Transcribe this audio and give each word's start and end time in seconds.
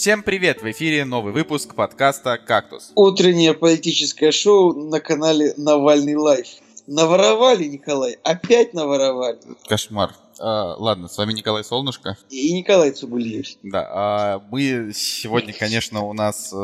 Всем 0.00 0.22
привет! 0.22 0.62
В 0.62 0.70
эфире 0.70 1.04
новый 1.04 1.30
выпуск 1.30 1.74
подкаста 1.74 2.38
«Кактус». 2.38 2.90
Утреннее 2.94 3.52
политическое 3.52 4.32
шоу 4.32 4.72
на 4.72 4.98
канале 4.98 5.52
Навальный 5.58 6.14
Live. 6.14 6.46
Наворовали, 6.86 7.64
Николай, 7.64 8.16
опять 8.24 8.72
наворовали. 8.72 9.38
Кошмар. 9.68 10.14
А, 10.38 10.74
ладно, 10.78 11.06
с 11.06 11.18
вами 11.18 11.34
Николай 11.34 11.62
Солнышко. 11.62 12.16
И 12.30 12.50
Николай 12.54 12.92
Цугулиев. 12.92 13.46
Да, 13.62 13.90
а 13.92 14.42
мы 14.50 14.92
сегодня, 14.94 15.52
конечно, 15.52 16.00
у 16.06 16.14
нас 16.14 16.50
э, 16.50 16.56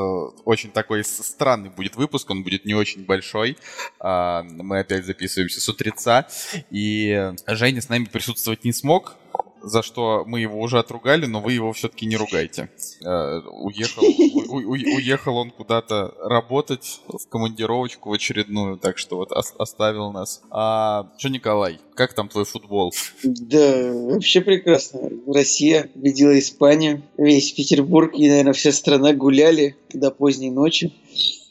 очень 0.46 0.70
такой 0.70 1.04
странный 1.04 1.68
будет 1.68 1.96
выпуск, 1.96 2.30
он 2.30 2.42
будет 2.42 2.64
не 2.64 2.72
очень 2.72 3.04
большой. 3.04 3.58
А, 4.00 4.44
мы 4.44 4.78
опять 4.78 5.04
записываемся 5.04 5.60
с 5.60 5.68
утреца, 5.68 6.26
и 6.70 7.32
Женя 7.46 7.82
с 7.82 7.90
нами 7.90 8.06
присутствовать 8.06 8.64
не 8.64 8.72
смог, 8.72 9.14
за 9.62 9.82
что 9.82 10.24
мы 10.26 10.40
его 10.40 10.60
уже 10.60 10.78
отругали, 10.78 11.26
но 11.26 11.40
вы 11.40 11.52
его 11.52 11.72
все-таки 11.72 12.06
не 12.06 12.16
ругайте. 12.16 12.70
Э, 13.04 13.40
уехал, 13.40 14.02
у, 14.48 14.56
у, 14.56 14.72
уехал 14.72 15.36
он 15.36 15.50
куда-то 15.50 16.14
работать 16.20 17.00
в 17.08 17.28
командировочку 17.28 18.10
в 18.10 18.12
очередную, 18.12 18.78
так 18.78 18.98
что 18.98 19.16
вот 19.16 19.32
оставил 19.32 20.12
нас. 20.12 20.42
А 20.50 21.10
что, 21.18 21.28
Николай, 21.28 21.78
как 21.94 22.12
там 22.14 22.28
твой 22.28 22.44
футбол? 22.44 22.92
Да, 23.22 23.92
вообще 23.92 24.40
прекрасно. 24.40 25.10
Россия 25.26 25.90
победила 25.94 26.38
Испанию. 26.38 27.02
Весь 27.16 27.52
Петербург 27.52 28.12
и, 28.14 28.28
наверное, 28.28 28.52
вся 28.52 28.72
страна 28.72 29.12
гуляли 29.12 29.76
до 29.92 30.10
поздней 30.10 30.50
ночи. 30.50 30.92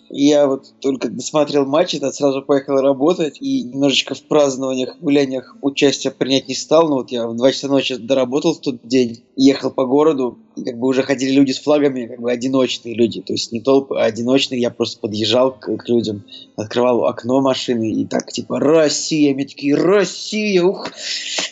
Я 0.09 0.47
вот 0.47 0.73
только 0.81 1.09
досмотрел 1.09 1.65
матч, 1.65 1.95
это 1.95 2.11
сразу 2.11 2.41
поехал 2.41 2.77
работать 2.77 3.37
и 3.41 3.63
немножечко 3.63 4.13
в 4.13 4.21
празднованиях, 4.23 4.97
гуляниях 4.99 5.57
участия 5.61 6.11
принять 6.11 6.47
не 6.47 6.55
стал. 6.55 6.89
Но 6.89 6.95
вот 6.97 7.11
я 7.11 7.27
в 7.27 7.35
2 7.35 7.51
часа 7.51 7.67
ночи 7.67 7.95
доработал 7.95 8.53
в 8.53 8.61
тот 8.61 8.87
день, 8.87 9.23
ехал 9.35 9.71
по 9.71 9.85
городу, 9.85 10.37
и 10.55 10.63
как 10.63 10.77
бы 10.77 10.87
уже 10.87 11.03
ходили 11.03 11.31
люди 11.31 11.51
с 11.51 11.59
флагами, 11.59 12.05
как 12.05 12.21
бы 12.21 12.31
одиночные 12.31 12.95
люди, 12.95 13.21
то 13.21 13.33
есть 13.33 13.51
не 13.51 13.61
толпы, 13.61 13.95
а 13.97 14.05
одиночные. 14.05 14.61
Я 14.61 14.69
просто 14.69 14.99
подъезжал 14.99 15.51
к, 15.53 15.75
к 15.75 15.89
людям, 15.89 16.23
открывал 16.55 17.05
окно 17.05 17.41
машины 17.41 17.91
и 17.91 18.05
так 18.05 18.31
типа 18.31 18.59
«Россия!» 18.59 19.33
Мне 19.33 19.45
такие 19.45 19.75
«Россия! 19.75 20.63
Ух! 20.63 20.91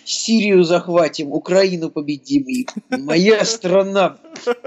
Сирию 0.06 0.64
захватим, 0.64 1.32
Украину 1.32 1.90
победим!» 1.90 2.44
и 2.44 2.66
«Моя 2.90 3.44
страна! 3.46 4.18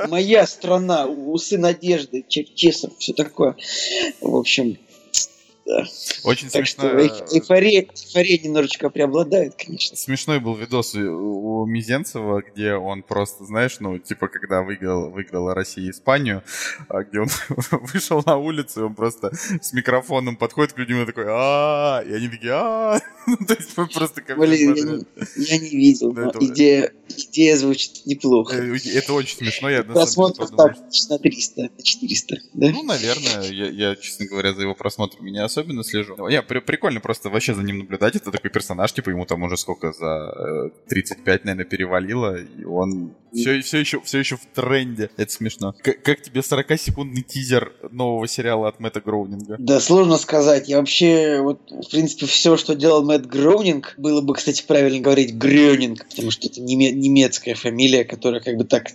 Моя 0.08 0.46
страна! 0.46 1.06
Усы 1.06 1.56
надежды, 1.56 2.24
Черчесов!» 2.26 2.92
Все 2.98 3.12
такое. 3.12 3.56
В 4.20 4.36
общем, 4.36 4.78
да. 5.66 5.84
Очень 6.22 6.48
так 6.48 6.66
смешно. 6.66 6.88
Что 6.88 7.36
эйфория, 7.36 7.86
эйфория 7.92 8.38
немножечко 8.38 8.88
преобладает, 8.88 9.54
конечно. 9.56 9.96
Смешной 9.96 10.38
был 10.38 10.54
видос 10.54 10.94
у 10.94 11.66
Мизенцева, 11.66 12.42
где 12.42 12.74
он 12.74 13.02
просто, 13.02 13.44
знаешь, 13.44 13.78
ну, 13.80 13.98
типа, 13.98 14.28
когда 14.28 14.62
выиграл, 14.62 15.10
выиграла 15.10 15.54
Россия 15.54 15.90
Испанию, 15.90 16.42
а, 16.88 17.02
где 17.02 17.20
он 17.20 17.28
вышел 17.92 18.22
на 18.24 18.36
улицу, 18.36 18.80
и 18.80 18.84
он 18.84 18.94
просто 18.94 19.32
с 19.60 19.72
микрофоном 19.72 20.36
подходит 20.36 20.72
к 20.72 20.78
людям 20.78 21.02
и 21.02 21.06
такой 21.06 21.24
а 21.28 22.02
и 22.06 22.12
они 22.12 22.28
такие 22.28 22.52
а 22.52 23.00
То 23.48 23.54
есть 23.54 23.74
просто 23.74 24.22
как 24.22 24.38
Блин, 24.38 25.06
я 25.36 25.58
не 25.58 25.70
видел, 25.70 26.12
но 26.12 26.30
идея 26.38 27.56
звучит 27.56 28.06
неплохо. 28.06 28.56
Э, 28.56 28.76
это 28.94 29.12
очень 29.12 29.36
смешно. 29.36 29.68
Я 29.68 29.82
Просмотров 29.82 30.50
там 30.50 30.74
на 31.10 31.18
300, 31.18 31.62
на 31.62 31.82
400, 31.82 32.36
да? 32.54 32.68
Ну, 32.70 32.82
наверное. 32.82 33.42
Я, 33.50 33.96
честно 33.96 34.26
говоря, 34.26 34.52
за 34.54 34.62
его 34.62 34.74
просмотрами 34.74 35.30
не 35.30 35.38
особенно 35.56 35.82
слежу. 35.84 36.28
Я, 36.28 36.42
при, 36.42 36.58
прикольно 36.60 37.00
просто 37.00 37.30
вообще 37.30 37.54
за 37.54 37.62
ним 37.62 37.78
наблюдать. 37.78 38.14
Это 38.16 38.30
такой 38.30 38.50
персонаж, 38.50 38.92
типа 38.92 39.10
ему 39.10 39.24
там 39.24 39.42
уже 39.42 39.56
сколько, 39.56 39.92
за 39.92 40.70
35, 40.88 41.40
э, 41.40 41.40
наверное, 41.44 41.64
перевалило, 41.64 42.36
и 42.38 42.64
он 42.64 43.12
все, 43.32 43.60
все, 43.62 43.78
еще, 43.78 44.00
все 44.02 44.18
еще 44.18 44.36
в 44.36 44.46
тренде. 44.54 45.10
Это 45.16 45.32
смешно. 45.32 45.74
К- 45.82 45.96
как 46.02 46.20
тебе 46.22 46.40
40-секундный 46.40 47.22
тизер 47.22 47.72
нового 47.90 48.26
сериала 48.28 48.68
от 48.68 48.80
Мэтта 48.80 49.00
Гроунинга? 49.00 49.56
Да, 49.58 49.80
сложно 49.80 50.16
сказать. 50.16 50.68
Я 50.68 50.78
вообще, 50.78 51.40
вот, 51.40 51.60
в 51.70 51.90
принципе, 51.90 52.26
все, 52.26 52.56
что 52.56 52.74
делал 52.74 53.02
Мэтт 53.04 53.26
Гроунинг, 53.26 53.94
было 53.96 54.20
бы, 54.20 54.34
кстати, 54.34 54.64
правильно 54.66 55.00
говорить 55.00 55.34
Грёнинг, 55.34 56.06
потому 56.08 56.30
что 56.30 56.48
это 56.48 56.60
неме- 56.60 56.92
немецкая 56.92 57.54
фамилия, 57.54 58.04
которая 58.04 58.40
как 58.40 58.56
бы 58.56 58.64
так 58.64 58.88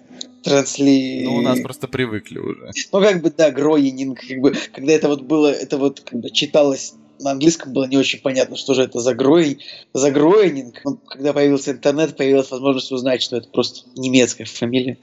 трансли... 0.44 1.22
Ну, 1.24 1.35
у 1.35 1.41
нас 1.41 1.59
просто 1.59 1.88
привыкли 1.88 2.40
уже. 2.40 2.72
Ну, 2.91 3.02
как 3.02 3.22
бы, 3.22 3.31
да, 3.31 3.52
Гроининг, 3.52 4.19
как 4.28 4.40
бы, 4.40 4.53
когда 4.74 4.94
это 4.94 5.07
вот 5.07 5.22
было, 5.24 5.52
это 5.52 5.78
вот 5.78 6.02
как 6.02 6.19
бы 6.19 6.29
читалось 6.31 6.96
на 7.22 7.32
английском 7.32 7.74
было 7.74 7.86
не 7.86 7.98
очень 7.98 8.20
понятно, 8.22 8.56
что 8.56 8.74
же 8.74 8.84
это 8.84 9.00
за, 9.00 9.14
грой, 9.14 9.59
за 9.94 10.12
гройнинг. 10.12 10.82
Но 10.84 10.98
когда 11.08 11.34
появился 11.34 11.72
интернет, 11.72 12.16
появилась 12.16 12.52
возможность 12.52 12.92
узнать, 12.92 13.22
что 13.22 13.38
это 13.38 13.48
просто 13.50 13.88
немецкая 13.96 14.46
фамилия. 14.46 14.98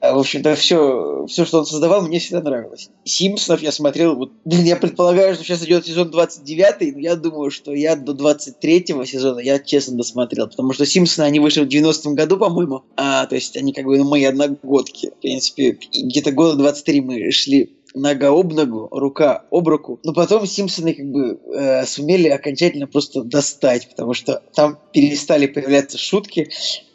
А, 0.00 0.14
в 0.14 0.18
общем-то, 0.18 0.54
все, 0.54 1.26
все, 1.28 1.44
что 1.44 1.60
он 1.60 1.66
создавал, 1.66 2.02
мне 2.02 2.18
всегда 2.18 2.40
нравилось. 2.40 2.90
Симпсонов 3.04 3.62
я 3.62 3.72
смотрел, 3.72 4.16
вот, 4.16 4.32
я 4.44 4.76
предполагаю, 4.76 5.34
что 5.34 5.44
сейчас 5.44 5.64
идет 5.64 5.86
сезон 5.86 6.10
29, 6.10 6.94
но 6.94 7.00
я 7.00 7.16
думаю, 7.16 7.50
что 7.50 7.72
я 7.72 7.96
до 7.96 8.12
23 8.12 8.86
сезона 9.06 9.40
я 9.40 9.58
честно 9.58 9.96
досмотрел, 9.96 10.48
потому 10.48 10.72
что 10.72 10.86
Симпсоны, 10.86 11.26
они 11.26 11.40
вышли 11.40 11.64
в 11.64 11.68
90-м 11.68 12.14
году, 12.14 12.38
по-моему, 12.38 12.82
а, 12.96 13.26
то 13.26 13.34
есть 13.34 13.56
они 13.56 13.72
как 13.72 13.84
бы 13.84 13.98
ну, 13.98 14.04
мои 14.04 14.24
одногодки. 14.24 15.10
В 15.18 15.20
принципе, 15.20 15.78
где-то 15.92 16.32
года 16.32 16.56
23 16.56 17.00
мы 17.00 17.30
шли 17.30 17.77
нога 17.98 18.28
об 18.28 18.52
ногу, 18.52 18.88
рука 18.90 19.44
об 19.50 19.68
руку. 19.68 20.00
Но 20.04 20.12
потом 20.12 20.46
Симпсоны 20.46 20.94
как 20.94 21.06
бы 21.06 21.40
э, 21.54 21.84
сумели 21.86 22.28
окончательно 22.28 22.86
просто 22.86 23.22
достать, 23.22 23.88
потому 23.88 24.14
что 24.14 24.42
там 24.54 24.78
перестали 24.92 25.46
появляться 25.46 25.98
шутки, 25.98 26.50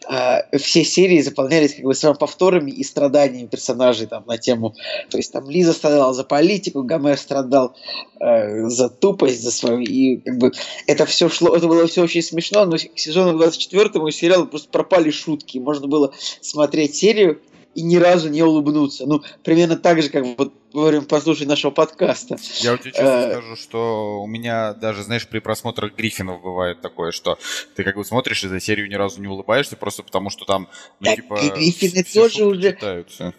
а 0.05 0.45
все 0.57 0.83
серии 0.83 1.21
заполнялись 1.21 1.75
как 1.75 1.85
бы 1.85 1.93
повторами 2.15 2.71
и 2.71 2.83
страданиями 2.83 3.47
персонажей 3.47 4.07
там 4.07 4.25
на 4.25 4.37
тему. 4.37 4.75
То 5.09 5.17
есть 5.17 5.31
там 5.31 5.49
Лиза 5.49 5.73
страдала 5.73 6.13
за 6.13 6.23
политику, 6.23 6.83
Гомер 6.83 7.17
страдал 7.17 7.75
э, 8.19 8.67
за 8.67 8.89
тупость, 8.89 9.41
за 9.41 9.51
свою. 9.51 9.79
И 9.79 10.17
как 10.17 10.37
бы 10.37 10.51
это 10.87 11.05
все 11.05 11.29
шло, 11.29 11.55
это 11.55 11.67
было 11.67 11.87
все 11.87 12.03
очень 12.03 12.21
смешно, 12.21 12.65
но 12.65 12.77
к 12.77 12.99
сезону 12.99 13.37
24 13.37 14.11
сериала 14.11 14.45
просто 14.45 14.69
пропали 14.69 15.09
шутки. 15.09 15.57
Можно 15.57 15.87
было 15.87 16.13
смотреть 16.41 16.95
серию 16.95 17.39
и 17.75 17.81
ни 17.81 17.95
разу 17.97 18.29
не 18.29 18.43
улыбнуться. 18.43 19.05
Ну, 19.05 19.21
примерно 19.43 19.77
так 19.77 20.01
же, 20.01 20.09
как 20.09 20.25
вот 20.37 20.53
говорим, 20.73 21.05
послушай 21.05 21.45
нашего 21.45 21.71
подкаста. 21.71 22.37
Я 22.59 22.77
тебе 22.77 22.91
честно 22.91 23.07
э, 23.07 23.31
скажу, 23.31 23.55
что 23.55 24.21
у 24.21 24.27
меня 24.27 24.73
даже, 24.73 25.03
знаешь, 25.03 25.27
при 25.27 25.39
просмотрах 25.39 25.95
Гриффинов 25.95 26.41
бывает 26.41 26.81
такое, 26.81 27.11
что 27.11 27.37
ты 27.75 27.83
как 27.83 27.95
бы 27.95 28.05
смотришь 28.05 28.43
и 28.43 28.47
за 28.47 28.59
серию 28.59 28.89
ни 28.89 28.95
разу 28.95 29.21
не 29.21 29.27
улыбаешься, 29.27 29.75
просто 29.75 30.03
потому 30.03 30.29
что 30.29 30.45
там, 30.45 30.67
ну, 30.99 31.05
так 31.05 31.15
типа, 31.15 31.39
Гриффины 31.55 32.03
тоже 32.03 32.45
уже... 32.45 32.73
Читаются. 32.73 33.33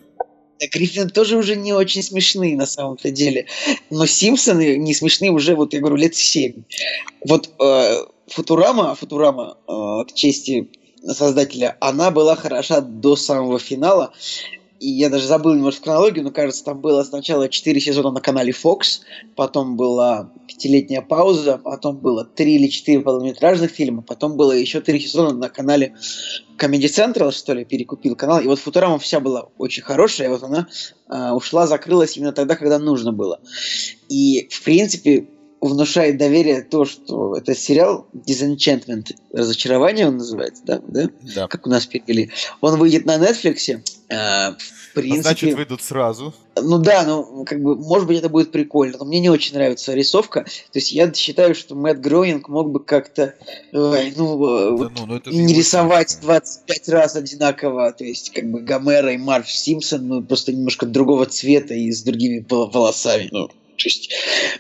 Да, 0.61 0.67
Гриффины 0.69 1.11
тоже 1.11 1.37
уже 1.37 1.57
не 1.57 1.73
очень 1.73 2.03
смешные 2.03 2.57
на 2.57 2.67
самом-то 2.67 3.11
деле. 3.11 3.47
Но 3.91 4.07
Симпсоны 4.07 4.77
не 4.77 4.95
смешные 4.95 5.31
уже, 5.31 5.57
вот 5.57 5.75
я 5.75 5.81
говорю, 5.81 5.97
лет 5.97 6.15
семь. 6.15 6.63
Вот 7.27 7.51
э, 7.61 8.05
Футурама, 8.29 8.95
Футурама, 8.95 9.59
э, 9.67 9.73
к 10.09 10.15
чести 10.15 10.71
создателя, 11.13 11.77
она 11.81 12.11
была 12.11 12.37
хороша 12.37 12.81
до 12.81 13.17
самого 13.17 13.59
финала. 13.59 14.13
И 14.81 14.89
я 14.89 15.09
даже 15.09 15.27
забыл 15.27 15.55
немножко 15.55 15.85
хронологию, 15.85 16.25
но 16.25 16.31
кажется, 16.31 16.65
там 16.65 16.81
было 16.81 17.03
сначала 17.05 17.49
4 17.49 17.81
сезона 17.81 18.11
на 18.11 18.21
канале 18.21 18.53
Fox, 18.53 19.01
потом 19.35 19.77
была 19.77 20.31
пятилетняя 20.47 21.01
пауза, 21.01 21.59
потом 21.59 21.97
было 21.97 22.25
3 22.25 22.57
или 22.57 22.67
4 22.67 23.01
полнометражных 23.01 23.71
фильма, 23.71 24.03
потом 24.03 24.37
было 24.37 24.53
еще 24.53 24.81
3 24.81 25.01
сезона 25.01 25.33
на 25.33 25.49
канале 25.49 25.95
Comedy 26.59 26.87
Central, 26.87 27.33
что 27.33 27.55
ли, 27.55 27.65
перекупил 27.65 28.15
канал. 28.15 28.41
И 28.41 28.47
вот 28.47 28.59
Футурама 28.59 28.99
вся 28.99 29.21
была 29.21 29.49
очень 29.59 29.83
хорошая, 29.83 30.27
и 30.27 30.31
вот 30.31 30.43
она 30.43 30.69
э, 31.09 31.31
ушла, 31.31 31.67
закрылась 31.67 32.17
именно 32.17 32.33
тогда, 32.33 32.57
когда 32.57 32.79
нужно 32.79 33.13
было. 33.13 33.41
И, 34.09 34.49
в 34.51 34.63
принципе, 34.65 35.27
внушает 35.69 36.19
доверие 36.19 36.63
то, 36.63 36.85
что 36.85 37.37
это 37.37 37.55
сериал 37.55 38.07
Disenchantment, 38.15 39.15
разочарование 39.33 40.09
он 40.09 40.19
называется, 40.19 40.63
да? 40.65 40.81
да? 40.87 41.09
Да. 41.35 41.49
Как 41.49 41.67
у 41.67 41.71
нас 41.71 41.87
перевели. 41.87 42.31
Он 42.61 42.79
выйдет 42.79 43.07
на 43.07 43.17
Netflix. 43.17 43.81
Э, 44.09 44.51
в 44.51 44.95
принципе, 44.95 45.21
а 45.21 45.23
значит, 45.23 45.55
выйдут 45.55 45.83
сразу. 45.83 46.35
Ну 46.57 46.79
да, 46.79 47.05
ну, 47.05 47.45
как 47.45 47.61
бы, 47.61 47.75
может 47.77 48.07
быть, 48.07 48.19
это 48.19 48.29
будет 48.29 48.53
прикольно, 48.53 48.99
но 48.99 49.05
мне 49.05 49.19
не 49.19 49.29
очень 49.29 49.55
нравится 49.55 49.93
рисовка. 49.93 50.45
То 50.45 50.79
есть 50.79 50.93
я 50.93 51.13
считаю, 51.13 51.55
что 51.55 51.75
Мэтт 51.75 52.01
Гроинг 52.01 52.49
мог 52.49 52.71
бы 52.71 52.79
как-то, 52.79 53.35
ой, 53.73 54.13
ну, 54.17 54.27
да, 54.39 54.71
вот, 54.71 54.93
ну, 54.97 55.07
ну 55.07 55.33
не 55.33 55.55
рисовать 55.55 56.19
25 56.23 56.89
раз 56.91 57.17
одинаково, 57.17 57.93
то 57.93 58.05
есть, 58.05 58.31
как 58.31 58.49
бы, 58.51 58.61
Гомера 58.61 59.13
и 59.13 59.17
Марш 59.17 59.49
Симпсон, 59.49 60.07
ну, 60.07 60.23
просто 60.23 60.53
немножко 60.53 60.87
другого 60.87 61.27
цвета 61.27 61.75
и 61.75 61.91
с 61.91 62.03
другими 62.03 62.45
волосами, 62.49 63.29
ну. 63.33 63.51
То 63.77 63.85
есть 63.89 64.13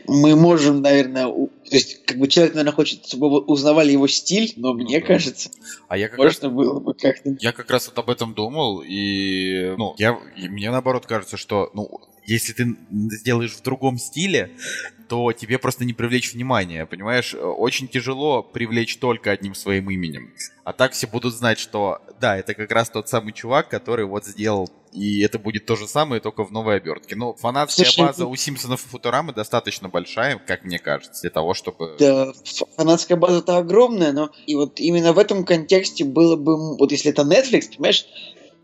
мы 0.06 0.36
можем, 0.36 0.82
наверное, 0.82 1.26
то 1.26 1.50
есть 1.70 2.04
как 2.04 2.18
бы 2.18 2.28
человек, 2.28 2.54
наверное, 2.54 2.74
хочет, 2.74 3.06
чтобы 3.06 3.40
узнавали 3.40 3.92
его 3.92 4.06
стиль, 4.08 4.52
но 4.56 4.72
ну, 4.72 4.82
мне 4.82 5.00
да. 5.00 5.06
кажется, 5.06 5.50
а 5.88 5.96
я 5.96 6.08
как 6.08 6.18
можно 6.18 6.48
раз, 6.48 6.54
было 6.54 6.80
бы 6.80 6.94
как-то. 6.94 7.36
Я 7.40 7.52
как 7.52 7.70
раз 7.70 7.86
вот 7.86 7.98
об 7.98 8.10
этом 8.10 8.34
думал, 8.34 8.82
и 8.86 9.74
ну, 9.78 9.94
я, 9.98 10.18
и 10.36 10.48
мне 10.48 10.70
наоборот 10.70 11.06
кажется, 11.06 11.36
что 11.36 11.70
ну, 11.74 12.00
если 12.26 12.52
ты 12.52 12.76
сделаешь 12.90 13.52
в 13.52 13.62
другом 13.62 13.98
стиле, 13.98 14.50
то 15.08 15.32
тебе 15.32 15.58
просто 15.58 15.84
не 15.84 15.92
привлечь 15.92 16.32
внимание, 16.32 16.86
понимаешь? 16.86 17.34
Очень 17.34 17.88
тяжело 17.88 18.42
привлечь 18.42 18.96
только 18.96 19.30
одним 19.30 19.54
своим 19.54 19.90
именем. 19.90 20.32
А 20.64 20.72
так 20.72 20.92
все 20.92 21.06
будут 21.06 21.34
знать, 21.34 21.58
что 21.58 22.00
да, 22.20 22.38
это 22.38 22.54
как 22.54 22.70
раз 22.72 22.88
тот 22.88 23.08
самый 23.08 23.32
чувак, 23.32 23.68
который 23.68 24.06
вот 24.06 24.24
сделал 24.24 24.70
и 24.94 25.20
это 25.22 25.38
будет 25.38 25.66
то 25.66 25.76
же 25.76 25.88
самое, 25.88 26.20
только 26.20 26.44
в 26.44 26.52
новой 26.52 26.76
обертке. 26.76 27.16
Но 27.16 27.34
фанатская 27.34 27.84
Слушай, 27.84 28.06
база 28.06 28.26
у 28.26 28.36
Симпсонов 28.36 28.86
и 28.86 28.88
Футурамы 28.88 29.32
достаточно 29.32 29.88
большая, 29.88 30.38
как 30.38 30.64
мне 30.64 30.78
кажется, 30.78 31.22
для 31.22 31.30
того, 31.30 31.52
чтобы... 31.52 31.96
Да, 31.98 32.32
фанатская 32.76 33.16
база-то 33.16 33.58
огромная, 33.58 34.12
но 34.12 34.30
и 34.46 34.54
вот 34.54 34.78
именно 34.78 35.12
в 35.12 35.18
этом 35.18 35.44
контексте 35.44 36.04
было 36.04 36.36
бы... 36.36 36.76
Вот 36.78 36.92
если 36.92 37.10
это 37.10 37.22
Netflix, 37.22 37.70
понимаешь, 37.76 38.06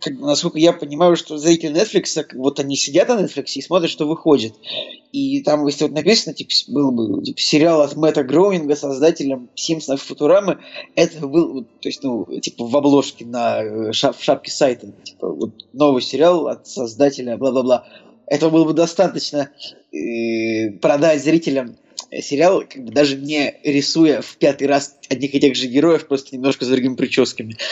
как, 0.01 0.19
насколько 0.19 0.59
я 0.59 0.73
понимаю, 0.73 1.17
что 1.17 1.37
зрители 1.37 1.73
Netflix, 1.73 2.27
вот 2.35 2.59
они 2.59 2.77
сидят 2.77 3.09
на 3.09 3.21
Netflix 3.21 3.53
и 3.55 3.63
смотрят, 3.63 3.91
что 3.91 4.07
выходит. 4.07 4.55
И 5.13 5.43
там, 5.43 5.67
если 5.67 5.85
вот 5.85 5.93
написано, 5.93 6.35
типа, 6.35 6.53
был 6.69 6.91
бы 6.93 7.23
типа, 7.23 7.41
сериал 7.41 7.83
от 7.83 7.97
Мэтта 7.97 8.23
Гроунинга, 8.23 8.77
создателем 8.77 9.49
Симпсонов 9.55 10.03
Футурамы, 10.03 10.59
это 10.95 11.27
был, 11.27 11.65
то 11.65 11.89
есть, 11.89 12.03
ну, 12.03 12.27
типа, 12.41 12.67
в 12.67 12.77
обложке 12.77 13.25
на 13.27 13.63
э, 13.63 13.93
шап, 13.93 14.21
шапке 14.21 14.51
сайта, 14.51 14.93
типа, 15.03 15.29
вот 15.29 15.51
новый 15.73 16.03
сериал 16.03 16.49
от 16.49 16.67
создателя, 16.67 17.37
бла-бла-бла. 17.37 17.87
Этого 18.27 18.51
было 18.51 18.65
бы 18.65 18.73
достаточно 18.73 19.51
э, 19.93 20.71
продать 20.81 21.23
зрителям 21.23 21.77
сериал, 22.11 22.65
как 22.69 22.85
бы 22.85 22.93
даже 22.93 23.17
не 23.17 23.55
рисуя 23.63 24.21
в 24.21 24.37
пятый 24.37 24.67
раз 24.67 24.97
одних 25.09 25.35
и 25.35 25.41
тех 25.41 25.55
же 25.55 25.67
героев, 25.67 26.07
просто 26.09 26.35
немножко 26.35 26.65
с 26.65 26.69
другими 26.69 26.97
прическами. 26.97 27.57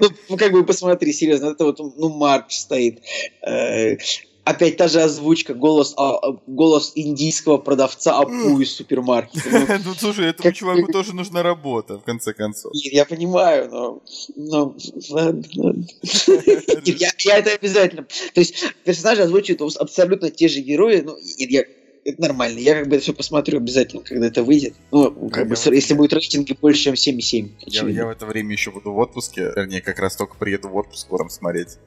Ну, 0.00 0.08
ну, 0.28 0.36
как 0.36 0.52
бы 0.52 0.64
посмотри, 0.64 1.12
серьезно, 1.12 1.46
это 1.46 1.64
вот, 1.64 1.78
ну, 1.78 2.08
Марч 2.10 2.56
стоит. 2.56 3.00
Э, 3.46 3.96
опять 4.44 4.76
та 4.76 4.88
же 4.88 5.00
озвучка, 5.00 5.54
голос, 5.54 5.94
а, 5.96 6.32
голос 6.46 6.92
индийского 6.94 7.58
продавца 7.58 8.18
Апу 8.18 8.60
из 8.60 8.74
супермаркета. 8.74 9.48
Ну, 9.50 9.66
ну 9.86 9.94
слушай, 9.94 10.26
этому 10.26 10.52
чуваку 10.52 10.92
тоже 10.92 11.14
нужна 11.14 11.42
работа, 11.42 11.98
в 11.98 12.04
конце 12.04 12.34
концов. 12.34 12.72
Я 12.74 13.04
понимаю, 13.04 13.70
но... 13.70 14.02
но... 14.36 14.74
я 16.84 17.38
это 17.38 17.52
обязательно... 17.52 18.06
То 18.34 18.40
есть 18.40 18.64
персонажи 18.84 19.22
озвучивают 19.22 19.76
абсолютно 19.76 20.30
те 20.30 20.48
же 20.48 20.60
герои, 20.60 21.00
ну, 21.00 21.16
я 21.38 21.64
это 22.04 22.20
нормально. 22.20 22.58
Я 22.58 22.74
как 22.74 22.88
бы 22.88 22.96
это 22.96 23.02
все 23.02 23.12
посмотрю 23.12 23.58
обязательно, 23.58 24.02
когда 24.02 24.26
это 24.26 24.42
выйдет. 24.42 24.74
Ну, 24.90 25.30
как 25.30 25.48
бы, 25.48 25.56
если 25.72 25.94
будет 25.94 26.12
рейтинги 26.12 26.56
больше, 26.60 26.84
чем 26.84 26.94
7,7. 26.94 27.50
Я, 27.66 27.88
я 27.88 28.06
в 28.06 28.10
это 28.10 28.26
время 28.26 28.52
еще 28.52 28.70
буду 28.70 28.92
в 28.92 28.98
отпуске. 28.98 29.52
Вернее, 29.56 29.80
как 29.80 29.98
раз 29.98 30.16
только 30.16 30.36
приеду 30.36 30.68
в 30.68 30.76
отпуск 30.76 31.06
скоро 31.06 31.28
смотреть 31.28 31.78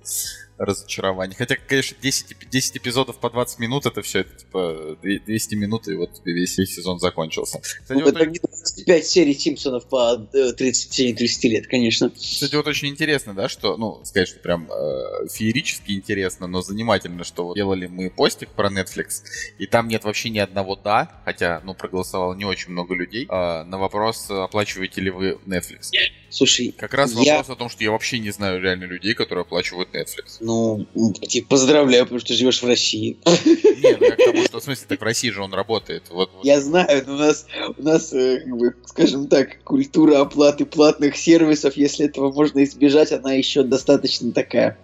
разочарование. 0.57 1.35
Хотя, 1.37 1.55
конечно, 1.55 1.97
10, 2.01 2.49
10 2.49 2.77
эпизодов 2.77 3.19
по 3.19 3.29
20 3.29 3.59
минут, 3.59 3.85
это 3.85 4.01
все, 4.01 4.19
это 4.21 4.35
типа 4.35 4.97
200 5.01 5.55
минут, 5.55 5.87
и 5.87 5.95
вот 5.95 6.21
весь, 6.25 6.57
весь 6.57 6.75
сезон 6.75 6.99
закончился. 6.99 7.59
Кстати, 7.59 7.99
ну, 7.99 8.05
вот... 8.05 8.15
это 8.15 8.31
25 8.31 9.05
серий 9.05 9.33
Симпсонов 9.33 9.87
по 9.87 10.17
30, 10.17 11.17
30 11.17 11.43
лет, 11.45 11.67
конечно. 11.67 12.09
Кстати, 12.09 12.55
вот 12.55 12.67
очень 12.67 12.89
интересно, 12.89 13.33
да, 13.33 13.49
что, 13.49 13.77
ну, 13.77 14.03
сказать, 14.03 14.27
что 14.27 14.39
прям 14.39 14.69
э, 14.71 15.27
феерически 15.31 15.91
интересно, 15.91 16.47
но 16.47 16.61
занимательно, 16.61 17.23
что 17.23 17.45
вот 17.47 17.55
делали 17.55 17.87
мы 17.87 18.09
постик 18.09 18.49
про 18.49 18.69
Netflix, 18.69 19.23
и 19.57 19.67
там 19.67 19.87
нет 19.87 20.03
вообще 20.03 20.29
ни 20.29 20.39
одного 20.39 20.75
«да», 20.75 21.21
хотя, 21.25 21.61
ну, 21.63 21.73
проголосовало 21.73 22.33
не 22.33 22.45
очень 22.45 22.71
много 22.71 22.95
людей, 22.95 23.25
э, 23.29 23.63
на 23.63 23.77
вопрос, 23.77 24.29
оплачиваете 24.29 25.01
ли 25.01 25.09
вы 25.09 25.39
Netflix. 25.45 25.91
Слушай, 26.29 26.73
как 26.77 26.93
раз 26.93 27.13
я... 27.13 27.37
вопрос 27.37 27.55
о 27.55 27.59
том, 27.59 27.69
что 27.69 27.83
я 27.83 27.91
вообще 27.91 28.19
не 28.19 28.31
знаю 28.31 28.61
реально 28.61 28.85
людей, 28.85 29.13
которые 29.13 29.43
оплачивают 29.43 29.89
Netflix. 29.93 30.37
Ну, 30.41 30.85
типа, 31.27 31.49
поздравляю, 31.49 32.03
потому 32.03 32.19
что 32.19 32.33
живешь 32.33 32.61
в 32.61 32.67
России. 32.67 33.17
Нет, 33.25 33.97
ну 33.99 34.05
я 34.07 34.15
к 34.15 34.17
тому, 34.17 34.43
что 34.43 34.59
в 34.59 34.63
смысле, 34.63 34.85
так 34.87 34.99
в 34.99 35.03
России 35.03 35.29
же 35.29 35.41
он 35.41 35.53
работает. 35.53 36.03
Вот, 36.09 36.31
вот. 36.33 36.45
Я 36.45 36.59
знаю, 36.61 37.03
но 37.07 37.13
у 37.13 37.17
нас, 37.17 37.45
у 37.77 37.81
нас, 37.81 38.13
э, 38.13 38.41
как 38.43 38.57
бы, 38.57 38.75
скажем 38.85 39.27
так, 39.27 39.63
культура 39.63 40.19
оплаты 40.21 40.65
платных 40.65 41.15
сервисов, 41.15 41.77
если 41.77 42.05
этого 42.05 42.31
можно 42.31 42.63
избежать, 42.63 43.11
она 43.11 43.33
еще 43.33 43.63
достаточно 43.63 44.31
такая. 44.31 44.77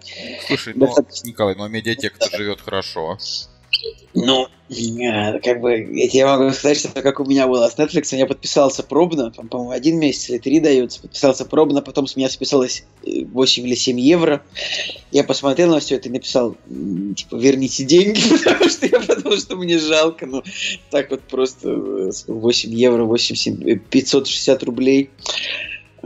Слушай, 0.46 0.74
ну, 0.76 0.86
достаточно... 0.86 1.26
Николай, 1.26 1.54
ну 1.56 1.64
а 1.64 1.68
медиатека 1.68 2.28
живет 2.36 2.60
хорошо. 2.60 3.18
Ну, 4.14 4.46
как 5.42 5.60
бы, 5.60 5.88
я 5.92 6.26
могу 6.26 6.50
сказать, 6.52 6.78
что 6.78 6.88
как 7.02 7.18
у 7.18 7.24
меня 7.24 7.48
было 7.48 7.68
с 7.68 7.76
Netflix, 7.76 8.16
я 8.16 8.26
подписался 8.26 8.84
пробно, 8.84 9.32
там, 9.32 9.48
по-моему, 9.48 9.72
один 9.72 9.98
месяц 9.98 10.30
или 10.30 10.38
три 10.38 10.60
даются, 10.60 11.02
подписался 11.02 11.44
пробно, 11.44 11.82
потом 11.82 12.06
с 12.06 12.14
меня 12.14 12.28
списалось 12.28 12.84
8 13.02 13.66
или 13.66 13.74
7 13.74 13.98
евро. 14.00 14.42
Я 15.10 15.24
посмотрел 15.24 15.70
на 15.70 15.80
все 15.80 15.96
это 15.96 16.08
и 16.08 16.12
написал, 16.12 16.56
типа, 17.16 17.36
верните 17.36 17.84
деньги, 17.84 18.20
потому 18.44 18.70
что 18.70 18.86
я 18.86 19.00
подумал, 19.00 19.36
что 19.36 19.56
мне 19.56 19.78
жалко, 19.78 20.26
ну, 20.26 20.42
так 20.90 21.10
вот 21.10 21.22
просто 21.22 21.70
8 22.28 22.70
э, 22.70 22.72
евро, 22.72 23.04
8, 23.04 23.34
7, 23.34 23.78
560 23.78 24.62
рублей. 24.62 25.10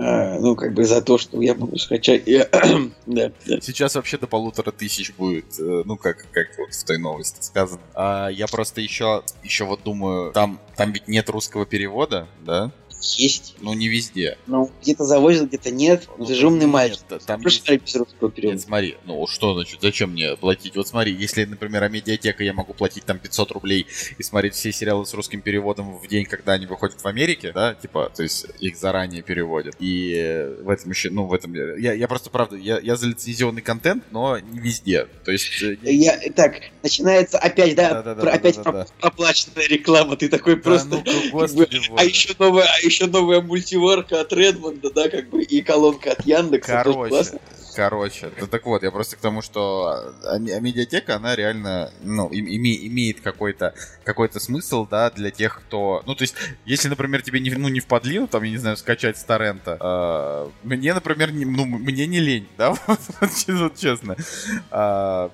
А, 0.01 0.39
ну, 0.39 0.55
как 0.55 0.75
бы 0.75 0.85
за 0.85 1.03
то, 1.03 1.19
что 1.19 1.43
я 1.43 1.55
могу 1.55 1.77
скачать. 1.77 2.23
Я, 2.27 2.49
да, 3.07 3.33
да. 3.47 3.61
Сейчас 3.61 3.97
вообще 3.97 4.17
до 4.17 4.29
полутора 4.29 4.71
тысяч 4.71 5.13
будет, 5.15 5.59
э, 5.59 5.83
ну, 5.85 5.97
как, 5.97 6.27
как 6.31 6.47
вот 6.57 6.73
в 6.73 6.85
той 6.85 6.99
новости 6.99 7.43
сказано. 7.43 7.81
А 7.95 8.29
я 8.29 8.47
просто 8.47 8.81
еще, 8.81 9.25
еще 9.43 9.65
вот 9.65 9.83
думаю, 9.83 10.33
там, 10.33 10.61
там 10.77 10.93
ведь 10.93 11.09
нет 11.09 11.29
русского 11.31 11.67
перевода, 11.67 12.29
да? 12.45 12.71
Есть. 13.01 13.55
Ну, 13.61 13.73
не 13.75 13.89
везде. 13.89 14.39
Ну, 14.47 14.71
где-то 14.83 15.05
завозят, 15.05 15.49
где-то 15.49 15.71
нет. 15.71 16.09
Ну, 16.19 16.27
Ты 16.27 16.35
же 16.35 16.47
умный 16.47 16.67
мальчик. 16.67 17.01
Там 17.27 17.41
есть... 17.43 17.69
русского 17.97 18.31
перевода. 18.31 18.57
Нет, 18.57 18.65
смотри, 18.65 18.97
ну 19.05 19.27
что 19.27 19.55
значит, 19.55 19.81
зачем 19.81 20.13
мне 20.13 20.37
платить? 20.37 20.77
Вот 20.77 20.89
смотри, 20.89 21.13
если, 21.13 21.45
например, 21.45 21.83
о 21.83 21.89
медиатека 21.89 22.45
я 22.45 22.53
могу 22.53 22.75
платить 22.75 23.05
там 23.05 23.19
500 23.19 23.53
рублей 23.53 23.87
и 24.19 24.23
смотреть 24.23 24.55
все 24.55 24.73
сериалы 24.73 25.07
с 25.07 25.15
русским 25.15 25.41
переводом 25.41 25.99
в 25.99 26.07
день, 26.09 26.25
когда 26.25 26.53
они 26.53 26.67
выходят 26.67 27.01
в 27.01 27.07
Америке, 27.07 27.53
да, 27.53 27.75
типа, 27.75 28.13
то 28.15 28.23
есть 28.23 28.47
их 28.61 28.77
заранее 28.77 29.23
переводят. 29.23 29.77
И 29.79 30.57
в 30.61 30.71
этом 30.71 30.91
еще, 30.91 31.11
ну, 31.11 31.27
в 31.27 31.33
этом... 31.33 31.55
Я, 31.55 31.93
я 31.93 32.09
просто, 32.09 32.31
правда, 32.31 32.57
я, 32.57 32.79
я 32.79 32.97
за 32.97 33.07
лицензионный 33.09 33.63
контент, 33.63 34.05
но 34.11 34.39
не 34.39 34.59
везде. 34.59 35.07
То 35.25 35.33
есть... 35.33 35.63
Э, 35.63 35.77
я, 35.83 36.19
так, 36.35 36.61
начинается 36.83 37.39
опять, 37.39 37.75
да, 37.75 38.03
да, 38.03 38.03
да, 38.03 38.15
про, 38.15 38.25
да 38.25 38.33
опять 38.33 38.57
да, 38.57 38.63
да, 38.65 38.71
про, 38.73 38.87
оплаченная 39.01 39.67
реклама. 39.69 40.17
Ты 40.17 40.29
такой 40.29 40.57
просто... 40.57 41.03
Ну, 41.05 41.31
господи, 41.33 41.81
а 41.97 42.05
еще 42.05 42.35
новая, 42.39 42.67
а 42.67 42.88
еще 42.89 43.07
новая 43.07 43.41
мультиварка 43.41 44.21
от 44.21 44.33
Редмонда, 44.33 44.91
да, 44.91 45.09
как 45.09 45.29
бы, 45.29 45.43
и 45.43 45.63
колонка 45.63 46.13
от 46.13 46.27
Яндекса. 46.27 46.83
Короче, 46.85 47.39
короче, 47.75 48.31
да, 48.41 48.47
так 48.47 48.67
вот, 48.67 48.83
я 48.83 48.91
просто 48.91 49.17
к 49.17 49.21
тому, 49.21 49.41
что 49.43 49.87
а, 50.25 50.35
а 50.35 50.39
медиатека, 50.39 51.17
она 51.17 51.37
реально, 51.37 51.93
ну, 52.03 52.29
име, 52.29 52.87
имеет 52.89 53.21
какой-то 53.21 53.75
какой 54.05 54.29
смысл, 54.33 54.87
да, 54.91 55.11
для 55.11 55.31
тех, 55.31 55.61
кто, 55.61 56.03
ну, 56.07 56.15
то 56.15 56.23
есть, 56.23 56.35
если, 56.65 56.89
например, 56.89 57.23
тебе 57.23 57.41
не, 57.41 57.51
ну, 57.51 57.69
не 57.69 57.81
впадлину, 57.81 58.27
там, 58.27 58.43
я 58.43 58.51
не 58.51 58.57
знаю, 58.57 58.77
скачать 58.77 59.17
с 59.17 59.25
торрента, 59.25 59.79
э, 59.81 60.51
мне, 60.65 60.95
например, 60.95 61.33
не, 61.33 61.45
ну, 61.45 61.65
мне 61.65 62.07
не 62.07 62.21
лень, 62.21 62.49
да, 62.57 62.75
вот, 62.87 63.79
честно. 63.79 64.17
Э, 64.71 65.29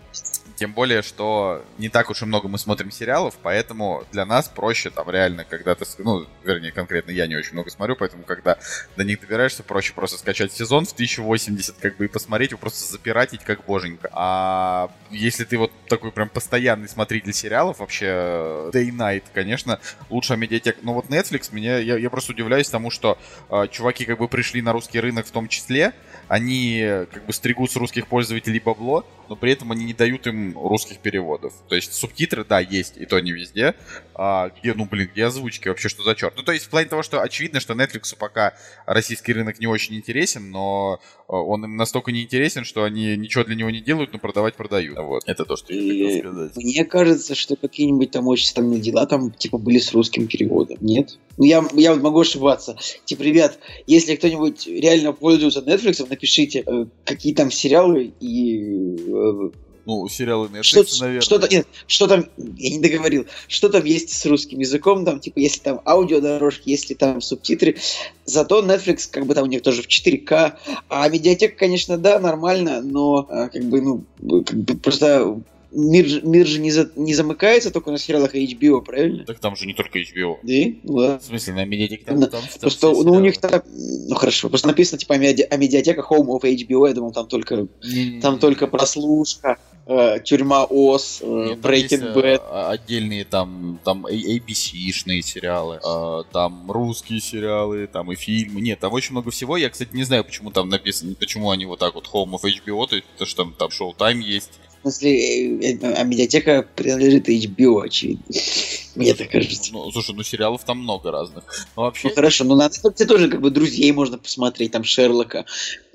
тем 0.56 0.73
более, 0.73 1.02
что 1.02 1.64
не 1.78 1.88
так 1.88 2.11
уж 2.11 2.23
и 2.23 2.26
много 2.26 2.49
мы 2.49 2.58
смотрим 2.58 2.90
сериалов, 2.90 3.34
поэтому 3.42 4.04
для 4.12 4.25
нас 4.25 4.49
проще 4.49 4.90
там 4.90 5.11
реально, 5.11 5.44
когда 5.44 5.75
ты, 5.75 5.84
ну, 5.99 6.26
вернее, 6.44 6.73
конкретно 6.73 7.11
я 7.11 7.26
не 7.26 7.37
очень 7.37 7.52
много 7.52 7.70
смотрю, 7.70 7.96
поэтому 7.96 8.23
когда 8.23 8.58
до 8.96 9.04
них 9.04 9.20
добираешься, 9.20 9.62
проще 9.62 9.92
просто 9.94 10.18
скачать 10.18 10.52
сезон 10.52 10.87
в 10.87 10.92
1080, 10.92 11.76
как 11.78 11.96
бы 11.96 12.04
и 12.04 12.08
посмотреть, 12.08 12.50
его 12.50 12.61
просто 12.61 12.90
запиратить 12.92 13.42
как 13.42 13.64
боженька. 13.64 14.11
А 14.12 14.90
если 15.11 15.44
ты 15.44 15.58
вот 15.58 15.73
такой 15.88 16.12
прям 16.12 16.28
постоянный 16.28 16.88
смотритель 16.88 17.32
сериалов, 17.32 17.80
вообще 17.80 18.70
day 18.73 18.90
night, 18.90 19.25
конечно, 19.32 19.80
лучшая 20.11 20.38
медиатека. 20.38 20.78
Но 20.82 20.94
вот 20.94 21.06
Netflix, 21.06 21.49
меня, 21.52 21.78
я, 21.78 21.96
я 21.96 22.11
просто 22.11 22.32
удивляюсь 22.32 22.68
тому, 22.68 22.90
что 22.90 23.18
э, 23.50 23.66
чуваки 23.70 24.04
как 24.04 24.18
бы 24.18 24.28
пришли 24.28 24.62
на 24.62 24.73
русский 24.73 25.00
рынок 25.00 25.26
в 25.26 25.30
том 25.30 25.49
числе, 25.49 25.92
они 26.28 26.83
как 27.12 27.26
бы 27.26 27.33
стригут 27.33 27.71
с 27.71 27.76
русских 27.76 28.07
пользователей 28.07 28.61
бабло, 28.61 29.04
но 29.28 29.37
при 29.37 29.52
этом 29.52 29.73
они 29.73 29.85
не 29.85 29.95
дают 29.95 30.26
им 30.26 30.57
русских 30.57 30.99
переводов. 30.99 31.54
То 31.69 31.75
есть 31.75 31.95
субтитры, 31.95 32.45
да, 32.45 32.61
есть, 32.61 32.97
и 32.97 33.07
то 33.07 33.19
не 33.21 33.33
везде. 33.33 33.75
А 34.14 34.50
где, 34.50 34.75
ну, 34.75 34.87
блин, 34.87 35.09
где 35.12 35.25
озвучки? 35.25 35.69
Вообще, 35.69 35.88
что 35.88 36.02
за 36.02 36.14
черт? 36.14 36.35
Ну, 36.37 36.43
то 36.43 36.52
есть 36.52 36.66
в 36.66 36.69
плане 36.69 36.88
того, 36.88 37.02
что 37.02 37.21
очевидно, 37.21 37.61
что 37.61 37.75
Netflix 37.75 38.14
пока 38.16 38.54
российский 38.87 39.33
рынок 39.33 39.59
не 39.61 39.66
очень 39.66 39.97
интересен, 39.97 40.50
но 40.50 41.00
а, 41.26 41.37
он 41.37 41.64
им 41.64 41.76
настолько 41.76 42.12
не 42.12 42.23
интересен, 42.23 42.64
что 42.64 42.85
они 42.85 43.16
ничего 43.16 43.45
для 43.45 43.54
него 43.54 43.71
не 43.71 43.81
делают, 43.81 44.12
но 44.12 44.19
продавать 44.19 44.54
продают. 44.54 44.99
Вот, 44.99 45.23
это 45.26 45.45
то, 45.45 45.57
что 45.57 45.73
я 45.73 45.81
хотел 45.81 46.33
сказать. 46.33 46.57
Мне 46.57 46.85
кажется, 46.85 47.35
что 47.35 47.57
какие-нибудь 47.57 48.11
там 48.11 48.28
очень 48.28 48.47
странные 48.47 48.81
дела 48.81 49.07
там, 49.07 49.31
типа, 49.33 49.59
были 49.59 49.78
с 49.78 49.93
русским 49.93 50.26
переводом. 50.26 50.78
Нет? 50.81 51.19
Ну, 51.37 51.45
я, 51.45 51.64
я 51.73 51.93
вот 51.93 52.02
могу 52.02 52.21
ошибаться. 52.21 52.76
Типа, 53.04 53.23
ребят, 53.23 53.59
если 53.87 54.14
кто-нибудь 54.14 54.66
реально 54.66 55.12
пользуется 55.12 55.61
Netflix, 55.61 56.07
напишите, 56.14 56.62
э, 56.66 56.87
какие 57.04 57.35
там 57.35 57.50
сериалы 57.50 58.12
и 58.21 58.97
э, 59.06 59.50
ну, 59.87 60.09
сериалы 60.09 60.49
Netflix, 60.49 60.62
что, 60.62 61.00
наверное. 61.00 61.21
Что-то, 61.21 61.49
нет, 61.49 61.66
что 61.87 62.06
там, 62.06 62.26
я 62.38 62.71
не 62.71 62.80
договорил, 62.80 63.26
что 63.49 63.68
там 63.68 63.85
есть 63.85 64.11
с 64.11 64.25
русским 64.25 64.59
языком, 64.61 65.04
там, 65.04 65.21
типа, 65.21 65.38
если 65.38 65.61
там 65.61 65.80
аудиодорожки, 65.85 66.71
если 66.71 66.94
там 66.94 67.21
субтитры, 67.21 67.76
зато 68.25 68.64
Netflix, 68.64 69.09
как 69.11 69.26
бы 69.26 69.35
там 69.35 69.44
у 69.44 69.47
них 69.47 69.62
тоже 69.62 69.83
в 69.83 69.88
4К, 69.88 70.54
а 70.88 71.09
медиатека, 71.09 71.56
конечно, 71.56 71.99
да, 71.99 72.18
нормально, 72.18 72.80
но, 72.80 73.26
а, 73.28 73.49
как 73.49 73.64
бы, 73.64 73.83
ну, 73.83 74.04
как 74.42 74.56
бы 74.56 74.76
просто 74.76 75.38
мир, 75.75 76.07
же- 76.07 76.23
мир 76.23 76.47
же 76.47 76.59
не, 76.61 76.71
за- 76.71 76.90
не 76.97 77.14
замыкается 77.14 77.71
только 77.71 77.90
на 77.90 77.99
сериалах 77.99 78.35
HBO, 78.35 78.81
правильно? 78.83 79.25
Так 79.25 79.38
там 79.40 79.57
же 79.57 79.66
не 79.66 79.75
только 79.75 79.99
HBO. 79.99 80.37
Да? 80.43 80.78
Ну 80.83 80.93
ладно. 80.95 81.19
В 81.19 81.25
смысле, 81.25 81.54
на 81.54 81.64
медиатеке 81.64 82.04
там, 82.04 82.21
Да, 82.21 82.26
там, 82.28 82.43
там 82.43 82.61
Просто, 82.61 82.90
ну, 82.93 83.12
у 83.12 83.21
них 83.21 83.38
там, 83.38 83.62
ну 84.09 84.14
хорошо, 84.14 84.49
просто 84.49 84.69
написано 84.69 84.99
типа 84.99 85.14
о, 85.14 85.19
меди- 85.19 85.43
о 85.49 85.57
медиатеках 85.57 86.11
Home 86.11 86.28
of 86.28 86.43
HBO, 86.43 86.88
я 86.88 86.95
думал, 86.95 87.12
там 87.12 87.26
только, 87.26 87.66
Не-не-не. 87.83 88.21
там 88.21 88.38
только 88.38 88.66
прослушка, 88.66 89.59
э, 89.87 90.19
тюрьма 90.25 90.64
Оз, 90.64 91.19
э, 91.23 91.26
Нет, 91.50 91.59
Breaking 91.59 92.12
э, 92.12 92.14
Bad. 92.14 92.40
а- 92.50 92.71
отдельные 92.71 93.25
там, 93.25 93.78
там 93.85 94.07
ABC-шные 94.07 95.23
сериалы, 95.23 95.78
э, 95.85 96.23
там 96.33 96.71
русские 96.71 97.21
сериалы, 97.21 97.87
там 97.87 98.11
и 98.12 98.14
фильмы. 98.16 98.61
Нет, 98.61 98.81
там 98.81 98.93
очень 98.93 99.12
много 99.12 99.31
всего. 99.31 99.57
Я, 99.57 99.71
кстати, 99.71 99.90
не 99.93 100.04
знаю, 100.04 100.25
почему 100.25 100.50
там 100.50 100.69
написано, 100.69 101.14
почему 101.14 101.50
они 101.50 101.66
вот 101.66 101.78
так 101.81 101.95
вот 101.95 102.09
Home 102.12 102.31
of 102.33 102.40
HBO, 102.45 102.87
то 102.87 102.97
есть, 102.97 103.07
потому 103.09 103.26
что 103.28 103.45
там, 103.45 103.54
там 103.59 103.69
Showtime 103.69 104.21
есть. 104.21 104.52
В 104.85 104.91
смысле, 104.91 105.61
э, 105.61 105.79
э, 105.81 105.95
а 105.95 106.03
медиатека 106.05 106.62
принадлежит 106.76 107.26
HBO, 107.29 107.83
очевидно. 107.83 108.25
Мне 108.95 109.14
так 109.14 109.31
кажется. 109.31 109.73
Ну, 109.73 109.91
слушай, 109.91 110.14
ну 110.14 110.23
сериалов 110.23 110.62
там 110.64 110.79
много 110.81 111.11
разных. 111.11 111.43
Но 111.75 111.85
вообще, 111.85 112.09
Ну 112.09 112.14
хорошо, 112.14 112.45
ну 112.45 112.55
на 112.55 112.67
Netflix 112.67 113.07
тоже 113.07 113.31
как 113.31 113.41
бы 113.41 113.50
друзей 113.50 113.91
можно 113.93 114.19
посмотреть, 114.19 114.73
там 114.73 114.85
Шерлока, 114.85 115.47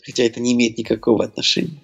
хотя 0.04 0.24
это 0.24 0.40
не 0.40 0.54
имеет 0.54 0.80
никакого 0.80 1.24
отношения. 1.24 1.78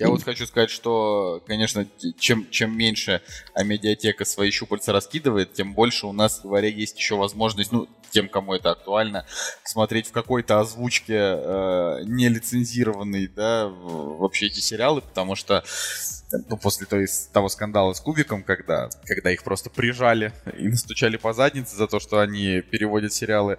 я 0.00 0.08
вот 0.08 0.24
хочу 0.24 0.46
сказать, 0.48 0.70
что, 0.70 1.40
конечно, 1.46 1.86
чем, 2.18 2.50
чем 2.50 2.76
меньше 2.76 3.22
а 3.54 3.62
медиатека 3.62 4.24
свои 4.24 4.50
щупальца 4.50 4.92
раскидывает, 4.92 5.52
тем 5.52 5.74
больше 5.74 6.06
у 6.08 6.12
нас, 6.12 6.40
говоря, 6.42 6.66
есть 6.68 6.98
еще 6.98 7.14
возможность, 7.14 7.70
ну, 7.70 7.86
тем, 8.10 8.28
кому 8.28 8.54
это 8.54 8.70
актуально, 8.72 9.26
смотреть 9.64 10.08
в 10.08 10.12
какой-то 10.12 10.58
озвучке 10.60 11.14
э, 11.14 12.00
нелицензированной, 12.04 13.28
да, 13.28 13.68
в- 13.68 14.18
вообще 14.18 14.46
эти 14.46 14.60
сериалы, 14.60 15.02
потому 15.02 15.34
что 15.36 15.62
ну, 15.62 16.17
после 16.62 16.86
той, 16.86 17.06
того 17.32 17.48
скандала 17.48 17.92
с 17.92 18.00
Кубиком, 18.00 18.42
когда, 18.42 18.90
когда 19.04 19.32
их 19.32 19.42
просто 19.42 19.70
прижали 19.70 20.32
и 20.58 20.68
настучали 20.68 21.16
по 21.16 21.32
заднице 21.32 21.76
за 21.76 21.86
то, 21.86 22.00
что 22.00 22.20
они 22.20 22.60
переводят 22.60 23.12
сериалы 23.12 23.58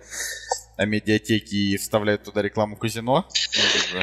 о 0.77 0.85
медиатеке 0.85 1.55
и 1.55 1.77
вставляют 1.77 2.23
туда 2.23 2.41
рекламу 2.41 2.75
казино, 2.75 3.27
ну, 3.93 4.01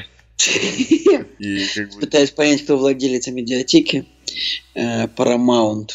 и. 1.39 1.67
Пытаюсь 2.01 2.31
понять, 2.31 2.63
кто 2.65 2.77
владелец 2.77 3.27
медиатеки. 3.29 4.07
Э, 4.75 5.07
Paramount 5.07 5.91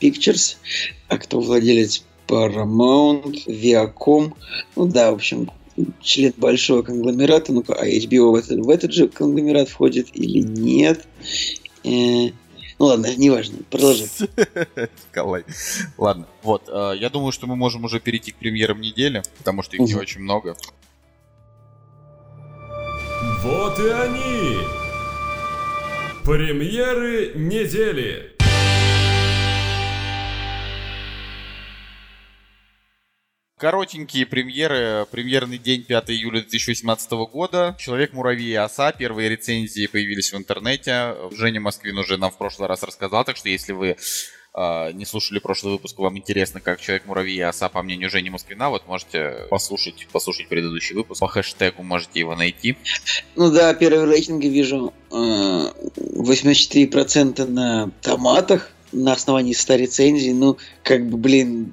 Pictures, 0.00 0.56
а 1.08 1.18
кто 1.18 1.40
владелец 1.40 2.04
Paramount, 2.26 3.46
Viacom. 3.46 4.32
Ну 4.76 4.86
да, 4.86 5.12
в 5.12 5.14
общем, 5.14 5.50
член 6.02 6.32
большого 6.36 6.82
конгломерата. 6.82 7.52
Ну-ка, 7.52 7.74
а 7.74 7.86
HBO 7.86 8.32
в 8.32 8.34
этот, 8.34 8.58
в 8.60 8.70
этот 8.70 8.92
же 8.92 9.08
конгломерат 9.08 9.68
входит 9.68 10.08
или 10.14 10.40
нет? 10.40 11.06
Э, 11.84 12.32
Ну 12.78 12.86
ладно, 12.86 13.14
неважно, 13.16 13.58
продолжай. 13.70 14.08
Николай. 15.10 15.44
Ладно, 15.98 16.26
вот, 16.42 16.68
э, 16.68 16.92
я 16.98 17.08
думаю, 17.10 17.30
что 17.32 17.46
мы 17.46 17.56
можем 17.56 17.84
уже 17.84 18.00
перейти 18.00 18.32
к 18.32 18.36
премьерам 18.36 18.80
недели, 18.80 19.22
потому 19.38 19.62
что 19.62 19.76
их 19.76 19.82
не 19.82 19.94
очень 19.94 20.20
много. 20.20 20.56
Вот 23.42 23.78
и 23.78 23.88
они! 23.88 24.58
Премьеры 26.24 27.32
недели! 27.34 28.33
Коротенькие 33.56 34.26
премьеры. 34.26 35.06
Премьерный 35.12 35.58
день 35.58 35.84
5 35.84 36.10
июля 36.10 36.40
2018 36.40 37.12
года. 37.30 37.76
Человек-муравей 37.78 38.50
и 38.50 38.54
оса. 38.54 38.90
Первые 38.90 39.28
рецензии 39.28 39.86
появились 39.86 40.32
в 40.32 40.36
интернете. 40.36 41.14
Женя 41.30 41.60
Москвин 41.60 41.96
уже 41.96 42.16
нам 42.16 42.32
в 42.32 42.36
прошлый 42.36 42.68
раз 42.68 42.82
рассказал, 42.82 43.24
так 43.24 43.36
что 43.36 43.48
если 43.48 43.72
вы 43.72 43.96
э, 44.54 44.92
не 44.92 45.04
слушали 45.04 45.38
прошлый 45.38 45.74
выпуск, 45.74 45.96
вам 45.98 46.18
интересно, 46.18 46.60
как 46.60 46.80
Человек-муравей 46.80 47.36
и 47.36 47.42
оса, 47.42 47.68
по 47.68 47.80
мнению 47.82 48.10
Жени 48.10 48.28
Москвина, 48.28 48.70
вот 48.70 48.88
можете 48.88 49.46
послушать, 49.50 50.08
послушать 50.10 50.48
предыдущий 50.48 50.96
выпуск. 50.96 51.20
По 51.20 51.28
хэштегу 51.28 51.84
можете 51.84 52.18
его 52.18 52.34
найти. 52.34 52.76
Ну 53.36 53.52
да, 53.52 53.72
первые 53.74 54.06
рейтинги 54.06 54.48
вижу 54.48 54.92
э, 55.12 55.14
84% 55.14 57.46
на 57.46 57.92
томатах 58.02 58.73
на 58.94 59.12
основании 59.12 59.52
100 59.52 59.74
рецензий. 59.74 60.32
Ну, 60.32 60.56
как 60.82 61.08
бы, 61.08 61.16
блин, 61.18 61.72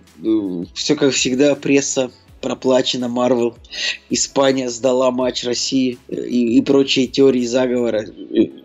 все 0.74 0.96
как 0.96 1.14
всегда, 1.14 1.56
пресса 1.56 2.12
проплачена, 2.42 3.08
Марвел. 3.08 3.56
Испания 4.10 4.70
сдала 4.70 5.12
матч 5.12 5.44
России 5.44 6.00
э, 6.08 6.26
и, 6.28 6.58
и 6.58 6.62
прочие 6.62 7.08
теории 7.08 7.46
заговора. 7.46 8.04
Э, 8.04 8.62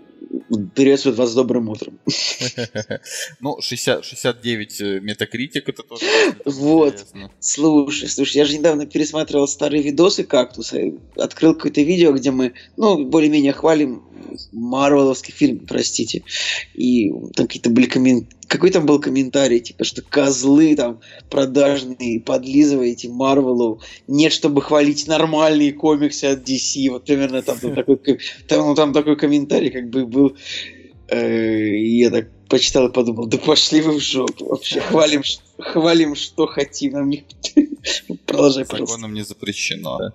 Приветствуют 0.74 1.18
вас 1.18 1.30
с 1.30 1.34
добрым 1.34 1.68
утром. 1.68 1.98
Ну, 3.40 3.60
60, 3.60 4.04
69 4.04 5.02
метакритик, 5.02 5.68
это 5.68 5.82
тоже 5.82 6.04
Вот. 6.44 6.94
интересно. 6.94 7.30
Слушай, 7.40 8.08
слушай, 8.08 8.36
я 8.36 8.44
же 8.44 8.56
недавно 8.56 8.86
пересматривал 8.86 9.48
старые 9.48 9.82
видосы 9.82 10.24
кактуса, 10.24 10.78
открыл 11.16 11.54
какое-то 11.54 11.82
видео, 11.82 12.12
где 12.12 12.30
мы, 12.30 12.54
ну, 12.76 13.04
более-менее 13.04 13.52
хвалим 13.52 14.04
Марвеловский 14.52 15.32
фильм, 15.32 15.66
простите. 15.66 16.22
И 16.74 17.10
там 17.34 17.46
какие-то 17.46 17.70
были 17.70 17.86
коммен... 17.86 18.28
Какой 18.48 18.70
там 18.70 18.86
был 18.86 19.00
комментарий, 19.00 19.60
типа, 19.60 19.84
что 19.84 20.02
козлы 20.02 20.76
там 20.76 21.00
продажные, 21.30 22.20
подлизываете 22.20 23.08
Марвелу. 23.08 23.80
Нет, 24.06 24.32
чтобы 24.32 24.62
хвалить 24.62 25.06
нормальные 25.08 25.72
комиксы 25.72 26.24
от 26.26 26.48
DC. 26.48 26.88
Вот 26.90 27.04
примерно 27.04 27.42
там, 27.42 27.58
там 27.58 27.74
такой, 27.74 27.96
ко- 27.96 28.18
там, 28.48 28.66
ну, 28.68 28.74
там 28.74 28.92
такой 28.92 29.16
комментарий 29.16 29.70
как 29.70 29.90
бы 29.90 30.06
был. 30.06 30.36
Э, 31.08 31.76
я 31.76 32.10
так 32.10 32.28
почитал 32.48 32.88
и 32.88 32.92
подумал, 32.92 33.26
да 33.26 33.38
пошли 33.38 33.80
вы 33.80 33.98
в 33.98 34.02
жопу 34.02 34.46
вообще. 34.46 34.80
Хвалим, 34.80 35.22
ш- 35.22 35.40
хвалим 35.58 36.14
что 36.14 36.46
хотим. 36.46 36.92
Нам 36.92 37.08
не... 37.08 37.24
Продолжай, 38.26 38.64
пожалуйста. 38.64 38.94
Законом 38.94 39.14
не 39.14 39.22
запрещено. 39.22 40.12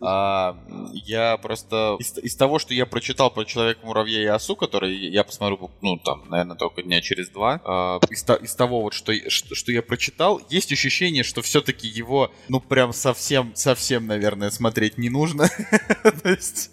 А, 0.00 0.56
я 0.92 1.36
просто 1.38 1.96
из, 1.98 2.18
из 2.18 2.36
того, 2.36 2.58
что 2.58 2.74
я 2.74 2.86
прочитал 2.86 3.30
про 3.30 3.44
человека 3.44 3.80
муравья 3.84 4.22
и 4.22 4.26
осу, 4.26 4.56
который 4.56 4.94
я 5.10 5.24
посмотрю, 5.24 5.70
ну 5.80 5.96
там, 5.98 6.24
наверное, 6.28 6.56
только 6.56 6.82
дня 6.82 7.00
через 7.00 7.28
два. 7.28 7.60
а, 7.64 8.00
из, 8.10 8.24
из 8.42 8.54
того 8.54 8.82
вот, 8.82 8.92
что, 8.94 9.12
что, 9.30 9.54
что 9.54 9.72
я 9.72 9.82
прочитал, 9.82 10.40
есть 10.50 10.72
ощущение, 10.72 11.22
что 11.22 11.42
все-таки 11.42 11.88
его, 11.88 12.32
ну 12.48 12.60
прям 12.60 12.92
совсем, 12.92 13.52
совсем, 13.54 14.06
наверное, 14.06 14.50
смотреть 14.50 14.98
не 14.98 15.08
нужно. 15.08 15.48
То 16.22 16.28
есть 16.28 16.70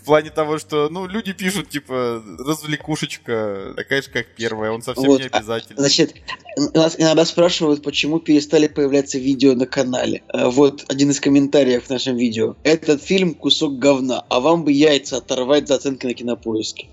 в 0.00 0.04
плане 0.04 0.30
того, 0.30 0.58
что, 0.58 0.88
ну 0.88 1.06
люди 1.06 1.32
пишут 1.32 1.70
типа 1.70 2.22
развлекушечка, 2.38 3.72
такая 3.76 4.02
же 4.02 4.10
как 4.10 4.26
первая, 4.34 4.70
он 4.70 4.82
совсем 4.82 5.06
Вот, 5.06 5.20
не 5.20 5.28
а, 5.28 5.36
обязательный. 5.38 5.78
Значит, 5.78 6.14
нас 6.74 6.96
иногда 6.98 7.24
спрашивают, 7.24 7.47
почему 7.48 8.20
перестали 8.20 8.68
появляться 8.68 9.18
видео 9.18 9.54
на 9.54 9.66
канале. 9.66 10.22
Э, 10.32 10.48
Вот 10.48 10.84
один 10.88 11.10
из 11.10 11.20
комментариев 11.20 11.84
в 11.84 11.90
нашем 11.90 12.16
видео. 12.16 12.56
Этот 12.62 13.02
фильм 13.02 13.34
кусок 13.34 13.78
говна, 13.78 14.24
а 14.28 14.40
вам 14.40 14.64
бы 14.64 14.72
яйца 14.72 15.18
оторвать 15.18 15.68
за 15.68 15.76
оценки 15.76 16.06
на 16.06 16.14
кинопоиске. 16.14 16.88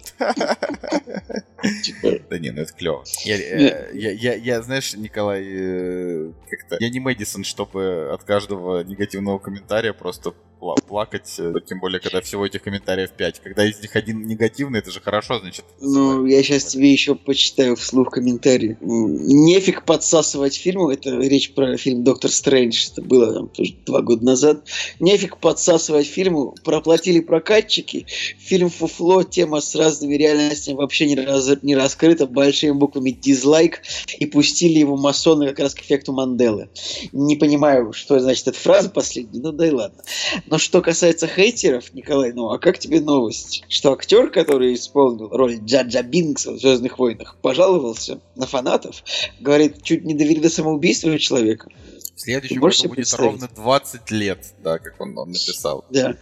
Типа, 1.83 2.19
Да 2.29 2.39
не, 2.39 2.51
ну 2.51 2.62
это 2.62 2.74
клево. 2.74 3.03
Я, 3.24 3.35
э, 3.38 4.62
знаешь, 4.62 4.93
Николай, 4.95 5.43
э, 5.45 6.31
как-то... 6.50 6.77
Я 6.79 6.89
не 6.89 7.00
Мэдисон, 7.00 7.43
чтобы 7.43 8.09
от 8.13 8.24
каждого 8.24 8.83
негативного 8.83 9.39
комментария 9.39 9.93
просто 9.93 10.33
пла- 10.59 10.75
плакать, 10.88 11.39
тем 11.67 11.79
более, 11.79 12.00
когда 12.00 12.21
всего 12.21 12.45
этих 12.45 12.62
комментариев 12.62 13.12
5. 13.12 13.39
Когда 13.39 13.65
из 13.65 13.81
них 13.81 13.95
один 13.95 14.27
негативный, 14.27 14.79
это 14.79 14.91
же 14.91 15.01
хорошо, 15.01 15.39
значит... 15.39 15.65
Ну, 15.79 16.25
я 16.25 16.43
сейчас 16.43 16.65
тебе 16.65 16.91
еще 16.91 17.15
почитаю 17.15 17.75
вслух 17.75 18.12
комментарии. 18.12 18.77
Нефиг 18.81 19.83
подсасывать 19.85 20.44
фильму. 20.53 20.89
Это 20.89 21.17
речь 21.17 21.53
про 21.53 21.75
фильм 21.77 22.03
«Доктор 22.03 22.29
Стрэндж». 22.29 22.89
Это 22.91 23.01
было 23.01 23.33
там 23.33 23.49
тоже 23.49 23.73
два 23.85 24.01
года 24.01 24.23
назад. 24.23 24.63
Нефиг 24.99 25.37
подсасывать 25.37 26.05
фильму. 26.05 26.55
Проплатили 26.63 27.19
прокатчики. 27.19 28.05
Фильм 28.37 28.69
«Фуфло». 28.69 29.23
Тема 29.23 29.61
с 29.61 29.75
разными 29.75 30.15
реальностями 30.15 30.75
вообще 30.75 31.07
не, 31.07 31.15
раз- 31.15 31.63
не 31.63 31.75
раскрыта. 31.75 32.27
Большими 32.27 32.71
буквами 32.71 33.11
«дизлайк». 33.11 33.81
И 34.19 34.25
пустили 34.25 34.79
его 34.79 34.95
масоны 34.95 35.47
как 35.47 35.59
раз 35.59 35.73
к 35.73 35.81
эффекту 35.81 36.13
Манделы. 36.13 36.69
Не 37.11 37.35
понимаю, 37.35 37.93
что 37.93 38.19
значит 38.19 38.47
эта 38.47 38.57
фраза 38.57 38.89
последняя. 38.89 39.41
Ну 39.41 39.51
да 39.51 39.67
и 39.67 39.71
ладно. 39.71 40.03
Но 40.47 40.57
что 40.57 40.81
касается 40.81 41.27
хейтеров, 41.27 41.93
Николай, 41.93 42.33
ну 42.33 42.49
а 42.49 42.59
как 42.59 42.77
тебе 42.77 43.01
новость? 43.01 43.63
Что 43.69 43.93
актер, 43.93 44.29
который 44.29 44.73
исполнил 44.73 45.29
роль 45.29 45.57
Джаджа 45.57 46.03
Бинкса 46.03 46.51
в 46.51 46.59
«Звездных 46.59 46.99
войнах», 46.99 47.37
пожаловался 47.41 48.19
на 48.35 48.45
фанатов, 48.45 49.03
говорит, 49.39 49.81
чуть 49.83 50.03
не 50.03 50.13
довели 50.13 50.35
до 50.39 50.50
самоубийства 50.50 51.18
человека. 51.20 51.70
В 52.15 52.22
следующем 52.22 52.62
году 52.62 52.88
будет 52.89 53.13
ровно 53.15 53.50
20 53.54 54.12
лет, 54.12 54.54
да, 54.63 54.80
как 54.80 54.96
он, 55.01 55.18
он 55.18 55.30
написал. 55.32 55.84
Да. 55.89 56.15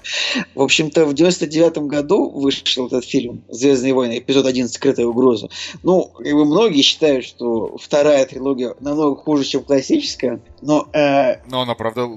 В 0.55 0.61
общем-то, 0.63 1.05
в 1.05 1.13
99 1.13 1.77
году 1.87 2.31
вышел 2.31 2.87
этот 2.87 3.05
фильм 3.05 3.43
«Звездные 3.47 3.93
войны», 3.93 4.17
эпизод 4.17 4.47
1 4.47 4.69
«Скрытая 4.69 5.05
угроза». 5.05 5.49
Ну, 5.83 6.05
как 6.05 6.33
бы 6.33 6.45
многие 6.45 6.81
считают, 6.81 7.25
что 7.25 7.77
вторая 7.77 8.25
трилогия 8.25 8.73
намного 8.79 9.15
хуже, 9.21 9.43
чем 9.43 9.63
классическая, 9.63 10.41
но 10.61 10.87
э, 10.93 11.43
Но 11.47 11.61
она, 11.61 11.75
правда, 11.75 12.07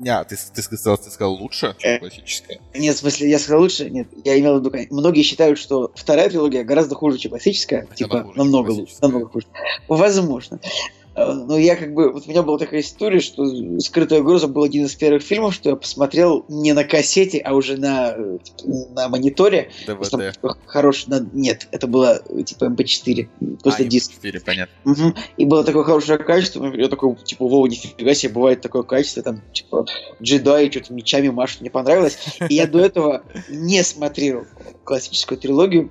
Не, 0.00 0.24
ты, 0.24 0.36
ты 0.54 0.62
сказал, 0.62 0.96
ты 0.96 1.10
сказал 1.10 1.34
лучше 1.34 1.76
Э. 1.82 1.98
классическая. 1.98 2.58
Нет, 2.74 2.96
в 2.96 3.00
смысле, 3.00 3.28
я 3.28 3.38
сказал 3.38 3.60
лучше? 3.60 3.90
Нет, 3.90 4.08
я 4.24 4.38
имел 4.40 4.58
в 4.58 4.64
виду, 4.64 4.72
многие 4.90 5.20
считают, 5.22 5.58
что 5.58 5.92
вторая 5.94 6.30
трилогия 6.30 6.64
гораздо 6.64 6.94
хуже, 6.94 7.18
чем 7.18 7.32
классическая. 7.32 7.82
Так 7.86 7.96
типа, 7.96 8.22
хуже, 8.22 8.34
чем 8.34 8.36
намного 8.38 8.70
лучше, 8.70 8.94
намного 9.02 9.28
хуже. 9.28 9.46
Возможно. 9.88 10.58
Но 11.16 11.56
я 11.56 11.76
как 11.76 11.94
бы... 11.94 12.12
Вот 12.12 12.26
у 12.26 12.30
меня 12.30 12.42
была 12.42 12.58
такая 12.58 12.80
история, 12.80 13.20
что 13.20 13.44
«Скрытая 13.80 14.20
угроза» 14.20 14.48
был 14.48 14.62
один 14.64 14.84
из 14.84 14.94
первых 14.94 15.22
фильмов, 15.22 15.54
что 15.54 15.70
я 15.70 15.76
посмотрел 15.76 16.44
не 16.48 16.74
на 16.74 16.84
кассете, 16.84 17.38
а 17.38 17.54
уже 17.54 17.78
на, 17.78 18.10
э, 18.10 18.38
на 18.94 19.08
мониторе. 19.08 19.70
Типа, 20.34 20.58
хороший... 20.66 21.08
на- 21.08 21.26
Нет, 21.32 21.68
это 21.72 21.86
было 21.86 22.22
типа 22.44 22.64
MP4. 22.66 23.28
Просто 23.62 23.82
А, 23.82 23.86
диск. 23.86 24.12
4, 24.12 24.40
понятно. 24.40 24.74
Мгм. 24.84 25.14
И 25.38 25.44
было 25.46 25.64
такое 25.64 25.84
хорошее 25.84 26.18
качество. 26.18 26.64
Я 26.74 26.88
такой, 26.88 27.16
типа, 27.16 27.46
вова, 27.48 27.66
нифига 27.66 28.12
себе, 28.14 28.34
бывает 28.34 28.60
такое 28.60 28.82
качество, 28.82 29.22
там, 29.22 29.40
типа, 29.52 29.86
джедаи 30.22 30.70
что-то 30.70 30.92
мечами 30.92 31.28
машут, 31.30 31.62
мне 31.62 31.70
понравилось. 31.70 32.18
И 32.48 32.54
я 32.54 32.66
до 32.66 32.80
этого 32.80 33.22
не 33.48 33.82
смотрел 33.82 34.44
классическую 34.86 35.38
трилогию. 35.38 35.90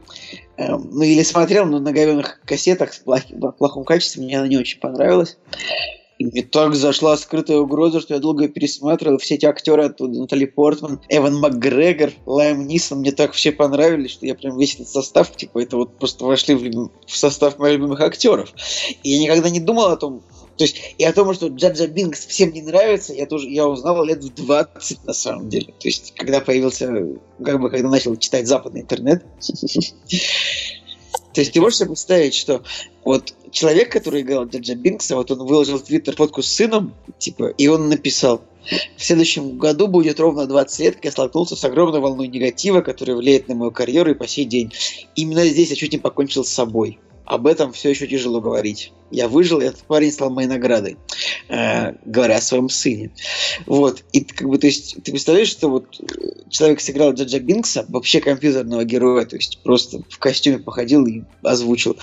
Эм, 0.57 0.89
ну, 0.91 1.03
или 1.03 1.21
смотрел, 1.21 1.65
но 1.65 1.79
на 1.79 1.91
говенных 1.91 2.41
кассетах 2.45 2.93
с 2.93 3.01
плохим- 3.05 3.39
в 3.39 3.51
плохом 3.51 3.83
качестве, 3.83 4.23
мне 4.23 4.37
она 4.39 4.47
не 4.47 4.57
очень 4.57 4.79
понравилась. 4.79 5.37
И 6.17 6.25
мне 6.25 6.43
так 6.43 6.75
зашла 6.75 7.17
скрытая 7.17 7.57
угроза, 7.57 7.99
что 7.99 8.13
я 8.13 8.21
долго 8.21 8.47
пересматривал. 8.47 9.17
Все 9.17 9.35
эти 9.35 9.45
актеры 9.45 9.85
оттуда, 9.85 10.17
Натали 10.17 10.45
Портман, 10.45 11.01
Эван 11.09 11.35
Макгрегор, 11.39 12.13
Лайм 12.25 12.67
Нисон, 12.67 12.99
мне 12.99 13.11
так 13.11 13.33
все 13.33 13.51
понравились, 13.51 14.11
что 14.11 14.25
я 14.25 14.33
прям 14.33 14.57
весь 14.57 14.75
этот 14.75 14.87
состав, 14.87 15.35
типа, 15.35 15.59
это 15.59 15.75
вот 15.75 15.97
просто 15.97 16.23
вошли 16.23 16.55
в, 16.55 16.89
в 17.05 17.17
состав 17.17 17.59
моих 17.59 17.75
любимых 17.75 17.99
актеров. 17.99 18.53
И 19.03 19.09
я 19.09 19.19
никогда 19.19 19.49
не 19.49 19.59
думал 19.59 19.87
о 19.87 19.97
том, 19.97 20.23
то 20.57 20.63
есть 20.63 20.95
и 20.97 21.03
о 21.03 21.11
том, 21.11 21.33
что 21.33 21.47
Джаджа 21.47 21.87
Бинкс 21.87 22.25
всем 22.25 22.53
не 22.53 22.61
нравится, 22.61 23.13
я 23.13 23.25
тоже 23.25 23.49
я 23.49 23.67
узнал 23.67 24.03
лет 24.05 24.23
в 24.23 24.33
20 24.33 25.03
на 25.05 25.13
самом 25.13 25.49
деле. 25.49 25.67
То 25.67 25.87
есть, 25.87 26.13
когда 26.15 26.39
появился, 26.39 26.87
как 27.43 27.59
бы, 27.59 27.69
когда 27.69 27.89
начал 27.89 28.15
читать 28.15 28.47
западный 28.47 28.81
интернет. 28.81 29.23
То 31.33 31.41
есть 31.41 31.51
ты 31.51 31.59
можешь 31.59 31.79
себе 31.79 31.89
представить, 31.89 32.33
что 32.33 32.63
вот 33.03 33.33
человек, 33.51 33.91
который 33.91 34.21
играл 34.21 34.45
Джаджа 34.45 34.75
Бинкса, 34.75 35.17
вот 35.17 35.29
он 35.31 35.39
выложил 35.39 35.77
в 35.77 35.83
Твиттер 35.83 36.15
фотку 36.15 36.41
с 36.41 36.47
сыном, 36.47 36.93
типа, 37.19 37.47
и 37.57 37.67
он 37.67 37.89
написал, 37.89 38.41
в 38.97 39.03
следующем 39.03 39.57
году 39.57 39.87
будет 39.87 40.19
ровно 40.21 40.47
20 40.47 40.79
лет, 40.79 40.95
как 40.95 41.05
я 41.05 41.11
столкнулся 41.11 41.57
с 41.57 41.63
огромной 41.65 41.99
волной 41.99 42.27
негатива, 42.27 42.79
которая 42.81 43.17
влияет 43.17 43.49
на 43.49 43.55
мою 43.55 43.71
карьеру 43.71 44.11
и 44.11 44.15
по 44.15 44.27
сей 44.27 44.45
день. 44.45 44.71
Именно 45.15 45.45
здесь 45.45 45.69
я 45.69 45.75
чуть 45.75 45.91
не 45.91 45.97
покончил 45.97 46.45
с 46.45 46.49
собой. 46.49 46.99
Об 47.25 47.47
этом 47.47 47.73
все 47.73 47.89
еще 47.89 48.07
тяжело 48.07 48.39
говорить. 48.39 48.93
Я 49.11 49.27
выжил, 49.27 49.61
и 49.61 49.65
этот 49.65 49.83
парень 49.83 50.11
стал 50.11 50.29
моей 50.31 50.47
наградой, 50.47 50.97
э, 51.47 51.93
говоря 52.05 52.37
о 52.37 52.41
своем 52.41 52.69
сыне. 52.69 53.11
Вот. 53.65 54.03
И 54.11 54.21
как 54.21 54.49
бы, 54.49 54.57
то 54.57 54.67
есть, 54.67 54.95
ты 55.03 55.11
представляешь, 55.11 55.49
что 55.49 55.69
вот 55.69 55.85
э, 55.99 56.05
человек 56.49 56.81
сыграл 56.81 57.13
Джаджа 57.13 57.39
Бинкса, 57.39 57.85
вообще 57.87 58.19
компьютерного 58.19 58.83
героя, 58.83 59.25
то 59.25 59.35
есть 59.35 59.59
просто 59.63 60.01
в 60.09 60.17
костюме 60.17 60.59
походил 60.59 61.05
и 61.05 61.21
озвучил. 61.43 61.97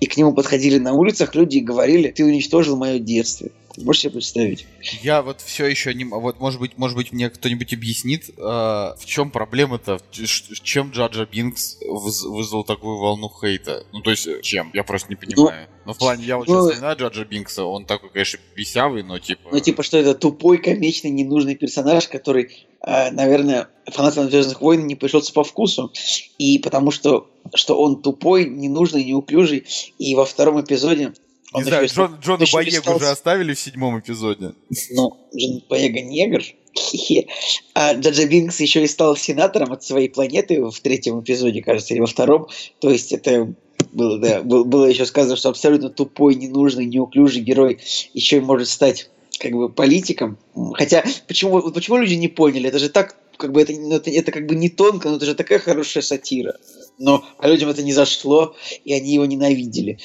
И 0.00 0.06
к 0.06 0.16
нему 0.16 0.32
подходили 0.32 0.78
на 0.78 0.92
улицах 0.92 1.34
люди 1.34 1.58
и 1.58 1.60
говорили, 1.60 2.10
ты 2.10 2.24
уничтожил 2.24 2.76
мое 2.76 2.98
детство. 2.98 3.48
Можешь 3.76 4.02
себе 4.02 4.12
представить? 4.12 4.66
Я 5.02 5.22
вот 5.22 5.40
все 5.40 5.66
еще 5.66 5.92
не... 5.94 6.04
Вот, 6.04 6.38
может 6.38 6.60
быть, 6.60 6.78
может 6.78 6.96
быть, 6.96 7.12
мне 7.12 7.28
кто-нибудь 7.28 7.72
объяснит, 7.72 8.30
э, 8.30 8.40
в 8.40 9.04
чем 9.04 9.30
проблема-то? 9.32 9.98
Чем 10.12 10.90
Джаджа 10.90 11.26
Бинкс 11.26 11.78
выз- 11.82 12.28
вызвал 12.28 12.62
такую 12.62 12.98
волну 12.98 13.28
хейта? 13.28 13.84
Ну, 13.92 14.00
то 14.00 14.12
есть, 14.12 14.28
э, 14.28 14.40
чем? 14.42 14.70
Я 14.72 14.84
просто 14.84 15.08
не 15.08 15.16
понимаю. 15.16 15.66
Ну, 15.68 15.73
в 15.92 15.98
плане, 15.98 16.24
я 16.24 16.38
вот 16.38 16.48
ну, 16.48 16.54
сейчас 16.54 16.64
вспоминаю 16.72 16.96
Джаджа 16.96 17.24
Бинкса, 17.24 17.64
он 17.64 17.84
такой, 17.84 18.10
конечно, 18.10 18.38
писявый, 18.54 19.02
но 19.02 19.18
типа... 19.18 19.50
Ну, 19.52 19.60
типа, 19.60 19.82
что 19.82 19.98
это 19.98 20.14
тупой, 20.14 20.58
комичный, 20.58 21.10
ненужный 21.10 21.56
персонаж, 21.56 22.08
который, 22.08 22.66
э, 22.80 23.10
наверное, 23.10 23.68
фанатам 23.86 24.30
Звездных 24.30 24.60
войн 24.60 24.86
не 24.86 24.94
пришелся 24.94 25.32
по 25.32 25.44
вкусу. 25.44 25.92
И 26.38 26.58
потому 26.58 26.90
что, 26.90 27.28
что 27.54 27.78
он 27.78 28.02
тупой, 28.02 28.48
ненужный, 28.48 29.04
неуклюжий. 29.04 29.64
И 29.98 30.14
во 30.14 30.24
втором 30.24 30.60
эпизоде 30.60 31.04
Не 31.04 31.12
он 31.52 31.64
знаю, 31.64 31.84
еще 31.84 31.94
Джон, 31.94 32.16
Джона 32.22 32.42
еще 32.42 32.80
стал- 32.80 32.96
уже 32.96 33.08
оставили 33.08 33.54
в 33.54 33.60
седьмом 33.60 33.98
эпизоде. 33.98 34.54
Ну, 34.90 35.16
Джон 35.36 35.62
Боега 35.68 36.00
негр. 36.00 36.42
А 37.74 37.94
Джаджа 37.94 38.26
Бинкс 38.26 38.58
еще 38.60 38.82
и 38.82 38.86
стал 38.88 39.16
сенатором 39.16 39.72
от 39.72 39.84
своей 39.84 40.08
планеты 40.08 40.64
в 40.64 40.80
третьем 40.80 41.20
эпизоде, 41.20 41.62
кажется, 41.62 41.94
или 41.94 42.00
во 42.00 42.06
втором. 42.06 42.48
То 42.80 42.90
есть 42.90 43.12
это 43.12 43.54
было, 43.94 44.18
да, 44.18 44.42
был- 44.42 44.64
было 44.64 44.86
еще 44.86 45.06
сказано, 45.06 45.36
что 45.36 45.48
абсолютно 45.48 45.88
тупой, 45.88 46.34
ненужный, 46.34 46.84
неуклюжий 46.84 47.42
герой 47.42 47.78
еще 48.12 48.38
и 48.38 48.40
может 48.40 48.68
стать 48.68 49.08
как 49.38 49.52
бы 49.52 49.68
политиком. 49.68 50.38
Хотя 50.74 51.04
почему, 51.26 51.60
вот 51.60 51.74
почему 51.74 51.96
люди 51.96 52.14
не 52.14 52.28
поняли? 52.28 52.68
Это 52.68 52.78
же 52.78 52.88
так, 52.88 53.16
как 53.36 53.52
бы 53.52 53.62
это, 53.62 53.72
ну, 53.72 53.96
это, 53.96 54.10
это 54.10 54.32
как 54.32 54.46
бы 54.46 54.54
не 54.54 54.68
тонко, 54.68 55.08
но 55.08 55.16
это 55.16 55.26
же 55.26 55.34
такая 55.34 55.58
хорошая 55.58 56.02
сатира. 56.02 56.56
Но 56.98 57.24
а 57.38 57.48
людям 57.48 57.68
это 57.70 57.82
не 57.82 57.92
зашло, 57.92 58.54
и 58.84 58.92
они 58.92 59.14
его 59.14 59.24
ненавидели. 59.24 59.98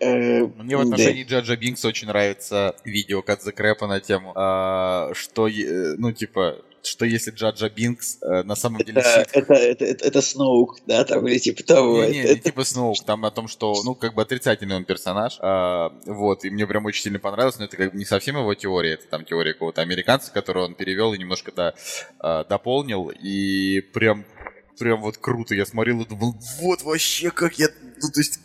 Э, 0.00 0.46
Мне 0.46 0.76
в 0.76 0.80
да. 0.80 0.84
отношении 0.84 1.24
Джаджа 1.24 1.56
Бинкса 1.56 1.88
очень 1.88 2.06
нравится 2.06 2.76
видео 2.84 3.22
Кадзе 3.22 3.52
Крэпа 3.52 3.86
на 3.86 4.00
тему, 4.00 4.32
а, 4.36 5.10
что, 5.14 5.48
ну, 5.48 6.12
типа, 6.12 6.58
что 6.82 7.04
если 7.04 7.30
Джаджа 7.30 7.68
Бинкс 7.68 8.18
э, 8.22 8.42
на 8.42 8.54
самом 8.54 8.82
деле... 8.82 9.00
Это, 9.00 9.20
Сит- 9.20 9.30
это, 9.32 9.54
это, 9.54 9.84
это, 9.84 10.04
это 10.06 10.22
Сноук, 10.22 10.78
да, 10.86 11.04
там, 11.04 11.26
или 11.26 11.38
типа 11.38 11.62
того. 11.64 12.04
Не, 12.04 12.10
не, 12.10 12.18
это- 12.20 12.34
не 12.34 12.40
типа 12.40 12.64
Сноук, 12.64 13.04
там 13.04 13.24
о 13.24 13.30
том, 13.30 13.48
что, 13.48 13.74
ну, 13.84 13.94
как 13.94 14.14
бы 14.14 14.22
отрицательный 14.22 14.76
он 14.76 14.84
персонаж, 14.84 15.38
а, 15.40 15.92
вот, 16.06 16.44
и 16.44 16.50
мне 16.50 16.66
прям 16.66 16.84
очень 16.86 17.02
сильно 17.02 17.18
понравилось, 17.18 17.58
но 17.58 17.64
это 17.64 17.76
как 17.76 17.92
бы 17.92 17.98
не 17.98 18.04
совсем 18.04 18.36
его 18.36 18.54
теория, 18.54 18.94
это 18.94 19.06
там 19.08 19.24
теория 19.24 19.52
какого-то 19.52 19.82
американца, 19.82 20.32
которую 20.32 20.66
он 20.66 20.74
перевел 20.74 21.12
и 21.14 21.18
немножко 21.18 21.52
да, 21.52 21.74
а, 22.18 22.44
дополнил, 22.44 23.08
и 23.08 23.80
прям, 23.92 24.24
прям 24.78 25.00
вот 25.00 25.18
круто, 25.18 25.54
я 25.54 25.66
смотрел 25.66 26.00
и 26.02 26.06
думал, 26.06 26.34
вот 26.60 26.82
вообще 26.82 27.30
как 27.30 27.58
я, 27.58 27.68
ну, 28.00 28.08
то 28.10 28.20
есть, 28.20 28.40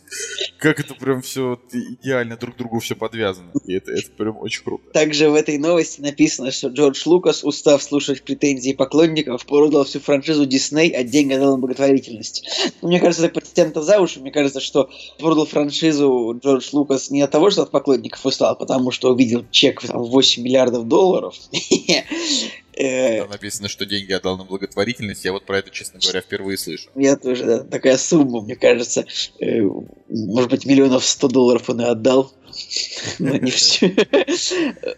как 0.58 0.80
это 0.80 0.94
прям 0.94 1.22
все 1.22 1.60
идеально 1.72 2.36
друг 2.36 2.54
к 2.54 2.58
другу 2.58 2.80
все 2.80 2.94
подвязано, 2.94 3.52
и 3.66 3.74
это, 3.74 3.92
это 3.92 4.10
прям 4.10 4.36
очень 4.38 4.62
круто. 4.64 4.84
Также 4.92 5.30
в 5.30 5.34
этой 5.34 5.58
новости 5.58 6.00
написано, 6.00 6.50
что 6.50 6.68
Джордж 6.68 7.02
Лукас, 7.06 7.44
устав 7.44 7.82
слушать 7.82 8.22
претензии 8.22 8.72
поклонников, 8.72 9.46
продал 9.46 9.84
всю 9.84 10.00
франшизу 10.00 10.46
Дисней, 10.46 10.90
а 10.90 11.02
деньги 11.04 11.34
отдал 11.34 11.52
на 11.52 11.58
благотворительность. 11.58 12.72
Ну, 12.82 12.88
Мне 12.88 13.00
кажется, 13.00 13.26
это 13.26 13.40
подтянуто 13.40 13.82
за 13.82 14.00
уши. 14.00 14.20
Мне 14.20 14.30
кажется, 14.30 14.60
что 14.60 14.90
продал 15.18 15.46
франшизу 15.46 16.38
Джордж 16.42 16.68
Лукас 16.72 17.10
не 17.10 17.22
от 17.22 17.30
того, 17.30 17.50
что 17.50 17.62
от 17.62 17.70
поклонников 17.70 18.24
устал, 18.26 18.52
а 18.52 18.54
потому 18.54 18.90
что 18.90 19.12
увидел 19.12 19.44
чек 19.50 19.82
в 19.82 19.86
там, 19.86 20.02
8 20.02 20.42
миллиардов 20.42 20.88
долларов. 20.88 21.34
Э, 22.76 23.20
Там 23.20 23.30
написано, 23.30 23.68
что 23.68 23.86
деньги 23.86 24.12
отдал 24.12 24.36
на 24.36 24.44
благотворительность, 24.44 25.24
я 25.24 25.32
вот 25.32 25.44
про 25.46 25.58
это, 25.58 25.70
честно 25.70 26.00
говоря, 26.00 26.20
впервые 26.20 26.58
слышу. 26.58 26.90
Я 26.94 27.16
тоже, 27.16 27.44
да, 27.44 27.58
такая 27.60 27.96
сумма, 27.96 28.40
мне 28.40 28.56
кажется, 28.56 29.06
э, 29.40 29.60
может 30.08 30.50
быть, 30.50 30.66
миллионов 30.66 31.04
100 31.04 31.28
долларов 31.28 31.70
он 31.70 31.80
и 31.80 31.84
отдал. 31.84 32.32
Но 33.18 33.36
не 33.36 33.50
все. 33.50 33.94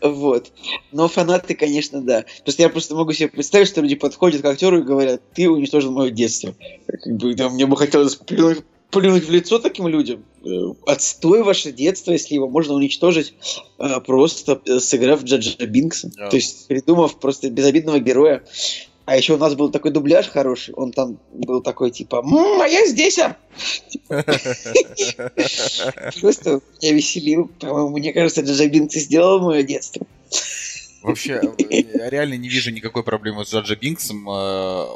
Вот. 0.03 0.53
Но 0.93 1.09
фанаты, 1.09 1.55
конечно, 1.55 2.03
да. 2.03 2.25
Просто 2.45 2.63
я 2.63 2.69
просто 2.69 2.95
могу 2.95 3.13
себе 3.13 3.29
представить, 3.29 3.69
что 3.69 3.81
люди 3.81 3.95
подходят 3.95 4.43
к 4.43 4.45
актеру 4.47 4.81
и 4.81 4.85
говорят, 4.85 5.23
ты 5.35 5.49
уничтожил 5.49 5.93
мое 5.93 6.11
детство. 6.11 6.55
Как 6.87 7.17
бы, 7.17 7.35
да, 7.35 7.49
мне 7.49 7.67
бы 7.67 7.77
хотелось 7.77 8.19
плюнуть, 8.91 9.25
в 9.25 9.31
лицо 9.31 9.59
таким 9.59 9.89
людям. 9.89 10.25
Э, 10.45 10.49
Отстой 10.87 11.43
ваше 11.43 11.73
детство, 11.73 12.13
если 12.13 12.35
его 12.35 12.49
можно 12.49 12.75
уничтожить, 12.75 13.35
э, 13.79 14.01
просто 14.01 14.61
э, 14.67 14.79
сыграв 14.79 15.25
Джаджа 15.25 15.67
Бинкса. 15.67 16.11
Да. 16.17 16.29
То 16.29 16.37
есть 16.37 16.69
придумав 16.69 17.19
просто 17.19 17.51
безобидного 17.51 17.99
героя. 17.99 18.45
А 19.07 19.17
еще 19.17 19.35
у 19.35 19.39
нас 19.39 19.55
был 19.55 19.71
такой 19.71 19.93
дубляж 19.93 20.29
хороший, 20.29 20.75
он 20.75 20.91
там 20.91 21.19
был 21.33 21.63
такой 21.63 21.93
типа, 21.93 22.23
«М, 22.25 22.61
а 22.61 22.67
я 22.67 22.87
здесь, 22.87 23.21
а!» 23.21 23.37
Просто 26.21 26.61
меня 26.83 26.93
веселил. 26.93 27.49
По-моему, 27.61 27.91
мне 27.91 28.13
кажется, 28.13 28.41
Джаджа 28.41 28.67
Бинкс 28.67 28.97
сделал 28.97 29.41
мое 29.41 29.63
детство. 29.63 30.05
Вообще, 31.07 31.41
я 31.59 32.11
реально 32.11 32.35
не 32.35 32.49
вижу 32.49 32.71
никакой 32.71 33.03
проблемы 33.05 33.45
с 33.45 33.53
Джаджа 33.53 33.77
Бинксом. 33.77 34.29
Э, 34.29 34.87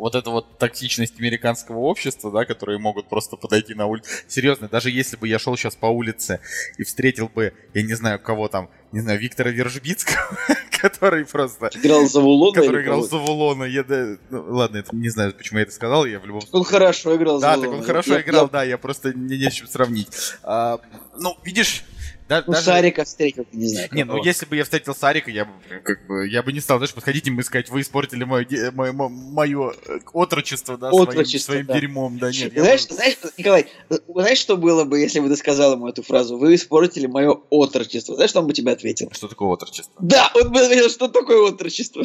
Вот 0.00 0.14
эта 0.14 0.30
вот 0.30 0.56
токсичность 0.58 1.18
американского 1.20 1.80
общества, 1.80 2.30
да, 2.32 2.46
которые 2.46 2.78
могут 2.78 3.08
просто 3.08 3.36
подойти 3.36 3.74
на 3.74 3.84
улицу. 3.86 4.08
Серьезно, 4.26 4.66
даже 4.68 4.90
если 4.90 5.16
бы 5.16 5.28
я 5.28 5.38
шел 5.38 5.54
сейчас 5.56 5.76
по 5.76 5.86
улице 5.86 6.40
и 6.78 6.84
встретил 6.84 7.28
бы, 7.28 7.52
я 7.74 7.82
не 7.82 7.92
знаю, 7.94 8.18
кого 8.18 8.48
там, 8.48 8.70
не 8.92 9.00
знаю, 9.00 9.20
Виктора 9.20 9.50
Вержбицкого, 9.50 10.38
который 10.80 11.26
просто... 11.26 11.70
Играл 11.74 12.06
за 12.06 12.20
Вулона 12.20 12.54
Который 12.54 12.82
играл 12.82 13.02
за 13.02 13.18
Вулона. 13.18 13.64
Я, 13.64 13.84
да, 13.84 14.16
ну, 14.30 14.44
ладно, 14.48 14.78
это 14.78 14.96
не 14.96 15.10
знаю, 15.10 15.34
почему 15.34 15.58
я 15.58 15.64
это 15.64 15.72
сказал, 15.72 16.06
я 16.06 16.18
в 16.18 16.24
любом 16.24 16.40
Он 16.52 16.64
хорошо 16.64 17.14
играл 17.16 17.38
за 17.38 17.46
да, 17.46 17.60
так 17.60 17.70
он 17.70 17.82
хорошо 17.82 18.18
играл, 18.20 18.48
да, 18.48 18.64
я 18.64 18.78
просто 18.78 19.12
не, 19.12 19.36
не 19.36 19.50
с 19.50 19.52
чем 19.52 19.66
сравнить. 19.66 20.08
А, 20.42 20.80
ну, 21.18 21.36
видишь, 21.44 21.84
да- 22.30 22.44
Ну, 22.46 22.52
даже- 22.54 22.64
Сарика 22.64 23.04
встретил, 23.04 23.44
не 23.52 23.66
знаю. 23.68 23.88
Не, 23.92 24.04
ну 24.04 24.22
если 24.24 24.46
бы 24.46 24.56
я 24.56 24.64
встретил 24.64 24.94
Сарика, 24.94 25.30
я 25.30 25.44
бы 25.44 25.50
как 25.84 26.06
бы 26.06 26.26
я 26.28 26.42
бы 26.42 26.52
не 26.52 26.60
стал, 26.60 26.78
знаешь, 26.78 26.94
подходить 26.94 27.26
им 27.26 27.38
и 27.38 27.42
сказать, 27.42 27.68
вы 27.68 27.82
испортили 27.82 28.24
мое, 28.24 28.46
мое, 28.72 28.92
мо- 28.92 29.08
мое, 29.08 29.72
э, 29.86 29.98
отрочество, 30.12 30.78
да, 30.78 30.90
своим- 30.90 31.08
Отрочество, 31.08 31.52
своим, 31.52 31.66
да. 31.66 31.74
дерьмом, 31.74 32.18
да, 32.18 32.30
нет. 32.30 32.52
Знаешь, 32.54 32.86
бы- 32.88 32.94
знаешь, 32.94 33.16
Николай, 33.36 33.66
э, 33.90 33.94
знаешь, 34.08 34.38
что 34.38 34.56
было 34.56 34.84
бы, 34.84 34.98
если 35.00 35.20
бы 35.20 35.28
ты 35.28 35.36
сказал 35.36 35.72
ему 35.74 35.88
эту 35.88 36.02
фразу? 36.02 36.38
Вы 36.38 36.54
испортили 36.54 37.06
мое 37.06 37.32
отрочество. 37.50 38.14
Знаешь, 38.14 38.30
что 38.30 38.40
он 38.40 38.46
бы 38.46 38.52
тебе 38.54 38.72
ответил? 38.72 39.10
Что 39.12 39.28
такое 39.28 39.48
отрочество? 39.48 39.94
Да, 40.00 40.30
он 40.34 40.52
бы 40.52 40.60
ответил, 40.60 40.88
что 40.88 41.08
такое 41.08 41.48
отрочество. 41.50 42.04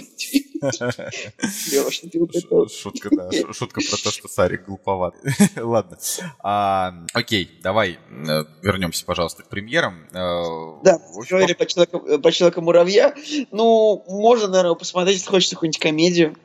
Шутка, 2.70 3.10
да, 3.12 3.32
шу- 3.32 3.54
шутка 3.54 3.82
про 3.82 3.98
то, 3.98 4.12
что 4.12 4.28
Сарик 4.28 4.66
глуповат. 4.66 5.16
Ладно. 5.56 5.98
А, 6.40 6.94
Окей, 7.14 7.60
давай 7.62 8.00
э, 8.10 8.46
вернемся, 8.62 9.06
пожалуйста, 9.06 9.44
к 9.44 9.50
премьерам. 9.50 10.08
Э, 10.16 10.80
Да, 10.84 11.00
общем, 11.14 11.38
Говорили 11.38 11.54
по 11.54 11.66
человеку, 11.66 12.20
по 12.20 12.32
человеку 12.32 12.62
муравья. 12.62 13.14
Ну, 13.52 14.04
можно, 14.08 14.48
наверное, 14.48 14.76
посмотреть, 14.76 15.18
если 15.18 15.30
хочется 15.30 15.56
какую-нибудь 15.56 15.80
комедию. 15.80 16.36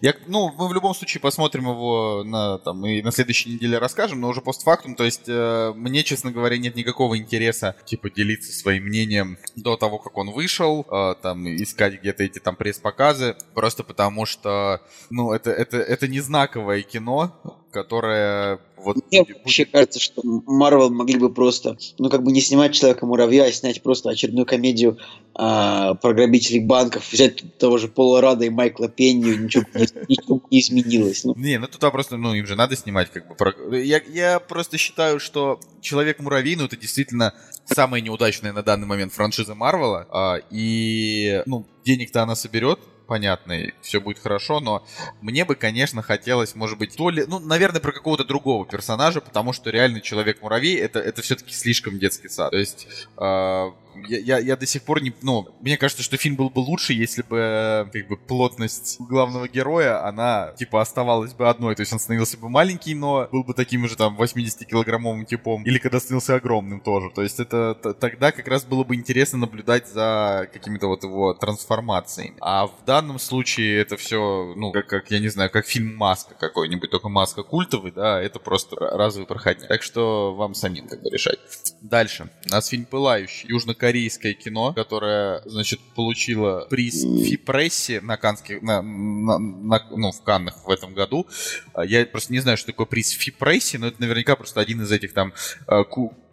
Я, 0.00 0.14
ну, 0.26 0.50
мы 0.56 0.68
в 0.68 0.72
любом 0.72 0.94
случае 0.94 1.20
посмотрим 1.20 1.68
его 1.68 2.22
на, 2.24 2.58
там, 2.58 2.84
и 2.86 3.02
на 3.02 3.12
следующей 3.12 3.50
неделе 3.50 3.78
расскажем, 3.78 4.20
но 4.20 4.28
уже 4.28 4.40
постфактум. 4.40 4.94
То 4.94 5.04
есть, 5.04 5.28
э, 5.28 5.72
мне, 5.74 6.02
честно 6.02 6.30
говоря, 6.30 6.56
нет 6.56 6.74
никакого 6.76 7.18
интереса, 7.18 7.76
типа, 7.84 8.10
делиться 8.10 8.52
своим 8.52 8.84
мнением 8.84 9.38
до 9.56 9.76
того, 9.76 9.98
как 9.98 10.16
он 10.16 10.30
вышел, 10.30 10.86
э, 10.90 11.14
там, 11.22 11.46
искать 11.48 12.00
где-то 12.00 12.24
эти 12.24 12.38
там 12.38 12.56
пресс-показы, 12.56 13.36
просто 13.54 13.84
потому 13.84 14.24
что, 14.24 14.80
ну, 15.10 15.32
это, 15.32 15.50
это, 15.50 15.76
это 15.78 16.08
не 16.08 16.20
знаковое 16.20 16.82
кино, 16.82 17.34
которое 17.70 18.58
вот 18.76 18.96
Мне 19.10 19.22
будет- 19.24 19.38
вообще 19.38 19.64
кажется, 19.64 20.00
что 20.00 20.22
Марвел 20.24 20.90
могли 20.90 21.18
бы 21.18 21.32
просто, 21.32 21.76
ну, 21.98 22.08
как 22.08 22.22
бы 22.22 22.30
не 22.32 22.40
снимать 22.40 22.74
Человека-муравья, 22.74 23.44
а 23.44 23.52
снять 23.52 23.82
просто 23.82 24.10
очередную 24.10 24.46
комедию 24.46 24.98
а, 25.34 25.94
про 25.94 26.14
грабителей 26.14 26.60
банков, 26.60 27.12
взять 27.12 27.58
того 27.58 27.78
же 27.78 27.86
Пола 27.88 28.20
Рада 28.20 28.44
и 28.44 28.50
Майкла 28.50 28.88
Пенни, 28.88 29.34
ничего, 29.36 29.64
ничего 30.08 30.42
не 30.50 30.60
изменилось. 30.60 31.24
Ну, 31.24 31.34
Не, 31.36 31.58
ну 31.58 31.66
тут 31.68 31.80
просто, 31.92 32.16
ну, 32.16 32.34
им 32.34 32.46
же 32.46 32.56
надо 32.56 32.74
снимать, 32.76 33.10
как 33.12 33.28
бы. 33.28 33.34
про- 33.36 33.54
Я, 33.76 34.00
я 34.08 34.40
просто 34.40 34.78
считаю, 34.78 35.20
что 35.20 35.60
Человек-муравей, 35.80 36.56
ну, 36.56 36.64
это 36.64 36.76
действительно 36.76 37.34
самая 37.66 38.00
неудачная 38.00 38.52
на 38.52 38.62
данный 38.64 38.86
момент 38.86 39.12
франшиза 39.12 39.54
Марвела. 39.54 40.06
а, 40.10 40.38
и, 40.50 41.42
ну, 41.46 41.64
денег-то 41.84 42.22
она 42.22 42.34
соберет, 42.34 42.80
понятно, 43.08 43.52
и 43.52 43.72
все 43.80 44.00
будет 44.00 44.18
хорошо, 44.18 44.60
но 44.60 44.86
мне 45.20 45.44
бы, 45.44 45.56
конечно, 45.56 46.02
хотелось, 46.02 46.54
может 46.54 46.78
быть, 46.78 46.94
то 46.94 47.10
ли, 47.10 47.24
ну, 47.26 47.40
наверное, 47.40 47.80
про 47.80 47.90
какого-то 47.90 48.22
другого 48.22 48.66
персонажа, 48.66 49.20
потому 49.20 49.52
что 49.52 49.70
реальный 49.70 50.00
Человек-муравей 50.00 50.76
это, 50.76 51.00
это 51.00 51.22
все-таки 51.22 51.52
слишком 51.52 51.98
детский 51.98 52.28
сад. 52.28 52.50
То 52.50 52.58
есть, 52.58 52.86
а, 53.16 53.72
я, 54.06 54.18
я, 54.18 54.38
я 54.38 54.56
до 54.56 54.66
сих 54.66 54.82
пор 54.82 55.02
не... 55.02 55.12
Ну, 55.22 55.48
мне 55.60 55.76
кажется, 55.76 56.02
что 56.02 56.16
фильм 56.16 56.36
был 56.36 56.50
бы 56.50 56.60
лучше, 56.60 56.92
если 56.92 57.22
бы, 57.22 57.38
э, 57.38 57.84
как 57.92 58.08
бы, 58.08 58.16
плотность 58.16 58.96
главного 59.00 59.48
героя, 59.48 60.06
она, 60.06 60.52
типа, 60.58 60.80
оставалась 60.80 61.32
бы 61.34 61.48
одной. 61.48 61.74
То 61.74 61.82
есть 61.82 61.92
он 61.92 61.98
становился 61.98 62.38
бы 62.38 62.48
маленький, 62.48 62.94
но 62.94 63.28
был 63.30 63.44
бы 63.44 63.54
таким 63.54 63.86
же, 63.88 63.96
там, 63.96 64.16
80-килограммовым 64.20 65.24
типом. 65.24 65.64
Или 65.64 65.78
когда 65.78 66.00
становился 66.00 66.36
огромным 66.36 66.80
тоже. 66.80 67.10
То 67.14 67.22
есть 67.22 67.40
это 67.40 67.74
тогда 67.74 68.32
как 68.32 68.48
раз 68.48 68.64
было 68.64 68.84
бы 68.84 68.94
интересно 68.94 69.38
наблюдать 69.38 69.88
за 69.88 70.48
какими-то 70.52 70.86
вот 70.88 71.02
его 71.02 71.34
трансформациями. 71.34 72.36
А 72.40 72.66
в 72.66 72.84
данном 72.86 73.18
случае 73.18 73.80
это 73.80 73.96
все, 73.96 74.52
ну, 74.56 74.72
как, 74.72 74.86
как, 74.86 75.10
я 75.10 75.18
не 75.18 75.28
знаю, 75.28 75.50
как 75.50 75.66
фильм 75.66 75.96
«Маска» 75.96 76.34
какой-нибудь, 76.34 76.90
только 76.90 77.08
«Маска» 77.08 77.42
культовый, 77.42 77.92
да, 77.92 78.20
это 78.20 78.38
просто 78.38 78.76
разовый 78.76 79.26
проходник. 79.26 79.68
Так 79.68 79.82
что 79.82 80.34
вам 80.34 80.54
самим 80.54 80.88
как 80.88 81.02
бы 81.02 81.10
решать. 81.10 81.38
Дальше. 81.80 82.30
У 82.46 82.50
нас 82.50 82.68
фильм 82.68 82.84
«Пылающий». 82.84 83.52
Южнокорейское 83.88 84.34
кино, 84.34 84.72
которое, 84.74 85.42
значит, 85.46 85.80
получило 85.94 86.66
приз 86.70 87.02
Фи-прессе 87.02 88.00
на 88.00 88.16
Канских, 88.16 88.62
на, 88.62 88.82
на- 88.82 89.38
на- 89.38 89.86
ну, 89.90 90.12
в 90.12 90.22
Каннах 90.22 90.66
в 90.66 90.70
этом 90.70 90.94
году. 90.94 91.26
А, 91.74 91.84
Я 91.84 92.04
просто 92.06 92.32
не 92.32 92.40
знаю, 92.40 92.56
что 92.56 92.66
такое 92.68 92.86
приз 92.86 93.10
Фи-прессе, 93.10 93.78
но 93.78 93.86
это 93.88 94.00
наверняка 94.00 94.36
просто 94.36 94.60
один 94.60 94.82
из 94.82 94.92
этих 94.92 95.12
там, 95.12 95.32
а, 95.66 95.84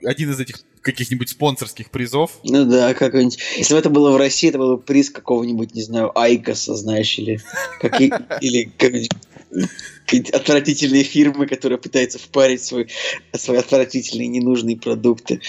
один 0.04 0.32
из 0.32 0.40
этих 0.40 0.62
каких-нибудь 0.82 1.30
спонсорских 1.30 1.90
призов. 1.90 2.32
ну 2.44 2.66
да, 2.66 2.94
какой-нибудь. 2.94 3.40
Если 3.58 3.74
бы 3.74 3.80
это 3.80 3.90
было 3.90 4.12
в 4.12 4.18
России, 4.18 4.50
это 4.50 4.60
был 4.60 4.78
бы 4.78 4.84
приз 4.84 5.10
какого-нибудь, 5.10 5.74
не 5.74 5.82
знаю, 5.82 6.18
Айкоса, 6.18 6.76
знаешь, 6.76 7.18
или 7.18 7.40
какие- 7.80 8.14
или 8.42 8.66
какой-нибудь 8.78 10.30
отвратительные 10.32 11.04
фирмы, 11.04 11.48
которые 11.48 11.80
пытаются 11.80 12.20
впарить 12.20 12.64
свой, 12.64 12.88
свои 13.34 13.58
отвратительные 13.58 14.28
ненужные 14.28 14.78
продукты 14.78 15.42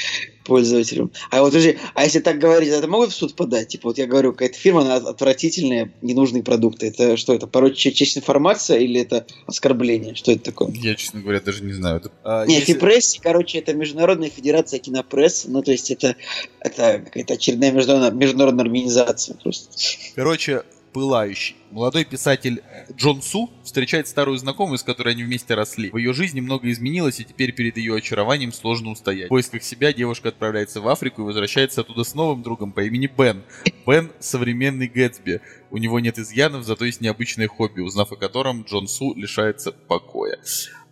пользователям. 0.46 1.10
А 1.30 1.40
вот 1.42 1.48
подожди, 1.48 1.78
а 1.94 2.04
если 2.04 2.20
так 2.20 2.38
говорить, 2.38 2.68
это 2.68 2.86
могут 2.88 3.10
в 3.10 3.14
суд 3.14 3.34
подать? 3.34 3.68
Типа 3.68 3.88
вот 3.88 3.98
я 3.98 4.06
говорю, 4.06 4.32
какая-то 4.32 4.56
фирма, 4.58 4.82
она 4.82 4.96
отвратительная, 4.96 5.92
ненужные 6.02 6.42
продукты. 6.42 6.88
Это 6.88 7.16
что, 7.16 7.34
это 7.34 7.46
порочь 7.46 7.76
честь 7.76 8.16
информация 8.16 8.78
или 8.78 9.00
это 9.00 9.26
оскорбление? 9.46 10.14
Что 10.14 10.32
это 10.32 10.44
такое? 10.44 10.70
Я, 10.72 10.94
честно 10.94 11.20
говоря, 11.20 11.40
даже 11.40 11.64
не 11.64 11.72
знаю. 11.72 11.98
Это, 11.98 12.10
а, 12.24 12.46
Не, 12.46 12.56
если- 12.60 12.74
Фипресс, 12.74 13.18
короче, 13.20 13.58
это 13.58 13.74
Международная 13.74 14.30
Федерация 14.30 14.78
Кинопресс, 14.78 15.44
ну, 15.46 15.62
то 15.62 15.72
есть 15.72 15.90
это, 15.90 16.16
это 16.60 17.00
какая-то 17.04 17.34
очередная 17.34 17.72
международная, 17.72 18.18
международная 18.18 18.64
организация 18.64 19.36
просто. 19.36 19.68
Короче, 20.14 20.62
пылающий. 20.96 21.56
Молодой 21.72 22.06
писатель 22.06 22.62
Джон 22.90 23.20
Су 23.20 23.50
встречает 23.62 24.08
старую 24.08 24.38
знакомую, 24.38 24.78
с 24.78 24.82
которой 24.82 25.12
они 25.12 25.24
вместе 25.24 25.52
росли. 25.54 25.90
В 25.90 25.98
ее 25.98 26.14
жизни 26.14 26.40
много 26.40 26.70
изменилось, 26.70 27.20
и 27.20 27.24
теперь 27.26 27.52
перед 27.52 27.76
ее 27.76 27.96
очарованием 27.96 28.50
сложно 28.50 28.92
устоять. 28.92 29.26
В 29.26 29.28
поисках 29.28 29.62
себя 29.62 29.92
девушка 29.92 30.30
отправляется 30.30 30.80
в 30.80 30.88
Африку 30.88 31.20
и 31.20 31.24
возвращается 31.26 31.82
оттуда 31.82 32.02
с 32.02 32.14
новым 32.14 32.42
другом 32.42 32.72
по 32.72 32.80
имени 32.80 33.08
Бен. 33.08 33.42
Бен— 33.86 34.10
современный 34.20 34.86
Гэтсби. 34.86 35.42
У 35.70 35.76
него 35.76 36.00
нет 36.00 36.18
изъянов, 36.18 36.64
зато 36.64 36.86
есть 36.86 37.02
необычное 37.02 37.46
хобби, 37.46 37.82
узнав 37.82 38.12
о 38.12 38.16
котором 38.16 38.62
Джон 38.62 38.88
Су 38.88 39.12
лишается 39.14 39.72
покоя. 39.72 40.38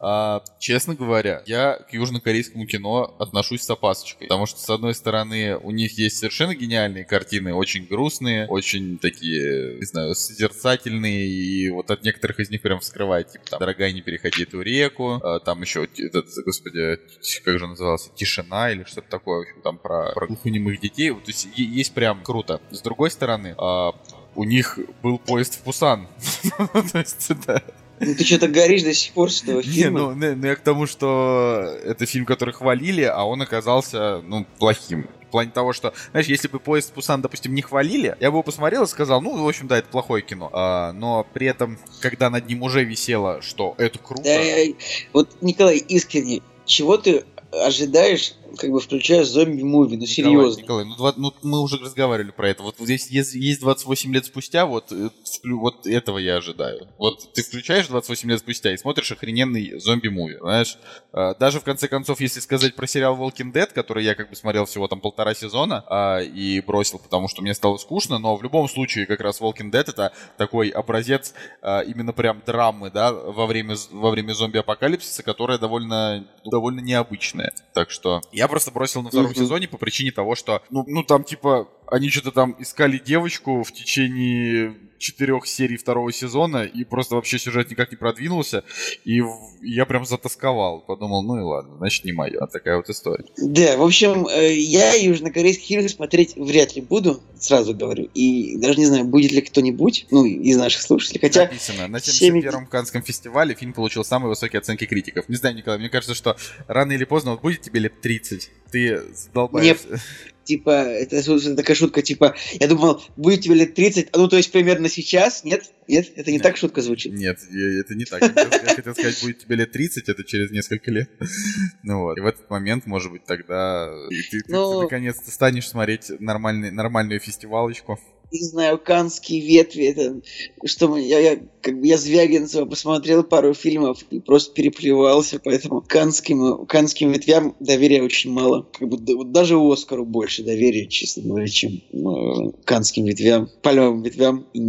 А, 0.07 0.43
честно 0.59 0.95
говоря, 0.95 1.43
я 1.47 1.77
к 1.77 1.95
южнокорейскому 1.95 2.67
кино 2.67 3.17
отношусь 3.19 3.63
с 3.63 3.71
опасочкой. 3.71 4.29
Потому 4.29 4.45
что, 4.45 4.61
с 4.61 4.69
одной 4.69 4.95
стороны, 4.95 5.57
у 5.57 5.71
них 5.71 5.97
есть 5.99 6.19
совершенно 6.19 6.55
гениальные 6.55 7.07
картины, 7.07 7.55
очень 7.55 7.87
грустные, 7.87 8.47
очень 8.47 8.99
такие, 8.99 9.79
не 9.79 9.87
знаю, 9.87 10.15
созерцательные, 10.15 11.27
и 11.27 11.71
вот 11.71 11.91
от 11.91 12.03
некоторых 12.03 12.39
из 12.39 12.51
них 12.51 12.61
прям 12.61 12.81
вскрывает, 12.81 13.31
типа, 13.31 13.47
там, 13.47 13.61
«Дорогая, 13.61 13.93
не 13.93 14.03
переходи 14.03 14.43
эту 14.43 14.61
реку», 14.61 15.21
а, 15.23 15.41
там 15.41 15.63
еще 15.63 15.89
этот, 15.97 16.27
господи, 16.45 16.99
как 17.43 17.59
же 17.59 17.67
назывался, 17.67 18.11
«Тишина» 18.15 18.71
или 18.71 18.85
что-то 18.85 19.09
такое, 19.09 19.39
в 19.39 19.43
общем, 19.43 19.63
там 19.63 19.79
про, 19.79 20.13
про 20.13 20.27
глухонемых 20.27 20.81
детей. 20.81 21.13
То 21.13 21.29
есть 21.29 21.49
есть 21.57 21.95
прям 21.95 22.23
круто. 22.23 22.61
С 22.71 22.83
другой 22.83 23.11
стороны, 23.11 23.55
а, 23.57 23.93
у 24.35 24.45
них 24.45 24.79
был 25.03 25.19
поезд 25.19 25.55
в 25.55 25.63
Пусан. 25.63 26.09
То 26.93 26.99
есть, 26.99 27.31
да. 27.47 27.63
Ну, 28.01 28.15
ты 28.15 28.25
что-то 28.25 28.49
горишь 28.49 28.83
до 28.83 28.93
сих 28.93 29.13
пор 29.13 29.31
с 29.31 29.43
этого 29.43 29.63
фильма. 29.63 29.99
ну, 29.99 30.13
не- 30.15 30.35
ну, 30.35 30.47
я 30.47 30.57
к 30.57 30.61
тому, 30.61 30.87
что 30.87 31.63
это 31.85 32.07
фильм, 32.07 32.25
который 32.27 32.53
хвалили, 32.55 33.03
а 33.03 33.25
он 33.25 33.43
оказался, 33.43 34.21
ну, 34.23 34.47
плохим. 34.59 35.09
В 35.29 35.31
плане 35.35 35.51
того, 35.51 35.73
что, 35.73 35.93
знаешь, 36.13 36.29
если 36.29 36.47
бы 36.47 36.61
поезд 36.61 36.93
Пусан, 36.93 37.21
допустим, 37.21 37.55
не 37.55 37.63
хвалили, 37.63 38.17
я 38.21 38.31
бы 38.31 38.37
его 38.37 38.43
посмотрел 38.45 38.85
и 38.85 38.87
сказал, 38.87 39.21
ну, 39.21 39.43
в 39.43 39.49
общем, 39.49 39.67
да, 39.67 39.79
это 39.79 39.89
плохое 39.89 40.23
кино. 40.23 40.49
А, 40.53 40.93
но 40.93 41.27
при 41.33 41.49
этом, 41.49 41.77
когда 42.01 42.31
над 42.31 42.47
ним 42.47 42.63
уже 42.63 42.85
висело, 42.85 43.43
что 43.43 43.75
это 43.79 43.99
круто, 43.99 44.23
Да, 44.23 44.31
я- 44.41 44.75
вот, 45.13 45.31
Николай, 45.41 45.79
искренне, 45.79 46.41
чего 46.67 46.97
ты 46.99 47.25
ожидаешь, 47.51 48.35
как 48.57 48.71
бы 48.71 48.81
включая 48.81 49.25
зомби-муви? 49.25 49.97
Ну, 49.97 50.07
серьезно. 50.07 50.61
Николай, 50.63 50.85
ну, 50.85 50.97
два- 50.97 51.15
ну, 51.17 51.33
мы 51.43 51.61
уже 51.61 51.79
разговаривали 51.79 52.31
про 52.31 52.49
это. 52.51 52.63
Вот 52.63 52.77
здесь 52.79 53.09
есть, 53.09 53.35
есть 53.35 53.61
28 53.61 54.13
лет 54.13 54.25
спустя, 54.27 54.67
вот, 54.67 54.93
э, 54.93 55.11
вот 55.45 55.87
этого 55.87 56.19
я 56.19 56.37
ожидаю. 56.37 56.89
Вот 56.99 57.33
ты 57.33 57.43
включаешь 57.43 57.87
28 57.87 58.31
лет 58.31 58.41
спустя 58.41 58.73
и 58.73 58.77
смотришь 58.77 59.13
охрененный 59.13 59.79
зомби-муви, 59.79 60.39
знаешь. 60.41 60.79
А, 61.13 61.35
Даже 61.35 61.61
в 61.61 61.65
конце 61.65 61.89
концов, 61.89 62.21
если 62.21 62.41
сказать 62.41 62.75
про 62.75 62.87
сериал 62.87 63.17
Walking 63.17 63.53
Dead, 63.53 63.73
который 63.73 64.05
я 64.05 64.15
как 64.15 64.31
бы 64.31 64.37
смотрел 64.37 64.65
всего 64.67 64.89
там 64.89 65.01
полтора 65.01 65.35
сезона 65.35 65.85
а, 65.89 66.21
и 66.21 66.61
бросил, 66.61 66.99
потому 66.99 67.29
что 67.29 67.43
мне 67.43 67.55
стало 67.55 67.77
скучно, 67.77 68.19
но 68.19 68.37
в 68.37 68.43
любом 68.43 68.69
случае 68.69 69.07
как 69.07 69.21
раз 69.21 69.41
Walking 69.41 69.71
Dead 69.71 69.85
это 69.89 70.13
такой 70.37 70.69
образец 70.69 71.35
а, 71.63 71.81
именно 71.81 72.13
прям 72.13 72.43
драмы, 72.47 72.91
да, 72.91 73.13
во 73.13 73.47
время, 73.47 73.77
во 73.91 74.11
время 74.11 74.33
зомби-апокалипсиса, 74.33 75.23
которая 75.23 75.59
довольно, 75.59 76.27
довольно 76.45 76.81
необычная. 76.81 77.53
Так 77.73 77.91
что 77.91 78.21
я 78.33 78.44
просто 78.49 78.71
бросил 78.71 79.03
на 79.03 79.11
втором 79.11 79.35
сезоне 79.35 79.69
по 79.69 79.79
причине 79.79 80.13
того, 80.13 80.35
что, 80.35 80.63
ну, 80.71 80.85
ну 80.87 81.03
там 81.03 81.25
типа 81.25 81.69
они 81.87 82.09
что-то 82.11 82.31
там 82.33 82.57
искали 82.59 82.99
девочку 82.99 83.63
в 83.63 83.73
течение 83.73 84.75
четырех 84.99 85.47
серий 85.47 85.77
второго 85.77 86.13
сезона, 86.13 86.65
и 86.65 86.85
просто 86.85 87.17
вообще 87.17 87.39
сюжет 87.39 87.71
никак 87.71 87.91
не 87.91 87.97
продвинулся, 87.97 88.65
и 89.05 89.23
я 89.61 89.85
прям 89.85 90.07
затасковал. 90.07 90.81
Подумал, 90.81 91.23
ну 91.23 91.39
и 91.39 91.43
ладно, 91.43 91.77
значит 91.77 92.05
не 92.05 92.13
моя. 92.13 92.47
Такая 92.47 92.77
вот 92.77 92.89
история. 92.89 93.25
Да, 93.37 93.77
в 93.77 93.83
общем, 93.83 94.27
э, 94.27 94.55
я 94.55 94.95
южнокорейские 94.95 95.67
фильмы 95.67 95.89
смотреть 95.91 96.37
вряд 96.37 96.75
ли 96.75 96.81
буду, 96.81 97.23
сразу 97.39 97.75
говорю. 97.75 98.09
И 98.15 98.57
даже 98.57 98.79
не 98.79 98.87
знаю, 98.87 99.05
будет 99.05 99.33
ли 99.33 99.43
кто-нибудь, 99.43 100.07
ну, 100.11 100.25
из 100.25 100.57
наших 100.57 100.81
слушателей. 100.81 101.21
Хотя, 101.21 101.43
Написано, 101.43 101.87
на 101.89 101.99
всеми- 101.99 102.41
71-м 102.41 102.67
Канском 102.67 103.03
фестивале 103.03 103.55
фильм 103.55 103.75
получил 103.75 104.05
самые 104.05 104.31
высокие 104.31 104.61
оценки 104.61 104.87
критиков. 104.87 105.29
Не 105.29 105.37
знаю, 105.37 105.55
Николай, 105.55 105.79
мне 105.79 105.91
кажется, 105.91 106.15
что 106.15 106.37
рано 106.67 106.93
или 106.93 107.05
поздно, 107.05 107.33
вот 107.33 107.43
будет 107.43 107.61
тебе 107.61 107.81
лет 107.81 108.01
30, 108.01 108.51
ты 108.71 109.03
задолбаешься. 109.15 110.01
Типа, 110.45 110.71
это, 110.71 111.23
собственно, 111.23 111.57
такая 111.57 111.75
шутка, 111.77 112.03
типа, 112.03 112.35
я 112.61 112.69
думал, 112.69 113.03
будет 113.17 113.41
тебе 113.43 113.55
лет 113.55 113.75
30, 113.75 114.09
а 114.13 114.19
ну, 114.19 114.29
то 114.29 114.37
есть 114.37 114.53
примерно 114.53 114.89
сейчас? 114.89 115.43
Нет? 115.45 115.71
Нет? 115.89 116.13
Это 116.17 116.31
не 116.31 116.37
Нет. 116.37 116.43
так 116.43 116.57
шутка 116.57 116.83
звучит? 116.83 117.13
Нет, 117.15 117.39
я- 117.51 117.81
это 117.81 117.95
не 117.95 118.05
так. 118.05 118.21
Я 118.23 118.75
хотел, 118.75 118.93
сказать, 118.95 119.21
будет 119.23 119.39
тебе 119.39 119.57
лет 119.57 119.73
30, 119.73 120.09
это 120.09 120.23
через 120.25 120.51
несколько 120.51 120.91
лет. 120.91 121.11
Ну 121.83 122.01
вот. 122.01 122.17
И 122.19 122.21
в 122.21 122.27
этот 122.27 122.49
момент, 122.51 122.87
может 122.87 123.11
быть, 123.13 123.25
тогда 123.25 123.91
ты, 124.31 124.41
Ну- 124.49 124.83
наконец-то 124.83 125.31
станешь 125.31 125.69
смотреть 125.69 126.11
нормальную 126.21 127.21
фестивалочку. 127.21 127.99
Не 128.31 128.45
знаю, 128.45 128.79
канские 128.79 129.41
ветви, 129.41 129.85
это 129.85 130.21
что 130.65 130.97
я, 130.97 131.19
я 131.19 131.39
как 131.61 131.79
бы 131.79 131.87
я 131.87 131.97
Звягинцева 131.97 132.67
посмотрел 132.67 133.23
пару 133.23 133.55
фильмов 133.55 134.03
и 134.11 134.21
просто 134.21 134.53
переплевался, 134.53 135.41
поэтому 135.43 135.81
канским, 135.81 136.67
канским 136.67 137.13
ветвям 137.13 137.57
доверия 137.61 138.03
очень 138.03 138.31
мало. 138.33 138.67
Как 138.73 138.89
бы, 138.89 138.99
вот 139.17 139.33
даже 139.33 139.57
Оскару 139.57 140.05
больше 140.05 140.43
доверия, 140.43 140.87
честно 140.87 141.23
говоря, 141.23 141.47
чем 141.47 141.81
э, 141.93 142.53
канским 142.65 143.05
ветвям, 143.05 143.49
пальмовым 143.63 144.03
ветвям 144.03 144.47
и, 144.53 144.61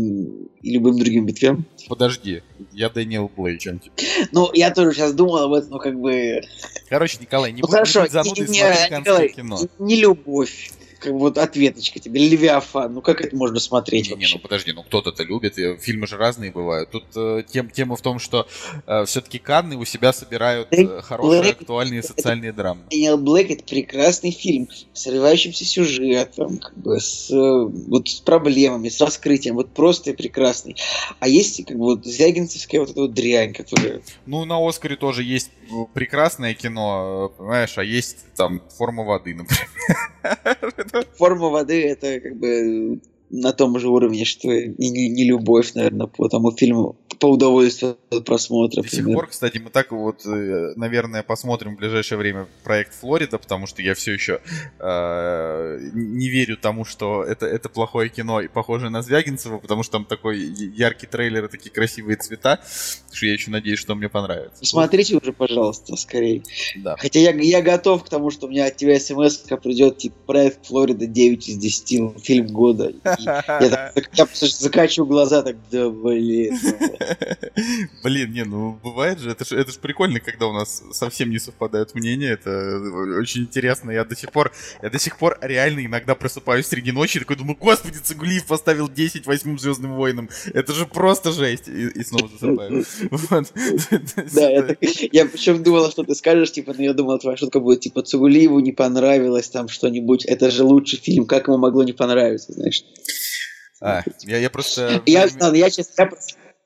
и 0.62 0.72
любым 0.72 0.98
другим 0.98 1.26
ветвям. 1.26 1.66
Подожди, 1.88 2.42
я 2.72 2.90
Дэниел 2.90 3.30
Блей, 3.36 3.58
чем 3.58 3.80
тебе? 3.80 3.94
Ну, 4.32 4.50
я 4.54 4.72
тоже 4.72 4.94
сейчас 4.94 5.14
думал 5.14 5.38
об 5.38 5.54
этом, 5.54 5.72
но 5.72 5.80
как 5.80 6.00
бы... 6.00 6.42
Короче, 6.90 7.18
Николай, 7.20 7.52
не 7.52 7.62
ну, 7.62 7.68
будь, 7.68 7.72
не 7.72 7.74
хорошо, 7.74 8.02
будь 8.02 8.12
занудой, 8.12 8.48
не- 8.48 8.60
смотри 8.60 9.00
Николай, 9.00 9.30
кино. 9.30 9.60
не 9.80 9.96
любовь. 9.96 10.72
Вот 11.12 11.38
ответочка 11.38 12.00
тебе, 12.00 12.28
Левиафан, 12.28 12.94
ну 12.94 13.02
как 13.02 13.22
это 13.22 13.36
можно 13.36 13.60
смотреть 13.60 14.06
Не, 14.06 14.10
не, 14.10 14.16
вообще? 14.16 14.36
ну 14.36 14.42
подожди, 14.42 14.72
ну 14.74 14.84
кто-то-то 14.84 15.24
любит, 15.24 15.58
э, 15.58 15.78
фильмы 15.78 16.08
же 16.08 16.18
разные 16.18 16.52
бывают. 16.52 16.90
Тут 16.92 17.06
э, 17.16 17.44
тем, 17.50 17.70
тема 17.70 17.96
в 17.96 18.02
том, 18.02 18.20
что 18.20 18.48
все-таки 19.06 19.40
Канны 19.40 19.78
у 19.78 19.86
себя 19.86 20.14
собирают 20.14 20.68
э, 20.72 21.02
хорошие, 21.02 21.42
Блэк- 21.42 21.62
актуальные 21.62 22.04
социальные 22.04 22.52
драмы. 22.52 22.82
Дэниел 22.90 23.18
Блэк 23.18 23.52
это 23.52 23.64
прекрасный 23.64 24.32
фильм 24.32 24.70
с 24.94 25.06
развивающимся 25.08 25.66
сюжетом, 25.66 26.58
как 26.58 26.78
бы 26.78 27.00
с, 27.00 27.30
э, 27.32 27.66
вот, 27.88 28.08
с 28.08 28.16
проблемами, 28.16 28.90
с 28.90 29.00
раскрытием, 29.02 29.56
вот 29.56 29.74
просто 29.74 30.14
прекрасный. 30.14 30.76
А 31.20 31.28
есть 31.28 31.66
как 31.66 31.78
бы 31.78 31.84
вот 31.84 32.06
Звягинцевская 32.06 32.82
вот 32.82 32.92
эта 32.92 33.02
вот 33.02 33.14
дрянь, 33.14 33.54
которая... 33.54 34.02
Ну, 34.26 34.46
на 34.46 34.58
Оскаре 34.68 34.96
тоже 34.96 35.24
есть 35.24 35.50
э, 35.70 35.74
прекрасное 35.94 36.54
кино, 36.54 37.32
э, 37.34 37.38
понимаешь, 37.38 37.78
а 37.78 37.84
есть 37.84 38.26
там 38.36 38.62
форма 38.78 39.04
воды, 39.04 39.36
например. 39.36 39.68
Форма 41.18 41.50
воды 41.50 41.88
это 41.88 42.20
как 42.20 42.38
бы 42.38 43.02
на 43.42 43.52
том 43.52 43.78
же 43.80 43.90
уровне, 43.90 44.26
что 44.26 44.52
и 44.52 44.90
не, 44.90 45.10
не 45.10 45.26
любовь, 45.26 45.74
наверное, 45.74 46.08
по 46.08 46.30
тому 46.30 46.52
фильму, 46.52 46.96
по 47.20 47.28
удовольствию 47.28 47.98
от 48.10 48.26
просмотра. 48.26 48.82
До 48.82 48.90
сих 48.90 49.06
пор, 49.06 49.28
кстати, 49.28 49.58
мы 49.58 49.70
так 49.70 49.92
вот, 49.92 50.26
э, 50.26 50.74
наверное, 50.76 51.24
посмотрим 51.24 51.76
в 51.76 51.80
ближайшее 51.80 52.18
время 52.18 52.48
проект 52.64 52.94
Флорида, 52.96 53.38
потому 53.38 53.68
что 53.68 53.82
я 53.82 53.94
все 53.94 54.14
еще 54.14 54.42
э, 54.80 55.90
не 55.94 56.30
верю 56.30 56.58
тому, 56.58 56.86
что 56.86 57.24
это, 57.24 57.46
это 57.46 57.70
плохое 57.70 58.10
кино 58.10 58.42
и 58.42 58.48
похоже 58.48 58.90
на 58.90 59.02
Звягинцева, 59.02 59.58
потому 59.58 59.84
что 59.84 59.94
там 59.94 60.06
такой 60.06 60.40
яркий 60.40 61.08
трейлер 61.08 61.46
и 61.46 61.48
такие 61.48 61.72
красивые 61.72 62.18
цвета, 62.18 62.60
что 63.12 63.26
я 63.26 63.34
еще 63.34 63.52
надеюсь, 63.52 63.80
что 63.80 63.96
мне 63.96 64.10
понравится. 64.10 64.60
Посмотрите 64.60 65.18
уже, 65.18 65.34
пожалуйста, 65.34 65.96
скорее. 65.96 66.44
Да. 66.78 66.96
Хотя 66.98 67.20
я, 67.20 67.32
я 67.32 67.62
готов 67.62 68.04
к 68.04 68.10
тому, 68.10 68.32
что 68.32 68.48
у 68.48 68.50
меня 68.50 68.66
от 68.66 68.76
тебя 68.76 69.00
смс 69.00 69.38
придет, 69.38 69.98
типа, 69.98 70.16
проект 70.26 70.66
Флорида 70.68 71.08
9 71.08 71.50
из 71.50 71.58
10, 71.58 72.00
ну, 72.00 72.16
фильм 72.20 72.48
года. 72.48 72.94
Я, 73.26 73.92
так, 73.94 74.10
я 74.14 75.04
глаза, 75.04 75.42
так, 75.42 75.56
да, 75.72 75.90
блин. 75.90 76.58
Блин, 78.04 78.32
не, 78.32 78.44
ну 78.44 78.78
бывает 78.84 79.20
же, 79.20 79.32
это 79.32 79.46
ж, 79.46 79.54
это 79.54 79.72
ж 79.72 79.78
прикольно, 79.78 80.20
когда 80.20 80.48
у 80.48 80.54
нас 80.54 80.84
совсем 80.92 81.30
не 81.30 81.40
совпадают 81.40 81.96
мнения, 81.96 82.32
это 82.32 82.80
очень 83.20 83.42
интересно. 83.42 83.92
Я 83.92 84.04
до 84.04 84.16
сих 84.16 84.32
пор, 84.32 84.52
я 84.82 84.90
до 84.90 85.00
сих 85.00 85.18
пор 85.18 85.38
реально 85.42 85.86
иногда 85.86 86.16
просыпаюсь 86.16 86.68
среди 86.68 86.92
ночи 86.92 87.18
и 87.18 87.20
такой 87.22 87.38
думаю, 87.38 87.58
господи, 87.60 87.98
Цугулиев 87.98 88.46
поставил 88.46 88.90
10 88.90 89.26
восьмым 89.26 89.60
Звездным 89.60 89.96
воинам, 89.96 90.30
это 90.54 90.74
же 90.74 90.86
просто 90.86 91.32
жесть, 91.32 91.68
и, 91.68 91.88
и 91.88 92.04
снова 92.04 92.28
засыпаю. 92.28 92.86
Да, 94.34 94.50
я, 95.12 95.26
причем 95.26 95.64
думала, 95.64 95.92
что 95.92 96.04
ты 96.04 96.16
скажешь, 96.16 96.52
типа, 96.52 96.74
но 96.76 96.84
я 96.84 96.94
думала, 96.94 97.20
твоя 97.20 97.38
шутка 97.38 97.60
будет, 97.60 97.82
типа, 97.82 98.02
Цугулиеву 98.02 98.60
не 98.60 98.72
понравилось 98.72 99.50
там 99.50 99.68
что-нибудь, 99.68 100.26
это 100.26 100.52
же 100.52 100.64
лучший 100.64 101.00
фильм, 101.00 101.26
как 101.26 101.48
ему 101.48 101.58
могло 101.58 101.84
не 101.84 101.94
понравиться, 101.94 102.54
знаешь? 102.54 102.84
А, 103.82 104.04
я, 104.22 104.38
я 104.38 104.50
просто... 104.50 105.02
Я, 105.06 105.22
ладно, 105.40 105.56
я, 105.56 105.70
честно, 105.70 105.94
я, 105.98 106.10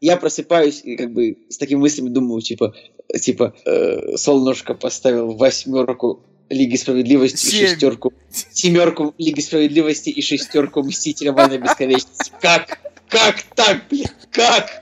я 0.02 0.18
просыпаюсь 0.18 0.82
и 0.84 0.96
как 0.96 1.14
бы 1.14 1.38
с 1.50 1.58
такими 1.58 1.80
мыслями 1.80 2.10
думаю, 2.10 2.42
типа, 2.42 2.74
типа, 3.22 3.54
э, 3.66 4.18
Солнышко 4.18 4.74
поставил 4.74 5.34
восьмерку 5.36 6.26
Лиги 6.50 6.76
Справедливости 6.76 7.46
и 7.48 7.50
Семь. 7.50 7.68
шестерку, 7.68 8.14
семерку 8.52 9.14
Лиги 9.18 9.40
Справедливости 9.42 10.10
и 10.10 10.22
шестерку 10.22 10.84
Мстителя 10.84 11.32
Война 11.32 11.58
Бесконечности. 11.58 12.32
Как? 12.42 12.80
Как 13.08 13.42
так, 13.56 13.88
блин? 13.90 14.08
Как? 14.32 14.82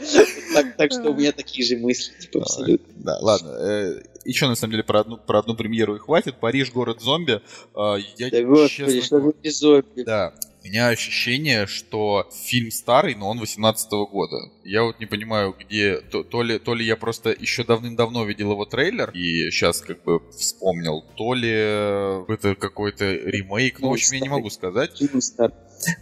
Так, 0.53 0.75
так 0.75 0.91
что 0.91 1.11
у 1.11 1.15
меня 1.15 1.31
такие 1.31 1.65
же 1.65 1.77
мысли, 1.77 2.11
типа, 2.19 2.41
абсолютно. 2.41 2.93
Да, 2.97 3.17
ладно. 3.21 4.01
еще 4.25 4.47
на 4.47 4.55
самом 4.55 4.71
деле 4.71 4.83
про 4.83 5.01
одну, 5.01 5.17
про 5.17 5.39
одну 5.39 5.55
премьеру 5.55 5.95
и 5.95 5.99
хватит. 5.99 6.35
Париж, 6.37 6.71
город 6.71 7.01
зомби. 7.01 7.41
Э, 7.75 7.95
я 8.17 8.29
Да 8.29 8.43
господи, 8.43 8.99
честно 8.99 9.19
что 9.19 9.31
эпизод? 9.31 9.85
Да. 10.05 10.33
Меня 10.67 10.89
ощущение, 10.89 11.65
что 11.65 12.29
фильм 12.43 12.71
старый, 12.71 13.15
но 13.15 13.29
он 13.29 13.39
18 13.39 13.89
года. 14.11 14.51
Я 14.67 14.83
вот 14.83 14.99
не 14.99 15.05
понимаю, 15.05 15.55
где... 15.57 16.01
То, 16.01 16.23
то, 16.23 16.43
ли, 16.43 16.59
то 16.59 16.73
ли 16.75 16.85
я 16.85 16.97
просто 16.97 17.29
еще 17.29 17.63
давным-давно 17.63 18.25
видел 18.25 18.51
его 18.51 18.65
трейлер 18.65 19.11
и 19.11 19.49
сейчас 19.49 19.79
как 19.79 20.03
бы 20.03 20.19
вспомнил, 20.31 21.05
то 21.15 21.33
ли 21.33 21.49
это 21.49 22.53
какой-то 22.59 23.05
ремейк. 23.13 23.79
Ну, 23.79 23.89
в 23.89 23.93
общем, 23.93 24.15
я 24.15 24.19
не 24.19 24.29
могу 24.29 24.49
сказать. 24.49 25.01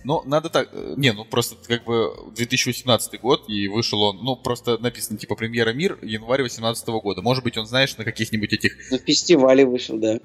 Но 0.03 0.23
надо 0.25 0.49
так... 0.49 0.69
э, 0.71 0.93
Не, 0.97 1.11
ну 1.13 1.25
просто 1.25 1.57
как 1.67 1.83
бы 1.83 2.11
2018 2.35 3.21
год, 3.21 3.47
и 3.49 3.67
вышел 3.67 4.01
он... 4.01 4.23
Ну, 4.23 4.35
просто 4.35 4.79
написано 4.79 5.19
типа 5.19 5.35
«Премьера 5.35 5.71
Мир» 5.73 5.99
январь 6.01 6.41
18 6.41 6.87
года. 6.87 7.21
Может 7.21 7.43
быть, 7.43 7.57
он, 7.57 7.67
знаешь, 7.67 7.95
на 7.97 8.03
каких-нибудь 8.03 8.51
этих 8.51 8.77
На 8.89 8.97
фестивале 8.97 9.65
вышел, 9.65 9.99
да. 9.99 10.19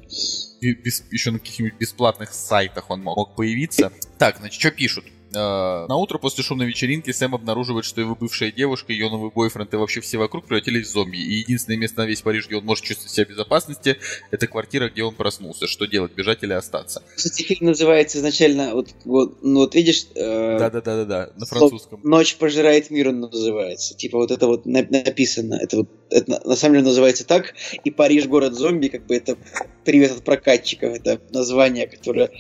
бе- 0.62 0.74
бес- 0.74 1.05
еще 1.11 1.31
на 1.33 1.40
каких-нибудь 1.40 1.74
бесплатных 1.79 2.33
сайтах 2.33 2.88
он 2.90 3.03
мог, 3.03 3.16
мог 3.16 3.37
появиться. 3.37 3.92
Так, 4.18 4.38
значит, 4.38 4.61
что 4.61 4.70
пишут? 4.70 5.05
Э, 5.35 5.87
На 5.88 5.97
утро 5.97 6.19
после 6.19 6.43
шумной 6.43 6.66
вечеринки 6.66 7.11
Сэм 7.11 7.35
обнаруживает, 7.35 7.85
что 7.85 8.01
его 8.01 8.14
бывшая 8.14 8.51
девушка, 8.53 8.93
ее 8.93 9.09
новый 9.11 9.31
бойфренд 9.31 9.73
и 9.73 9.77
вообще 9.77 10.01
все 10.01 10.19
вокруг 10.19 10.47
превратились 10.47 10.88
в 10.88 10.90
зомби. 10.93 11.16
И 11.19 11.35
единственное 11.40 11.77
место 11.79 12.01
на 12.03 12.07
весь 12.07 12.21
Париж, 12.23 12.47
где 12.47 12.57
он 12.57 12.64
может 12.64 12.85
чувствовать 12.85 13.12
себя 13.12 13.27
в 13.27 13.29
безопасности, 13.31 13.99
это 14.31 14.47
квартира, 14.47 14.88
где 14.88 15.03
он 15.05 15.14
проснулся. 15.14 15.66
Что 15.66 15.87
делать, 15.87 16.12
бежать 16.12 16.43
или 16.43 16.53
остаться? 16.53 17.03
Кстати, 17.14 17.43
фильм 17.43 17.66
называется 17.66 18.19
изначально, 18.19 18.75
вот, 18.75 18.88
вот, 19.05 19.38
ну 19.43 19.61
вот 19.61 19.75
видишь, 19.75 20.07
э, 20.14 20.59
Да-да-да-да, 20.59 21.31
на 21.37 21.47
французском. 21.47 22.01
Ночь 22.03 22.37
пожирает 22.37 22.90
мир 22.90 23.09
он 23.09 23.21
называется. 23.21 23.95
Типа 23.95 24.19
вот 24.19 24.31
это 24.31 24.47
вот 24.47 24.66
на- 24.66 24.83
написано. 24.83 25.55
Это 25.55 25.79
вот 25.79 25.88
это 26.11 26.40
на- 26.44 26.57
самом 26.57 26.75
деле 26.75 26.87
называется 26.87 27.25
так. 27.25 27.55
И 27.85 27.90
Париж 27.90 28.27
город 28.27 28.55
зомби, 28.55 28.88
как 28.88 29.07
бы 29.07 29.14
это 29.16 29.37
привет 29.85 30.12
от 30.12 30.25
прокатчиков. 30.25 30.94
Это 30.94 31.20
название, 31.31 31.87
которое, 31.87 32.31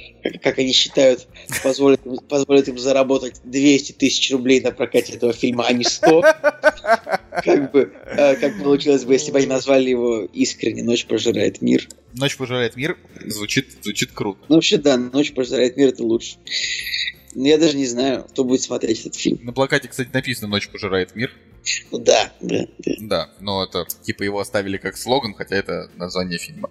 как, 0.42 0.58
они 0.58 0.72
считают, 0.72 1.26
позволит, 1.62 2.04
им- 2.04 2.18
позволит 2.18 2.68
им 2.68 2.78
заработать 2.78 3.40
200 3.44 3.92
тысяч 3.92 4.30
рублей 4.32 4.60
на 4.60 4.72
прокате 4.72 5.14
этого 5.14 5.32
фильма, 5.32 5.64
а 5.66 5.72
не 5.72 5.84
100. 5.84 6.22
Как 7.44 7.72
бы, 7.72 7.92
э, 8.06 8.36
как 8.36 8.58
получилось 8.62 9.04
бы, 9.04 9.12
если 9.14 9.30
бы 9.32 9.38
они 9.38 9.46
назвали 9.46 9.90
его 9.90 10.24
искренне 10.32 10.82
«Ночь 10.82 11.06
пожирает 11.06 11.62
мир». 11.62 11.88
Ночь 12.14 12.36
пожирает 12.36 12.76
мир. 12.76 12.98
Звучит, 13.24 13.68
звучит 13.82 14.10
круто. 14.12 14.38
Ну, 14.48 14.56
вообще, 14.56 14.76
да, 14.78 14.96
«Ночь 14.96 15.32
пожирает 15.32 15.76
мир»— 15.76 15.88
это 15.90 16.02
лучше. 16.04 16.36
Я 17.34 17.58
даже 17.58 17.76
не 17.76 17.86
знаю, 17.86 18.24
кто 18.24 18.42
будет 18.44 18.60
смотреть 18.62 19.00
этот 19.00 19.14
фильм. 19.14 19.38
На 19.44 19.52
плакате, 19.52 19.88
кстати, 19.88 20.10
написано 20.12 20.48
«Ночь 20.48 20.68
пожирает 20.68 21.14
мир». 21.14 21.32
Ну 21.92 21.98
да, 21.98 22.30
да, 22.40 22.66
да. 22.78 22.92
Да, 23.00 23.30
но 23.40 23.62
это 23.64 23.84
типа 24.02 24.22
его 24.22 24.40
оставили 24.40 24.78
как 24.78 24.96
слоган, 24.96 25.34
хотя 25.34 25.56
это 25.56 25.90
название 25.96 26.38
фильма. 26.38 26.70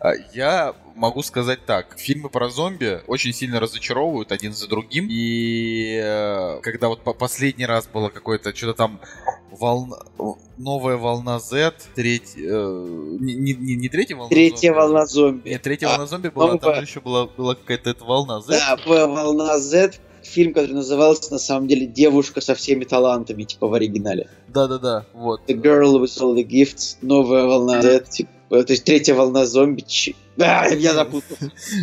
А, 0.00 0.12
Я 0.32 0.74
могу 0.94 1.22
сказать 1.22 1.64
так. 1.66 1.98
Фильмы 1.98 2.28
про 2.30 2.48
зомби 2.48 3.02
очень 3.06 3.32
сильно 3.32 3.60
разочаровывают 3.60 4.32
один 4.32 4.52
за 4.52 4.66
другим. 4.68 5.08
И 5.10 6.00
э, 6.02 6.60
когда 6.62 6.88
вот 6.88 7.02
по- 7.02 7.12
последний 7.14 7.66
раз 7.66 7.86
было 7.86 8.08
какое-то 8.08 8.54
что-то 8.56 8.74
там 8.74 9.00
волна, 9.50 9.98
новая 10.56 10.96
волна 10.96 11.38
Z, 11.38 11.74
треть, 11.94 12.34
э, 12.36 12.40
не, 13.20 13.34
не, 13.34 13.52
не- 13.76 13.88
третья 13.88 14.16
волна 14.16 14.30
Третья 14.30 14.68
зомби. 14.68 14.78
волна 14.78 15.06
зомби. 15.06 15.48
Нет, 15.50 15.62
третья 15.62 15.86
А, 15.86 15.90
волна 15.90 16.06
зомби 16.06 16.28
была, 16.28 16.56
там 16.58 16.74
же 16.76 16.82
еще 16.82 17.00
была, 17.00 17.26
была 17.26 17.54
какая-то 17.54 17.90
эта 17.90 18.04
волна 18.04 18.40
Z. 18.40 18.52
Да, 18.58 18.78
волна 18.86 19.58
Z, 19.58 19.98
фильм, 20.30 20.54
который 20.54 20.72
назывался 20.72 21.32
на 21.32 21.38
самом 21.38 21.66
деле 21.68 21.86
«Девушка 21.86 22.40
со 22.40 22.54
всеми 22.54 22.84
талантами», 22.84 23.42
типа 23.42 23.66
в 23.68 23.74
оригинале. 23.74 24.28
Да-да-да, 24.48 25.04
вот. 25.12 25.40
The 25.48 25.54
Girl 25.60 26.00
with 26.00 26.16
All 26.20 26.34
the 26.34 26.46
Gifts, 26.46 26.96
новая 27.02 27.44
волна 27.44 27.82
Z, 27.82 28.04
типа, 28.10 28.30
то 28.48 28.72
есть 28.72 28.84
третья 28.84 29.14
волна 29.14 29.46
зомби. 29.46 29.82
Ч- 29.86 30.14
А, 30.42 30.66
я 30.68 30.94
запутал. 30.94 31.36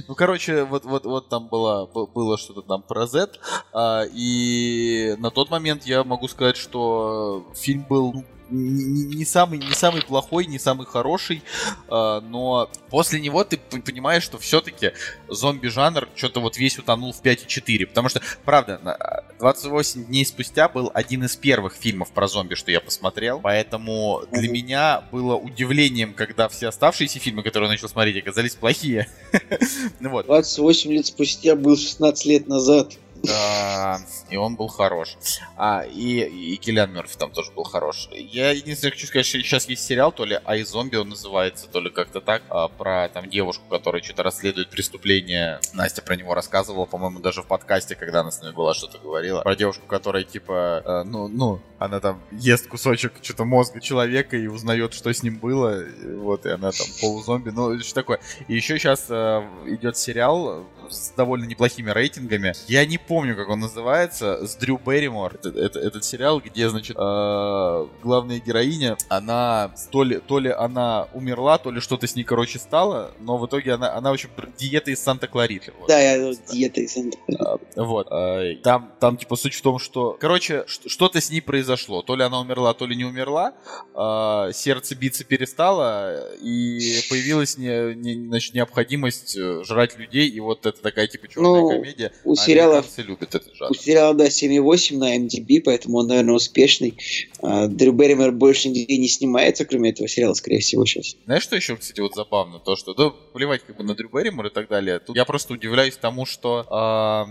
Ну, 0.07 0.15
короче, 0.15 0.63
вот, 0.63 0.83
вот, 0.83 1.05
вот 1.05 1.29
там 1.29 1.47
было, 1.47 1.85
было 1.85 2.37
что-то 2.39 2.61
там 2.63 2.81
про 2.81 3.05
Z, 3.05 3.29
а, 3.71 4.03
и 4.11 5.15
на 5.19 5.29
тот 5.29 5.51
момент 5.51 5.85
я 5.85 6.03
могу 6.03 6.27
сказать, 6.27 6.57
что 6.57 7.45
фильм 7.53 7.85
был 7.87 8.13
ну, 8.13 8.23
не, 8.49 9.03
не 9.15 9.25
самый, 9.25 9.59
не 9.59 9.73
самый 9.73 10.01
плохой, 10.01 10.45
не 10.45 10.59
самый 10.59 10.85
хороший, 10.85 11.43
э, 11.89 12.21
но 12.23 12.69
после 12.89 13.19
него 13.19 13.43
ты 13.43 13.57
понимаешь, 13.57 14.23
что 14.23 14.37
все-таки 14.37 14.91
зомби-жанр 15.27 16.07
что-то 16.15 16.39
вот 16.39 16.57
весь 16.57 16.77
утонул 16.77 17.13
в 17.13 17.21
5.4, 17.21 17.85
потому 17.87 18.09
что, 18.09 18.21
правда, 18.45 18.79
на- 18.83 19.23
28 19.39 20.05
дней 20.05 20.25
спустя 20.25 20.67
был 20.67 20.91
один 20.93 21.23
из 21.23 21.35
первых 21.35 21.75
фильмов 21.75 22.11
про 22.11 22.27
зомби, 22.27 22.55
что 22.55 22.71
я 22.71 22.79
посмотрел, 22.79 23.39
поэтому 23.39 24.23
для 24.31 24.49
меня 24.49 25.03
было 25.11 25.35
удивлением, 25.35 26.13
когда 26.13 26.49
все 26.49 26.67
оставшиеся 26.67 27.19
фильмы, 27.19 27.43
которые 27.43 27.67
я 27.67 27.71
начал 27.71 27.89
смотреть, 27.89 28.17
оказались 28.17 28.55
плохие. 28.55 29.07
Ну 29.99 30.09
вот. 30.11 30.25
28 30.25 30.91
лет 30.91 31.05
спустя 31.05 31.55
был 31.55 31.77
16 31.77 32.25
лет 32.25 32.47
назад. 32.47 32.93
Да, 33.23 33.99
и 34.29 34.37
он 34.37 34.55
был 34.55 34.67
хорош. 34.67 35.17
А, 35.55 35.81
и, 35.81 36.21
и 36.21 36.55
Киллиан 36.57 36.93
Мерфи 36.93 37.17
там 37.17 37.31
тоже 37.31 37.51
был 37.51 37.63
хорош. 37.63 38.09
Я 38.11 38.51
единственное 38.51 38.91
хочу 38.91 39.07
сказать, 39.07 39.25
что 39.25 39.39
сейчас 39.39 39.67
есть 39.67 39.83
сериал, 39.83 40.11
то 40.11 40.25
ли 40.25 40.39
Ай 40.45 40.63
Зомби 40.63 40.95
он 40.97 41.09
называется, 41.09 41.67
то 41.67 41.79
ли 41.79 41.89
как-то 41.89 42.21
так, 42.21 42.43
а, 42.49 42.67
про 42.67 43.09
там 43.09 43.29
девушку, 43.29 43.63
которая 43.69 44.01
что-то 44.01 44.23
расследует 44.23 44.69
преступление. 44.69 45.59
Настя 45.73 46.01
про 46.01 46.15
него 46.15 46.33
рассказывала, 46.33 46.85
по-моему, 46.85 47.19
даже 47.19 47.41
в 47.41 47.47
подкасте, 47.47 47.95
когда 47.95 48.21
она 48.21 48.31
с 48.31 48.41
нами 48.41 48.53
была, 48.53 48.73
что-то 48.73 48.97
говорила. 48.99 49.41
Про 49.41 49.55
девушку, 49.55 49.85
которая 49.87 50.23
типа, 50.23 50.83
э, 50.85 51.03
ну, 51.03 51.27
ну, 51.27 51.61
она 51.79 51.99
там 51.99 52.21
ест 52.31 52.67
кусочек 52.67 53.13
что-то 53.21 53.45
мозга 53.45 53.81
человека 53.81 54.37
и 54.37 54.47
узнает, 54.47 54.93
что 54.93 55.13
с 55.13 55.23
ним 55.23 55.37
было. 55.37 55.83
Вот, 56.17 56.45
и 56.45 56.49
она 56.49 56.71
там 56.71 56.87
полузомби. 57.01 57.49
Ну, 57.49 57.79
что 57.79 57.95
такое. 57.95 58.19
И 58.47 58.55
еще 58.55 58.77
сейчас 58.77 59.05
идет 59.09 59.97
сериал 59.97 60.65
с 60.89 61.11
довольно 61.11 61.45
неплохими 61.45 61.89
рейтингами. 61.89 62.53
Я 62.67 62.85
не 62.85 62.97
помню, 63.07 63.35
как 63.35 63.49
он 63.49 63.59
называется, 63.59 64.45
с 64.45 64.55
Дрю 64.55 64.79
Берримор. 64.85 65.35
Это, 65.35 65.49
это- 65.49 65.79
этот 65.79 66.03
сериал, 66.03 66.39
где, 66.39 66.69
значит, 66.69 66.95
э, 66.97 67.87
главная 68.03 68.39
героиня, 68.39 68.97
она 69.09 69.71
то 69.91 70.03
ли, 70.03 70.19
то 70.19 70.39
ли 70.39 70.49
она 70.49 71.07
умерла, 71.13 71.57
то 71.57 71.71
ли 71.71 71.79
что-то 71.79 72.07
с 72.07 72.15
ней, 72.15 72.23
короче, 72.23 72.59
стало, 72.59 73.11
но 73.19 73.37
в 73.37 73.45
итоге 73.47 73.73
она, 73.73 73.93
она 73.95 74.11
очень 74.11 74.29
диета 74.57 74.91
из 74.91 75.01
Санта-Клариты. 75.03 75.73
Вот. 75.79 75.87
Да, 75.87 75.99
я 75.99 76.33
диета 76.51 76.81
из 76.81 76.93
Санта- 76.93 77.17
Вот. 77.75 78.07
э, 78.11 78.55
Там, 78.63 78.91
там, 78.99 79.17
типа, 79.17 79.35
суть 79.35 79.53
в 79.53 79.61
том, 79.61 79.79
что... 79.79 80.17
Короче, 80.19 80.65
что-то 80.67 81.19
с 81.21 81.29
ней 81.29 81.41
произошло. 81.41 82.01
То 82.01 82.15
ли 82.15 82.23
она 82.23 82.39
умерла, 82.39 82.73
то 82.73 82.85
ли 82.85 82.95
не 82.95 83.05
умерла. 83.05 83.53
э, 83.95 84.51
Сердце 84.53 84.95
биться 84.95 85.23
перестало, 85.23 86.33
и 86.41 86.99
появилась 87.09 87.57
не, 87.57 87.93
не- 87.95 88.27
значит, 88.27 88.53
необходимость 88.53 89.35
э, 89.37 89.63
жрать 89.63 89.97
людей. 89.97 90.27
И 90.29 90.39
вот 90.39 90.65
это 90.65 90.81
такая, 90.81 91.07
типа, 91.07 91.27
черная 91.27 91.61
Ну, 91.61 91.69
комедия. 91.69 92.11
у 92.23 92.35
сериала- 92.35 92.81
Американцы 92.97 93.01
любят 93.03 93.35
этот 93.35 93.55
жанр. 93.55 93.71
У 93.71 93.73
сериала, 93.75 94.13
да, 94.13 94.25
7,8 94.27 94.97
на 94.97 95.17
MDB, 95.17 95.61
поэтому 95.63 95.97
он, 95.99 96.07
наверное, 96.07 96.35
успешный. 96.35 96.95
А, 97.41 97.67
Дрю 97.67 97.91
Берримор 97.93 98.31
больше 98.31 98.69
нигде 98.69 98.97
не 98.97 99.07
снимается, 99.07 99.65
кроме 99.65 99.91
этого 99.91 100.07
сериала, 100.07 100.33
скорее 100.33 100.59
всего, 100.59 100.85
сейчас. 100.85 101.15
Знаешь, 101.25 101.43
что 101.43 101.55
еще, 101.55 101.77
кстати, 101.77 101.99
вот 102.01 102.15
забавно? 102.15 102.59
То, 102.59 102.75
что, 102.75 102.93
да, 102.93 103.09
плевать 103.33 103.61
как 103.65 103.77
бы 103.77 103.83
на 103.83 103.95
Дрю 103.95 104.09
Берримор 104.09 104.47
и 104.47 104.49
так 104.49 104.67
далее. 104.67 104.99
Тут 104.99 105.15
я 105.15 105.25
просто 105.25 105.53
удивляюсь 105.53 105.97
тому, 105.97 106.25
что, 106.25 106.65
а, 106.69 107.27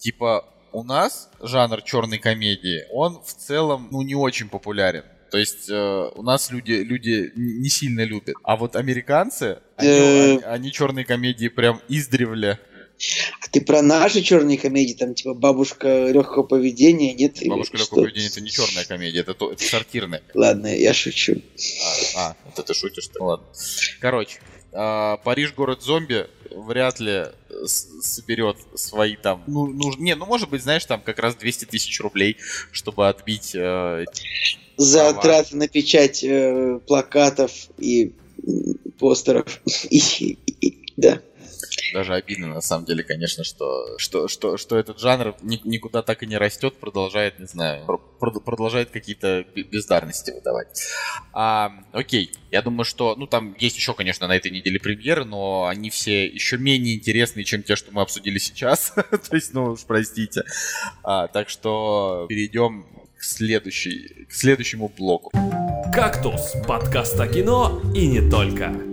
типа, 0.00 0.44
у 0.72 0.84
нас 0.84 1.28
жанр 1.42 1.82
черной 1.82 2.18
комедии, 2.18 2.84
он 2.92 3.20
в 3.24 3.34
целом, 3.34 3.88
ну, 3.90 4.02
не 4.02 4.14
очень 4.14 4.48
популярен. 4.48 5.02
То 5.32 5.38
есть 5.38 5.70
э, 5.70 6.10
у 6.16 6.22
нас 6.24 6.50
люди, 6.50 6.72
люди 6.72 7.30
не 7.36 7.68
сильно 7.68 8.02
любят. 8.04 8.34
А 8.42 8.56
вот 8.56 8.74
американцы, 8.74 9.58
они, 9.76 9.88
Э. 9.88 10.32
они- 10.32 10.42
они 10.42 10.72
черные 10.72 11.04
комедии 11.04 11.46
прям 11.46 11.80
издревле. 11.88 12.58
А 13.40 13.46
ты 13.50 13.60
про 13.60 13.82
наши 13.82 14.22
черные 14.22 14.58
комедии, 14.58 14.94
там, 14.94 15.14
типа, 15.14 15.34
бабушка 15.34 16.08
легкого 16.10 16.42
поведения, 16.42 17.14
нет? 17.14 17.38
Бабушка 17.46 17.76
что? 17.78 17.84
легкого 17.84 18.00
поведения 18.02 18.26
это 18.28 18.40
не 18.40 18.50
черная 18.50 18.84
комедия, 18.84 19.20
это, 19.20 19.34
то- 19.34 19.52
это 19.52 19.64
сортирная. 19.64 20.22
Ладно, 20.34 20.66
я 20.66 20.92
шучу. 20.92 21.36
А, 22.16 22.20
а, 22.20 22.36
это 22.48 22.62
ты 22.62 22.74
шутишь, 22.74 23.08
ты 23.08 23.22
ладно. 23.22 23.46
Короче, 24.00 24.38
а, 24.72 25.16
Париж 25.18 25.54
город 25.54 25.82
зомби 25.82 26.26
вряд 26.54 27.00
ли 27.00 27.26
с- 27.64 27.86
соберет 28.02 28.56
свои 28.74 29.16
там. 29.16 29.44
Ну, 29.46 29.66
ну, 29.66 29.92
не, 29.96 30.14
ну 30.14 30.26
может 30.26 30.50
быть, 30.50 30.62
знаешь, 30.62 30.84
там 30.84 31.00
как 31.00 31.18
раз 31.20 31.34
200 31.36 31.64
тысяч 31.64 31.98
рублей, 32.00 32.36
чтобы 32.72 33.08
отбить. 33.08 33.52
э, 33.54 34.04
Затраты 34.76 35.56
на 35.56 35.68
печать 35.68 36.22
э, 36.24 36.80
плакатов 36.86 37.52
и 37.78 38.12
постеров. 38.98 39.60
И- 39.90 39.98
и- 39.98 40.38
и- 40.60 40.78
Да. 40.96 41.20
Даже 41.92 42.14
обидно 42.14 42.48
на 42.48 42.60
самом 42.60 42.84
деле, 42.84 43.02
конечно, 43.02 43.44
что, 43.44 43.98
что, 43.98 44.28
что, 44.28 44.56
что 44.56 44.78
этот 44.78 44.98
жанр 44.98 45.34
ни- 45.42 45.60
никуда 45.64 46.02
так 46.02 46.22
и 46.22 46.26
не 46.26 46.36
растет, 46.36 46.74
продолжает, 46.78 47.38
не 47.38 47.46
знаю, 47.46 47.84
пр- 47.86 48.00
пр- 48.18 48.40
продолжает 48.40 48.90
какие-то 48.90 49.44
бездарности 49.54 50.30
выдавать. 50.30 50.86
А, 51.32 51.72
окей, 51.92 52.32
я 52.50 52.62
думаю, 52.62 52.84
что, 52.84 53.14
ну, 53.16 53.26
там 53.26 53.54
есть 53.58 53.76
еще, 53.76 53.94
конечно, 53.94 54.26
на 54.26 54.36
этой 54.36 54.50
неделе 54.50 54.78
премьеры, 54.78 55.24
но 55.24 55.66
они 55.66 55.90
все 55.90 56.26
еще 56.26 56.58
менее 56.58 56.96
интересные, 56.96 57.44
чем 57.44 57.62
те, 57.62 57.76
что 57.76 57.92
мы 57.92 58.02
обсудили 58.02 58.38
сейчас. 58.38 58.90
То 58.94 59.36
есть, 59.36 59.54
ну 59.54 59.72
уж 59.72 59.84
простите. 59.84 60.44
А, 61.02 61.28
так 61.28 61.48
что 61.48 62.26
перейдем 62.28 62.86
к, 63.16 63.22
следующей, 63.22 64.26
к 64.28 64.32
следующему 64.32 64.88
блоку. 64.88 65.30
«Кактус»— 65.92 66.54
подкаст 66.66 67.18
о 67.18 67.26
кино 67.26 67.82
и 67.94 68.06
не 68.06 68.30
только. 68.30 68.89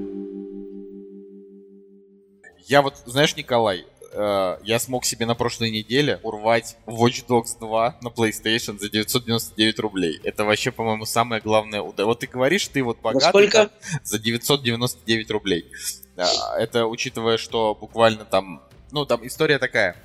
Я 2.67 2.81
вот, 2.81 2.95
знаешь, 3.05 3.35
Николай, 3.35 3.85
э, 4.11 4.57
я 4.63 4.79
смог 4.79 5.05
себе 5.05 5.25
на 5.25 5.35
прошлой 5.35 5.71
неделе 5.71 6.19
урвать 6.23 6.75
Watch 6.85 7.25
Dogs 7.25 7.57
2 7.59 7.97
на 8.01 8.07
PlayStation 8.09 8.77
за 8.77 8.89
999 8.89 9.79
рублей. 9.79 10.19
Это 10.23 10.43
вообще, 10.43 10.71
по-моему, 10.71 11.05
самое 11.05 11.41
главное. 11.41 11.81
уда- 11.81 12.05
Вот 12.05 12.19
ты 12.19 12.27
говоришь, 12.27 12.67
ты 12.67 12.83
вот 12.83 12.99
богатый 12.99 13.29
сколько? 13.29 13.57
там, 13.67 13.69
за 14.03 14.19
999 14.19 15.31
рублей. 15.31 15.71
Это 16.57 16.87
учитывая, 16.87 17.37
что 17.37 17.73
буквально 17.75 18.25
там... 18.25 18.61
Ну, 18.91 19.05
там 19.05 19.25
история 19.25 19.59
такая. 19.59 19.95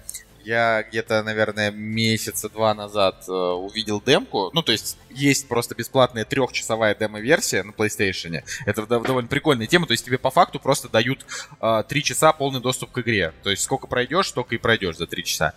Я 0.45 0.83
где-то, 0.83 1.23
наверное, 1.23 1.71
месяца 1.71 2.49
два 2.49 2.75
назад 2.75 3.25
э, 3.29 3.33
увидел 3.33 4.01
демку. 4.01 4.51
Ну, 4.53 4.63
то 4.63 4.73
есть 4.73 4.97
есть 5.11 5.49
просто 5.49 5.75
бесплатная 5.75 6.25
трехчасовая 6.25 6.95
демо-версия 6.95 7.63
на 7.63 7.71
PlayStation. 7.71 8.43
Это 8.67 8.83
дов- 8.83 9.07
довольно 9.07 9.29
прикольная 9.29 9.67
тема. 9.67 9.87
То 9.87 9.93
есть 9.93 10.05
тебе 10.05 10.19
по 10.19 10.31
факту 10.31 10.59
просто 10.59 10.89
дают 10.89 11.25
э, 11.61 11.83
три 11.89 12.03
часа 12.03 12.33
полный 12.33 12.61
доступ 12.61 12.91
к 12.93 12.99
игре. 12.99 13.33
То 13.43 13.51
есть 13.51 13.63
сколько 13.63 13.87
пройдешь, 13.87 14.29
столько 14.29 14.55
и 14.55 14.59
пройдешь 14.59 14.97
за 14.97 15.07
три 15.07 15.25
часа. 15.25 15.55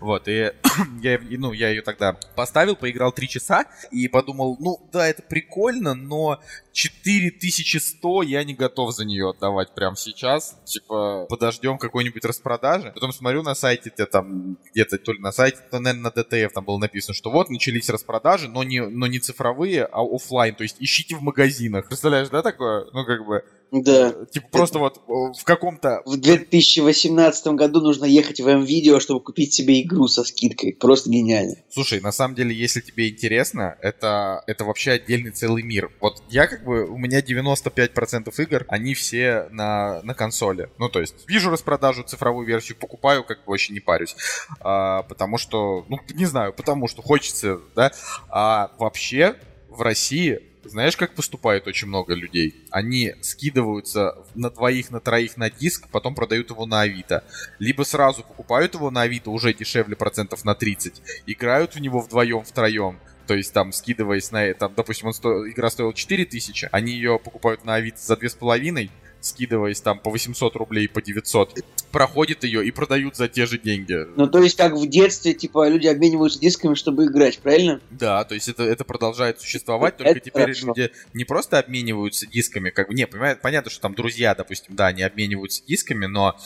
Вот, 0.00 0.28
и 0.28 0.52
я, 1.02 1.18
ну, 1.30 1.52
я 1.52 1.70
ее 1.70 1.82
тогда 1.82 2.14
поставил, 2.34 2.76
поиграл 2.76 3.12
три 3.12 3.28
часа 3.28 3.66
и 3.90 4.08
подумал, 4.08 4.56
ну, 4.60 4.80
да, 4.92 5.08
это 5.08 5.22
прикольно, 5.22 5.94
но 5.94 6.40
4100 6.72 8.22
я 8.22 8.44
не 8.44 8.54
готов 8.54 8.94
за 8.94 9.04
нее 9.04 9.30
отдавать 9.30 9.74
прямо 9.74 9.96
сейчас. 9.96 10.56
Типа, 10.64 11.26
подождем 11.28 11.78
какой-нибудь 11.78 12.24
распродажи. 12.24 12.92
Потом 12.94 13.12
смотрю 13.12 13.42
на 13.42 13.54
сайте, 13.54 13.90
где 13.90 14.06
там, 14.18 14.58
где-то 14.72 14.98
то 14.98 15.12
ли 15.12 15.20
на 15.20 15.32
сайте, 15.32 15.58
то, 15.70 15.78
наверное, 15.78 16.10
на 16.14 16.20
DTF 16.20 16.50
там 16.50 16.64
было 16.64 16.78
написано, 16.78 17.14
что 17.14 17.30
вот, 17.30 17.50
начались 17.50 17.88
распродажи, 17.88 18.48
но 18.48 18.64
не, 18.64 18.84
но 18.84 19.06
не 19.06 19.20
цифровые, 19.20 19.84
а 19.84 20.02
оффлайн. 20.02 20.54
То 20.54 20.64
есть 20.64 20.76
ищите 20.80 21.14
в 21.14 21.22
магазинах. 21.22 21.86
Представляешь, 21.86 22.28
да, 22.28 22.42
такое? 22.42 22.86
Ну, 22.92 23.04
как 23.04 23.24
бы, 23.24 23.44
Да. 23.70 24.14
типа, 24.30 24.48
просто 24.50 24.78
вот 24.78 25.02
в 25.06 25.44
каком-то 25.44 26.02
В 26.06 26.16
2018 26.16 27.48
году 27.48 27.80
нужно 27.80 28.06
ехать 28.06 28.40
в 28.40 28.48
М-видео, 28.48 28.98
чтобы 28.98 29.20
купить 29.20 29.52
себе 29.52 29.82
игру 29.82 30.08
со 30.08 30.24
скидкой. 30.24 30.72
Просто 30.74 31.10
гениально. 31.10 31.56
Слушай, 31.70 32.00
на 32.00 32.12
самом 32.12 32.34
деле, 32.34 32.54
если 32.54 32.80
тебе 32.80 33.10
интересно, 33.10 33.76
это, 33.82 34.42
это 34.46 34.64
вообще 34.64 34.92
отдельный 34.92 35.32
целый 35.32 35.62
мир. 35.62 35.90
Вот 36.00 36.22
я 36.30 36.46
как 36.46 36.64
бы, 36.64 36.86
у 36.86 36.96
меня 36.96 37.20
95% 37.20 38.32
игр, 38.38 38.64
они 38.68 38.94
все 38.94 39.48
на, 39.50 40.00
на 40.02 40.14
консоли. 40.14 40.70
Ну, 40.78 40.88
то 40.88 41.00
есть, 41.00 41.28
вижу 41.28 41.50
распродажу, 41.50 42.04
цифровую 42.04 42.46
версию 42.46 42.78
покупаю, 42.78 43.24
как 43.24 43.38
бы 43.44 43.50
вообще 43.50 43.72
не 43.74 43.80
парюсь. 43.80 44.16
А, 44.60 45.02
потому 45.02 45.36
что, 45.36 45.84
ну, 45.88 45.98
не 46.14 46.24
знаю, 46.24 46.52
потому 46.52 46.88
что 46.88 47.02
хочется, 47.02 47.60
да. 47.74 47.92
А 48.30 48.70
вообще, 48.78 49.36
в 49.68 49.82
России 49.82 50.40
знаешь, 50.68 50.96
как 50.96 51.14
поступает 51.14 51.66
очень 51.66 51.88
много 51.88 52.14
людей? 52.14 52.64
Они 52.70 53.14
скидываются 53.22 54.16
на 54.34 54.50
двоих, 54.50 54.90
на 54.90 55.00
троих 55.00 55.36
на 55.36 55.50
диск, 55.50 55.88
потом 55.90 56.14
продают 56.14 56.50
его 56.50 56.66
на 56.66 56.82
Авито. 56.82 57.24
Либо 57.58 57.82
сразу 57.82 58.22
покупают 58.22 58.74
его 58.74 58.90
на 58.90 59.02
Авито 59.02 59.30
уже 59.30 59.52
дешевле 59.52 59.96
процентов 59.96 60.44
на 60.44 60.54
30, 60.54 61.02
играют 61.26 61.74
в 61.74 61.80
него 61.80 62.00
вдвоем, 62.00 62.44
втроем, 62.44 62.98
то 63.28 63.34
есть 63.34 63.52
там 63.52 63.72
скидываясь 63.72 64.32
на 64.32 64.42
это, 64.42 64.70
допустим, 64.70 65.08
он 65.08 65.12
сто... 65.12 65.48
игра 65.48 65.68
стоила 65.68 65.92
4000, 65.92 66.70
они 66.72 66.92
ее 66.92 67.18
покупают 67.18 67.64
на 67.64 67.74
Авито 67.74 68.00
за 68.00 68.16
2500, 68.16 68.90
скидываясь 69.28 69.80
там 69.80 69.98
по 69.98 70.10
800 70.10 70.56
рублей, 70.56 70.88
по 70.88 71.00
900, 71.00 71.60
проходят 71.90 72.44
ее 72.44 72.66
и 72.66 72.70
продают 72.70 73.16
за 73.16 73.28
те 73.28 73.46
же 73.46 73.58
деньги. 73.58 74.06
Ну, 74.16 74.26
то 74.26 74.42
есть, 74.42 74.56
как 74.56 74.74
в 74.74 74.86
детстве, 74.86 75.34
типа, 75.34 75.68
люди 75.68 75.86
обмениваются 75.86 76.40
дисками, 76.40 76.74
чтобы 76.74 77.06
играть, 77.06 77.38
правильно? 77.38 77.80
Да, 77.90 78.24
то 78.24 78.34
есть 78.34 78.48
это, 78.48 78.62
это 78.64 78.84
продолжает 78.84 79.40
существовать, 79.40 79.96
только 79.96 80.12
Это 80.12 80.20
теперь 80.20 80.42
хорошо. 80.42 80.68
люди 80.68 80.90
не 81.14 81.24
просто 81.24 81.58
обмениваются 81.58 82.26
дисками, 82.26 82.70
как 82.70 82.88
бы, 82.88 82.94
не, 82.94 83.06
понимаю, 83.06 83.38
понятно, 83.40 83.70
что 83.70 83.80
там 83.80 83.94
друзья, 83.94 84.34
допустим, 84.34 84.74
да, 84.74 84.88
они 84.88 85.02
обмениваются 85.02 85.62
дисками, 85.66 86.06
но 86.06 86.36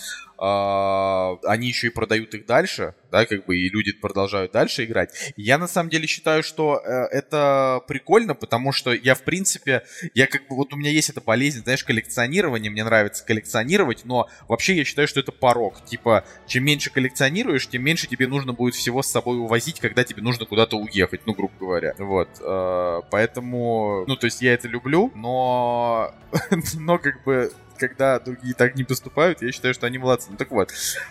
они 0.43 1.69
еще 1.69 1.87
и 1.89 1.91
продают 1.91 2.35
их 2.35 2.47
дальше, 2.47 2.95
да, 3.13 3.27
как 3.27 3.45
бы, 3.47 3.57
и 3.57 3.69
люди 3.69 3.93
продолжают 3.93 4.53
дальше 4.53 4.85
играть. 4.85 5.33
Я 5.37 5.59
на 5.59 5.69
самом 5.69 5.91
деле 5.91 6.07
считаю, 6.07 6.43
что 6.43 6.81
э, 6.85 6.91
это 7.13 7.81
прикольно, 7.87 8.35
потому 8.35 8.73
что 8.73 8.93
я, 8.93 9.15
в 9.15 9.23
принципе, 9.23 9.85
я 10.15 10.27
как 10.27 10.49
бы, 10.49 10.57
вот 10.57 10.73
у 10.73 10.77
меня 10.77 10.91
есть 10.91 11.11
эта 11.11 11.21
болезнь, 11.21 11.63
знаешь, 11.63 11.85
коллекционирование, 11.85 12.71
мне 12.71 12.83
нравится 12.83 13.25
коллекционировать, 13.25 14.05
но 14.05 14.29
вообще 14.49 14.75
я 14.75 14.85
считаю, 14.85 15.07
что 15.07 15.21
это 15.21 15.31
порог. 15.31 15.85
Типа, 15.85 16.25
чем 16.47 16.65
меньше 16.65 16.91
коллекционируешь, 16.91 17.69
тем 17.69 17.85
меньше 17.85 18.09
тебе 18.09 18.27
нужно 18.27 18.53
будет 18.53 18.75
всего 18.75 19.03
с 19.03 19.11
собой 19.11 19.39
увозить, 19.39 19.79
когда 19.79 20.03
тебе 20.05 20.23
нужно 20.23 20.47
куда-то 20.47 20.77
уехать, 20.77 21.21
ну, 21.27 21.35
грубо 21.35 21.55
говоря. 21.61 21.95
Вот, 21.99 22.29
э, 22.41 23.01
поэтому, 23.11 24.05
ну, 24.09 24.17
то 24.17 24.25
есть 24.25 24.43
я 24.43 24.55
это 24.55 24.67
люблю, 24.67 25.13
но, 25.15 26.15
но 26.75 26.99
как 26.99 27.23
бы 27.25 27.53
когда 27.89 28.19
другие 28.21 28.55
так 28.55 28.77
не 28.77 28.85
поступают, 28.85 29.43
я 29.43 29.51
считаю, 29.53 29.75
что 29.75 29.87
они 29.87 29.99
молодцы. 29.99 30.29
Ну 30.31 30.37
так 30.37 30.51
вот, 30.51 30.71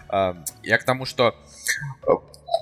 э, 0.10 0.34
я 0.64 0.78
к 0.78 0.84
тому, 0.84 1.06
что 1.06 1.36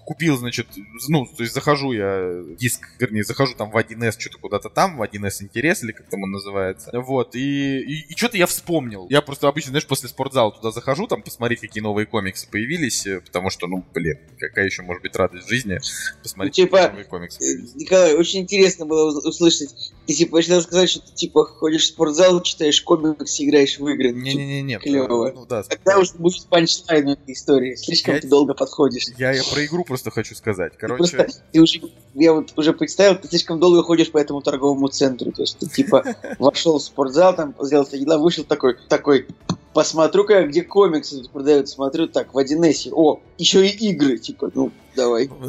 купил, 0.09 0.37
значит, 0.37 0.65
ну, 1.07 1.27
то 1.27 1.43
есть 1.43 1.53
захожу 1.53 1.91
я, 1.91 2.41
диск, 2.57 2.81
вернее, 2.97 3.23
захожу 3.23 3.53
там 3.53 3.69
в 3.69 3.77
1С, 3.77 4.15
что-то 4.19 4.39
куда-то 4.39 4.69
там, 4.69 4.97
в 4.97 5.03
1С 5.03 5.43
интерес, 5.43 5.83
или 5.83 5.91
как 5.91 6.09
там 6.09 6.23
он 6.23 6.31
называется. 6.31 6.89
Вот, 6.99 7.35
и, 7.35 7.77
и, 7.79 8.11
и 8.11 8.15
что-то 8.17 8.35
я 8.35 8.47
вспомнил. 8.47 9.05
Я 9.11 9.21
просто 9.21 9.47
обычно, 9.47 9.69
знаешь, 9.69 9.85
после 9.85 10.09
спортзала 10.09 10.51
туда 10.51 10.71
захожу, 10.71 11.05
там, 11.05 11.21
посмотреть, 11.21 11.59
какие 11.59 11.83
новые 11.83 12.07
комиксы 12.07 12.49
появились, 12.49 13.05
э, 13.05 13.21
потому 13.21 13.51
что, 13.51 13.67
ну, 13.67 13.85
блин, 13.93 14.17
какая 14.39 14.65
еще 14.65 14.81
может 14.81 15.03
быть 15.03 15.15
радость 15.15 15.45
в 15.45 15.49
жизни 15.49 15.79
посмотреть, 16.23 16.57
ну, 16.57 16.63
типа, 16.63 16.77
какие 16.77 16.89
новые 16.89 17.05
комиксы 17.05 17.37
появились. 17.37 17.75
Николай, 17.75 18.15
очень 18.15 18.39
интересно 18.39 18.87
было 18.87 19.15
услышать. 19.19 19.93
Ты, 20.07 20.13
типа, 20.15 20.37
хотел 20.37 20.63
сказать, 20.63 20.89
что 20.89 21.01
ты, 21.01 21.13
типа, 21.13 21.45
ходишь 21.45 21.83
в 21.83 21.87
спортзал, 21.89 22.41
читаешь 22.41 22.81
комиксы, 22.81 23.45
играешь 23.45 23.77
в 23.77 23.87
игры. 23.87 24.11
Не-не-не, 24.11 24.79
клево. 24.79 25.31
Ну, 25.35 25.45
да, 25.45 25.61
Тогда 25.61 25.99
уже 25.99 26.13
будет 26.15 26.47
панчлайн 26.47 27.09
этой 27.09 27.33
истории. 27.35 27.75
Слишком 27.75 28.15
Я- 28.15 28.21
ты 28.21 28.27
долго 28.27 28.55
подходишь. 28.55 29.03
я, 29.19 29.33
я 29.33 29.43
про 29.43 29.63
игру 29.65 29.83
просто 29.83 29.98
хочу 30.05 30.35
сказать. 30.35 30.73
Ты 30.73 30.79
Короче, 30.79 31.17
Просто, 31.17 31.41
ты 31.51 31.61
уже, 31.61 31.81
я 32.13 32.33
вот 32.33 32.53
уже 32.57 32.73
представил, 32.73 33.15
ты 33.15 33.27
слишком 33.27 33.59
долго 33.59 33.83
ходишь 33.83 34.11
по 34.11 34.17
этому 34.17 34.41
торговому 34.41 34.87
центру. 34.87 35.31
То 35.31 35.43
есть 35.43 35.57
ты 35.59 35.67
типа 35.67 36.03
вошел 36.39 36.79
в 36.79 36.83
спортзал, 36.83 37.35
там 37.35 37.55
сделал 37.61 37.87
дела, 37.87 38.17
вышел 38.17 38.43
такой, 38.43 38.77
такой, 38.87 39.27
посмотрю-ка, 39.73 40.43
где 40.47 40.63
комиксы 40.63 41.17
тут 41.21 41.31
продают, 41.31 41.69
смотрю, 41.69 42.07
так, 42.07 42.33
в 42.33 42.37
1С, 42.37 42.89
о, 42.91 43.19
еще 43.37 43.65
и 43.65 43.89
игры, 43.89 44.17
типа, 44.17 44.51
ну, 44.53 44.71
давай. 44.95 45.29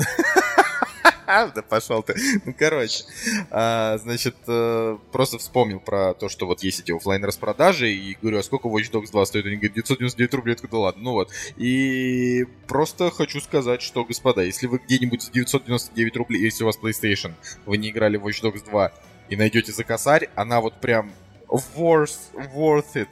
Да 1.55 1.63
пошел 1.63 2.03
ты. 2.03 2.15
Ну, 2.45 2.55
короче, 2.59 3.05
а, 3.51 3.99
значит, 3.99 4.37
э, 4.47 4.99
просто 5.13 5.39
вспомнил 5.39 5.81
про 5.81 6.15
то, 6.15 6.29
что 6.29 6.47
вот 6.47 6.63
есть 6.63 6.81
эти 6.81 6.93
оффлайн 6.93 7.25
распродажи, 7.25 7.93
и 7.93 8.17
говорю, 8.21 8.39
а 8.39 8.43
сколько 8.43 8.69
Watch 8.69 8.91
Dogs 8.91 9.11
2 9.11 9.27
стоит? 9.27 9.47
Они 9.47 9.57
говорят, 9.57 9.75
999 9.75 10.35
рублей. 10.35 10.57
Я 10.61 10.69
да 10.69 10.79
ладно, 10.79 11.03
ну 11.03 11.13
вот. 11.13 11.31
И 11.57 12.47
просто 12.67 13.11
хочу 13.11 13.41
сказать, 13.41 13.83
что, 13.83 14.05
господа, 14.05 14.43
если 14.43 14.67
вы 14.67 14.79
где-нибудь 14.79 15.23
за 15.23 15.33
999 15.33 16.17
рублей, 16.17 16.43
если 16.43 16.65
у 16.65 16.67
вас 16.67 16.79
PlayStation, 16.79 17.35
вы 17.67 17.77
не 17.77 17.91
играли 17.91 18.17
в 18.17 18.27
Watch 18.27 18.43
Dogs 18.43 18.65
2, 18.65 18.93
и 19.31 19.37
найдете 19.37 19.73
за 19.73 19.85
косарь, 19.85 20.29
она 20.35 20.61
вот 20.61 20.81
прям 20.81 21.13
worth, 21.51 22.17
worth 22.55 22.95
it. 22.95 23.09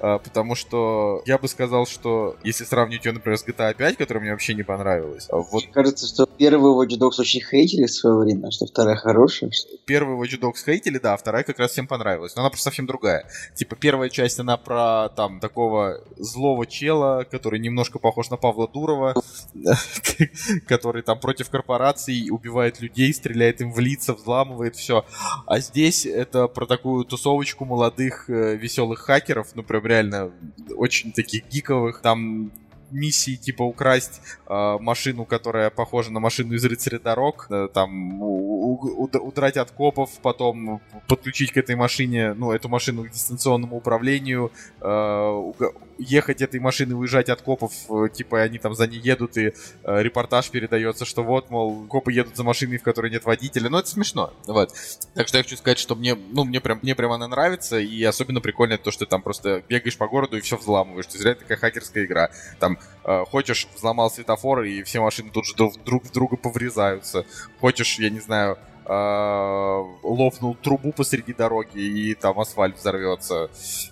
А, 0.00 0.18
потому 0.18 0.54
что 0.54 1.22
я 1.26 1.38
бы 1.38 1.48
сказал, 1.48 1.86
что 1.86 2.36
если 2.44 2.64
сравнить 2.64 3.04
ее, 3.04 3.12
например, 3.12 3.38
с 3.38 3.44
GTA 3.46 3.74
5, 3.74 3.96
которая 3.96 4.22
мне 4.22 4.30
вообще 4.32 4.54
не 4.54 4.62
понравилась, 4.62 5.26
а 5.30 5.36
вот 5.36 5.64
Мне 5.64 5.72
кажется, 5.72 6.06
что 6.06 6.26
первый 6.26 6.72
Watch 6.72 6.98
Dogs 6.98 7.18
очень 7.20 7.40
хейтили 7.42 7.86
в 7.86 7.92
свое 7.92 8.16
время, 8.16 8.48
а 8.48 8.50
что 8.50 8.66
вторая 8.66 8.96
хорошая. 8.96 9.50
что- 9.50 9.68
первый 9.84 10.16
Watch 10.16 10.38
Dogs 10.40 10.64
хейтили, 10.64 10.98
да, 10.98 11.14
а 11.14 11.16
вторая 11.16 11.42
как 11.44 11.58
раз 11.58 11.72
всем 11.72 11.86
понравилась. 11.86 12.34
Но 12.36 12.42
она 12.42 12.50
просто 12.50 12.64
совсем 12.64 12.86
другая. 12.86 13.26
Типа, 13.54 13.76
первая 13.76 14.08
часть, 14.08 14.38
она 14.38 14.56
про, 14.56 15.08
там, 15.16 15.40
такого 15.40 16.00
злого 16.16 16.66
чела, 16.66 17.24
который 17.30 17.58
немножко 17.58 17.98
похож 17.98 18.30
на 18.30 18.36
Павла 18.36 18.68
Дурова, 18.68 19.14
который 20.66 21.02
там 21.02 21.18
против 21.18 21.50
корпораций 21.50 22.28
убивает 22.30 22.80
людей, 22.80 23.12
стреляет 23.12 23.60
им 23.60 23.72
в 23.72 23.78
лица, 23.78 24.14
взламывает 24.14 24.76
все. 24.76 25.04
А 25.46 25.58
здесь 25.60 26.06
это 26.06 26.48
про 26.48 26.66
такую 26.66 27.04
тусовочку 27.04 27.63
молодых 27.64 28.28
э, 28.28 28.56
веселых 28.56 29.00
хакеров, 29.00 29.48
ну, 29.54 29.62
прям 29.62 29.86
реально 29.86 30.30
очень 30.76 31.12
таких 31.12 31.48
гиковых. 31.48 32.00
Там 32.00 32.50
миссии 32.90 33.34
типа 33.36 33.62
украсть 33.62 34.20
э, 34.46 34.76
машину, 34.80 35.24
которая 35.24 35.70
похожа 35.70 36.12
на 36.12 36.20
машину 36.20 36.54
из 36.54 36.64
рыцаря 36.64 36.98
дорог, 36.98 37.46
э, 37.50 37.68
там 37.72 38.22
у- 38.22 38.72
у- 38.74 39.04
уд- 39.04 39.16
удрать 39.20 39.56
от 39.56 39.70
копов, 39.72 40.10
потом 40.22 40.80
подключить 41.08 41.52
к 41.52 41.56
этой 41.56 41.74
машине, 41.76 42.34
ну, 42.34 42.52
эту 42.52 42.68
машину 42.68 43.04
к 43.04 43.10
дистанционному 43.10 43.76
управлению, 43.76 44.52
э, 44.80 45.52
ехать 45.98 46.42
этой 46.42 46.60
машиной, 46.60 46.98
уезжать 46.98 47.28
от 47.28 47.42
копов, 47.42 47.72
э, 47.88 48.08
типа 48.12 48.42
они 48.42 48.58
там 48.58 48.74
за 48.74 48.86
ней 48.86 49.00
едут, 49.00 49.36
и 49.36 49.52
э, 49.84 50.02
репортаж 50.02 50.50
передается, 50.50 51.04
что 51.04 51.22
вот, 51.22 51.50
мол, 51.50 51.86
копы 51.86 52.12
едут 52.12 52.36
за 52.36 52.44
машиной, 52.44 52.78
в 52.78 52.82
которой 52.82 53.10
нет 53.10 53.24
водителя, 53.24 53.68
ну, 53.70 53.78
это 53.78 53.88
смешно, 53.88 54.32
вот. 54.46 54.70
Так 55.14 55.28
что 55.28 55.38
я 55.38 55.44
хочу 55.44 55.56
сказать, 55.56 55.78
что 55.78 55.94
мне, 55.94 56.14
ну, 56.14 56.44
мне 56.44 56.60
прям, 56.60 56.78
мне 56.82 56.94
прям 56.94 57.12
она 57.12 57.28
нравится, 57.28 57.78
и 57.78 58.02
особенно 58.04 58.40
прикольно 58.40 58.78
то, 58.78 58.90
что 58.90 59.04
ты 59.04 59.10
там 59.10 59.22
просто 59.22 59.62
бегаешь 59.68 59.96
по 59.96 60.08
городу 60.08 60.36
и 60.36 60.40
все 60.40 60.56
взламываешь, 60.56 61.06
то 61.06 61.12
есть 61.12 61.24
реально 61.24 61.40
такая 61.40 61.58
хакерская 61.58 62.04
игра, 62.04 62.30
там 62.58 62.78
Э, 63.04 63.24
хочешь, 63.30 63.68
взломал 63.74 64.10
светофор, 64.10 64.62
и 64.62 64.82
все 64.82 65.00
машины 65.00 65.30
тут 65.30 65.44
же 65.44 65.54
друг, 65.54 66.04
в 66.04 66.10
друга 66.10 66.36
поврезаются. 66.36 67.26
Хочешь, 67.60 67.98
я 67.98 68.08
не 68.08 68.20
знаю, 68.20 68.58
лопнул 68.86 70.54
трубу 70.54 70.92
посреди 70.92 71.32
дороги, 71.32 71.78
и 71.78 72.14
там 72.14 72.38
асфальт 72.38 72.78
взорвется. 72.78 73.50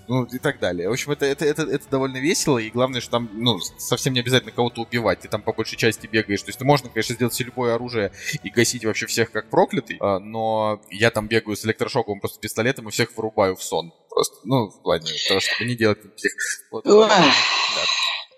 Ну, 0.09 0.25
и 0.25 0.39
так 0.39 0.59
далее. 0.59 0.89
В 0.89 0.93
общем, 0.93 1.13
это, 1.13 1.25
это, 1.27 1.45
это, 1.45 1.63
это 1.63 1.89
довольно 1.91 2.19
весело, 2.19 2.59
и 2.59 2.71
главное, 2.71 3.01
что 3.01 3.13
там, 3.13 3.31
ну, 3.33 3.59
совсем 3.79 4.13
не 4.13 4.21
обязательно 4.21 4.53
кого-то 4.53 4.83
убивать. 4.83 5.21
Ты 5.21 5.29
там 5.29 5.43
по 5.43 5.53
большей 5.53 5.77
части 5.77 6.07
бегаешь. 6.07 6.43
То 6.43 6.51
есть, 6.51 6.61
можно, 6.61 6.89
конечно, 6.89 7.15
сделать 7.15 7.39
любое 7.41 7.75
оружие 7.75 8.13
и 8.43 8.51
гасить 8.51 8.85
вообще 8.85 9.07
всех 9.07 9.31
как 9.31 9.49
проклятый, 9.49 9.97
э, 10.01 10.19
но 10.19 10.81
я 10.91 11.11
там 11.11 11.29
бегаю 11.29 11.57
с 11.57 11.65
электрошоковым 11.65 12.21
просто 12.21 12.41
пистолетом 12.41 12.89
и 12.89 12.91
всех 12.91 13.17
вырубаю 13.17 13.57
в 13.57 13.63
сон. 13.63 13.93
Просто, 14.11 14.37
ну, 14.45 14.69
в 14.69 14.83
плане 14.83 15.11
того, 15.29 15.41
чтобы 15.41 15.69
не 15.69 15.75
делать 15.75 16.05
никаких... 16.05 16.33
Вот. 16.71 16.87
Ох, 16.87 17.11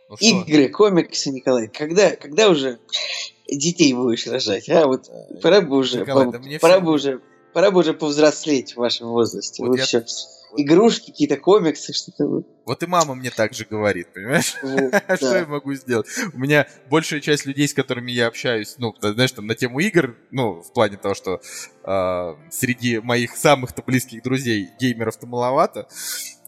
Ну? 0.09 0.45
Игры, 0.45 0.69
комиксы, 0.69 1.31
Николай. 1.31 1.69
Когда, 1.69 2.15
когда 2.15 2.49
уже 2.49 2.79
детей 3.57 3.93
будешь 3.95 4.27
рожать? 4.27 4.69
А 4.69 4.87
вот 4.87 5.11
пора 5.43 5.61
бы 5.61 5.77
уже, 5.77 6.01
Николай, 6.01 6.27
по- 6.27 6.33
да 6.33 6.39
пора 6.61 6.75
всё- 6.77 6.81
бы 6.85 6.93
уже, 6.93 7.21
пора 7.53 7.71
бы 7.71 7.81
уже 7.81 7.93
повзрослеть 7.95 8.73
в 8.75 8.77
вашем 8.79 9.09
возрасте. 9.09 9.63
Вот 9.63 9.71
Вот 9.71 9.79
я- 9.79 9.85
всё. 9.85 10.03
Игрушки, 10.57 11.11
какие-то 11.11 11.37
комиксы, 11.37 11.93
что-то 11.93 12.45
вот. 12.65 12.83
И 12.83 12.87
мама 12.87 13.17
мне 13.17 13.31
так 13.31 13.55
же 13.55 13.67
говорит, 13.69 14.13
понимаешь? 14.15 14.55
Вот, 14.63 14.95
А 15.09 15.17
Что 15.17 15.37
я 15.39 15.47
могу 15.47 15.75
сделать? 15.75 16.07
У 16.33 16.39
меня 16.39 16.69
большая 16.89 17.21
часть 17.21 17.45
людей, 17.45 17.67
с 17.67 17.75
которыми 17.75 18.13
я 18.13 18.29
общаюсь, 18.29 18.77
ну, 18.79 18.95
знаешь, 19.01 19.33
там 19.33 19.49
на 19.49 19.57
тему 19.57 19.81
игр, 19.81 20.15
ну, 20.31 20.63
в 20.63 20.73
плане 20.73 20.97
того, 20.97 21.15
что 21.17 21.41
э, 21.83 22.35
среди 22.53 23.01
моих 23.01 23.37
самых-то 23.37 23.83
близких 23.83 24.23
друзей 24.23 24.69
геймеров-то 24.79 25.27
маловато. 25.27 25.89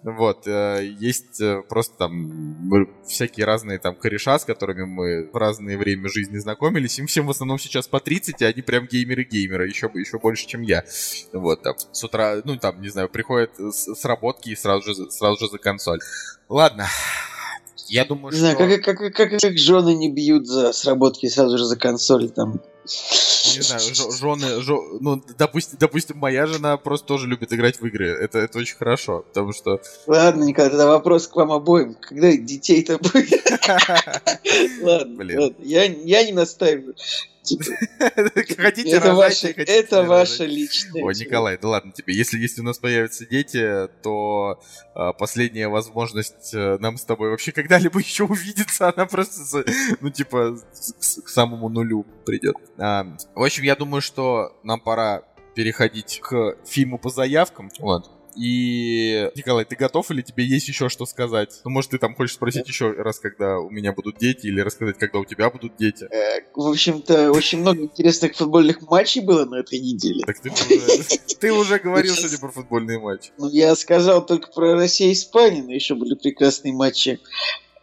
Вот, 0.07 0.47
э, 0.47 0.89
есть 1.01 1.41
э, 1.41 1.63
просто 1.69 1.99
там 1.99 2.95
всякие 3.09 3.45
разные 3.45 3.81
там 3.81 3.97
кореша, 3.97 4.39
с 4.39 4.45
которыми 4.45 4.85
мы 4.85 5.29
в 5.33 5.37
разное 5.37 5.77
время 5.77 6.09
жизни 6.09 6.39
знакомились. 6.39 7.01
Им 7.01 7.09
всем 7.09 7.27
в 7.27 7.31
основном 7.31 7.59
сейчас 7.59 7.89
по 7.89 7.99
30, 7.99 8.41
и 8.41 8.45
они 8.45 8.63
прям 8.63 8.87
геймеры-геймеры, 8.87 9.67
еще, 9.67 9.91
еще 9.95 10.21
больше, 10.21 10.47
чем 10.47 10.63
я. 10.63 10.85
Вот, 11.33 11.63
там, 11.63 11.75
с 11.91 12.05
утра, 12.05 12.37
ну, 12.45 12.57
там, 12.57 12.81
не 12.81 12.89
знаю, 12.89 13.09
приходят 13.09 13.51
с, 13.59 13.97
с 13.97 14.05
работки 14.05 14.51
и 14.51 14.55
сразу 14.55 14.95
же, 14.95 15.11
сразу 15.11 15.41
же 15.41 15.51
за 15.51 15.59
консоль. 15.59 15.99
Ладно. 16.49 16.87
Я 17.89 18.05
думаю, 18.05 18.33
Не 18.33 18.39
что... 18.39 18.53
знаю, 18.53 18.57
как, 18.57 18.97
как, 18.97 19.13
как, 19.13 19.41
как 19.41 19.59
жены 19.59 19.95
не 19.95 20.13
бьют 20.13 20.47
за 20.47 20.73
сработки 20.73 21.29
сразу 21.29 21.59
же 21.59 21.65
за 21.65 21.77
консоль 21.77 22.31
там. 22.31 22.61
Не 23.55 23.63
знаю, 23.63 23.81
жены, 24.13 24.99
ну, 25.01 25.23
допустим, 25.39 25.79
допустим, 25.79 26.19
моя 26.19 26.47
жена 26.47 26.77
просто 26.77 27.07
тоже 27.07 27.27
любит 27.27 27.53
играть 27.53 27.81
в 27.81 27.87
игры. 27.87 28.09
Это, 28.09 28.39
это 28.39 28.59
очень 28.59 28.77
хорошо, 28.77 29.25
потому 29.29 29.53
что... 29.53 29.81
Ладно, 30.07 30.45
Николай, 30.45 30.71
тогда 30.71 30.87
вопрос 30.87 31.29
к 31.29 31.37
вам 31.37 31.53
обоим. 31.53 31.95
Когда 31.95 32.33
детей-то 32.33 32.99
будет? 32.99 33.43
Ладно, 34.83 35.55
я 35.59 36.25
не 36.25 36.33
настаиваю. 36.33 36.95
Типа, 37.47 37.65
Хотите 38.63 38.91
это 38.91 39.09
рожать, 39.11 39.17
ваше, 39.17 39.55
хотите 39.55 39.79
это 39.79 40.03
ваше 40.03 40.47
личное. 40.47 40.93
Дело. 41.01 41.11
Николай, 41.11 41.59
да 41.59 41.69
ладно 41.69 41.93
тебе. 41.93 42.15
Если, 42.15 42.39
если 42.39 42.61
у 42.61 42.65
нас 42.65 42.79
появятся 42.79 43.25
дети, 43.27 43.89
то 44.03 44.61
а, 44.95 45.13
последняя 45.13 45.69
возможность 45.69 46.53
э, 46.55 46.79
нам 46.79 46.97
с 46.99 47.05
тобой 47.05 47.31
вообще 47.31 47.53
когда-либо 47.53 47.99
еще 48.01 48.25
увидеться, 48.25 48.89
она 48.89 49.07
просто, 49.07 49.45
за- 49.45 49.65
ну, 50.01 50.11
типа, 50.11 50.59
к 51.25 51.29
самому 51.29 51.69
нулю 51.69 52.05
придет. 52.25 52.57
А, 52.79 53.07
в 53.35 53.43
общем, 53.43 53.63
я 53.65 53.77
думаю, 53.77 54.01
что 54.03 54.59
нам 54.65 54.81
пора 54.81 55.23
переходить 55.55 56.21
к 56.23 56.57
фильму 56.67 56.99
по 56.99 57.09
заявкам. 57.11 57.71
Вот. 57.79 58.11
И, 58.37 59.31
Николай, 59.35 59.65
ты 59.65 59.77
готов 59.77 60.11
или 60.11 60.23
тебе 60.23 60.45
есть 60.45 60.69
еще 60.69 60.89
что 60.89 61.07
сказать? 61.07 61.61
Ну, 61.65 61.71
может, 61.71 61.91
ты 61.91 61.99
там 61.99 62.15
хочешь 62.15 62.35
спросить 62.35 62.69
еще 62.69 62.91
раз, 62.93 63.19
когда 63.19 63.59
у 63.59 63.71
меня 63.71 63.93
будут 63.93 64.19
дети, 64.19 64.47
или 64.47 64.61
рассказать, 64.61 64.99
когда 64.99 65.19
у 65.19 65.25
тебя 65.25 65.51
будут 65.51 65.77
дети? 65.77 66.05
Э, 66.11 66.43
В 66.55 66.69
общем-то, 66.69 67.33
очень 67.33 67.61
много 67.61 67.83
интересных 67.83 68.37
футбольных 68.37 68.83
матчей 68.83 69.23
было 69.23 69.45
на 69.45 69.57
этой 69.57 69.79
неделе. 69.79 70.25
Так 70.25 70.39
ты 70.41 70.51
уже, 70.51 71.19
ты 71.41 71.53
уже 71.53 71.79
говорил 71.79 72.15
сегодня 72.15 72.39
про 72.39 72.51
футбольные 72.51 72.99
матчи. 72.99 73.31
Ну, 73.39 73.49
я 73.49 73.75
сказал 73.75 74.25
только 74.25 74.51
про 74.53 74.75
Россию 74.75 75.11
и 75.11 75.13
Испанию, 75.15 75.65
но 75.65 75.73
еще 75.73 75.95
были 75.95 76.15
прекрасные 76.15 76.73
матчи 76.75 77.21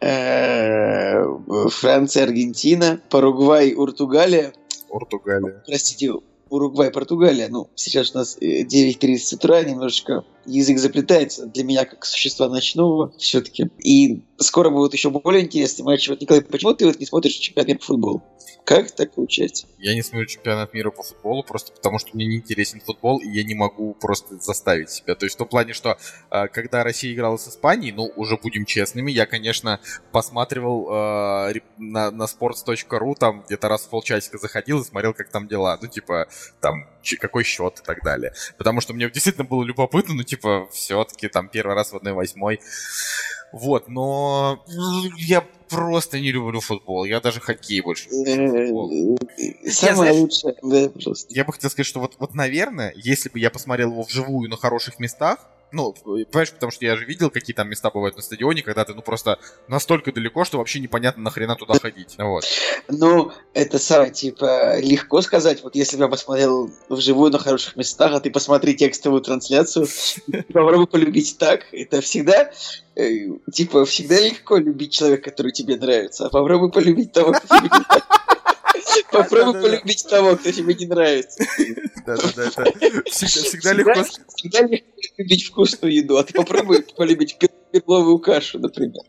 э, 0.00 1.24
Франция, 1.70 2.24
Аргентина, 2.24 3.00
Парагвай, 3.10 3.74
Уртугалия. 3.74 4.52
Португалия. 4.88 5.62
Простите, 5.66 6.12
Уругвай, 6.54 6.92
Португалия. 6.92 7.48
Ну, 7.48 7.68
сейчас 7.74 8.14
у 8.14 8.18
нас 8.18 8.38
э, 8.40 8.62
9.30 8.62 9.34
утра, 9.34 9.64
немножечко 9.64 10.24
язык 10.46 10.78
заплетается 10.78 11.46
для 11.46 11.64
меня 11.64 11.84
как 11.84 12.04
существа 12.04 12.48
ночного 12.48 13.12
все-таки. 13.18 13.70
И 13.82 14.22
скоро 14.38 14.70
будут 14.70 14.92
еще 14.92 15.10
более 15.10 15.42
интересные 15.42 15.84
матчи. 15.84 16.10
Вот, 16.10 16.20
Николай, 16.20 16.42
почему 16.42 16.72
ты 16.72 16.86
вот 16.86 17.00
не 17.00 17.06
смотришь 17.06 17.32
чемпионат 17.32 17.80
по 17.80 17.86
футболу? 17.86 18.22
Как 18.64 18.90
так 18.92 19.12
получается? 19.12 19.66
Я 19.78 19.94
не 19.94 20.02
смотрю 20.02 20.26
чемпионат 20.26 20.72
мира 20.72 20.90
по 20.90 21.02
футболу 21.02 21.42
просто 21.42 21.70
потому, 21.72 21.98
что 21.98 22.10
мне 22.14 22.24
не 22.24 22.36
интересен 22.36 22.80
футбол, 22.80 23.18
и 23.18 23.28
я 23.28 23.44
не 23.44 23.54
могу 23.54 23.92
просто 23.92 24.38
заставить 24.38 24.88
себя. 24.88 25.14
То 25.14 25.26
есть 25.26 25.34
в 25.34 25.38
том 25.38 25.48
плане, 25.48 25.74
что 25.74 25.98
э, 26.30 26.48
когда 26.48 26.82
Россия 26.82 27.12
играла 27.12 27.36
с 27.36 27.46
Испанией, 27.46 27.92
ну, 27.92 28.10
уже 28.16 28.38
будем 28.38 28.64
честными, 28.64 29.10
я, 29.10 29.26
конечно, 29.26 29.80
посматривал 30.12 30.88
э, 30.88 31.60
на, 31.76 32.10
на 32.10 32.24
sports.ru, 32.24 33.14
там 33.18 33.42
где-то 33.42 33.68
раз 33.68 33.82
в 33.82 33.90
полчасика 33.90 34.38
заходил 34.38 34.80
и 34.80 34.84
смотрел, 34.84 35.12
как 35.12 35.28
там 35.28 35.46
дела. 35.46 35.78
Ну, 35.82 35.86
типа, 35.86 36.28
там, 36.62 36.88
какой 37.20 37.44
счет 37.44 37.80
и 37.80 37.82
так 37.82 38.02
далее. 38.02 38.32
Потому 38.56 38.80
что 38.80 38.94
мне 38.94 39.10
действительно 39.10 39.44
было 39.44 39.62
любопытно, 39.62 40.14
ну, 40.14 40.22
типа, 40.22 40.68
все-таки 40.72 41.28
там 41.28 41.48
первый 41.50 41.74
раз 41.74 41.92
в 41.92 41.96
1-8. 41.96 42.58
Вот, 43.54 43.88
но 43.88 44.64
я 45.16 45.46
просто 45.68 46.18
не 46.18 46.32
люблю 46.32 46.60
футбол. 46.60 47.04
Я 47.04 47.20
даже 47.20 47.40
хоккей 47.40 47.80
больше. 47.80 48.08
Футбол. 48.08 49.16
Э, 49.38 49.70
Самое 49.70 50.12
лучшее. 50.12 50.56
Да, 50.62 50.88
пожалуйста. 50.88 51.32
Я 51.32 51.44
бы 51.44 51.52
хотел 51.52 51.70
сказать, 51.70 51.86
что 51.86 52.00
вот, 52.00 52.14
вот, 52.18 52.34
наверное, 52.34 52.92
если 52.96 53.28
бы 53.28 53.38
я 53.38 53.50
посмотрел 53.50 53.92
его 53.92 54.02
вживую 54.02 54.50
на 54.50 54.56
хороших 54.56 54.98
местах, 54.98 55.38
ну, 55.74 55.92
понимаешь, 55.92 56.52
потому 56.52 56.70
что 56.70 56.84
я 56.84 56.96
же 56.96 57.04
видел, 57.04 57.30
какие 57.30 57.54
там 57.54 57.68
места 57.68 57.90
бывают 57.90 58.16
на 58.16 58.22
стадионе, 58.22 58.62
когда 58.62 58.84
ты, 58.84 58.94
ну, 58.94 59.02
просто 59.02 59.38
настолько 59.68 60.12
далеко, 60.12 60.44
что 60.44 60.58
вообще 60.58 60.78
непонятно 60.80 61.22
нахрена 61.22 61.56
туда 61.56 61.74
ходить. 61.78 62.14
Вот. 62.18 62.44
Ну, 62.88 63.32
это 63.52 63.78
самое, 63.78 64.12
типа, 64.12 64.78
легко 64.80 65.20
сказать, 65.20 65.62
вот 65.62 65.74
если 65.74 65.96
бы 65.96 66.04
я 66.04 66.08
посмотрел 66.08 66.70
вживую 66.88 67.32
на 67.32 67.38
хороших 67.38 67.76
местах, 67.76 68.12
а 68.12 68.20
ты 68.20 68.30
посмотри 68.30 68.74
текстовую 68.74 69.20
трансляцию, 69.20 69.88
попробуй 70.52 70.86
полюбить 70.86 71.36
так, 71.38 71.66
это 71.72 72.00
всегда, 72.00 72.52
э, 72.94 73.28
типа, 73.52 73.84
всегда 73.84 74.20
легко 74.20 74.56
любить 74.56 74.92
человека, 74.92 75.30
который 75.30 75.52
тебе 75.52 75.76
нравится, 75.76 76.26
а 76.26 76.30
попробуй 76.30 76.70
полюбить 76.70 77.12
того, 77.12 77.32
кто 77.32 77.46
тебе 77.58 77.68
нравится. 77.68 78.23
Попробуй 79.10 79.60
полюбить 79.60 80.06
того, 80.08 80.36
кто 80.36 80.50
тебе 80.50 80.74
не 80.74 80.86
нравится. 80.86 81.44
Да-да-да, 82.06 82.64
всегда, 83.06 83.48
всегда 83.48 83.72
легко... 83.72 84.04
Всегда 84.36 84.60
легко 84.62 84.86
любить 85.18 85.44
вкусную 85.44 85.94
еду, 85.94 86.16
а 86.16 86.24
ты 86.24 86.32
попробуй 86.34 86.82
полюбить 86.82 87.36
пер- 87.40 87.50
перловую 87.72 88.18
кашу, 88.18 88.58
например. 88.58 89.02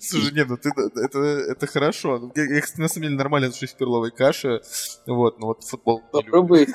Слушай, 0.00 0.32
нет, 0.32 0.48
ну 0.48 0.56
ты, 0.56 0.70
это, 0.96 1.18
это 1.18 1.66
хорошо. 1.66 2.18
Ну, 2.18 2.32
Я, 2.34 2.44
я, 2.54 2.60
кстати, 2.60 2.80
на 2.80 2.88
самом 2.88 3.04
деле 3.04 3.16
нормально 3.16 3.48
отношусь 3.48 3.72
к 3.72 3.76
перловой 3.76 4.10
каше. 4.10 4.60
Вот, 5.06 5.38
но 5.38 5.48
вот 5.48 5.64
футбол. 5.64 6.02
Попробуй. 6.12 6.68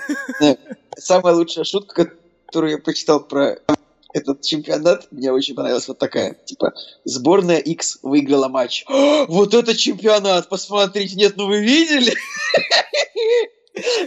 Самая 0.98 1.36
лучшая 1.36 1.64
шутка, 1.66 2.12
которую 2.46 2.72
я 2.72 2.78
почитал 2.78 3.26
про 3.26 3.58
этот 4.14 4.42
чемпионат, 4.42 5.08
мне 5.12 5.32
очень 5.32 5.56
понравилась 5.56 5.88
вот 5.88 5.98
такая. 5.98 6.36
Типа, 6.46 6.74
сборная 7.06 7.60
X 7.60 8.00
выиграла 8.02 8.48
матч. 8.48 8.84
«О, 8.88 9.26
вот 9.28 9.54
это 9.54 9.76
чемпионат! 9.76 10.50
Посмотрите! 10.50 11.16
Нет, 11.16 11.34
ну 11.38 11.48
вы 11.48 11.62
видели? 11.62 12.14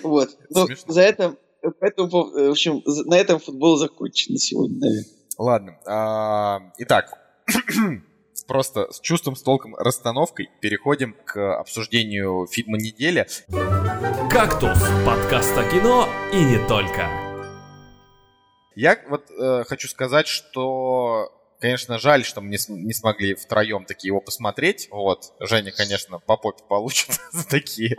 Вот. 0.03 0.29
Ну, 0.51 0.67
за 0.87 1.01
это... 1.01 1.37
Поэтому, 1.81 2.09
в 2.11 2.51
общем, 2.51 2.83
на 2.85 3.15
этом 3.15 3.41
футбол 3.41 3.79
закончен 3.79 4.35
на 4.35 4.39
сегодня, 4.39 4.79
наверное. 4.79 5.07
Ладно. 5.39 5.79
а, 5.87 6.61
итак, 6.77 7.19
просто 8.47 8.93
с 8.93 9.01
чувством, 9.01 9.35
с 9.35 9.43
толком, 9.43 9.75
расстановкой 9.75 10.51
переходим 10.61 11.17
к 11.25 11.59
обсуждению 11.59 12.47
фильма 12.51 12.77
недели. 12.79 13.27
«Кактус»— 14.31 14.79
подкаст 15.07 15.57
о 15.57 15.65
кино 15.71 16.09
и 16.33 16.45
не 16.45 16.59
только. 16.69 17.24
Я 18.75 18.99
вот 19.09 19.31
э, 19.31 19.65
хочу 19.67 19.89
сказать, 19.89 20.27
что, 20.27 21.33
конечно, 21.61 21.99
жаль, 21.99 22.25
что 22.25 22.41
мы 22.41 22.49
не, 22.49 22.59
не 22.69 22.93
смогли 22.93 23.35
втроем 23.35 23.85
таки 23.85 24.09
его 24.09 24.21
посмотреть. 24.21 24.89
Вот, 24.91 25.33
Женя, 25.41 25.73
конечно, 25.73 26.19
по 26.19 26.37
попе 26.37 26.65
получит 26.69 27.19
за 27.33 27.47
такие, 27.49 27.97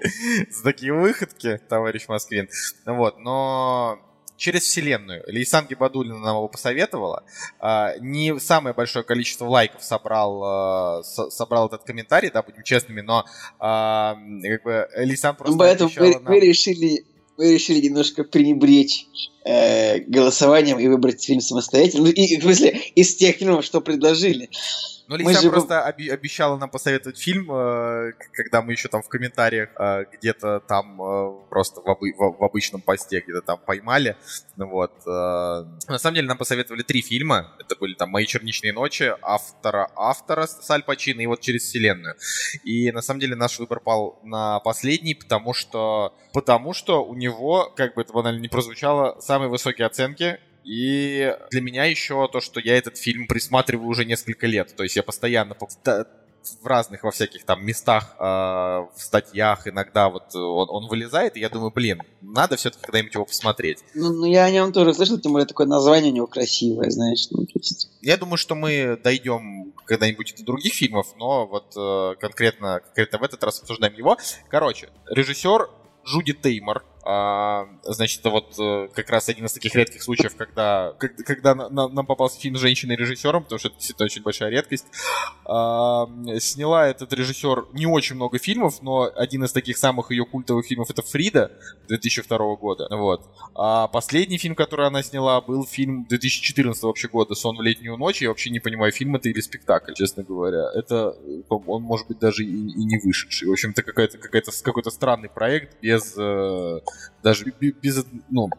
за 0.52 0.64
такие 0.64 0.94
выходки, 0.94 1.60
товарищ 1.70 2.08
Москвин. 2.08 2.50
Вот, 2.86 3.20
но 3.20 4.00
через 4.38 4.64
вселенную. 4.64 5.24
Лейсан 5.28 5.66
Гибадулина 5.66 6.20
нам 6.20 6.36
его 6.36 6.48
посоветовала. 6.50 7.24
А, 7.60 7.98
не 8.00 8.38
самое 8.40 8.76
большое 8.76 9.06
количество 9.06 9.46
лайков 9.46 9.82
собрал, 9.82 11.00
э, 11.00 11.04
со- 11.04 11.30
собрал 11.30 11.68
этот 11.68 11.84
комментарий, 11.84 12.30
да, 12.30 12.44
будем 12.44 12.64
честными, 12.64 13.00
но 13.00 13.26
а, 13.60 14.16
как 14.44 14.64
бы 14.64 14.90
Лейсан 14.98 15.38
просто 15.38 15.58
Поэтому 15.58 15.90
мы, 15.98 16.14
нам- 16.16 16.24
мы 16.26 16.40
решили 16.40 17.06
мы 17.38 17.54
решили 17.54 17.82
немножко 17.82 18.24
пренебречь 18.24 19.08
э, 19.46 20.00
голосованием 20.00 20.80
и 20.80 20.88
выбрать 20.88 21.24
фильм 21.24 21.42
самостоятельно. 21.42 22.06
Ну, 22.06 22.12
и, 22.12 22.38
в 22.38 22.42
смысле, 22.42 22.72
из 22.96 23.16
тех 23.16 23.38
фильмов, 23.38 23.64
что 23.64 23.80
предложили. 23.82 24.50
Ну, 25.08 25.18
Лейсан 25.18 25.44
же- 25.44 25.52
просто 25.52 25.86
оби- 25.88 26.10
обещала 26.10 26.58
нам 26.58 26.68
посоветовать 26.72 27.20
фильм, 27.20 27.52
э, 27.52 28.14
когда 28.34 28.64
мы 28.64 28.72
еще 28.72 28.88
там 28.88 29.04
в 29.04 29.08
комментариях 29.08 29.70
э, 29.80 30.06
где-то 30.18 30.62
там 30.62 31.00
э, 31.00 31.32
просто 31.52 31.82
в, 31.82 31.86
обы- 31.88 32.12
в- 32.18 32.38
в 32.40 32.44
обычном 32.44 32.82
посте 32.82 33.20
где-то 33.20 33.42
там 33.44 33.60
поймали. 33.64 34.16
Ну 34.58 34.68
Вот. 34.68 34.94
э, 35.06 35.10
На 35.90 36.00
самом 36.00 36.16
деле 36.16 36.28
нам 36.28 36.40
посоветовали 36.40 36.82
три 36.82 37.04
фильма. 37.04 37.54
Это 37.60 37.76
были 37.76 37.94
там 37.94 38.10
«Мои 38.10 38.26
черничные 38.26 38.74
ночи», 38.74 39.14
автора 39.22 39.92
автора 39.96 40.48
с 40.48 40.68
Аль 40.72 40.82
Пачино 40.82 41.22
и 41.22 41.28
вот 41.28 41.40
«Через 41.40 41.66
вселенную». 41.66 42.16
И 42.64 42.92
на 42.92 43.04
самом 43.04 43.20
деле 43.20 43.36
наш 43.36 43.60
выбор 43.60 43.82
пал 43.82 44.18
на 44.24 44.60
последний, 44.62 45.14
потому 45.14 45.54
что, 45.54 46.16
потому 46.34 46.74
что 46.74 47.06
у 47.06 47.14
него, 47.14 47.72
как 47.76 47.94
бы 47.94 48.02
это 48.02 48.12
банально 48.12 48.40
не 48.40 48.48
прозвучало, 48.48 49.16
самые 49.36 49.50
высокие 49.50 49.86
оценки 49.86 50.40
и 50.64 51.36
для 51.52 51.62
меня 51.62 51.84
еще 51.84 52.28
то, 52.32 52.40
что 52.40 52.62
я 52.62 52.78
этот 52.78 52.98
фильм 52.98 53.28
присматриваю 53.28 53.90
уже 53.90 54.06
несколько 54.06 54.48
лет. 54.48 54.74
То 54.78 54.84
есть 54.84 54.96
я 54.96 55.04
постоянно 55.04 55.56
в 55.60 56.66
разных, 56.66 57.04
во 57.04 57.12
всяких 57.12 57.44
там 57.44 57.66
местах, 57.66 58.16
э, 58.18 58.24
в 58.24 58.92
статьях 58.96 59.68
иногда 59.68 60.10
вот 60.10 60.34
э, 60.36 60.38
он, 60.40 60.68
он 60.70 60.88
вылезает, 60.88 61.36
и 61.36 61.40
я 61.42 61.50
думаю, 61.50 61.72
блин, 61.72 62.02
надо 62.22 62.56
все-таки 62.56 62.84
когда-нибудь 62.84 63.14
его 63.16 63.26
посмотреть. 63.26 63.80
Ну, 63.96 64.14
ну, 64.14 64.26
я 64.26 64.46
о 64.46 64.52
нем 64.52 64.72
тоже 64.72 64.94
слышал, 64.94 65.20
тем 65.20 65.32
более 65.34 65.48
такое 65.48 65.68
название 65.68 66.12
у 66.12 66.16
него 66.16 66.28
красивое, 66.28 66.92
знаешь. 66.92 67.28
Ну, 67.32 67.46
есть- 67.56 67.90
Я 68.02 68.16
думаю, 68.16 68.38
что 68.38 68.54
мы 68.56 68.96
дойдем 69.04 69.74
когда-нибудь 69.86 70.36
до 70.38 70.44
других 70.46 70.74
фильмов, 70.76 71.08
но 71.18 71.46
вот 71.48 71.74
э, 71.76 72.16
конкретно, 72.22 72.80
конкретно 72.80 73.18
в 73.18 73.24
этот 73.24 73.44
раз 73.44 73.60
обсуждаем 73.60 73.96
его. 73.96 74.16
Короче, 74.48 74.90
режиссер 75.10 75.68
Джуди 76.06 76.34
Теймор. 76.34 76.86
А, 77.08 77.68
значит, 77.84 78.24
вот 78.24 78.56
э, 78.60 78.90
как 78.94 79.12
раз 79.12 79.30
один 79.30 79.46
из 79.46 79.54
таких 79.54 79.76
редких 79.76 80.02
случаев, 80.02 80.36
когда, 80.36 80.94
когда 81.00 81.54
на- 81.54 81.70
на- 81.70 81.88
нам 81.88 82.06
попался 82.08 82.40
фильм 82.40 82.56
с 82.58 82.60
женщиной-режиссером, 82.60 83.44
потому 83.44 83.60
что 83.60 83.68
это 83.68 83.78
действительно 83.78 84.06
очень 84.06 84.24
большая 84.24 84.50
редкость. 84.50 84.86
А, 85.46 86.08
сняла 86.40 86.88
этот 86.88 87.14
режиссер 87.14 87.68
не 87.74 87.86
очень 87.86 88.16
много 88.16 88.40
фильмов, 88.40 88.82
но 88.82 89.12
один 89.16 89.44
из 89.44 89.52
таких 89.52 89.78
самых 89.78 90.10
ее 90.10 90.26
культовых 90.26 90.66
фильмов 90.66 90.90
это 90.90 91.04
Фрида 91.04 91.52
2002 91.88 92.56
года. 92.56 92.88
Вот. 92.90 93.22
А 93.54 93.88
последний 93.88 94.40
фильм, 94.40 94.56
который 94.56 94.88
она 94.88 95.04
сняла, 95.04 95.40
был 95.42 95.64
фильм 95.66 96.06
2014 96.10 96.82
вообще 96.84 97.08
года 97.08 97.36
«Сон 97.36 97.58
в 97.58 97.62
летнюю 97.62 97.98
ночь». 97.98 98.22
Я 98.24 98.30
вообще 98.30 98.50
не 98.50 98.60
понимаю, 98.60 98.92
фильм 98.92 99.16
это 99.16 99.30
или 99.30 99.42
спектакль, 99.42 99.94
честно 99.94 100.24
говоря. 100.24 100.72
Это, 100.74 101.16
э, 101.24 101.42
он 101.50 101.84
может 101.84 102.08
быть 102.08 102.18
даже 102.18 102.44
и, 102.44 102.48
и 102.48 102.84
не 102.84 102.98
вышедший. 102.98 103.48
В 103.48 103.52
общем, 103.52 103.72
это 103.72 103.84
какая-то, 103.84 104.18
какая-то, 104.18 104.52
какой-то 104.64 104.90
странный 104.90 105.30
проект 105.30 105.80
без... 105.82 106.16
даже 107.24 107.46
бе- 107.46 107.72
без... 107.82 108.04
Ну, 108.30 108.50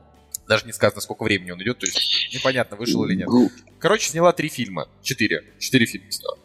даже 0.48 0.64
не 0.66 0.72
сказано, 0.72 1.00
сколько 1.00 1.24
времени 1.24 1.50
он 1.50 1.60
идет, 1.62 1.78
то 1.78 1.86
есть 1.86 2.30
непонятно, 2.32 2.76
вышел 2.76 3.04
или 3.04 3.16
нет. 3.16 3.28
Ну, 3.28 3.50
Короче, 3.78 4.08
сняла 4.10 4.32
три 4.32 4.48
фильма. 4.48 4.88
Четыре. 5.02 5.42
Четыре 5.58 5.86
фильма 5.86 6.10
сняла. 6.10 6.36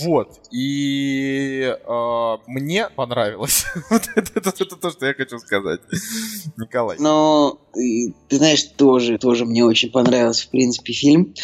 Вот. 0.00 0.40
И 0.52 1.60
э, 1.86 2.36
мне 2.46 2.88
понравилось. 2.90 3.66
вот 3.90 4.08
это, 4.16 4.32
это- 4.40 4.62
это 4.64 4.76
то, 4.76 4.90
что 4.90 5.06
я 5.06 5.14
хочу 5.14 5.38
сказать. 5.38 5.80
Николай. 6.56 6.96
И, 7.76 8.12
ты 8.28 8.36
знаешь, 8.38 8.62
тоже, 8.64 9.18
тоже 9.18 9.44
мне 9.44 9.64
очень 9.64 9.90
понравился, 9.90 10.46
в 10.46 10.50
принципе, 10.50 10.92
фильм. 10.92 11.34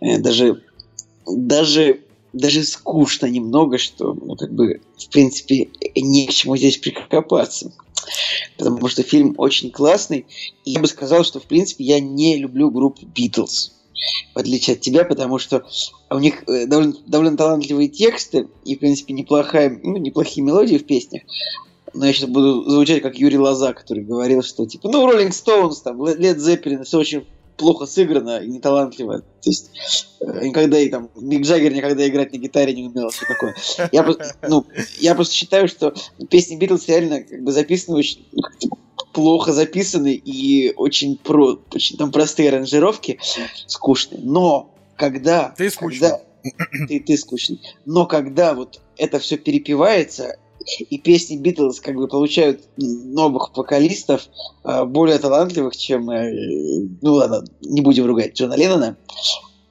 Э, 0.00 0.18
Даже, 0.18 0.62
даже, 1.26 2.00
даже 2.32 2.64
скучно 2.64 3.26
немного, 3.26 3.78
что, 3.78 4.12
ну, 4.12 4.34
как 4.36 4.52
бы, 4.52 4.80
в 4.98 5.08
принципе, 5.10 5.68
не 5.96 6.26
к 6.26 6.30
чему 6.30 6.56
здесь 6.56 6.78
прикопаться. 6.78 7.72
Потому 8.56 8.88
что 8.88 9.02
фильм 9.02 9.34
очень 9.38 9.70
классный. 9.70 10.26
И 10.64 10.72
я 10.72 10.80
бы 10.80 10.86
сказал, 10.86 11.24
что, 11.24 11.40
в 11.40 11.44
принципе, 11.44 11.84
я 11.84 12.00
не 12.00 12.36
люблю 12.36 12.70
группу 12.70 13.02
Beatles. 13.06 13.72
В 14.34 14.38
отличие 14.38 14.74
от 14.74 14.80
тебя, 14.80 15.04
потому 15.04 15.38
что 15.38 15.64
у 16.10 16.18
них 16.18 16.44
э, 16.48 16.66
довольно, 16.66 16.94
довольно 17.06 17.36
талантливые 17.36 17.88
тексты 17.88 18.48
и, 18.64 18.76
в 18.76 18.78
принципе, 18.78 19.12
неплохая, 19.12 19.80
ну, 19.82 19.96
неплохие 19.96 20.44
мелодии 20.44 20.78
в 20.78 20.86
песнях. 20.86 21.22
Но 21.94 22.06
я 22.06 22.12
сейчас 22.12 22.28
буду 22.28 22.68
звучать 22.70 23.02
как 23.02 23.18
Юрий 23.18 23.38
Лоза, 23.38 23.72
который 23.72 24.04
говорил, 24.04 24.42
что 24.42 24.66
типа, 24.66 24.88
ну, 24.88 25.06
Роллинг 25.06 25.34
Стоунс, 25.34 25.80
там, 25.80 26.06
Лед 26.06 26.38
Зеппелин, 26.38 26.84
все 26.84 26.98
очень 26.98 27.26
плохо 27.58 27.84
сыграно 27.84 28.38
и 28.38 28.46
неталантливо. 28.46 29.20
То 29.20 29.50
есть 29.50 29.70
э, 30.20 30.46
никогда 30.46 30.78
и 30.78 30.88
там 30.88 31.10
Мик 31.16 31.44
Джаггер 31.44 31.72
никогда 31.74 32.08
играть 32.08 32.32
на 32.32 32.38
гитаре 32.38 32.72
не 32.72 32.84
умел, 32.84 33.10
все 33.10 33.26
такое. 33.26 33.54
Я 33.92 34.02
просто, 34.02 34.34
ну, 34.48 34.64
я 34.98 35.14
просто 35.14 35.34
считаю, 35.34 35.68
что 35.68 35.94
песни 36.30 36.56
Битлз 36.56 36.88
реально 36.88 37.22
как 37.22 37.42
бы 37.42 37.52
записаны 37.52 37.98
очень 37.98 38.26
плохо 39.12 39.52
записаны 39.52 40.14
и 40.14 40.72
очень 40.76 41.16
про, 41.16 41.58
очень 41.72 41.96
там 41.96 42.12
простые 42.12 42.50
аранжировки, 42.50 43.18
скучные. 43.66 44.20
Но 44.22 44.74
когда, 44.96 45.54
ты 45.56 45.70
скучный. 45.70 46.10
когда 46.10 46.22
ты, 46.88 47.00
ты 47.00 47.16
скучный. 47.16 47.60
Но 47.84 48.06
когда 48.06 48.54
вот 48.54 48.80
это 48.96 49.18
все 49.18 49.36
перепевается, 49.36 50.38
и 50.78 50.98
песни 50.98 51.36
Битлз 51.36 51.80
как 51.80 51.96
бы 51.96 52.08
получают 52.08 52.60
новых 52.76 53.56
вокалистов, 53.56 54.28
а, 54.64 54.84
более 54.84 55.18
талантливых, 55.18 55.76
чем, 55.76 56.10
э, 56.10 56.86
ну 57.00 57.14
ладно, 57.14 57.44
не 57.60 57.80
будем 57.80 58.06
ругать 58.06 58.38
Джона 58.38 58.54
Леннона, 58.54 58.96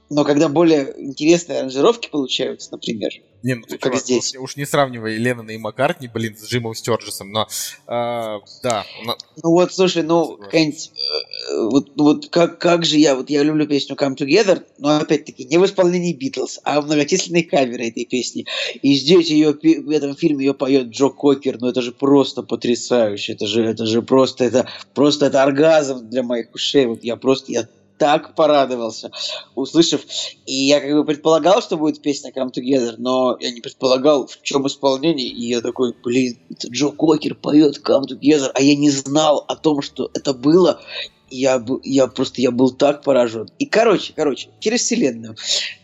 но 0.10 0.24
когда 0.24 0.48
более 0.48 0.94
интересные 0.98 1.60
аранжировки 1.60 2.10
получаются, 2.10 2.72
например, 2.72 3.12
не, 3.44 3.56
ну 3.56 3.64
ты, 3.64 3.78
как 3.78 3.94
чувак, 3.94 4.04
здесь. 4.04 4.36
Уж, 4.36 4.42
уж 4.42 4.56
не 4.56 4.66
сравнивай 4.66 5.18
Леннона 5.18 5.52
и 5.52 5.58
Маккартни, 5.58 6.08
блин, 6.08 6.36
с 6.38 6.48
Джимом 6.48 6.74
Стёрджесом, 6.74 7.32
но 7.32 7.48
э, 7.88 8.40
да. 8.64 8.86
Но... 9.06 9.16
Ну 9.44 9.52
вот, 9.52 9.74
слушай, 9.74 10.02
ну, 10.02 10.38
какая-нибудь, 10.38 10.92
э, 10.96 11.70
вот, 11.70 11.96
ну 11.96 12.04
вот 12.04 12.30
как, 12.30 12.58
как 12.58 12.84
же 12.84 12.98
я, 12.98 13.16
вот 13.16 13.30
я 13.30 13.44
люблю 13.44 13.68
песню 13.68 13.96
Come 13.96 14.16
Together, 14.16 14.64
но 14.80 14.98
опять-таки 14.98 15.46
не 15.46 15.58
в 15.58 15.66
исполнении 15.66 16.14
Битлз, 16.14 16.60
а 16.64 16.82
в 16.82 16.86
многочисленные 16.86 17.44
каверы 17.44 17.88
этой 17.88 18.06
песни. 18.06 18.46
И 18.82 18.96
здесь 18.96 19.30
ее, 19.30 19.54
в 19.54 19.90
этом 19.92 20.16
фильме 20.16 20.46
ее 20.46 20.54
поет 20.54 20.88
Джо 20.88 21.10
Кокер, 21.10 21.60
ну 21.60 21.68
это 21.68 21.82
же 21.82 21.92
просто 21.92 22.42
потрясающе, 22.44 23.34
это 23.34 23.46
же, 23.46 23.64
это 23.64 23.86
же 23.86 24.02
просто, 24.02 24.46
это 24.46 24.68
просто 24.96 25.28
это 25.28 25.44
оргазм 25.44 26.10
для 26.10 26.24
моих 26.24 26.54
ушей, 26.56 26.88
вот 26.88 27.04
я 27.04 27.16
просто, 27.16 27.52
я 27.52 27.68
так 27.98 28.36
порадовался, 28.36 29.12
услышав. 29.56 30.02
И 30.46 30.54
я 30.54 30.80
как 30.80 30.92
бы 30.92 31.06
предполагал, 31.06 31.62
что 31.62 31.78
будет 31.78 32.02
песня 32.02 32.32
Come 32.32 32.52
Together, 32.52 32.96
но 32.98 33.38
я 33.40 33.52
не 33.52 33.62
предполагал, 33.62 34.28
в 34.28 34.42
чем 34.42 34.68
исполнение. 34.68 35.28
И 35.28 35.48
я 35.48 35.62
такой, 35.62 35.94
блин, 36.04 36.38
это 36.50 36.68
Джо 36.68 36.90
Кокер 36.90 37.36
поет 37.36 37.82
Come 37.84 38.08
Together, 38.08 38.52
а 38.54 38.62
я 38.62 38.76
не 38.76 38.90
знал 38.90 39.44
о 39.48 39.56
том, 39.56 39.82
что 39.82 40.10
это 40.14 40.34
было. 40.34 40.82
Я, 41.30 41.64
я 41.84 42.08
просто 42.08 42.42
я 42.42 42.52
был 42.52 42.72
так 42.72 43.04
поражен. 43.04 43.50
И 43.60 43.66
короче, 43.66 44.14
короче, 44.16 44.50
через 44.60 44.82
вселенную. 44.82 45.36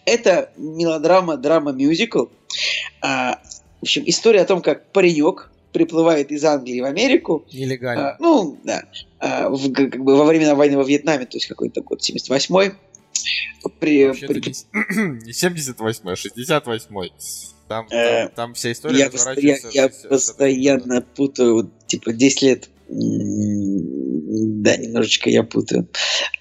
Это 0.05 0.51
мелодрама, 0.57 1.35
драма-мюзикл. 1.35 2.25
А, 3.01 3.39
в 3.79 3.83
общем, 3.83 4.03
история 4.05 4.41
о 4.41 4.45
том, 4.45 4.61
как 4.61 4.91
паренек 4.91 5.49
приплывает 5.73 6.31
из 6.31 6.45
Англии 6.45 6.79
в 6.79 6.85
Америку. 6.85 7.45
Нелегально. 7.51 8.11
А, 8.11 8.17
ну, 8.19 8.57
да. 8.63 8.83
А, 9.19 9.49
в, 9.49 9.73
как 9.73 9.97
бы 9.97 10.15
во 10.15 10.25
время 10.25 10.55
войны 10.55 10.77
во 10.77 10.83
Вьетнаме, 10.83 11.25
то 11.25 11.37
есть 11.37 11.47
какой-то 11.47 11.81
год 11.81 12.01
78-й. 12.01 12.73
При, 13.79 14.11
при... 14.11 14.41
Не 14.41 15.31
78-й, 15.31 15.93
а 16.03 16.13
68-й. 16.13 17.11
Там, 17.67 17.87
э, 17.89 18.23
там, 18.27 18.31
там 18.35 18.53
вся 18.53 18.71
история 18.71 18.99
я, 18.99 19.05
разворачивается. 19.09 19.69
Я, 19.71 19.83
я 19.83 20.09
постоянно 20.09 21.01
все 21.01 21.09
путаю, 21.15 21.53
вот, 21.55 21.87
типа, 21.87 22.13
10 22.13 22.41
лет 22.41 22.69
да, 22.89 24.77
немножечко 24.77 25.29
я 25.29 25.43
путаю. 25.43 25.87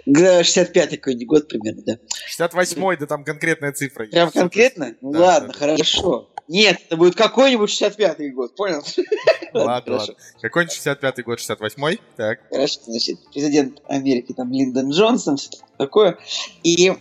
65-й 0.08 0.96
какой-нибудь 0.96 1.26
год 1.26 1.48
примерно, 1.48 1.82
да. 1.82 1.98
68-й, 2.38 2.96
да 2.98 3.06
там 3.06 3.24
конкретная 3.24 3.72
цифра. 3.72 4.06
Прям 4.06 4.30
конкретно? 4.30 4.96
Ну 5.00 5.12
да, 5.12 5.20
ладно, 5.20 5.48
да. 5.48 5.54
хорошо. 5.54 6.31
Нет, 6.48 6.80
это 6.86 6.96
будет 6.96 7.14
какой-нибудь 7.14 7.70
65-й 7.70 8.30
год, 8.30 8.54
понял? 8.54 8.82
Ладно, 9.54 9.96
ладно. 9.96 10.14
Какой-нибудь 10.40 10.76
65-й 10.76 11.22
год, 11.22 11.38
68-й, 11.38 12.00
так. 12.16 12.40
Хорошо, 12.50 12.80
значит, 12.86 13.18
президент 13.32 13.82
Америки, 13.86 14.32
там, 14.32 14.50
Линдон 14.50 14.90
Джонсон, 14.90 15.36
все 15.36 15.50
такое. 15.76 16.18
И 16.62 16.88
э, 16.88 16.94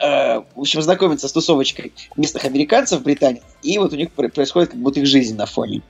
в 0.00 0.60
общем, 0.60 0.82
знакомиться 0.82 1.26
с 1.28 1.32
тусовочкой 1.32 1.92
местных 2.16 2.44
американцев 2.44 3.00
в 3.00 3.02
Британии, 3.02 3.42
и 3.62 3.78
вот 3.78 3.92
у 3.92 3.96
них 3.96 4.12
происходит 4.12 4.70
как 4.70 4.80
будто 4.80 5.00
их 5.00 5.06
жизнь 5.06 5.36
на 5.36 5.46
фоне. 5.46 5.82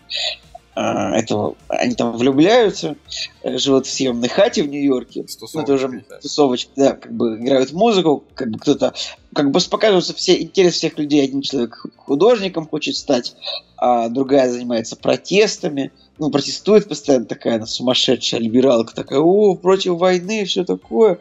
А, 0.79 1.17
этого, 1.17 1.57
они 1.69 1.95
там 1.95 2.15
влюбляются, 2.15 2.97
э, 3.43 3.57
живут 3.57 3.87
в 3.87 3.91
съемной 3.91 4.29
хате 4.29 4.63
в 4.63 4.69
Нью-Йорке. 4.69 5.25
Ну, 5.55 5.61
это 5.63 5.73
уже 5.73 6.05
тусовочки, 6.21 6.71
да, 6.77 6.93
как 6.93 7.13
бы 7.15 7.39
играют 7.39 7.73
музыку, 7.73 8.25
как 8.35 8.51
бы 8.51 8.59
кто-то, 8.59 8.93
как 9.33 9.53
бы 9.53 9.61
показываются 9.71 10.13
все 10.13 10.39
интерес 10.43 10.75
всех 10.75 10.99
людей. 10.99 11.25
Один 11.25 11.41
человек 11.41 11.83
художником 11.97 12.69
хочет 12.69 12.95
стать, 12.97 13.35
а 13.79 14.11
другая 14.11 14.51
занимается 14.51 14.97
протестами, 14.97 15.93
ну, 16.19 16.31
протестует 16.31 16.87
постоянно 16.87 17.25
такая, 17.25 17.57
она 17.57 17.65
сумасшедшая 17.65 18.43
либералка, 18.43 18.95
такая, 18.95 19.21
о, 19.21 19.55
против 19.55 19.95
войны, 19.95 20.45
все 20.45 20.63
такое. 20.63 21.19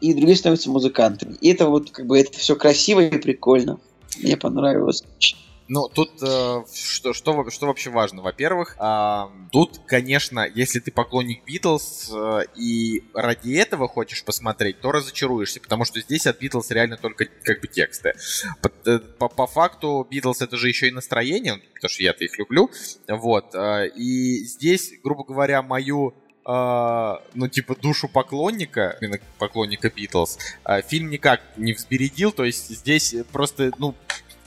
И 0.00 0.14
другие 0.14 0.36
становятся 0.36 0.70
музыкантами. 0.70 1.34
И 1.40 1.52
это 1.52 1.68
вот, 1.68 1.90
как 1.90 2.06
бы, 2.06 2.20
это 2.20 2.38
все 2.38 2.54
красиво 2.54 3.00
и 3.00 3.18
прикольно. 3.18 3.80
Мне 4.22 4.36
понравилось 4.36 5.02
очень. 5.16 5.36
Ну, 5.68 5.88
тут 5.88 6.22
э, 6.22 6.64
что, 6.72 7.12
что, 7.12 7.50
что 7.50 7.66
вообще 7.66 7.90
важно? 7.90 8.22
Во-первых, 8.22 8.76
э, 8.78 9.22
тут, 9.50 9.80
конечно, 9.86 10.46
если 10.54 10.78
ты 10.78 10.92
поклонник 10.92 11.44
Битлз 11.44 12.10
э, 12.14 12.42
и 12.54 13.02
ради 13.14 13.54
этого 13.54 13.88
хочешь 13.88 14.24
посмотреть, 14.24 14.80
то 14.80 14.92
разочаруешься, 14.92 15.60
потому 15.60 15.84
что 15.84 16.00
здесь 16.00 16.26
от 16.26 16.38
Битлз 16.38 16.70
реально 16.70 16.96
только 16.96 17.26
как 17.42 17.60
бы 17.60 17.66
тексты. 17.66 18.14
По, 18.62 18.70
э, 18.88 18.98
по, 18.98 19.28
по 19.28 19.46
факту 19.46 20.06
Битлз 20.08 20.40
это 20.40 20.56
же 20.56 20.68
еще 20.68 20.86
и 20.88 20.92
настроение, 20.92 21.60
потому 21.74 21.90
что 21.90 22.02
я-то 22.02 22.24
их 22.24 22.38
люблю. 22.38 22.70
Вот. 23.08 23.54
Э, 23.54 23.88
и 23.88 24.44
здесь, 24.44 24.92
грубо 25.02 25.24
говоря, 25.24 25.62
мою 25.62 26.14
Uh, 26.48 27.20
ну, 27.34 27.48
типа, 27.48 27.74
душу 27.74 28.06
поклонника, 28.06 28.96
поклонника 29.36 29.90
Битлз, 29.90 30.38
uh, 30.64 30.80
фильм 30.80 31.10
никак 31.10 31.40
не 31.56 31.72
взбередил, 31.72 32.30
то 32.30 32.44
есть 32.44 32.68
здесь 32.68 33.16
просто, 33.32 33.72
ну, 33.78 33.96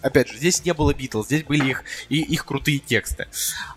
опять 0.02 0.30
же, 0.30 0.38
здесь 0.38 0.64
не 0.66 0.74
было 0.74 0.94
Битлз, 0.94 1.26
здесь 1.28 1.44
были 1.44 1.70
их, 1.70 1.84
и, 2.10 2.22
их 2.22 2.46
крутые 2.46 2.80
тексты. 2.80 3.28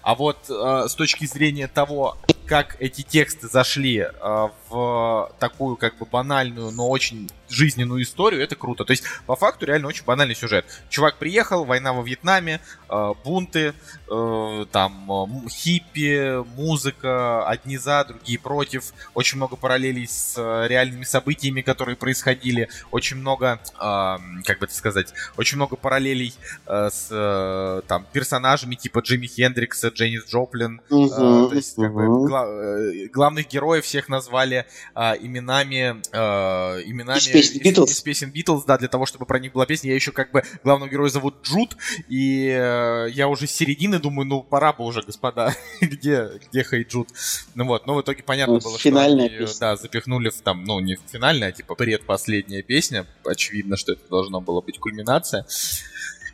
А 0.02 0.14
вот 0.14 0.38
э, 0.48 0.86
с 0.88 0.94
точки 0.94 1.26
зрения 1.26 1.68
того, 1.68 2.16
как 2.46 2.76
эти 2.80 3.02
тексты 3.02 3.48
зашли 3.48 3.98
э, 3.98 4.48
в 4.68 5.32
такую 5.38 5.76
как 5.76 5.96
бы 5.98 6.06
банальную, 6.06 6.70
но 6.70 6.88
очень 6.88 7.30
жизненную 7.48 8.02
историю, 8.02 8.42
это 8.42 8.56
круто. 8.56 8.84
То 8.84 8.92
есть, 8.92 9.04
по 9.26 9.36
факту, 9.36 9.66
реально 9.66 9.88
очень 9.88 10.04
банальный 10.04 10.34
сюжет. 10.34 10.66
Чувак 10.88 11.16
приехал, 11.16 11.64
война 11.64 11.92
во 11.92 12.02
Вьетнаме, 12.02 12.60
э, 12.90 13.12
бунты, 13.24 13.74
э, 14.10 14.66
там, 14.70 15.10
э, 15.10 15.48
хиппи, 15.48 16.44
музыка, 16.56 17.46
одни 17.46 17.76
за, 17.78 18.04
другие 18.04 18.38
против. 18.38 18.92
Очень 19.14 19.36
много 19.36 19.56
параллелей 19.56 20.06
с 20.06 20.34
э, 20.36 20.66
реальными 20.68 21.04
событиями, 21.04 21.60
которые 21.60 21.96
происходили. 21.96 22.68
Очень 22.90 23.18
много, 23.18 23.60
э, 23.74 23.78
как 24.44 24.58
бы 24.58 24.66
это 24.66 24.74
сказать, 24.74 25.12
очень 25.36 25.56
много 25.56 25.76
параллелей 25.76 26.11
э, 26.14 26.90
с 26.90 27.08
э, 27.10 27.82
там, 27.86 28.06
персонажами 28.12 28.74
типа 28.74 29.00
Джимми 29.00 29.26
Хендрикса, 29.26 29.88
Дженнис 29.88 30.26
Джоплин. 30.28 30.80
Uh-huh, 30.90 31.46
э, 31.46 31.48
то 31.50 31.54
есть, 31.54 31.76
как 31.76 31.92
бы, 31.92 32.06
гла- 32.28 32.48
э, 32.48 33.08
главных 33.08 33.48
героев 33.48 33.84
всех 33.84 34.08
назвали 34.08 34.66
э, 34.94 35.00
именами, 35.20 36.00
э, 36.12 36.82
именами 36.84 37.32
песен. 37.32 37.60
Из, 37.60 37.90
из 37.90 38.00
песен 38.00 38.30
Битлз, 38.30 38.64
да, 38.64 38.78
для 38.78 38.88
того, 38.88 39.06
чтобы 39.06 39.26
про 39.26 39.38
них 39.38 39.52
была 39.52 39.66
песня. 39.66 39.90
Я 39.90 39.94
еще 39.94 40.12
как 40.12 40.32
бы 40.32 40.42
главного 40.64 40.90
героя 40.90 41.08
зовут 41.10 41.36
Джуд, 41.42 41.76
и 42.08 42.48
э, 42.48 43.08
я 43.10 43.28
уже 43.28 43.46
с 43.46 43.52
середины 43.52 43.98
думаю, 43.98 44.26
ну 44.26 44.42
пора 44.42 44.72
бы 44.72 44.84
уже, 44.84 45.02
господа, 45.02 45.54
где, 45.80 46.30
где 46.48 46.64
Хей 46.64 46.84
Джуд? 46.84 47.08
Ну 47.54 47.66
вот, 47.66 47.86
но 47.86 47.94
в 47.94 48.02
итоге 48.02 48.22
понятно 48.22 48.54
ну, 48.54 48.60
было, 48.60 48.78
финальная 48.78 49.26
что 49.26 49.36
они, 49.36 49.46
песня. 49.46 49.60
да, 49.60 49.76
запихнули 49.76 50.30
в 50.30 50.40
там, 50.40 50.64
ну 50.64 50.80
не 50.80 50.96
финальная, 51.10 51.48
а 51.48 51.52
типа 51.52 51.74
предпоследняя 51.74 52.62
песня. 52.62 53.06
Очевидно, 53.24 53.76
что 53.76 53.92
это 53.92 54.02
должно 54.08 54.40
было 54.40 54.60
быть 54.60 54.78
кульминация. 54.78 55.46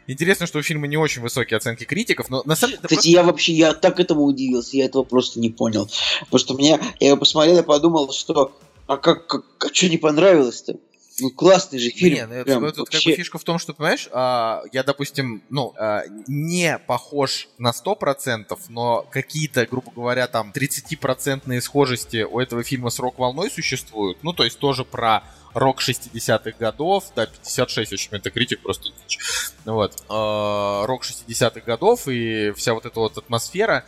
Интересно, 0.08 0.46
что 0.46 0.58
у 0.58 0.62
фильма 0.62 0.86
не 0.86 0.96
очень 0.96 1.22
высокие 1.22 1.58
оценки 1.58 1.84
критиков, 1.84 2.30
но 2.30 2.42
на 2.46 2.56
самом 2.56 2.72
деле... 2.72 2.82
Кстати, 2.82 2.94
просто... 2.94 3.10
я 3.10 3.22
вообще, 3.22 3.52
я 3.52 3.74
так 3.74 4.00
этому 4.00 4.24
удивился, 4.24 4.76
я 4.76 4.86
этого 4.86 5.04
просто 5.04 5.38
не 5.38 5.50
понял. 5.50 5.88
Потому 6.20 6.38
что 6.38 6.54
мне, 6.54 6.80
я 6.98 7.08
его 7.08 7.18
посмотрел 7.18 7.58
и 7.58 7.62
подумал, 7.62 8.10
что 8.12 8.52
а 8.86 8.96
как, 8.96 9.26
как, 9.26 9.44
а 9.60 9.72
что 9.72 9.88
не 9.90 9.98
понравилось-то? 9.98 10.76
Ну, 11.20 11.30
классный 11.30 11.78
же 11.78 11.90
фильм. 11.90 12.30
Не, 12.30 12.38
ну, 12.38 12.44
прям, 12.44 12.66
тут 12.68 12.78
вообще... 12.78 12.98
как 12.98 13.04
бы 13.04 13.16
фишка 13.16 13.38
в 13.38 13.44
том, 13.44 13.58
что, 13.58 13.74
понимаешь, 13.74 14.08
а, 14.12 14.62
я, 14.72 14.82
допустим, 14.82 15.42
ну, 15.50 15.74
а, 15.76 16.04
не 16.26 16.78
похож 16.78 17.48
на 17.58 17.72
100%, 17.72 18.56
но 18.70 19.06
какие-то, 19.10 19.66
грубо 19.66 19.90
говоря, 19.94 20.26
там 20.26 20.52
30% 20.54 21.60
схожести 21.60 22.22
у 22.22 22.38
этого 22.38 22.62
фильма 22.62 22.88
с 22.88 22.98
рок-волной 22.98 23.50
существуют. 23.50 24.22
Ну, 24.22 24.32
то 24.32 24.44
есть 24.44 24.58
тоже 24.58 24.84
про 24.84 25.22
рок 25.58 25.80
60-х 25.80 26.52
годов, 26.58 27.04
да, 27.16 27.26
56, 27.26 27.90
в 27.90 27.94
общем, 27.94 28.08
это 28.12 28.30
критик 28.30 28.60
просто 28.60 28.90
вот, 29.64 29.92
э, 30.08 30.86
рок 30.86 31.04
60-х 31.04 31.60
годов 31.60 32.06
и 32.08 32.52
вся 32.56 32.74
вот 32.74 32.86
эта 32.86 32.98
вот 33.00 33.18
атмосфера, 33.18 33.84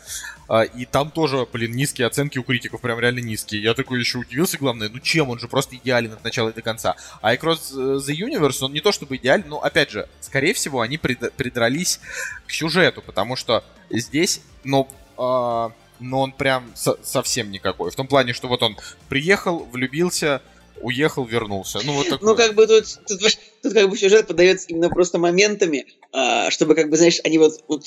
э, 0.49 0.67
и 0.75 0.85
там 0.85 1.11
тоже, 1.11 1.47
блин, 1.53 1.73
низкие 1.73 2.07
оценки 2.07 2.39
у 2.39 2.43
критиков, 2.43 2.81
прям 2.81 2.99
реально 2.99 3.21
низкие. 3.21 3.63
Я 3.63 3.75
такой 3.75 4.01
еще 4.01 4.19
удивился, 4.19 4.59
главное, 4.59 4.89
ну 4.89 4.99
чем, 4.99 5.31
он 5.31 5.39
же 5.39 5.49
просто 5.49 5.77
идеален 5.77 6.13
от 6.13 6.25
начала 6.25 6.51
и 6.51 6.53
до 6.53 6.63
конца. 6.63 6.97
А 7.23 7.35
Across 7.35 7.99
the 7.99 8.15
Universe, 8.15 8.63
он 8.63 8.73
не 8.73 8.81
то 8.81 8.93
чтобы 8.93 9.17
идеален, 9.17 9.45
но, 9.49 9.63
опять 9.63 9.91
же, 9.91 10.09
скорее 10.21 10.55
всего, 10.55 10.81
они 10.81 10.97
прид- 10.97 11.33
придрались 11.37 12.01
к 12.47 12.51
сюжету, 12.51 13.01
потому 13.01 13.37
что 13.37 13.65
здесь, 13.91 14.41
ну, 14.65 14.89
э, 15.17 15.69
но 16.01 16.21
он 16.21 16.33
прям 16.33 16.73
со- 16.75 16.99
совсем 17.05 17.51
никакой. 17.51 17.91
В 17.91 17.95
том 17.95 18.07
плане, 18.07 18.33
что 18.33 18.49
вот 18.49 18.63
он 18.63 18.77
приехал, 19.09 19.61
влюбился, 19.67 20.43
уехал, 20.81 21.25
вернулся. 21.25 21.81
Ну, 21.85 21.95
вот 21.95 22.09
такой. 22.09 22.29
Ну, 22.29 22.37
как 22.37 22.55
бы 22.55 22.67
тут, 22.67 22.85
тут, 23.07 23.21
тут 23.63 23.73
как 23.73 23.89
бы 23.89 23.97
сюжет 23.97 24.27
подается 24.27 24.69
именно 24.69 24.89
просто 24.89 25.19
моментами, 25.19 25.87
а, 26.13 26.51
чтобы, 26.51 26.75
как 26.75 26.91
бы, 26.91 26.97
знаешь, 26.97 27.21
они 27.25 27.39
вот, 27.39 27.63
вот 27.69 27.85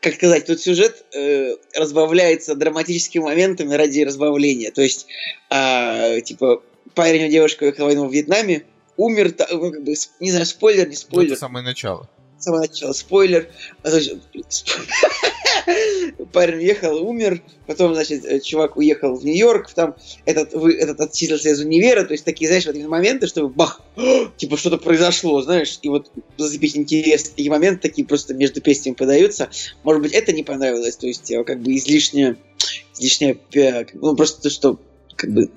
как 0.00 0.14
сказать, 0.14 0.46
тут 0.46 0.60
сюжет 0.60 1.04
э, 1.14 1.54
разбавляется 1.76 2.56
драматическими 2.56 3.22
моментами 3.22 3.72
ради 3.74 4.00
разбавления. 4.00 4.72
То 4.72 4.82
есть, 4.82 5.06
э, 5.48 6.20
типа, 6.22 6.60
парень 6.94 7.22
и 7.22 7.30
девушка 7.30 7.62
уехал 7.62 7.84
войну 7.84 8.08
в 8.08 8.12
Вьетнаме, 8.12 8.64
умер, 8.96 9.34
ну, 9.50 9.70
как 9.70 9.84
бы, 9.84 9.94
не 10.18 10.30
знаю, 10.30 10.46
спойлер, 10.46 10.88
не 10.88 10.94
Ну, 10.94 10.96
спойлер, 10.96 11.32
это 11.32 11.40
самое 11.40 11.64
начало. 11.64 12.10
С 12.42 12.44
самого 12.44 12.62
начала 12.62 12.92
спойлер. 12.92 13.48
Сп- 13.84 14.80
Парень 16.32 16.56
уехал, 16.56 16.96
умер, 17.08 17.40
потом, 17.66 17.94
значит, 17.94 18.24
э, 18.24 18.40
чувак 18.40 18.76
уехал 18.76 19.14
в 19.14 19.24
Нью-Йорк, 19.24 19.72
там 19.72 19.94
этот, 20.24 20.52
вы, 20.54 20.74
этот 20.74 21.00
отчислился 21.00 21.50
из 21.50 21.60
универа, 21.60 22.04
то 22.04 22.12
есть 22.12 22.24
такие, 22.24 22.48
знаешь, 22.48 22.66
вот 22.66 22.76
моменты, 22.88 23.28
чтобы 23.28 23.48
бах, 23.48 23.80
типа 24.36 24.56
что-то 24.56 24.78
произошло, 24.78 25.40
знаешь, 25.42 25.78
и 25.82 25.88
вот 25.88 26.10
зацепить 26.36 26.76
интерес, 26.76 27.32
и 27.36 27.48
моменты 27.48 27.88
такие 27.88 28.04
просто 28.04 28.34
между 28.34 28.60
песнями 28.60 28.94
подаются. 28.94 29.48
Может 29.84 30.02
быть, 30.02 30.12
это 30.12 30.32
не 30.32 30.42
понравилось, 30.42 30.96
то 30.96 31.06
есть 31.06 31.30
э, 31.30 31.44
как 31.44 31.60
бы 31.60 31.76
излишне, 31.76 32.36
излишне, 32.98 33.38
э, 33.54 33.84
ну 33.94 34.16
просто 34.16 34.42
то, 34.42 34.50
что 34.50 34.80
как 35.14 35.30
бы 35.30 35.48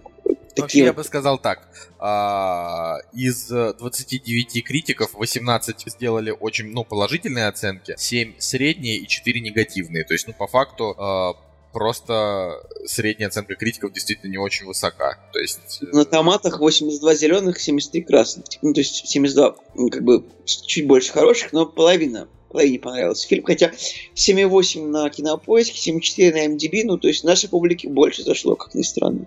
Вообще, 0.58 0.86
я 0.86 0.94
бы 0.94 1.04
сказал 1.04 1.38
так. 1.38 1.68
а, 2.00 2.98
из 3.14 3.52
э, 3.52 3.74
29 3.78 4.64
критиков 4.64 5.14
18 5.14 5.84
сделали 5.88 6.32
очень, 6.32 6.68
ну, 6.68 6.84
положительные 6.86 7.48
оценки, 7.48 7.96
7 7.98 8.36
средние 8.40 8.98
и 8.98 9.08
4 9.08 9.42
негативные. 9.42 10.06
То 10.06 10.14
есть, 10.14 10.28
ну, 10.28 10.34
по 10.34 10.48
факту, 10.48 10.96
а, 10.98 11.34
просто 11.74 12.62
средняя 12.86 13.28
оценка 13.28 13.56
критиков 13.56 13.92
действительно 13.92 14.32
не 14.32 14.38
очень 14.38 14.66
высока. 14.66 15.20
То 15.34 15.40
есть... 15.40 15.80
э, 15.82 15.88
На 15.92 16.06
томатах 16.06 16.60
82 16.60 17.16
зеленых, 17.16 17.60
73 17.60 18.02
красных. 18.04 18.46
Ну, 18.62 18.74
то 18.74 18.80
есть 18.80 19.08
72, 19.08 19.56
ну, 19.76 19.90
как 19.90 20.04
бы, 20.04 20.24
чуть 20.46 20.88
больше 20.88 21.12
хороших, 21.12 21.52
но 21.52 21.66
половина. 21.66 22.30
Половине 22.56 22.80
понравился 22.80 23.28
фильм. 23.28 23.44
Хотя 23.44 23.74
7,8 24.16 24.88
на 24.88 25.10
кинопоиске, 25.10 25.92
7,4 25.92 26.32
на 26.32 26.46
MDB, 26.46 26.84
ну, 26.86 26.98
то 26.98 27.10
есть 27.10 27.26
нашей 27.26 27.50
публике 27.50 27.90
больше 27.90 28.24
зашло, 28.24 28.56
как 28.56 28.74
ни 28.74 28.82
странно. 28.82 29.26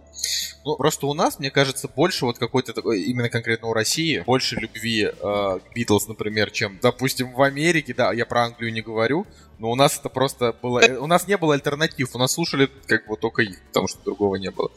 Ну, 0.65 0.77
просто 0.77 1.07
у 1.07 1.13
нас, 1.13 1.39
мне 1.39 1.51
кажется, 1.51 1.91
больше 1.95 2.25
вот 2.25 2.39
какой-то 2.39 2.73
такой, 2.73 3.03
именно 3.03 3.29
конкретно 3.29 3.69
у 3.69 3.75
России, 3.75 4.23
больше 4.27 4.57
любви 4.57 5.03
э, 5.03 5.11
к 5.13 5.75
Битлз, 5.75 6.09
например, 6.09 6.51
чем, 6.51 6.79
допустим, 6.81 7.35
в 7.35 7.43
Америке, 7.43 7.93
да, 7.93 8.15
я 8.15 8.25
про 8.25 8.45
Англию 8.45 8.73
не 8.73 8.81
говорю, 8.81 9.27
но 9.59 9.71
у 9.71 9.75
нас 9.75 9.99
это 9.99 10.09
просто 10.09 10.55
было... 10.63 10.81
э, 10.81 10.97
У 10.99 11.07
нас 11.07 11.27
не 11.27 11.37
было 11.37 11.55
альтернатив, 11.55 12.15
у 12.15 12.19
нас 12.19 12.33
слушали 12.33 12.71
как 12.87 13.07
бы 13.09 13.17
только 13.17 13.43
их, 13.43 13.61
потому 13.69 13.89
что 13.89 13.99
другого 14.05 14.37
не 14.37 14.51
было. 14.51 14.71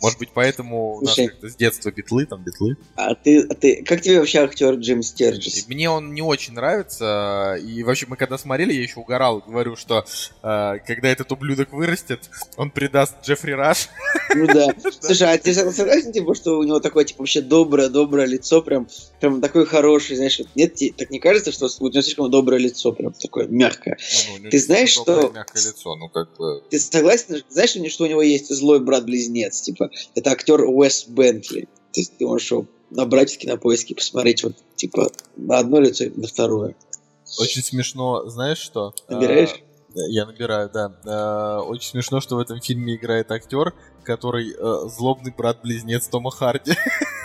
Может 0.00 0.18
быть, 0.18 0.30
поэтому 0.34 0.96
у 0.96 1.00
нас 1.02 1.14
Слушай. 1.14 1.28
как-то 1.28 1.48
с 1.48 1.54
детства 1.54 1.90
битлы, 1.90 2.26
там, 2.26 2.42
битлы. 2.42 2.76
А 2.96 3.14
ты, 3.14 3.40
а 3.42 3.54
ты, 3.54 3.84
как 3.84 4.00
тебе 4.00 4.18
вообще 4.18 4.40
актер 4.40 4.74
Джим 4.74 5.02
Стерджис? 5.02 5.68
Мне 5.68 5.88
он 5.90 6.12
не 6.14 6.22
очень 6.22 6.54
нравится, 6.54 7.56
и 7.62 7.82
вообще 7.82 8.06
мы 8.08 8.16
когда 8.16 8.38
смотрели, 8.38 8.72
я 8.72 8.82
еще 8.82 9.00
угорал, 9.00 9.42
говорю, 9.46 9.76
что 9.76 10.04
э, 10.42 10.78
когда 10.86 11.08
этот 11.08 11.30
ублюдок 11.30 11.72
вырастет, 11.72 12.30
он 12.56 12.70
предаст 12.70 13.16
Джеффри 13.22 13.52
Раш. 13.52 13.88
Ну 14.34 14.46
да. 14.46 14.74
Слушай, 15.00 15.34
а 15.34 15.38
ты 15.38 15.54
согласен, 15.54 16.12
типа, 16.12 16.34
что 16.34 16.58
у 16.58 16.62
него 16.64 16.80
такое, 16.80 17.04
типа, 17.04 17.20
вообще 17.20 17.42
доброе-доброе 17.42 18.26
лицо, 18.26 18.62
прям, 18.62 18.88
прям 19.20 19.40
такое 19.40 19.66
хорошее, 19.66 20.16
знаешь, 20.16 20.40
нет, 20.54 20.74
так 20.96 21.10
не 21.10 21.20
кажется, 21.20 21.52
что 21.52 21.68
у 21.78 21.88
него 21.88 22.02
слишком 22.02 22.30
доброе 22.30 22.58
лицо, 22.58 22.92
прям 22.92 23.12
такое 23.12 23.46
мягкое? 23.46 23.98
Ну, 24.40 24.50
Ты 24.50 24.58
знаешь, 24.58 24.90
что- 24.90 25.30
Мягкое 25.30 25.60
лицо, 25.62 25.96
ну 25.96 26.08
как 26.08 26.36
бы... 26.36 26.62
Ты 26.70 26.78
согласен, 26.78 27.42
знаешь, 27.48 27.70
что 27.92 28.04
у 28.04 28.06
него 28.06 28.22
есть 28.22 28.54
злой 28.54 28.80
брат-близнец? 28.80 29.60
Типа, 29.62 29.90
это 30.14 30.30
актер 30.30 30.62
Уэс 30.62 31.06
Бентли. 31.08 31.68
То 31.92 32.00
есть 32.00 32.16
ты 32.16 32.26
можешь 32.26 32.50
его 32.50 32.66
набрать 32.90 33.32
в 33.32 33.38
кинопоиске, 33.38 33.94
посмотреть 33.94 34.44
вот, 34.44 34.54
типа, 34.76 35.10
на 35.36 35.58
одно 35.58 35.80
лицо 35.80 36.04
и 36.04 36.10
на 36.10 36.26
второе. 36.26 36.74
Очень 37.38 37.62
смешно, 37.62 38.28
знаешь 38.28 38.58
что? 38.58 38.94
Набираешь? 39.08 39.50
А, 39.94 39.98
Я 40.08 40.26
набираю, 40.26 40.70
да. 40.72 40.94
А, 41.06 41.60
Очень 41.60 41.90
смешно, 41.90 42.20
что 42.20 42.36
в 42.36 42.38
этом 42.40 42.60
фильме 42.60 42.96
играет 42.96 43.30
актер, 43.30 43.74
который 44.04 44.52
э, 44.52 44.88
злобный 44.88 45.32
брат-близнец 45.36 46.08
Тома 46.08 46.30
Харди. 46.30 46.72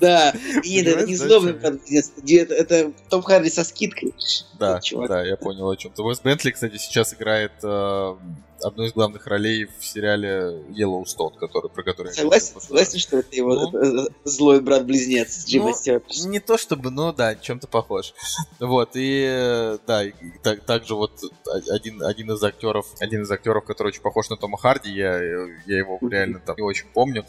Да, 0.00 0.34
и 0.64 0.82
это 0.82 1.06
не 1.06 1.16
злобный 1.16 1.52
брат-близнец, 1.52 2.12
это, 2.50 2.92
Том 3.08 3.22
Харди 3.22 3.50
со 3.50 3.64
скидкой. 3.64 4.14
Да, 4.58 4.80
да, 5.08 5.24
я 5.24 5.36
понял 5.36 5.68
о 5.68 5.76
чем. 5.76 5.92
Уэс 5.96 6.20
Бентли, 6.20 6.50
кстати, 6.50 6.76
сейчас 6.76 7.14
играет 7.14 7.52
э, 7.62 8.16
одну 8.62 8.84
из 8.84 8.92
главных 8.92 9.26
ролей 9.26 9.66
в 9.78 9.84
сериале 9.84 10.62
Yellowstone, 10.70 11.36
который, 11.38 11.70
про 11.70 11.82
который 11.82 12.08
я 12.08 12.14
Согласен, 12.14 12.52
прошлый 12.52 12.68
согласен, 12.68 12.98
что 12.98 13.18
это 13.18 13.36
его 13.36 13.54
Ну. 13.54 13.78
э, 13.78 14.06
э, 14.06 14.08
злой 14.24 14.60
брат-близнец 14.60 15.46
Джима 15.46 15.72
Ну? 15.84 16.28
Не 16.28 16.40
то 16.40 16.58
чтобы, 16.58 16.90
но 16.90 17.12
да, 17.12 17.34
чем-то 17.34 17.66
похож. 17.66 18.14
Вот, 18.60 18.90
и 18.94 19.24
э, 19.26 19.78
да, 19.86 20.04
и 20.04 20.12
так, 20.42 20.64
также 20.64 20.94
вот 20.94 21.12
один, 21.70 22.02
один 22.02 22.30
из 22.32 22.42
актеров, 22.42 22.86
один 23.00 23.22
из 23.22 23.30
актеров, 23.30 23.64
который 23.64 23.88
очень 23.88 24.02
похож 24.02 24.28
на 24.28 24.36
Тома 24.36 24.58
Харди, 24.58 24.90
я, 24.90 25.18
я 25.66 25.78
его 25.78 25.98
реально 26.02 26.40
там 26.40 26.56
не 26.56 26.62
очень 26.62 26.86
помню. 26.92 27.24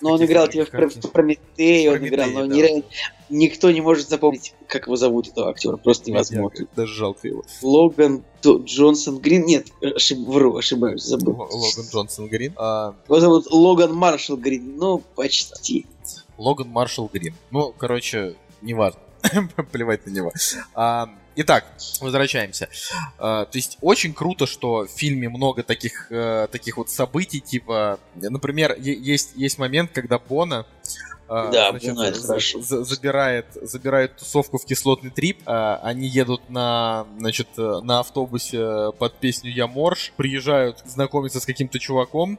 Но 0.00 0.12
он 0.12 0.24
играл 0.24 0.48
типа 0.48 0.66
в, 0.66 0.96
в 0.96 1.12
Прометее, 1.24 1.90
он 1.92 2.06
играл, 2.06 2.30
но 2.30 2.46
да. 2.46 2.54
нереально- 2.54 2.84
никто 3.30 3.70
не 3.70 3.80
может 3.80 4.08
запомнить, 4.08 4.54
как 4.68 4.86
его 4.86 4.96
зовут, 4.96 5.28
этого 5.28 5.50
актера, 5.50 5.76
просто 5.76 6.10
невозможно. 6.10 6.58
Я 6.60 6.66
даже 6.76 6.92
жалко 6.94 7.26
его. 7.28 7.44
Логан 7.62 8.22
Джонсон 8.44 9.18
Грин, 9.18 9.46
нет, 9.46 9.68
ошиб- 9.80 10.24
вру, 10.26 10.56
ошибаюсь, 10.56 11.02
забыл. 11.02 11.32
Л- 11.34 11.48
Логан 11.50 11.84
Джонсон 11.90 12.28
Грин. 12.28 12.52
А, 12.56 12.94
Его 13.06 13.20
зовут 13.20 13.46
Логан 13.50 13.92
Маршалл 13.94 14.36
Грин, 14.36 14.76
ну, 14.76 14.98
почти. 15.14 15.86
Логан 16.36 16.68
Маршалл 16.68 17.10
Грин. 17.12 17.34
Ну, 17.50 17.72
короче, 17.76 18.34
неважно. 18.62 19.00
Плевать 19.72 20.04
на 20.06 20.10
него. 20.10 20.32
А, 20.74 21.08
итак, 21.36 21.64
возвращаемся. 22.02 22.68
А, 23.18 23.46
то 23.46 23.56
есть 23.56 23.78
очень 23.80 24.12
круто, 24.12 24.46
что 24.46 24.84
в 24.86 24.88
фильме 24.88 25.30
много 25.30 25.62
таких, 25.62 26.08
э, 26.10 26.46
таких 26.52 26.76
вот 26.76 26.90
событий, 26.90 27.40
типа, 27.40 27.98
например, 28.16 28.76
е- 28.78 28.92
есть, 29.00 29.30
есть 29.34 29.56
момент, 29.58 29.90
когда 29.94 30.18
Бона 30.18 30.66
Да, 31.28 31.70
значит, 31.70 31.96
за- 32.16 32.26
хорошо. 32.26 32.60
за- 32.60 32.84
забирает, 32.84 33.46
забирает 33.62 34.16
тусовку 34.16 34.58
в 34.58 34.64
кислотный 34.64 35.10
трип. 35.10 35.40
А, 35.46 35.80
они 35.82 36.06
едут 36.06 36.50
на, 36.50 37.06
значит, 37.18 37.48
э, 37.56 37.80
на 37.82 38.00
автобусе 38.00 38.92
под 38.98 39.14
песню 39.14 39.50
«Я 39.50 39.66
морж», 39.66 40.12
приезжают 40.16 40.80
знакомиться 40.84 41.40
с 41.40 41.46
каким-то 41.46 41.78
чуваком, 41.78 42.38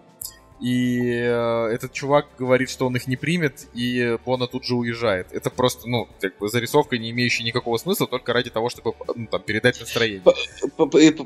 и 0.61 0.99
э, 1.11 1.67
этот 1.73 1.91
чувак 1.91 2.27
говорит, 2.39 2.69
что 2.69 2.85
он 2.87 2.95
их 2.95 3.07
не 3.07 3.17
примет, 3.17 3.67
и 3.73 4.17
Бона 4.25 4.47
тут 4.47 4.63
же 4.63 4.75
уезжает. 4.75 5.27
Это 5.31 5.49
просто, 5.49 5.89
ну, 5.89 6.07
как 6.21 6.37
бы 6.37 6.47
зарисовка, 6.47 6.97
не 6.97 7.11
имеющая 7.11 7.43
никакого 7.43 7.77
смысла, 7.77 8.07
только 8.07 8.31
ради 8.31 8.49
того, 8.49 8.69
чтобы 8.69 8.93
ну, 9.15 9.27
там, 9.27 9.41
передать 9.41 9.79
настроение. 9.79 10.21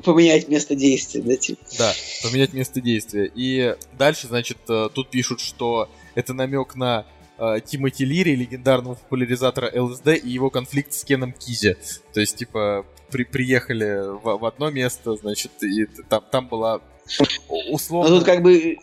Поменять 0.04 0.48
место 0.48 0.74
действия, 0.74 1.22
да, 1.22 1.36
типа. 1.36 1.60
Да, 1.78 1.92
поменять 2.24 2.52
место 2.54 2.80
действия. 2.80 3.30
И 3.34 3.76
дальше, 3.96 4.26
значит, 4.26 4.58
э, 4.68 4.88
тут 4.92 5.10
пишут, 5.10 5.40
что 5.40 5.88
это 6.16 6.34
намек 6.34 6.74
на 6.74 7.06
э, 7.40 7.60
Тимоти 7.64 8.04
Лири, 8.04 8.36
легендарного 8.36 8.94
популяризатора 8.94 9.70
ЛСД, 9.74 10.08
и 10.22 10.28
его 10.28 10.50
конфликт 10.50 10.92
с 10.92 11.04
Кеном 11.04 11.32
Кизи. 11.32 11.76
То 12.12 12.20
есть, 12.20 12.36
типа, 12.36 12.86
при, 13.10 13.24
приехали 13.24 14.18
в, 14.22 14.38
в 14.38 14.44
одно 14.44 14.70
место, 14.70 15.16
значит, 15.16 15.50
и 15.62 15.86
там, 16.08 16.22
там 16.30 16.48
была 16.48 16.80
Но 17.18 17.26
условно... 17.70 18.16
тут 18.16 18.24
как 18.24 18.42
бы 18.42 18.78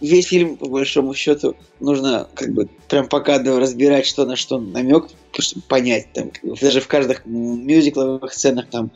весь 0.00 0.26
фильм, 0.26 0.56
по 0.56 0.68
большому 0.68 1.14
счету, 1.14 1.56
нужно 1.80 2.28
как 2.34 2.52
бы 2.52 2.68
прям 2.88 3.08
пока 3.08 3.38
разбирать, 3.38 4.06
что 4.06 4.24
на 4.26 4.36
что 4.36 4.58
намек, 4.58 5.06
чтобы 5.38 5.62
понять. 5.66 6.12
Там, 6.12 6.32
даже 6.60 6.80
в 6.80 6.88
каждых 6.88 7.26
мюзикловых 7.26 8.32
сценах 8.32 8.68
там 8.70 8.90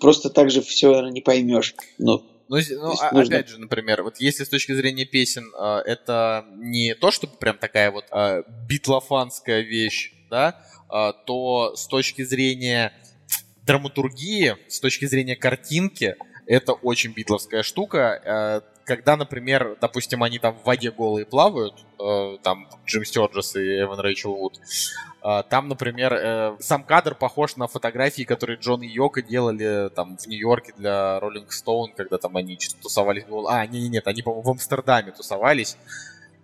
просто 0.00 0.30
так 0.30 0.50
же 0.50 0.62
все 0.62 1.08
не 1.08 1.20
поймешь. 1.20 1.74
Но 1.98 2.22
Ну, 2.50 2.56
ну, 2.68 2.94
а- 3.00 3.14
нужно- 3.14 3.36
опять 3.36 3.48
же, 3.48 3.58
например, 3.60 4.02
вот 4.02 4.16
если 4.18 4.42
с 4.42 4.48
точки 4.48 4.72
зрения 4.72 5.04
песен 5.04 5.52
э, 5.56 5.82
это 5.86 6.44
не 6.56 6.94
то, 6.96 7.12
чтобы 7.12 7.36
прям 7.36 7.56
такая 7.56 7.92
вот 7.92 8.06
э, 8.10 8.42
битлофанская 8.68 9.60
вещь, 9.60 10.12
да, 10.28 10.60
э, 10.92 11.12
то 11.26 11.76
с 11.76 11.86
точки 11.86 12.22
зрения 12.24 12.92
драматургии, 13.64 14.56
с 14.68 14.80
точки 14.80 15.04
зрения 15.04 15.36
картинки, 15.36 16.16
это 16.46 16.72
очень 16.72 17.12
битловская 17.12 17.62
штука. 17.62 18.64
Когда, 18.84 19.16
например, 19.16 19.76
допустим, 19.80 20.24
они 20.24 20.40
там 20.40 20.56
в 20.58 20.64
воде 20.64 20.90
голые 20.90 21.24
плавают, 21.24 21.74
там 22.42 22.68
Джим 22.86 23.04
Стёрджес 23.04 23.54
и 23.54 23.82
Эван 23.82 24.00
Рэйчел 24.00 24.34
Вуд, 24.34 24.58
там, 25.22 25.68
например, 25.68 26.14
э, 26.14 26.56
сам 26.60 26.82
кадр 26.82 27.14
похож 27.14 27.56
на 27.56 27.66
фотографии, 27.66 28.22
которые 28.22 28.58
Джон 28.58 28.82
и 28.82 28.86
Йока 28.86 29.22
делали 29.22 29.90
там 29.90 30.16
в 30.16 30.26
Нью-Йорке 30.26 30.72
для 30.76 31.18
Rolling 31.18 31.48
Stone, 31.48 31.92
когда 31.94 32.16
там 32.18 32.36
они 32.36 32.58
тусовались. 32.80 33.24
А, 33.48 33.66
не, 33.66 33.82
не, 33.82 33.88
нет, 33.88 34.06
они, 34.06 34.22
по-моему, 34.22 34.42
в 34.42 34.50
Амстердаме 34.50 35.12
тусовались. 35.12 35.76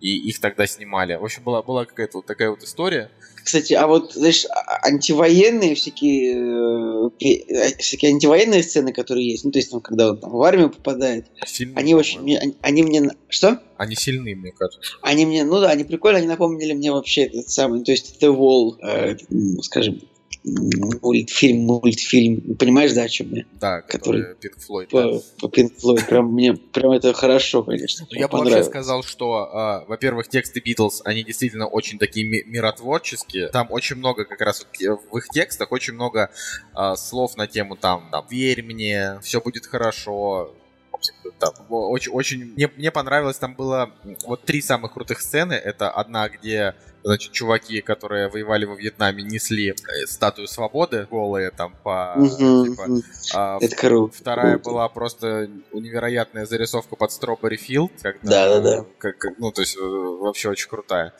И 0.01 0.17
их 0.29 0.39
тогда 0.39 0.67
снимали. 0.67 1.15
В 1.15 1.23
общем, 1.23 1.43
была, 1.43 1.61
была 1.63 1.85
какая-то 1.85 2.19
вот 2.19 2.25
такая 2.25 2.49
вот 2.49 2.63
история. 2.63 3.09
Кстати, 3.43 3.73
а 3.73 3.87
вот, 3.87 4.13
знаешь, 4.13 4.45
а- 4.45 4.85
антивоенные 4.87 5.73
всякие, 5.75 6.35
э, 6.35 7.09
э, 7.49 7.77
всякие 7.77 8.11
антивоенные 8.11 8.61
сцены, 8.61 8.91
которые 8.91 9.29
есть, 9.31 9.45
ну, 9.45 9.51
то 9.51 9.59
есть, 9.59 9.71
там, 9.71 9.79
когда 9.79 10.09
он 10.11 10.19
там 10.19 10.31
в 10.31 10.41
армию 10.43 10.69
попадает, 10.69 11.27
Сильные, 11.45 11.77
они 11.77 11.95
очень, 11.95 12.21
мне- 12.21 12.39
они, 12.39 12.57
они 12.61 12.83
мне, 12.83 13.09
что? 13.29 13.61
Они 13.77 13.95
сильные, 13.95 14.35
мне 14.35 14.51
кажется. 14.51 14.81
Они 15.01 15.25
мне, 15.25 15.45
ну 15.45 15.61
да, 15.61 15.69
они 15.69 15.85
прикольно, 15.85 16.17
они 16.19 16.27
напомнили 16.27 16.73
мне 16.73 16.91
вообще 16.91 17.23
этот 17.23 17.49
самый, 17.49 17.83
то 17.83 17.91
есть 17.91 18.21
The 18.21 18.35
Wall, 18.35 18.77
э, 18.81 19.15
м, 19.31 19.61
скажем, 19.61 20.01
мультфильм, 20.43 21.59
мультфильм, 21.61 22.55
понимаешь, 22.55 22.93
да, 22.93 23.03
о 23.03 23.09
чем 23.09 23.33
я? 23.33 23.45
Да, 23.59 23.81
Который 23.81 24.35
Пинк 24.35 24.59
Флойд. 24.59 24.89
да. 24.91 25.19
По, 25.39 25.47
Pink 25.47 25.71
Floyd, 25.81 26.07
прям 26.07 26.33
мне, 26.33 26.53
прям 26.53 26.91
это 26.91 27.13
хорошо, 27.13 27.63
конечно, 27.63 28.05
Ну, 28.09 28.19
я 28.19 28.27
бы 28.27 28.37
вообще 28.37 28.63
сказал, 28.63 29.03
что, 29.03 29.49
а, 29.51 29.85
во-первых, 29.87 30.27
тексты 30.27 30.59
Битлз, 30.59 31.01
они 31.05 31.23
действительно 31.23 31.67
очень 31.67 31.99
такие 31.99 32.27
ми- 32.27 32.43
миротворческие. 32.45 33.49
Там 33.49 33.67
очень 33.71 33.97
много 33.97 34.25
как 34.25 34.41
раз 34.41 34.65
э, 34.81 34.89
в 34.89 35.17
их 35.17 35.27
текстах, 35.29 35.71
очень 35.71 35.93
много 35.93 36.29
а, 36.73 36.95
слов 36.95 37.35
на 37.37 37.47
тему 37.47 37.75
там, 37.75 38.09
там, 38.11 38.25
верь 38.29 38.63
мне, 38.63 39.19
все 39.21 39.41
будет 39.41 39.65
хорошо. 39.65 40.53
Там, 41.39 41.53
очень, 41.69 42.11
очень, 42.11 42.45
мне, 42.53 42.71
мне 42.75 42.89
понравилось, 42.91 43.37
там 43.37 43.53
было 43.53 43.91
вот 44.25 44.43
три 44.45 44.61
самых 44.61 44.93
крутых 44.93 45.21
сцены. 45.21 45.53
Это 45.53 45.91
одна, 45.91 46.27
где, 46.29 46.73
значит, 47.07 47.31
чуваки, 47.31 47.81
которые 47.81 48.27
воевали 48.27 48.65
во 48.65 48.75
Вьетнаме, 48.75 49.23
несли 49.23 49.69
э, 49.71 50.05
статую 50.07 50.47
свободы 50.47 51.07
голые 51.09 51.51
там 51.51 51.73
по, 51.83 52.13
Мгм, 52.15 52.65
типа, 52.71 52.83
мгм. 52.87 53.01
а, 53.33 53.57
Это 53.61 53.75
круто. 53.75 54.17
Вторая 54.17 54.53
круто. 54.55 54.69
была 54.69 54.89
просто 54.89 55.49
невероятная 55.73 56.45
зарисовка 56.45 56.95
под 56.95 57.11
Strawberry 57.11 57.57
Field. 57.57 57.91
Когда, 58.01 58.19
Да-да-да. 58.49 58.85
Как, 58.97 59.17
как- 59.17 59.39
ну, 59.39 59.51
то 59.51 59.61
есть, 59.61 59.77
э, 59.77 59.81
вообще 59.81 60.49
очень 60.49 60.69
крутая. 60.69 61.13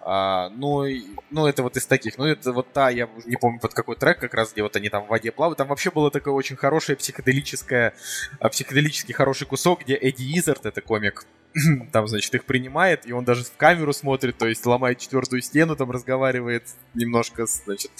А, 0.00 0.50
ну, 0.50 0.84
ну, 1.30 1.46
это 1.46 1.62
вот 1.62 1.76
из 1.76 1.86
таких. 1.86 2.18
Ну, 2.18 2.26
это 2.26 2.52
вот 2.52 2.72
та, 2.72 2.90
я 2.90 3.08
не 3.24 3.36
помню 3.36 3.60
под 3.60 3.72
какой 3.72 3.96
трек, 3.96 4.18
как 4.18 4.34
раз, 4.34 4.52
где 4.52 4.62
вот 4.62 4.74
они 4.76 4.88
там 4.88 5.04
в 5.04 5.08
воде 5.08 5.30
плавают. 5.32 5.58
Там 5.58 5.68
вообще 5.68 5.90
было 5.90 6.10
такое 6.10 6.34
очень 6.34 6.56
хорошее 6.56 6.96
психоделическое, 6.96 7.94
а, 8.40 8.48
психоделический 8.48 9.14
хороший 9.14 9.46
кусок, 9.46 9.82
где 9.82 9.94
Эдди 9.94 10.38
Изард, 10.38 10.66
это 10.66 10.80
комик, 10.80 11.24
там, 11.92 12.08
значит, 12.08 12.34
их 12.34 12.44
принимает, 12.44 13.06
и 13.06 13.12
он 13.12 13.24
даже 13.24 13.44
в 13.44 13.52
камеру 13.56 13.92
смотрит, 13.92 14.38
то 14.38 14.46
есть 14.46 14.64
ломает 14.66 14.98
четвертую 14.98 15.42
стену, 15.42 15.76
там 15.76 15.90
разговаривает 15.90 16.64
немножко, 16.94 17.46
значит, 17.46 17.90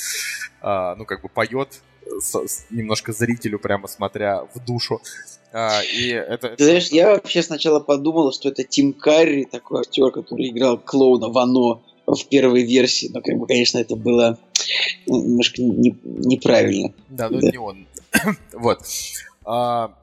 а, 0.60 0.94
ну, 0.96 1.04
как 1.04 1.22
бы 1.22 1.28
поет 1.28 1.80
с- 2.20 2.46
с- 2.46 2.66
немножко 2.70 3.12
зрителю, 3.12 3.58
прямо 3.58 3.88
смотря 3.88 4.42
в 4.54 4.58
душу. 4.64 5.00
А, 5.52 5.82
и 5.82 6.08
это... 6.08 6.50
Ты 6.56 6.64
знаешь, 6.64 6.88
я 6.88 7.10
вообще 7.10 7.42
сначала 7.42 7.78
подумал, 7.80 8.32
что 8.32 8.48
это 8.48 8.64
Тим 8.64 8.92
Карри, 8.94 9.44
такой 9.44 9.80
актер, 9.80 10.10
который 10.10 10.48
играл 10.48 10.78
клоуна 10.78 11.28
в 11.28 11.36
«Оно» 11.38 11.82
в 12.06 12.24
первой 12.28 12.64
версии, 12.64 13.10
но, 13.12 13.20
как 13.20 13.36
бы, 13.36 13.46
конечно, 13.46 13.78
это 13.78 13.94
было 13.96 14.38
ну, 15.06 15.22
немножко 15.22 15.62
не- 15.62 15.96
неправильно. 16.04 16.92
Да, 17.08 17.28
но 17.28 17.38
Да. 17.40 17.48
это 17.48 17.52
не 17.52 17.58
он. 17.58 17.86
вот. 18.52 18.80
А, 19.44 19.94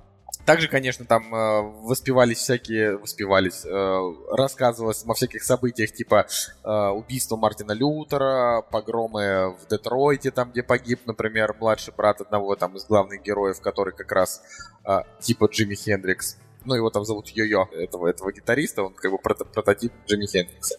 также, 0.50 0.68
конечно, 0.68 1.06
там 1.06 1.32
э, 1.32 1.62
воспевались 1.84 2.40
всякие, 2.40 2.98
воспевались, 2.98 3.64
э, 3.64 4.14
рассказывалось 4.36 5.06
о 5.06 5.14
всяких 5.14 5.44
событиях 5.44 5.92
типа 5.92 6.26
э, 6.64 6.88
убийства 6.88 7.36
Мартина 7.36 7.74
Лютера, 7.74 8.64
погромы 8.72 9.56
в 9.62 9.68
Детройте, 9.70 10.32
там, 10.32 10.50
где 10.50 10.64
погиб, 10.64 11.02
например, 11.06 11.56
младший 11.60 11.94
брат 11.96 12.22
одного 12.22 12.56
там 12.56 12.76
из 12.78 12.86
главных 12.86 13.22
героев, 13.22 13.62
который 13.62 13.94
как 13.94 14.12
раз 14.12 14.42
э, 14.86 15.02
типа 15.20 15.46
Джимми 15.52 15.76
Хендрикс. 15.76 16.38
Ну, 16.66 16.74
его 16.74 16.90
там 16.90 17.06
зовут 17.06 17.28
Йо-Йо, 17.28 17.68
этого, 17.76 18.08
этого 18.08 18.32
гитариста, 18.32 18.82
он 18.82 18.96
как 18.96 19.12
бы 19.12 19.18
прото- 19.18 19.46
прототип 19.46 19.94
Джимми 20.08 20.26
Хендрикса. 20.26 20.78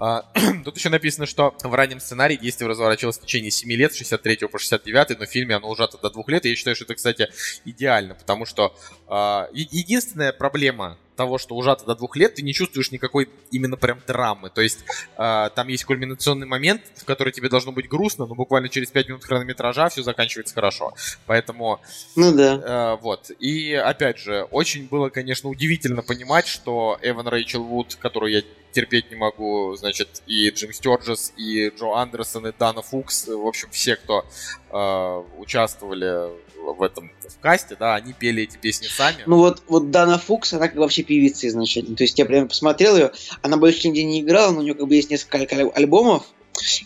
А, 0.00 0.24
Тут 0.64 0.78
еще 0.78 0.88
написано, 0.88 1.26
что 1.26 1.54
в 1.62 1.74
раннем 1.74 2.00
сценарии 2.00 2.36
действие 2.36 2.68
разворачивалось 2.68 3.18
в 3.18 3.22
течение 3.22 3.50
7 3.50 3.70
лет, 3.72 3.92
с 3.92 3.96
63 3.96 4.46
по 4.46 4.58
69, 4.58 5.18
но 5.18 5.26
в 5.26 5.28
фильме 5.28 5.54
оно 5.54 5.68
ужато 5.68 5.98
до 5.98 6.10
2 6.10 6.24
лет, 6.28 6.46
и 6.46 6.48
я 6.48 6.56
считаю, 6.56 6.74
что 6.74 6.86
это, 6.86 6.94
кстати, 6.94 7.28
идеально, 7.66 8.14
потому 8.14 8.46
что 8.46 8.74
а, 9.06 9.48
единственная 9.52 10.32
проблема 10.32 10.96
того, 11.16 11.38
что 11.38 11.54
ужато 11.54 11.84
до 11.84 11.94
двух 11.94 12.16
лет, 12.16 12.34
ты 12.34 12.42
не 12.42 12.54
чувствуешь 12.54 12.90
никакой 12.90 13.28
именно 13.50 13.76
прям 13.76 14.00
драмы. 14.06 14.50
То 14.50 14.60
есть 14.60 14.84
а, 15.16 15.50
там 15.50 15.68
есть 15.68 15.84
кульминационный 15.84 16.46
момент, 16.46 16.82
в 16.96 17.04
который 17.04 17.32
тебе 17.32 17.48
должно 17.48 17.72
быть 17.72 17.88
грустно, 17.88 18.26
но 18.26 18.34
буквально 18.34 18.68
через 18.68 18.90
5 18.90 19.08
минут 19.08 19.24
хронометража 19.24 19.88
все 19.88 20.02
заканчивается 20.02 20.54
хорошо. 20.54 20.94
Поэтому 21.26 21.80
Ну 22.16 22.32
да. 22.32 22.94
Э, 22.94 23.02
вот. 23.02 23.30
И 23.38 23.74
опять 23.74 24.18
же, 24.18 24.42
очень 24.50 24.88
было, 24.88 25.10
конечно, 25.10 25.48
удивительно 25.48 26.02
понимать, 26.02 26.46
что 26.46 26.98
Эван 27.02 27.28
Рэйчел 27.28 27.64
Вуд, 27.64 27.96
которую 27.96 28.32
я 28.32 28.42
терпеть 28.72 29.10
не 29.10 29.16
могу, 29.16 29.74
значит, 29.76 30.22
и 30.26 30.48
Джим 30.50 30.72
Стёрджес, 30.72 31.32
и 31.36 31.70
Джо 31.70 31.96
Андерсон, 31.96 32.46
и 32.46 32.52
Дана 32.56 32.82
Фукс, 32.82 33.26
в 33.26 33.46
общем, 33.46 33.68
все, 33.70 33.96
кто 33.96 34.24
э, 34.70 35.24
участвовали 35.38 36.30
в 36.60 36.82
этом 36.82 37.10
в 37.28 37.38
касте, 37.40 37.76
да, 37.76 37.94
они 37.94 38.12
пели 38.12 38.42
эти 38.42 38.56
песни 38.56 38.86
сами. 38.86 39.22
Ну 39.26 39.38
вот, 39.38 39.62
вот 39.68 39.90
Дана 39.90 40.18
Фукс, 40.18 40.52
она 40.52 40.68
как 40.68 40.76
вообще 40.76 41.02
певица 41.10 41.48
изначально. 41.48 41.96
То 41.96 42.04
есть 42.04 42.16
я 42.20 42.24
прям 42.24 42.46
посмотрел 42.46 42.96
ее, 42.96 43.10
она 43.42 43.56
больше 43.56 43.88
нигде 43.88 44.04
не 44.04 44.20
играла, 44.20 44.52
но 44.52 44.60
у 44.60 44.62
нее 44.62 44.74
как 44.74 44.86
бы 44.86 44.94
есть 44.94 45.10
несколько 45.10 45.38
аль- 45.38 45.72
альбомов, 45.74 46.24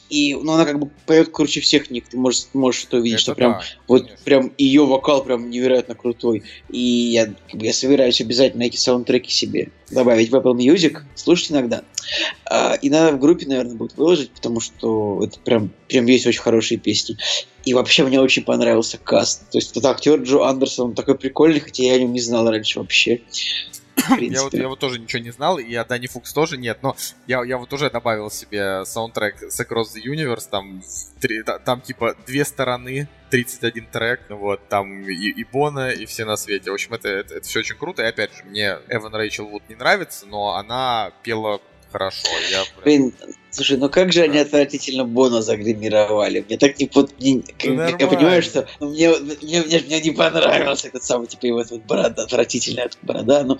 и 0.08 0.34
ну, 0.34 0.52
она 0.52 0.64
как 0.64 0.78
бы 0.78 0.90
поет 1.06 1.30
круче 1.30 1.60
всех 1.60 1.90
них. 1.90 2.08
Ты 2.08 2.16
можешь, 2.16 2.46
можешь 2.52 2.84
это 2.84 2.98
увидеть, 2.98 3.16
Это 3.16 3.22
что 3.22 3.34
прям 3.34 3.52
да, 3.52 3.62
вот 3.88 4.02
конечно. 4.02 4.24
прям 4.24 4.52
ее 4.56 4.86
вокал 4.86 5.24
прям 5.24 5.50
невероятно 5.50 5.94
крутой. 5.94 6.42
И 6.70 6.78
я, 6.78 7.34
я 7.52 7.72
собираюсь 7.72 8.20
обязательно 8.20 8.62
эти 8.62 8.76
саундтреки 8.76 9.30
себе 9.30 9.70
добавить 9.90 10.30
в 10.30 10.34
Apple 10.34 10.56
Music, 10.56 10.98
слушать 11.14 11.50
иногда. 11.50 11.82
А, 12.46 12.74
и 12.74 12.90
надо 12.90 13.16
в 13.16 13.20
группе, 13.20 13.46
наверное, 13.46 13.76
будет 13.76 13.96
выложить, 13.96 14.30
потому 14.30 14.60
что 14.60 15.22
это 15.24 15.38
прям, 15.40 15.70
прям 15.88 16.06
есть 16.06 16.26
очень 16.26 16.40
хорошие 16.40 16.78
песни. 16.78 17.16
И 17.64 17.72
вообще 17.72 18.04
мне 18.04 18.20
очень 18.20 18.44
понравился 18.44 18.98
каст. 18.98 19.50
То 19.50 19.58
есть 19.58 19.70
этот 19.72 19.86
актер 19.86 20.20
Джо 20.20 20.44
Андерсон, 20.44 20.88
он 20.88 20.94
такой 20.94 21.16
прикольный, 21.16 21.60
хотя 21.60 21.82
я 21.82 21.94
о 21.94 21.98
нем 21.98 22.12
не 22.12 22.20
знал 22.20 22.48
раньше 22.48 22.78
вообще. 22.78 23.22
Я 24.34 24.42
вот, 24.42 24.54
я 24.54 24.68
вот 24.68 24.78
тоже 24.80 24.98
ничего 24.98 25.22
не 25.22 25.30
знал, 25.30 25.58
и 25.58 25.72
о 25.74 25.84
Дани 25.84 26.06
Фукс 26.08 26.32
тоже 26.32 26.56
нет, 26.58 26.78
но 26.82 26.96
я, 27.26 27.42
я 27.44 27.56
вот 27.58 27.72
уже 27.72 27.90
добавил 27.90 28.30
себе 28.30 28.84
саундтрек 28.84 29.42
с 29.42 29.60
Across 29.60 29.94
the 29.96 30.02
Universe, 30.04 30.48
там, 30.50 30.82
три- 31.20 31.42
та- 31.42 31.58
там 31.58 31.80
типа 31.80 32.16
две 32.26 32.44
стороны, 32.44 33.08
31 33.30 33.86
трек, 33.86 34.20
вот, 34.28 34.68
там 34.68 35.02
и, 35.08 35.14
и 35.14 35.44
Бона, 35.44 35.90
и 35.90 36.06
все 36.06 36.24
на 36.24 36.36
свете. 36.36 36.70
В 36.70 36.74
общем, 36.74 36.92
это, 36.94 37.08
это, 37.08 37.40
все 37.42 37.60
очень 37.60 37.76
круто, 37.76 38.02
и 38.02 38.06
опять 38.06 38.34
же, 38.36 38.44
мне 38.44 38.78
Эван 38.88 39.14
Рэйчел 39.14 39.46
Вуд 39.46 39.62
не 39.68 39.74
нравится, 39.76 40.26
но 40.26 40.54
она 40.56 41.12
пела 41.22 41.60
хорошо. 41.92 42.28
Я 42.50 42.62
прям- 42.64 42.84
Блин, 42.84 43.14
слушай, 43.54 43.76
ну 43.76 43.88
как 43.88 44.12
же 44.12 44.22
они 44.22 44.38
отвратительно 44.38 45.04
Бона 45.04 45.42
загримировали? 45.42 46.44
Мне 46.46 46.58
так 46.58 46.78
не 46.78 46.90
вот, 46.92 47.12
мне- 47.20 47.42
как- 47.58 48.00
я 48.00 48.06
понимаю, 48.08 48.42
что 48.42 48.66
ну, 48.80 48.90
мне, 48.90 49.10
мне, 49.10 49.62
мне, 49.62 49.80
мне 49.86 50.00
не 50.00 50.10
понравился 50.10 50.88
этот 50.88 51.04
самый, 51.04 51.26
типа, 51.26 51.46
его 51.46 51.60
этот 51.60 51.84
борода, 51.86 52.24
отвратительная 52.24 52.90
борода, 53.02 53.44
но 53.44 53.58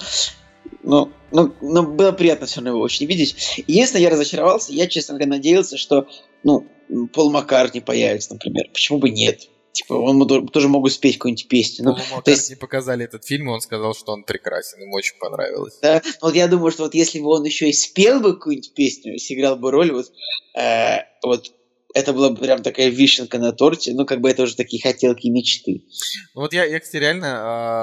ну, 0.82 1.10
ну, 1.30 1.54
ну, 1.60 1.82
было 1.82 2.12
приятно 2.12 2.46
все 2.46 2.56
равно 2.56 2.70
его 2.70 2.80
очень 2.80 3.06
видеть. 3.06 3.62
Единственное, 3.66 4.02
я 4.02 4.10
разочаровался, 4.10 4.72
я, 4.72 4.86
честно 4.86 5.14
говоря, 5.14 5.30
надеялся, 5.30 5.78
что, 5.78 6.08
ну, 6.42 6.66
Пол 7.12 7.30
Маккартни 7.30 7.80
появится, 7.80 8.34
например. 8.34 8.68
Почему 8.72 8.98
бы 8.98 9.10
нет? 9.10 9.48
Типа, 9.74 9.94
он 9.94 10.24
тоже 10.48 10.68
могут 10.68 10.92
спеть 10.92 11.18
какую-нибудь 11.18 11.48
песню. 11.48 11.84
Ну, 11.84 11.94
то 11.94 12.00
есть- 12.00 12.12
Маккартни 12.12 12.54
показали 12.54 13.04
этот 13.04 13.24
фильм, 13.24 13.48
и 13.48 13.52
он 13.52 13.60
сказал, 13.60 13.92
что 13.92 14.12
он 14.12 14.22
прекрасен, 14.22 14.80
ему 14.80 14.94
очень 14.94 15.18
понравилось. 15.18 15.78
Да, 15.82 16.00
но 16.22 16.28
вот 16.28 16.36
я 16.36 16.46
думаю, 16.46 16.70
что 16.70 16.84
вот 16.84 16.94
если 16.94 17.18
бы 17.18 17.26
он 17.26 17.42
еще 17.44 17.68
и 17.68 17.72
спел 17.72 18.20
бы 18.20 18.34
какую-нибудь 18.34 18.72
песню, 18.74 19.18
сыграл 19.18 19.56
бы 19.56 19.72
роль, 19.72 19.90
вот, 19.90 20.12
э, 20.56 20.98
вот 21.24 21.50
это 21.92 22.12
была 22.12 22.30
бы 22.30 22.36
прям 22.36 22.62
такая 22.62 22.88
вишенка 22.88 23.38
на 23.38 23.52
торте, 23.52 23.94
ну, 23.94 24.06
как 24.06 24.20
бы 24.20 24.30
это 24.30 24.42
уже 24.44 24.54
такие 24.54 24.80
хотелки 24.80 25.26
и 25.26 25.30
мечты. 25.30 25.82
Ну 26.36 26.42
вот 26.42 26.52
я, 26.52 26.64
я 26.64 26.78
кстати, 26.78 27.00
реально 27.00 27.28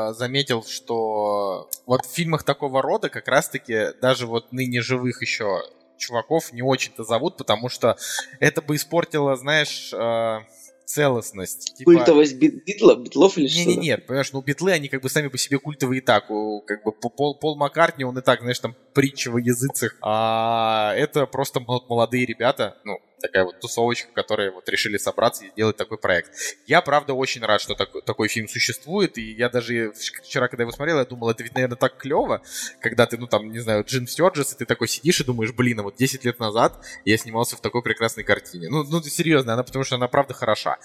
а, 0.10 0.14
заметил, 0.14 0.64
что 0.64 1.70
вот 1.86 2.06
в 2.06 2.10
фильмах 2.10 2.44
такого 2.44 2.82
рода 2.82 3.10
как 3.10 3.28
раз-таки 3.28 3.88
даже 4.02 4.28
вот 4.28 4.54
ныне 4.54 4.82
живых 4.82 5.22
еще 5.22 5.62
чуваков 5.98 6.52
не 6.52 6.62
очень-то 6.62 7.04
зовут, 7.04 7.38
потому 7.38 7.70
что 7.70 7.98
это 8.39 8.62
бы 8.62 8.76
испортило, 8.76 9.36
знаешь, 9.36 9.92
а, 9.94 10.44
целостность. 10.86 11.76
Типа- 11.78 11.92
Культовость 11.94 12.36
бит- 12.38 12.64
битла, 12.66 12.96
битлов 12.96 13.38
или 13.38 13.46
не, 13.46 13.50
что? 13.50 13.70
не, 13.70 13.76
нет, 13.78 14.06
понимаешь, 14.08 14.32
ну 14.34 14.42
битлы, 14.42 14.72
они 14.72 14.88
как 14.88 15.02
бы 15.02 15.10
сами 15.10 15.28
по 15.28 15.38
себе 15.38 15.60
культовые 15.60 16.00
и 16.02 16.04
так. 16.04 16.28
Как 16.28 16.84
бы 16.84 16.92
Пол, 16.92 17.38
Пол 17.40 17.56
Маккартни, 17.56 18.04
он 18.04 18.18
и 18.18 18.22
так, 18.22 18.42
знаешь, 18.42 18.60
там 18.60 18.76
притча 18.94 19.30
во 19.32 19.40
языцах. 19.40 19.98
А 20.02 20.94
это 20.96 21.26
просто 21.26 21.60
мо- 21.60 21.84
молодые 21.88 22.26
ребята, 22.26 22.78
ну, 22.84 23.00
такая 23.22 23.46
вот 23.46 23.60
тусовочка, 23.60 24.12
которые 24.14 24.52
вот 24.52 24.68
решили 24.70 24.98
собраться 24.98 25.46
и 25.46 25.50
сделать 25.50 25.78
такой 25.78 25.98
проект. 25.98 26.32
Я, 26.68 26.82
правда, 26.82 27.14
очень 27.14 27.42
рад, 27.44 27.62
что 27.62 27.76
такой, 27.76 28.02
такой 28.02 28.28
фильм 28.28 28.48
существует, 28.48 29.18
и 29.18 29.32
я 29.32 29.50
даже 29.50 29.94
вчера, 30.24 30.48
когда 30.48 30.64
его 30.64 30.72
смотрел, 30.72 30.98
я 31.00 31.06
думал, 31.06 31.30
это 31.30 31.44
ведь, 31.44 31.54
наверное, 31.54 31.78
так 31.78 31.98
клево, 31.98 32.42
когда 32.80 33.06
ты, 33.06 33.18
ну, 33.18 33.28
там, 33.28 33.52
не 33.52 33.60
знаю, 33.60 33.84
Джин 33.88 34.08
Стерджес, 34.08 34.54
и 34.54 34.58
ты 34.58 34.66
такой 34.66 34.88
сидишь 34.88 35.22
и 35.22 35.24
думаешь, 35.24 35.54
блин, 35.54 35.80
а 35.80 35.84
вот 35.84 35.96
10 35.96 36.26
лет 36.26 36.40
назад 36.40 36.84
я 37.06 37.18
снимался 37.18 37.56
в 37.56 37.62
такой 37.62 37.82
прекрасной 37.82 38.24
картине. 38.24 38.70
Ну, 38.70 38.84
ну 38.84 39.02
серьезно, 39.02 39.54
она 39.54 39.64
потому 39.64 39.86
что 39.86 39.96
она 39.96 40.08
правда 40.08 40.34
хороша. 40.34 40.78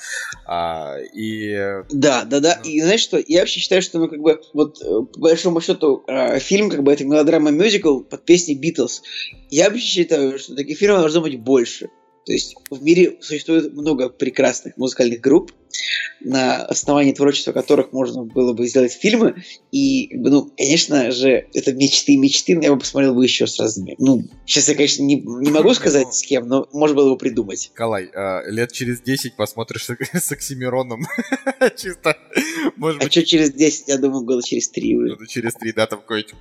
А, 0.47 0.97
и... 1.15 1.83
Да, 1.91 2.25
да, 2.25 2.41
да. 2.41 2.61
Ну... 2.63 2.71
И 2.71 2.81
знаешь 2.81 3.01
что, 3.01 3.23
я 3.27 3.41
вообще 3.41 3.61
считаю, 3.61 3.83
что, 3.83 3.99
ну, 3.99 4.09
как 4.09 4.21
бы, 4.21 4.41
вот, 4.53 4.81
э, 4.83 4.85
по 4.85 5.21
большому 5.21 5.61
счету, 5.61 6.05
э, 6.07 6.39
фильм, 6.39 6.71
как 6.71 6.83
бы, 6.83 6.93
это 6.93 7.05
мелодрама-мюзикл 7.05 8.01
под 8.01 8.25
песни 8.25 8.55
Битлз. 8.55 9.03
Я 9.51 9.71
вообще 9.71 9.85
считаю, 9.85 10.39
что 10.39 10.55
таких 10.55 10.79
фильмов 10.79 11.01
должно 11.01 11.21
быть 11.21 11.41
больше. 11.41 11.91
То 12.27 12.33
есть 12.33 12.57
в 12.71 12.83
мире 12.83 13.17
существует 13.21 13.73
много 13.73 14.09
прекрасных 14.09 14.77
музыкальных 14.77 15.21
групп, 15.21 15.53
на 16.21 16.65
основании 16.65 17.13
творчества 17.13 17.53
которых 17.53 17.93
можно 17.93 18.25
было 18.25 18.53
бы 18.53 18.67
сделать 18.67 18.93
фильмы. 18.93 19.43
И, 19.71 20.11
ну, 20.17 20.51
конечно 20.57 21.11
же, 21.11 21.49
это 21.55 21.73
мечты, 21.73 22.17
мечты, 22.17 22.55
но 22.57 22.63
я 22.63 22.73
бы 22.73 22.79
посмотрел 22.79 23.15
бы 23.15 23.25
еще 23.25 23.47
с 23.47 23.59
разными. 23.61 23.95
Ну, 23.99 24.25
сейчас 24.45 24.69
я, 24.69 24.75
конечно, 24.75 25.03
не, 25.03 25.17
не 25.17 25.51
могу 25.51 25.75
сказать 25.75 26.15
с 26.15 26.23
кем, 26.23 26.49
но 26.49 26.67
можно 26.73 26.97
было 26.97 27.11
бы 27.11 27.19
придумать. 27.19 27.71
Калай, 27.75 28.11
а, 28.15 28.43
лет 28.49 28.73
через 28.73 29.01
10 29.01 29.37
посмотришь 29.37 29.87
с 29.87 30.33
Оксимироном. 30.33 31.03
Чисто, 31.77 32.17
может 32.77 33.01
а 33.03 33.05
быть... 33.05 33.17
А 33.17 33.21
что 33.21 33.25
через 33.27 33.53
10? 33.53 33.89
Я 33.89 33.99
думаю, 33.99 34.25
года 34.25 34.43
через 34.43 34.69
3 34.71 34.97
уже. 34.97 35.15
Года 35.15 35.27
через 35.27 35.55
3, 35.55 35.73
да, 35.73 35.87
там 35.87 36.01
какой-нибудь 36.01 36.35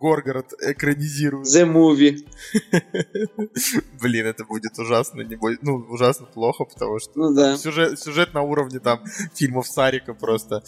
Горгород 0.00 0.52
экранизируют. 0.60 1.46
The 1.46 1.70
Movie. 1.70 2.18
Блин, 4.00 4.26
это 4.26 4.44
будет 4.44 4.78
ужасно, 4.78 5.22
не 5.22 5.36
будет, 5.36 5.62
ну, 5.62 5.76
ужасно 5.88 6.26
плохо, 6.26 6.64
потому 6.64 6.98
что 6.98 7.10
ну, 7.14 7.34
да. 7.34 7.56
сюжет, 7.56 7.98
сюжет 8.00 8.34
на 8.34 8.42
уровне 8.50 8.80
там 8.80 9.04
фильмов 9.34 9.66
Сарика 9.66 10.14
просто. 10.14 10.62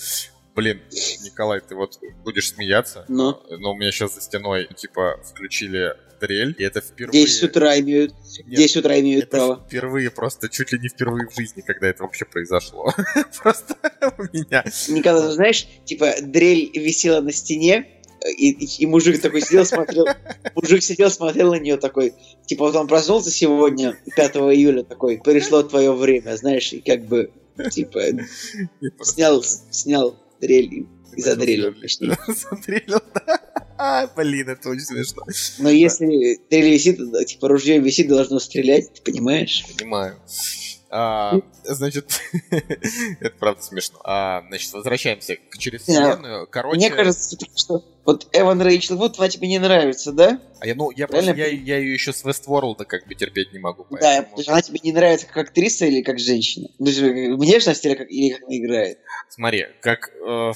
Блин, 0.54 0.80
Николай, 1.22 1.60
ты 1.60 1.74
вот 1.74 1.98
будешь 2.24 2.50
смеяться, 2.50 3.06
но, 3.08 3.42
но 3.48 3.72
у 3.72 3.74
меня 3.74 3.90
сейчас 3.90 4.14
за 4.14 4.20
стеной, 4.20 4.68
типа, 4.76 5.18
включили 5.24 5.94
дрель, 6.22 6.54
и 6.58 6.62
это 6.62 6.80
впервые... 6.80 7.24
10 7.24 7.42
утра 7.44 7.78
имеют, 7.80 8.14
Нет, 8.46 8.58
10 8.58 8.76
утра 8.78 9.00
имеют 9.00 9.24
это 9.24 9.36
право. 9.36 9.64
впервые, 9.66 10.10
просто 10.10 10.48
чуть 10.48 10.72
ли 10.72 10.78
не 10.78 10.88
впервые 10.88 11.28
в 11.28 11.34
жизни, 11.34 11.62
когда 11.62 11.88
это 11.88 12.04
вообще 12.04 12.24
произошло. 12.24 12.92
просто 13.42 13.76
у 14.18 14.22
меня. 14.32 14.64
Николай, 14.88 15.32
знаешь, 15.32 15.66
типа, 15.84 16.14
дрель 16.22 16.70
висела 16.74 17.20
на 17.20 17.32
стене, 17.32 17.86
и, 18.24 18.50
и, 18.50 18.82
и 18.82 18.86
мужик 18.86 19.20
такой 19.20 19.40
сидел, 19.40 19.64
смотрел, 19.64 20.06
мужик 20.54 20.82
сидел, 20.82 21.10
смотрел 21.10 21.52
на 21.52 21.58
нее 21.58 21.76
такой, 21.76 22.14
типа 22.46 22.66
вот 22.66 22.76
он 22.76 22.86
проснулся 22.86 23.30
сегодня, 23.30 23.98
5 24.16 24.36
июля 24.36 24.84
такой, 24.84 25.18
пришло 25.18 25.62
твое 25.62 25.92
время, 25.92 26.36
знаешь, 26.36 26.72
и 26.72 26.80
как 26.80 27.04
бы 27.06 27.30
Типа, 27.70 28.00
снял, 29.02 29.42
снял 29.42 30.16
дрель 30.40 30.86
и 31.16 31.20
задрелил. 31.20 31.74
Задрелил, 32.28 33.00
да. 33.14 34.10
Блин, 34.16 34.48
это 34.48 34.68
очень 34.70 34.84
смешно. 34.84 35.24
Но 35.58 35.68
если 35.70 36.40
дрель 36.48 36.72
висит, 36.72 36.98
типа 37.26 37.48
ружье 37.48 37.78
висит, 37.78 38.08
должно 38.08 38.38
стрелять, 38.38 38.92
ты 38.94 39.02
понимаешь? 39.02 39.64
Понимаю. 39.76 40.16
А, 40.94 41.40
значит, 41.64 42.20
это 43.20 43.34
правда 43.38 43.62
смешно. 43.62 43.98
А, 44.04 44.44
значит, 44.48 44.70
возвращаемся 44.74 45.36
к 45.36 45.56
через 45.56 45.82
вселенную. 45.82 46.46
Короче... 46.46 46.76
Мне 46.76 46.90
кажется, 46.90 47.38
что 47.56 47.82
вот 48.04 48.28
Эван 48.32 48.60
Рэйчел 48.60 48.98
Вот 48.98 49.18
она 49.18 49.30
тебе 49.30 49.48
не 49.48 49.58
нравится, 49.58 50.12
да? 50.12 50.38
А 50.60 50.66
я, 50.66 50.74
ну, 50.74 50.90
я 50.90 51.08
просто, 51.08 51.32
я, 51.32 51.46
я 51.46 51.78
ее 51.78 51.94
еще 51.94 52.12
с 52.12 52.22
Westworld 52.26 52.84
как 52.84 53.06
бы 53.06 53.14
терпеть 53.14 53.54
не 53.54 53.58
могу. 53.58 53.86
Поэтому... 53.88 54.36
Да, 54.36 54.52
она 54.52 54.60
тебе 54.60 54.80
не 54.82 54.92
нравится 54.92 55.26
как 55.26 55.48
актриса 55.48 55.86
или 55.86 56.02
как 56.02 56.18
женщина? 56.18 56.68
Есть 56.78 56.98
внешность 56.98 57.86
или 57.86 57.94
как, 57.94 58.10
или 58.10 58.34
как 58.34 58.42
она 58.42 58.58
играет? 58.58 58.98
Смотри, 59.30 59.68
как... 59.80 60.10
Э, 60.28 60.52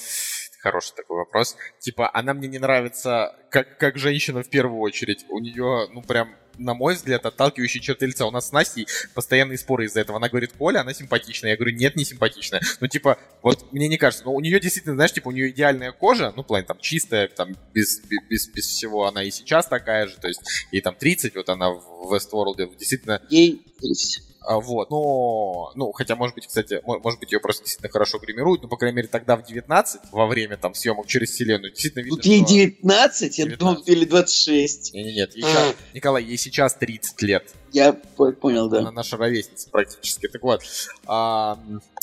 хороший 0.67 0.97
такой 0.97 1.19
вопрос. 1.19 1.57
Типа, 1.79 2.11
она 2.12 2.35
мне 2.35 2.49
не 2.49 2.59
нравится 2.59 3.37
как, 3.51 3.79
как 3.79 3.99
женщина 3.99 4.43
в 4.43 4.51
первую 4.51 4.81
очередь. 4.81 5.25
У 5.29 5.39
нее, 5.39 5.89
ну, 5.93 6.03
прям 6.03 6.35
на 6.59 6.75
мой 6.75 6.95
взгляд, 6.95 7.27
отталкивающие 7.27 7.83
черты 7.83 8.07
лица. 8.07 8.27
У 8.27 8.31
нас 8.31 8.49
с 8.49 8.53
Настей 8.53 8.87
постоянные 9.14 9.59
споры 9.59 9.85
из-за 9.85 10.01
этого. 10.01 10.17
Она 10.17 10.29
говорит, 10.29 10.55
Коля, 10.59 10.81
она 10.81 10.95
симпатичная. 10.95 11.51
Я 11.51 11.57
говорю, 11.57 11.77
нет, 11.77 11.97
не 11.97 12.05
симпатичная. 12.05 12.62
Ну, 12.81 12.87
типа, 12.89 13.19
вот 13.43 13.73
мне 13.73 13.89
не 13.89 13.99
кажется. 13.99 14.25
Но 14.25 14.33
у 14.33 14.41
нее 14.41 14.59
действительно, 14.59 14.95
знаешь, 14.95 15.12
типа, 15.12 15.29
у 15.29 15.33
нее 15.33 15.51
идеальная 15.51 15.93
кожа, 15.93 16.33
ну, 16.35 16.43
плане 16.43 16.64
там 16.64 16.79
чистая, 16.81 17.29
там, 17.29 17.55
без, 17.75 18.01
без, 18.01 18.49
без 18.49 18.67
всего. 18.67 19.07
Она 19.07 19.23
и 19.23 19.31
сейчас 19.31 19.67
такая 19.67 20.07
же, 20.07 20.17
то 20.17 20.29
есть, 20.29 20.41
ей 20.73 20.81
там 20.81 20.95
30, 20.95 21.37
вот 21.37 21.49
она 21.49 21.71
в 21.71 22.12
Westworld, 22.12 22.77
действительно... 22.79 23.21
Ей 23.29 23.62
30. 23.81 24.36
А, 24.47 24.61
вот, 24.61 24.90
но, 24.90 25.72
ну, 25.74 25.90
хотя, 25.90 26.14
может 26.14 26.36
быть, 26.36 26.47
кстати, 26.47 26.80
может 26.84 27.18
быть, 27.18 27.32
ее 27.32 27.40
просто 27.40 27.64
действительно 27.64 27.90
хорошо 27.90 28.18
гримируют, 28.18 28.62
но, 28.62 28.68
по 28.68 28.76
крайней 28.76 28.97
мере, 28.97 29.09
тогда 29.09 29.36
в 29.36 29.42
19, 29.42 30.03
во 30.12 30.26
время 30.26 30.57
там 30.57 30.72
съемок 30.72 31.09
через 31.09 31.30
вселенную, 31.30 31.72
действительно 31.72 32.03
видно, 32.03 32.16
Тут 32.16 32.26
ей 32.26 32.44
19? 32.44 33.36
19? 33.36 33.38
Я 33.38 33.57
думал, 33.57 33.82
или 33.86 34.05
26. 34.05 34.94
Нет, 34.94 35.07
нет, 35.16 35.36
нет. 35.36 35.47
А. 35.47 35.74
Николай, 35.94 36.22
ей 36.22 36.36
сейчас 36.36 36.74
30 36.74 37.22
лет. 37.22 37.55
Я 37.72 37.92
понял, 37.92 38.68
да. 38.68 38.78
Она 38.78 38.92
наша 38.92 39.16
ровесница 39.16 39.68
практически. 39.68 40.28
Так 40.28 40.42
вот, 40.42 40.62
а, 41.07 41.59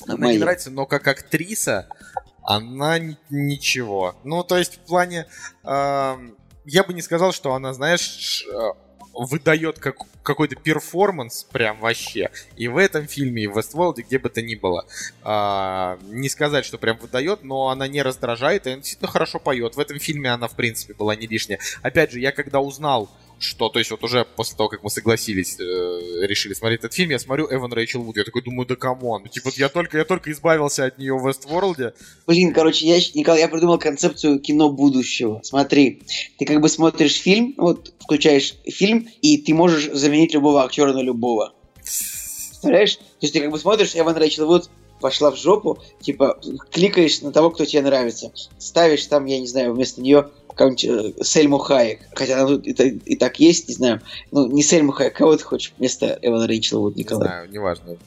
она 0.06 0.18
Моя. 0.18 0.34
не 0.34 0.40
нравится, 0.40 0.70
но 0.70 0.86
как 0.86 1.08
актриса 1.08 1.88
она 2.44 3.00
ничего. 3.30 4.16
Ну, 4.26 4.44
то 4.44 4.58
есть, 4.58 4.76
в 4.76 4.80
плане... 4.80 5.28
А, 5.64 6.20
я 6.66 6.84
бы 6.84 6.94
не 6.94 7.02
сказал, 7.02 7.34
что 7.34 7.54
она, 7.54 7.74
знаешь, 7.74 8.46
выдает 9.14 9.80
как, 9.80 9.98
какой-то 10.24 10.56
перформанс 10.56 11.46
прям 11.52 11.80
вообще. 11.80 12.32
И 12.58 12.68
в 12.68 12.78
этом 12.78 13.08
фильме, 13.08 13.44
и 13.44 13.48
в 13.48 13.58
Westworld, 13.58 14.02
где 14.02 14.20
бы 14.20 14.30
то 14.30 14.42
ни 14.42 14.56
было. 14.56 14.86
А, 15.22 15.98
не 16.10 16.30
сказать, 16.30 16.66
что 16.66 16.78
прям 16.78 16.98
выдает, 16.98 17.44
но 17.44 17.70
она 17.70 17.88
не 17.88 18.02
раздражает, 18.02 18.66
и 18.66 18.72
она 18.72 18.78
действительно 18.80 19.12
хорошо 19.12 19.40
поет. 19.40 19.76
В 19.76 19.80
этом 19.80 20.00
фильме 20.00 20.32
она, 20.32 20.48
в 20.48 20.56
принципе, 20.56 20.94
была 20.94 21.16
не 21.16 21.28
лишняя. 21.28 21.60
Опять 21.82 22.12
же, 22.12 22.20
я 22.20 22.32
когда 22.32 22.60
узнал, 22.60 23.10
что, 23.44 23.70
то 23.70 23.80
есть 23.80 23.92
вот 23.92 24.04
уже 24.04 24.26
после 24.26 24.58
того, 24.58 24.70
как 24.70 24.84
мы 24.84 24.90
согласились, 24.90 25.60
э, 25.60 26.26
решили 26.26 26.54
смотреть 26.54 26.80
этот 26.80 26.94
фильм, 26.94 27.12
я 27.12 27.20
смотрю 27.20 27.48
Эван 27.52 27.72
Рэйчел 27.74 28.02
Вуд, 28.02 28.18
я 28.18 28.24
такой 28.24 28.42
думаю, 28.42 28.66
да 28.66 28.76
come 28.76 29.06
on, 29.06 29.28
типа 29.28 29.50
я 29.56 29.70
только, 29.70 29.98
я 29.98 30.06
только 30.06 30.32
избавился 30.32 30.86
от 30.86 30.98
нее 30.98 31.16
в 31.18 31.28
Westworld'е. 31.28 31.94
Блин, 32.26 32.54
короче, 32.54 32.88
я, 32.88 32.98
Николай, 33.14 33.42
я 33.42 33.48
придумал 33.48 33.78
концепцию 33.78 34.40
кино 34.40 34.70
будущего. 34.70 35.42
Смотри, 35.44 36.04
ты 36.38 36.46
как 36.46 36.62
бы 36.62 36.70
смотришь 36.70 37.20
фильм, 37.20 37.54
вот 37.58 37.94
включаешь 38.00 38.56
фильм, 38.66 39.08
и 39.22 39.38
ты 39.38 39.54
можешь 39.54 39.92
заменить 39.92 40.34
любого 40.34 40.64
актера 40.64 40.94
на 40.94 41.02
любого. 41.02 41.54
Представляешь? 41.76 42.96
То 42.96 43.04
есть 43.22 43.34
ты 43.34 43.42
как 43.42 43.52
бы 43.52 43.60
смотришь 43.60 43.96
Эван 43.96 44.16
Рэйчел 44.16 44.48
Вуд, 44.48 44.70
пошла 45.04 45.32
в 45.32 45.36
жопу, 45.36 45.80
типа, 46.00 46.40
кликаешь 46.72 47.22
на 47.22 47.34
того, 47.34 47.52
кто 47.52 47.66
тебе 47.66 47.82
нравится, 47.82 48.32
ставишь 48.58 49.06
там, 49.08 49.26
я 49.26 49.38
не 49.38 49.48
знаю, 49.48 49.74
вместо 49.74 50.02
нее 50.02 50.30
какую-нибудь 50.56 51.16
э, 51.20 51.24
Сельму 51.24 51.58
Хайек, 51.58 52.00
хотя 52.14 52.36
она 52.36 52.48
тут 52.48 52.68
и, 52.68 52.72
и 53.06 53.16
так 53.16 53.40
есть, 53.40 53.68
не 53.70 53.76
знаю, 53.76 54.02
ну, 54.32 54.48
не 54.48 54.64
Сельму 54.64 54.92
Хайек, 54.92 55.16
кого 55.16 55.36
ты 55.36 55.44
хочешь 55.44 55.74
вместо 55.78 56.18
Эвана 56.22 56.48
Рэйчела, 56.48 56.82
вот, 56.82 56.96
Николай? 56.96 57.24
Не 57.24 57.30
знаю, 57.30 57.52
неважно. 57.52 57.98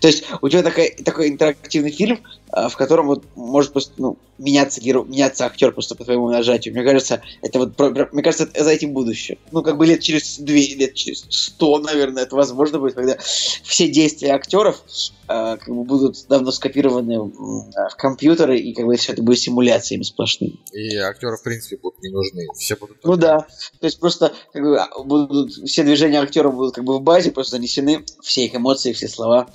То 0.00 0.08
есть 0.08 0.24
у 0.40 0.48
тебя 0.48 0.62
такой, 0.62 0.90
такой 0.90 1.28
интерактивный 1.28 1.90
фильм, 1.92 2.20
а, 2.50 2.68
в 2.68 2.76
котором 2.76 3.06
вот 3.06 3.24
может 3.36 3.72
просто 3.72 3.92
ну, 3.98 4.18
меняться, 4.40 4.80
герой, 4.80 5.06
меняться 5.06 5.44
актер 5.44 5.72
просто 5.72 5.94
по 5.94 6.04
твоему 6.04 6.30
нажатию. 6.30 6.74
Мне 6.74 6.82
кажется, 6.82 7.22
это 7.42 7.58
вот, 7.58 7.78
мне 8.12 8.22
кажется, 8.22 8.48
это 8.52 8.64
за 8.64 8.70
этим 8.70 8.92
будущее. 8.92 9.38
Ну, 9.52 9.62
как 9.62 9.76
бы 9.76 9.86
лет 9.86 10.00
через 10.00 10.38
две, 10.38 10.74
лет 10.74 10.94
через 10.94 11.26
сто, 11.28 11.78
наверное, 11.78 12.24
это 12.24 12.34
возможно 12.34 12.78
будет, 12.78 12.94
когда 12.94 13.16
все 13.18 13.88
действия 13.88 14.32
актеров 14.32 14.82
э, 15.28 15.56
как 15.58 15.68
бы 15.68 15.84
будут 15.84 16.26
давно 16.28 16.50
скопированы 16.52 17.20
в 17.20 17.96
компьютеры, 17.96 18.58
и 18.58 18.72
как 18.72 18.86
бы 18.86 18.96
все 18.96 19.12
это 19.12 19.22
будет 19.22 19.38
симуляциями 19.38 20.02
сплошными. 20.02 20.58
И 20.72 20.96
актеры, 20.96 21.36
в 21.36 21.42
принципе, 21.42 21.76
будут 21.76 22.02
не 22.02 22.10
нужны. 22.10 22.46
Все 22.54 22.76
будут... 22.76 22.98
Ну 23.04 23.16
да. 23.16 23.46
То 23.80 23.86
есть 23.86 24.00
просто 24.00 24.32
как 24.52 24.62
бы, 24.62 24.78
а, 24.78 25.02
будут, 25.02 25.52
все 25.52 25.84
движения 25.84 26.20
актеров 26.20 26.54
будут 26.54 26.74
как 26.74 26.84
бы 26.84 26.98
в 26.98 27.02
базе, 27.02 27.30
просто 27.30 27.56
занесены 27.56 28.04
все 28.22 28.46
их 28.46 28.54
эмоции, 28.54 28.92
все 28.92 29.08
слова, 29.08 29.48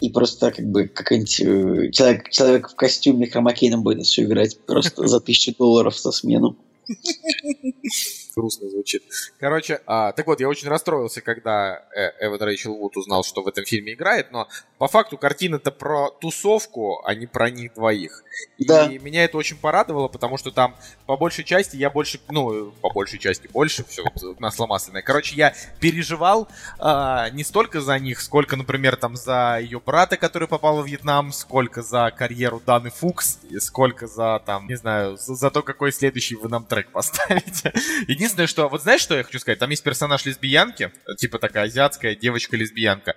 и 0.00 0.10
просто 0.10 0.50
как 0.50 0.66
бы 0.66 0.88
какой-нибудь 0.88 1.40
э, 1.40 1.90
человек, 1.92 2.30
человек 2.30 2.70
в 2.70 2.74
костюме 2.74 3.28
хромакейном 3.28 3.82
будет 3.82 4.04
все 4.04 4.24
играть 4.32 4.58
просто 4.66 5.06
за 5.06 5.20
тысячу 5.20 5.54
долларов 5.56 5.96
со 5.96 6.10
смену. 6.10 6.56
Грустно 8.34 8.68
звучит. 8.68 9.02
Короче, 9.38 9.80
а, 9.86 10.12
так 10.12 10.26
вот, 10.26 10.40
я 10.40 10.48
очень 10.48 10.68
расстроился, 10.68 11.20
когда 11.20 11.84
э, 11.94 12.26
Эван 12.26 12.40
Рэйчел 12.40 12.74
Вуд 12.74 12.96
узнал, 12.96 13.22
что 13.22 13.42
в 13.42 13.46
этом 13.46 13.64
фильме 13.64 13.92
играет, 13.92 14.32
но 14.32 14.48
по 14.78 14.88
факту 14.88 15.18
картина-то 15.18 15.70
про 15.70 16.10
тусовку, 16.10 17.02
а 17.04 17.14
не 17.14 17.26
про 17.26 17.50
них 17.50 17.74
двоих. 17.74 18.24
И 18.58 18.64
да. 18.64 18.88
меня 18.88 19.24
это 19.24 19.36
очень 19.36 19.56
порадовало, 19.56 20.08
потому 20.08 20.38
что 20.38 20.50
там 20.50 20.74
по 21.06 21.16
большей 21.16 21.44
части 21.44 21.76
я 21.76 21.90
больше, 21.90 22.20
ну, 22.30 22.72
по 22.80 22.90
большей 22.90 23.18
части 23.18 23.48
больше, 23.48 23.84
все, 23.84 24.02
масло 24.38 24.66
масляное. 24.66 25.02
Короче, 25.02 25.36
я 25.36 25.54
переживал 25.80 26.48
э, 26.80 27.26
не 27.32 27.44
столько 27.44 27.80
за 27.80 27.98
них, 27.98 28.20
сколько, 28.20 28.56
например, 28.56 28.96
там 28.96 29.16
за 29.16 29.58
ее 29.60 29.78
брата, 29.78 30.16
который 30.16 30.48
попал 30.48 30.82
в 30.82 30.86
Вьетнам, 30.86 31.32
сколько 31.32 31.82
за 31.82 32.10
карьеру 32.16 32.60
Даны 32.64 32.90
Фукс, 32.90 33.40
и 33.50 33.58
сколько 33.60 34.06
за, 34.06 34.42
там, 34.44 34.66
не 34.68 34.76
знаю, 34.76 35.16
за, 35.16 35.34
за 35.34 35.50
то, 35.50 35.62
какой 35.62 35.92
следующий 35.92 36.34
вы 36.34 36.48
нам 36.48 36.62
саундтрек 36.62 36.90
поставить. 36.90 37.64
Единственное, 38.22 38.46
что... 38.46 38.68
Вот 38.68 38.82
знаешь, 38.82 39.00
что 39.00 39.16
я 39.16 39.24
хочу 39.24 39.40
сказать? 39.40 39.58
Там 39.58 39.68
есть 39.70 39.82
персонаж 39.82 40.24
лесбиянки, 40.24 40.92
типа 41.18 41.40
такая 41.40 41.64
азиатская 41.64 42.14
девочка-лесбиянка. 42.14 43.16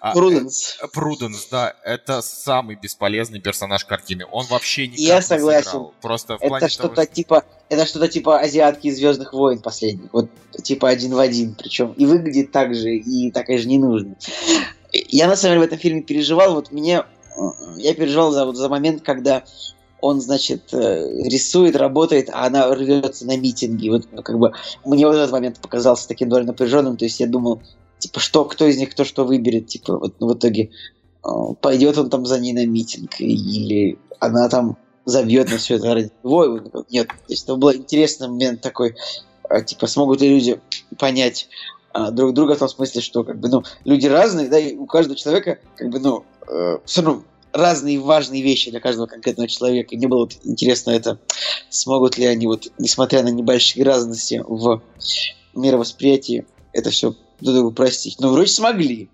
А, 0.00 0.14
Пруденс. 0.14 0.78
э, 0.82 0.86
Пруденс, 0.90 1.46
да, 1.50 1.74
это 1.84 2.22
самый 2.22 2.76
бесполезный 2.76 3.38
персонаж 3.40 3.84
картины. 3.84 4.24
Он 4.32 4.46
вообще 4.46 4.86
никак 4.86 4.98
Я 5.00 5.16
не 5.16 5.22
согласен. 5.22 5.64
сыграл. 5.70 5.94
Просто 6.00 6.38
в 6.38 6.40
Это 6.40 6.58
того, 6.58 6.68
что-то 6.70 7.02
что- 7.02 7.14
типа, 7.14 7.44
это 7.68 7.84
что-то 7.84 8.08
типа 8.08 8.40
азиатки 8.40 8.86
из 8.86 8.96
Звездных 8.96 9.34
войн 9.34 9.60
последних. 9.60 10.10
Вот 10.14 10.30
типа 10.62 10.88
один 10.88 11.12
в 11.14 11.18
один. 11.18 11.54
Причем 11.54 11.92
и 11.92 12.06
выглядит 12.06 12.50
так 12.50 12.74
же, 12.74 12.94
и 12.96 13.30
такая 13.30 13.58
же 13.58 13.68
не 13.68 13.78
нужно. 13.78 14.16
Я 14.92 15.26
на 15.28 15.36
самом 15.36 15.56
деле 15.56 15.60
в 15.66 15.68
этом 15.68 15.78
фильме 15.78 16.00
переживал. 16.00 16.54
Вот 16.54 16.72
мне 16.72 17.00
э, 17.36 17.40
я 17.76 17.94
переживал 17.94 18.30
за, 18.32 18.46
вот, 18.46 18.56
за 18.56 18.70
момент, 18.70 19.02
когда 19.02 19.44
он, 20.00 20.20
значит, 20.20 20.72
э, 20.72 21.22
рисует, 21.24 21.76
работает, 21.76 22.28
а 22.32 22.46
она 22.46 22.72
рвется 22.74 23.26
на 23.26 23.36
митинги. 23.36 23.88
Вот 23.88 24.06
ну, 24.12 24.22
как 24.22 24.38
бы 24.38 24.52
мне 24.84 25.06
вот 25.06 25.16
этот 25.16 25.32
момент 25.32 25.60
показался 25.60 26.08
таким 26.08 26.28
довольно 26.28 26.52
напряженным. 26.52 26.96
То 26.96 27.04
есть 27.04 27.20
я 27.20 27.26
думал, 27.26 27.62
типа, 27.98 28.20
что, 28.20 28.44
кто 28.44 28.66
из 28.66 28.76
них 28.76 28.90
кто 28.90 29.04
что 29.04 29.24
выберет, 29.24 29.68
типа, 29.68 29.98
вот 29.98 30.14
ну, 30.20 30.28
в 30.28 30.34
итоге 30.34 30.70
э, 31.24 31.28
пойдет 31.60 31.98
он 31.98 32.10
там 32.10 32.26
за 32.26 32.38
ней 32.38 32.52
на 32.52 32.66
митинг, 32.66 33.20
или 33.20 33.98
она 34.20 34.48
там 34.48 34.76
забьет 35.04 35.50
на 35.50 35.58
все 35.58 35.76
это 35.76 35.94
ради 35.94 36.10
него. 36.22 36.60
Нет, 36.90 37.08
то 37.08 37.14
есть 37.28 37.44
это 37.44 37.56
был 37.56 37.72
интересный 37.72 38.28
момент 38.28 38.60
такой, 38.60 38.96
а, 39.48 39.60
типа, 39.60 39.86
смогут 39.86 40.20
ли 40.20 40.28
люди 40.28 40.60
понять 40.98 41.48
а, 41.92 42.10
друг 42.10 42.34
друга 42.34 42.56
в 42.56 42.58
том 42.58 42.68
смысле, 42.68 43.00
что 43.00 43.22
как 43.22 43.38
бы, 43.38 43.48
ну, 43.48 43.62
люди 43.84 44.06
разные, 44.06 44.48
да, 44.48 44.58
и 44.58 44.76
у 44.76 44.86
каждого 44.86 45.16
человека, 45.16 45.60
как 45.76 45.90
бы, 45.90 46.00
ну, 46.00 46.24
все 46.84 47.02
равно 47.02 47.22
разные 47.52 47.98
важные 47.98 48.42
вещи 48.42 48.70
для 48.70 48.80
каждого 48.80 49.06
конкретного 49.06 49.48
человека. 49.48 49.94
И 49.94 49.98
мне 49.98 50.08
было 50.08 50.20
вот 50.20 50.36
интересно 50.44 50.90
это, 50.90 51.18
смогут 51.70 52.18
ли 52.18 52.26
они 52.26 52.46
вот, 52.46 52.68
несмотря 52.78 53.22
на 53.22 53.28
небольшие 53.28 53.84
разности 53.84 54.42
в 54.46 54.82
мировосприятии, 55.54 56.46
это 56.72 56.90
все 56.90 57.14
друг 57.40 57.54
другу 57.54 57.72
простить. 57.72 58.16
Ну, 58.20 58.32
вроде 58.32 58.50
смогли. 58.50 59.10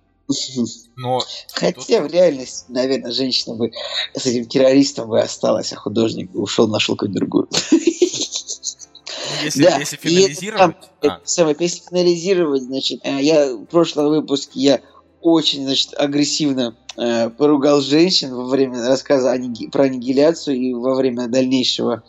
Но 0.97 1.21
Хотя 1.53 2.01
в 2.01 2.07
реальности, 2.07 2.65
наверное, 2.69 3.13
женщина 3.13 3.55
бы 3.55 3.73
с 4.15 4.25
этим 4.25 4.47
террористом 4.47 5.09
бы 5.09 5.21
осталась, 5.21 5.73
а 5.73 5.77
художник 5.77 6.31
бы 6.31 6.41
ушел, 6.41 6.69
нашел 6.69 6.97
какую-то 6.97 7.19
другую. 7.19 7.49
ну, 7.73 7.79
если, 9.45 9.63
Да, 9.63 9.79
если 9.79 9.97
и 9.97 9.99
это 9.99 10.09
финализировать... 10.09 10.77
Это 11.01 11.15
а, 11.15 11.21
самое, 11.25 11.57
если 11.59 11.83
финализировать, 11.89 12.63
значит, 12.63 13.01
э, 13.03 13.21
я 13.21 13.55
в 13.55 13.65
прошлом 13.67 14.09
выпуске 14.09 14.61
я 14.61 14.81
очень, 15.23 15.65
значит, 15.65 15.95
агрессивно 15.97 16.75
э, 16.97 17.31
поругал 17.31 17.81
женщин 17.81 18.35
во 18.35 18.45
время 18.45 18.87
рассказа 18.87 19.37
ниги- 19.39 19.69
про 19.69 19.85
аннигиляцию 19.85 20.57
и 20.57 20.75
во 20.75 20.95
время 20.95 21.29
дальнейшего 21.29 22.03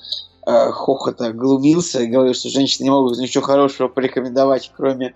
э, 0.45 0.71
хохота 0.71 1.31
глумился 1.31 2.05
говорил, 2.07 2.33
что 2.33 2.49
женщины 2.49 2.85
не 2.85 2.89
могут 2.89 3.17
ничего 3.17 3.43
хорошего 3.43 3.87
порекомендовать, 3.87 4.71
кроме 4.75 5.15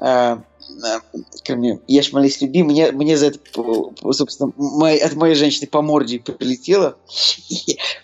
э, 0.00 0.38
э, 0.84 1.00
кроме 1.44 1.80
«Ешь, 1.86 2.12
молись, 2.12 2.40
люби», 2.40 2.62
мне, 2.62 2.92
мне 2.92 3.16
за 3.16 3.26
это, 3.26 3.38
п- 3.38 4.12
собственно, 4.12 4.52
моей- 4.56 5.00
от 5.00 5.14
моей 5.14 5.34
женщины 5.34 5.66
по 5.66 5.82
морде 5.82 6.18
прилетело. 6.20 6.96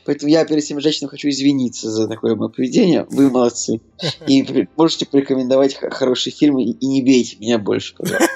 Поэтому 0.04 0.30
я 0.30 0.44
перед 0.44 0.64
всеми 0.64 0.80
женщинами 0.80 1.10
хочу 1.10 1.28
извиниться 1.28 1.90
за 1.90 2.08
такое 2.08 2.34
мое 2.34 2.48
поведение. 2.48 3.06
Вы 3.10 3.30
молодцы. 3.30 3.80
И 4.26 4.66
можете 4.76 5.06
порекомендовать 5.06 5.74
хорошие 5.76 6.32
фильмы 6.32 6.64
и, 6.64 6.70
и 6.72 6.86
не 6.86 7.02
бейте 7.02 7.36
меня 7.36 7.58
больше, 7.58 7.94
пожалуйста. 7.96 8.28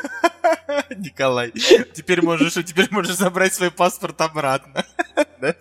Николай, 0.96 1.52
теперь 1.94 2.22
можешь, 2.22 2.54
теперь 2.54 2.88
можешь 2.90 3.16
забрать 3.16 3.54
свой 3.54 3.70
паспорт 3.70 4.20
обратно. 4.20 4.84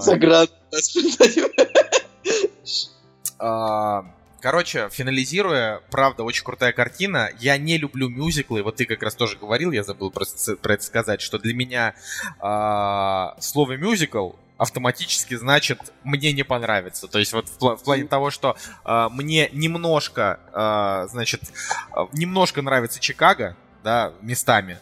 Заград. 0.00 0.50
А, 3.38 4.02
Короче, 4.40 4.88
финализируя, 4.90 5.80
правда, 5.90 6.22
очень 6.22 6.44
крутая 6.44 6.72
картина. 6.72 7.30
Я 7.38 7.56
не 7.56 7.78
люблю 7.78 8.08
мюзиклы. 8.08 8.62
Вот 8.62 8.76
ты 8.76 8.84
как 8.84 9.02
раз 9.02 9.14
тоже 9.14 9.38
говорил, 9.38 9.72
я 9.72 9.82
забыл 9.82 10.10
про, 10.10 10.24
про 10.60 10.74
это 10.74 10.84
сказать, 10.84 11.20
что 11.20 11.38
для 11.38 11.54
меня 11.54 11.94
а, 12.38 13.34
слово 13.40 13.76
мюзикл 13.76 14.32
автоматически 14.58 15.34
значит 15.34 15.92
мне 16.04 16.32
не 16.32 16.42
понравится. 16.42 17.08
То 17.08 17.18
есть 17.18 17.32
вот 17.32 17.48
в, 17.48 17.76
в 17.76 17.84
плане 17.84 18.04
того, 18.04 18.30
что 18.30 18.56
а, 18.84 19.08
мне 19.08 19.48
немножко, 19.52 20.40
а, 20.52 21.06
значит, 21.08 21.42
немножко 22.12 22.62
нравится 22.62 23.00
Чикаго, 23.00 23.56
да, 23.86 24.12
местами. 24.20 24.80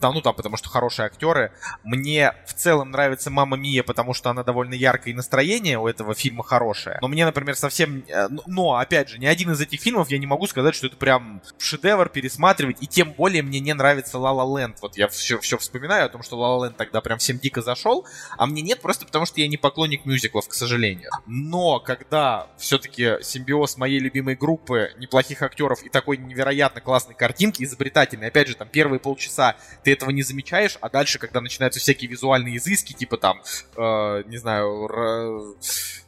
Да, 0.00 0.12
ну 0.12 0.22
там, 0.22 0.34
потому 0.34 0.56
что 0.56 0.70
хорошие 0.70 1.04
актеры. 1.04 1.52
Мне 1.84 2.32
в 2.46 2.54
целом 2.54 2.90
нравится 2.90 3.30
Мама 3.30 3.58
Мия, 3.58 3.82
потому 3.82 4.14
что 4.14 4.30
она 4.30 4.42
довольно 4.42 4.72
яркая 4.72 5.12
и 5.12 5.16
настроение 5.16 5.78
у 5.78 5.86
этого 5.86 6.14
фильма 6.14 6.42
хорошее. 6.42 6.98
Но 7.02 7.08
мне, 7.08 7.26
например, 7.26 7.54
совсем... 7.54 8.02
э, 8.08 8.28
Но, 8.46 8.76
опять 8.76 9.10
же, 9.10 9.18
ни 9.18 9.26
один 9.26 9.52
из 9.52 9.60
этих 9.60 9.80
фильмов 9.80 10.10
я 10.10 10.16
не 10.16 10.26
могу 10.26 10.46
сказать, 10.46 10.74
что 10.74 10.86
это 10.86 10.96
прям 10.96 11.42
шедевр 11.58 12.08
пересматривать. 12.08 12.78
И 12.80 12.86
тем 12.86 13.12
более 13.12 13.42
мне 13.42 13.60
не 13.60 13.74
нравится 13.74 14.16
La 14.16 14.32
Land. 14.32 14.76
Вот 14.80 14.96
я 14.96 15.06
все, 15.08 15.38
все 15.38 15.58
вспоминаю 15.58 16.06
о 16.06 16.08
том, 16.08 16.22
что 16.22 16.36
La 16.36 16.66
Land 16.66 16.76
тогда 16.78 17.02
прям 17.02 17.18
всем 17.18 17.38
дико 17.38 17.60
зашел. 17.60 18.06
А 18.38 18.46
мне 18.46 18.62
нет 18.62 18.80
просто 18.80 19.04
потому, 19.04 19.26
что 19.26 19.42
я 19.42 19.48
не 19.48 19.58
поклонник 19.58 20.06
мюзиклов, 20.06 20.48
к 20.48 20.54
сожалению. 20.54 21.10
Но 21.26 21.78
когда 21.78 22.46
все-таки 22.56 23.18
симбиоз 23.20 23.76
моей 23.76 23.98
любимой 23.98 24.34
группы, 24.34 24.94
неплохих 24.96 25.42
актеров 25.42 25.82
и 25.82 25.90
такой 25.90 26.16
невероятно 26.16 26.80
классной 26.80 27.14
картинки, 27.14 27.62
изобретательной, 27.90 28.28
опять 28.28 28.48
же, 28.48 28.54
там 28.54 28.68
первые 28.68 29.00
полчаса 29.00 29.56
ты 29.84 29.92
этого 29.92 30.10
не 30.10 30.22
замечаешь, 30.22 30.78
а 30.80 30.88
дальше, 30.88 31.18
когда 31.18 31.40
начинаются 31.40 31.80
всякие 31.80 32.10
визуальные 32.10 32.56
изыски, 32.56 32.92
типа 32.92 33.16
там, 33.16 33.42
э, 33.76 34.22
не 34.26 34.38
знаю, 34.38 34.84
р- 34.86 35.56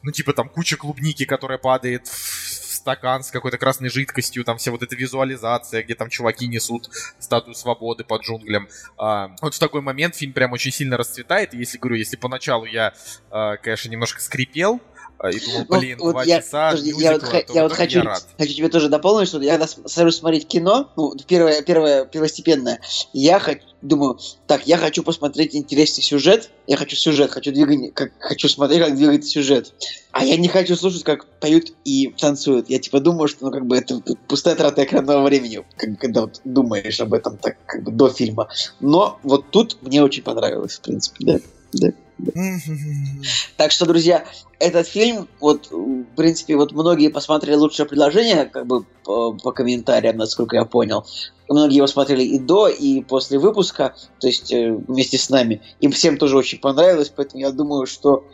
ну 0.01 0.11
типа 0.11 0.33
там 0.33 0.49
куча 0.49 0.77
клубники, 0.77 1.25
которая 1.25 1.57
падает 1.57 2.07
в 2.07 2.73
стакан 2.73 3.23
с 3.23 3.31
какой-то 3.31 3.57
красной 3.57 3.89
жидкостью, 3.89 4.43
там 4.43 4.57
вся 4.57 4.71
вот 4.71 4.83
эта 4.83 4.95
визуализация, 4.95 5.83
где 5.83 5.95
там 5.95 6.09
чуваки 6.09 6.47
несут 6.47 6.89
статую 7.19 7.55
свободы 7.55 8.03
под 8.03 8.23
джунглям. 8.23 8.67
А, 8.97 9.31
вот 9.41 9.55
в 9.55 9.59
такой 9.59 9.81
момент 9.81 10.15
фильм 10.15 10.33
прям 10.33 10.51
очень 10.51 10.71
сильно 10.71 10.97
расцветает, 10.97 11.53
если, 11.53 11.77
говорю, 11.77 11.95
если 11.95 12.17
поначалу 12.17 12.65
я, 12.65 12.93
э, 13.31 13.57
конечно, 13.61 13.89
немножко 13.89 14.21
скрипел, 14.21 14.75
э, 14.75 14.92
и 15.29 15.39
думал, 15.39 15.65
Ну, 15.69 15.79
блин, 15.79 15.97
вот 15.99 16.11
два 16.11 16.23
я- 16.23 16.41
часа 16.41 16.69
подожди, 16.71 16.91
мюзикла, 16.93 17.03
я 17.05 17.11
вот, 17.13 17.21
то 17.47 17.53
я 17.53 17.63
вот 17.63 17.71
хочу, 17.73 17.97
я 17.99 18.03
рад. 18.03 18.25
хочу 18.37 18.53
тебе 18.53 18.69
тоже 18.69 18.89
дополнить, 18.89 19.27
что 19.27 19.41
я 19.41 19.57
когда 19.57 19.67
сажусь 19.85 20.17
смотреть 20.17 20.47
кино, 20.47 20.91
ну, 20.95 21.13
первое, 21.27 21.61
первое, 21.61 22.05
первостепенное, 22.05 22.79
я 23.13 23.39
хочу, 23.39 23.61
думаю, 23.81 24.17
так, 24.47 24.65
я 24.67 24.77
хочу 24.77 25.03
посмотреть 25.03 25.55
интересный 25.55 26.01
сюжет, 26.03 26.49
я 26.67 26.77
хочу 26.77 26.95
сюжет, 26.95 27.31
хочу 27.31 27.51
двигание, 27.51 27.91
как, 27.91 28.11
хочу 28.19 28.47
смотреть, 28.49 28.83
как 28.83 28.95
двигается 28.95 29.29
сюжет, 29.29 29.73
а 30.11 30.23
я 30.25 30.37
не 30.37 30.47
хочу 30.47 30.75
слушать, 30.75 31.03
как 31.03 31.25
поют 31.39 31.73
и 31.85 32.13
танцуют. 32.19 32.69
Я 32.69 32.79
типа 32.79 32.99
думаю, 32.99 33.27
что 33.27 33.45
ну 33.45 33.51
как 33.51 33.65
бы 33.65 33.75
это 33.77 34.01
пустая 34.27 34.55
трата 34.55 34.83
экранного 34.83 35.23
времени, 35.25 35.65
как- 35.77 35.99
когда 35.99 36.21
вот 36.21 36.39
думаешь 36.45 36.99
об 37.01 37.13
этом 37.13 37.37
так 37.37 37.57
как 37.65 37.83
бы 37.83 37.91
до 37.91 38.09
фильма. 38.09 38.47
Но 38.79 39.19
вот 39.23 39.51
тут 39.51 39.77
мне 39.81 40.03
очень 40.03 40.23
понравилось, 40.23 40.73
в 40.75 40.81
принципе, 40.81 41.41
да. 41.71 41.87
Так 43.57 43.71
что, 43.71 43.85
друзья, 43.85 44.25
этот 44.59 44.87
фильм, 44.87 45.27
вот, 45.39 45.69
в 45.71 46.03
принципе, 46.15 46.55
вот 46.55 46.71
многие 46.71 47.09
посмотрели 47.09 47.55
лучшее 47.55 47.87
предложение, 47.87 48.45
как 48.45 48.65
бы 48.65 48.85
по, 49.03 49.33
по 49.33 49.51
комментариям, 49.51 50.17
насколько 50.17 50.55
я 50.55 50.65
понял. 50.65 51.05
Многие 51.49 51.77
его 51.77 51.87
смотрели 51.87 52.23
и 52.23 52.39
до, 52.39 52.67
и 52.67 53.01
после 53.01 53.37
выпуска, 53.37 53.95
то 54.19 54.27
есть 54.27 54.51
э, 54.51 54.73
вместе 54.73 55.17
с 55.17 55.29
нами. 55.29 55.61
Им 55.81 55.91
всем 55.91 56.17
тоже 56.17 56.37
очень 56.37 56.59
понравилось, 56.59 57.11
поэтому 57.15 57.41
я 57.41 57.51
думаю, 57.51 57.85
что 57.85 58.25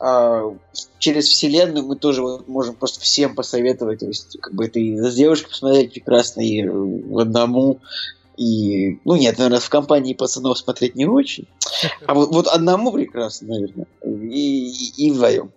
а, 0.00 0.54
через 0.98 1.26
вселенную 1.26 1.86
мы 1.86 1.96
тоже 1.96 2.22
вот 2.22 2.46
можем 2.48 2.74
просто 2.74 3.00
всем 3.00 3.34
посоветовать. 3.34 4.00
То 4.00 4.06
есть, 4.06 4.38
как 4.40 4.54
бы 4.54 4.66
это 4.66 4.78
и 4.78 4.96
с 4.96 5.14
девушкой 5.14 5.50
посмотреть 5.50 5.92
прекрасно, 5.92 6.40
и 6.40 6.62
э, 6.62 7.20
одному. 7.20 7.80
И, 8.38 9.00
ну 9.04 9.16
нет, 9.16 9.36
наверное, 9.38 9.58
в 9.60 9.68
компании 9.68 10.14
пацанов 10.14 10.58
смотреть 10.58 10.94
не 10.94 11.06
очень. 11.06 11.48
А 12.06 12.14
вот, 12.14 12.30
вот 12.30 12.46
одному 12.46 12.92
прекрасно, 12.92 13.48
наверное. 13.48 13.86
И, 14.04 14.68
и, 14.70 15.06
и 15.06 15.10
вдвоем. 15.10 15.52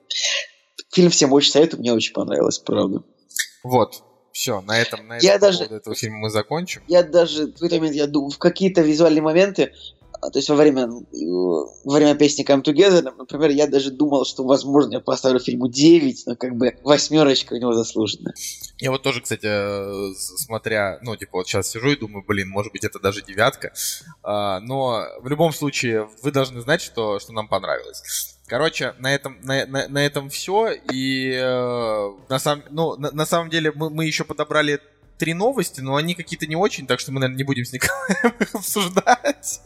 Фильм 0.91 1.11
всем 1.11 1.31
очень 1.31 1.51
советую, 1.51 1.79
мне 1.79 1.93
очень 1.93 2.13
понравилось, 2.13 2.57
правда. 2.57 3.03
Вот, 3.63 4.01
все, 4.31 4.61
на 4.61 4.79
этом, 4.79 5.07
на 5.07 5.17
Я 5.19 5.35
этом 5.35 5.39
по 5.39 5.57
даже- 5.59 5.63
этого 5.75 5.95
фильма 5.95 6.17
мы 6.17 6.29
закончим. 6.31 6.81
Я 6.87 7.03
даже 7.03 7.47
в 7.47 7.53
какой-то 7.53 7.75
момент, 7.75 7.95
я 7.95 8.07
думаю, 8.07 8.31
в 8.31 8.39
какие-то 8.39 8.81
визуальные 8.81 9.21
моменты, 9.21 9.73
то 10.29 10.37
есть 10.37 10.49
во 10.49 10.55
время, 10.55 10.87
во 10.87 11.95
время 11.95 12.15
песни 12.15 12.45
Come 12.45 12.63
Together, 12.63 13.01
например, 13.17 13.49
я 13.49 13.67
даже 13.67 13.91
думал, 13.91 14.25
что, 14.25 14.43
возможно, 14.43 14.93
я 14.93 14.99
поставлю 14.99 15.39
фильму 15.39 15.67
9, 15.67 16.23
но 16.27 16.35
как 16.35 16.55
бы 16.55 16.77
восьмерочка 16.83 17.53
у 17.53 17.57
него 17.57 17.73
заслуженная. 17.73 18.33
Я 18.77 18.91
вот 18.91 19.01
тоже, 19.03 19.21
кстати, 19.21 19.45
э, 19.45 20.13
смотря, 20.15 20.99
ну, 21.01 21.15
типа, 21.15 21.37
вот 21.37 21.47
сейчас 21.47 21.69
сижу 21.69 21.91
и 21.91 21.95
думаю, 21.95 22.23
блин, 22.27 22.49
может 22.49 22.71
быть, 22.71 22.83
это 22.83 22.99
даже 22.99 23.21
девятка. 23.21 23.73
А, 24.23 24.59
но 24.59 25.05
в 25.21 25.27
любом 25.27 25.53
случае, 25.53 26.09
вы 26.21 26.31
должны 26.31 26.61
знать, 26.61 26.81
что, 26.81 27.19
что 27.19 27.33
нам 27.33 27.47
понравилось. 27.47 28.37
Короче, 28.47 28.95
на 28.99 29.15
этом, 29.15 29.39
на, 29.43 29.65
на, 29.65 29.87
на 29.87 30.05
этом 30.05 30.29
все. 30.29 30.73
И 30.91 31.31
э, 31.31 32.11
на, 32.27 32.37
сам, 32.37 32.63
ну, 32.69 32.97
на, 32.97 33.11
на 33.11 33.25
самом 33.25 33.49
деле 33.49 33.71
мы, 33.73 33.89
мы 33.89 34.05
еще 34.05 34.25
подобрали 34.25 34.81
три 35.21 35.35
новости, 35.35 35.81
но 35.81 35.97
они 35.97 36.15
какие-то 36.15 36.47
не 36.47 36.55
очень, 36.55 36.87
так 36.87 36.99
что 36.99 37.11
мы, 37.11 37.19
наверное, 37.19 37.37
не 37.37 37.43
будем 37.43 37.63
с 37.63 37.71
Николаем 37.71 38.35
их 38.39 38.55
обсуждать. 38.55 39.61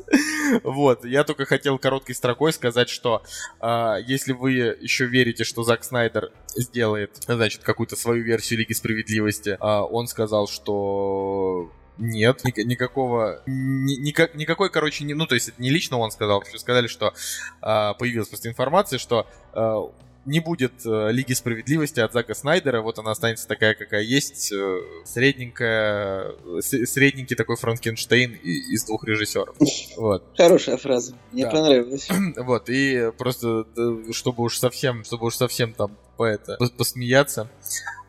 Вот, 0.63 1.05
я 1.05 1.23
только 1.23 1.45
хотел 1.45 1.79
короткой 1.79 2.13
строкой 2.13 2.51
сказать, 2.51 2.89
что 2.89 3.23
э, 3.61 3.95
если 4.05 4.33
вы 4.33 4.51
еще 4.51 5.05
верите, 5.05 5.45
что 5.45 5.63
Зак 5.63 5.85
Снайдер 5.85 6.33
сделает, 6.57 7.15
значит, 7.25 7.63
какую-то 7.63 7.95
свою 7.95 8.21
версию 8.25 8.59
Лиги 8.59 8.73
Справедливости, 8.73 9.51
э, 9.51 9.57
он 9.59 10.07
сказал, 10.07 10.49
что 10.49 11.71
нет, 11.97 12.43
ни, 12.43 12.61
никакого, 12.63 13.41
ни, 13.45 13.95
никак, 13.95 14.35
никакой, 14.35 14.69
короче, 14.69 15.05
не, 15.05 15.13
ну, 15.13 15.25
то 15.25 15.35
есть 15.35 15.47
это 15.47 15.61
не 15.61 15.69
лично 15.69 15.97
он 15.99 16.11
сказал, 16.11 16.43
что 16.43 16.57
сказали, 16.57 16.87
что 16.87 17.13
э, 17.61 17.93
появилась 17.97 18.27
просто 18.27 18.49
информация, 18.49 18.99
что 18.99 19.25
э, 19.53 19.81
не 20.25 20.39
будет 20.39 20.85
э, 20.85 21.11
Лиги 21.11 21.33
Справедливости 21.33 21.99
от 21.99 22.13
Зака 22.13 22.33
Снайдера, 22.33 22.81
вот 22.81 22.99
она 22.99 23.11
останется 23.11 23.47
такая, 23.47 23.75
какая 23.75 24.01
есть, 24.01 24.51
э, 24.51 24.79
средненькая, 25.05 26.33
с, 26.59 26.85
средненький 26.85 27.35
такой 27.35 27.55
Франкенштейн 27.55 28.33
из 28.33 28.85
двух 28.85 29.03
режиссеров. 29.05 29.55
Вот. 29.97 30.23
Хорошая 30.35 30.77
фраза, 30.77 31.13
мне 31.31 31.43
да. 31.43 31.51
понравилась. 31.51 32.07
Вот, 32.37 32.69
и 32.69 33.11
просто, 33.17 33.65
чтобы 34.11 34.43
уж 34.43 34.57
совсем, 34.57 35.03
чтобы 35.03 35.27
уж 35.27 35.35
совсем 35.35 35.73
там 35.73 35.97
по 36.15 36.25
это, 36.25 36.57
посмеяться, 36.77 37.49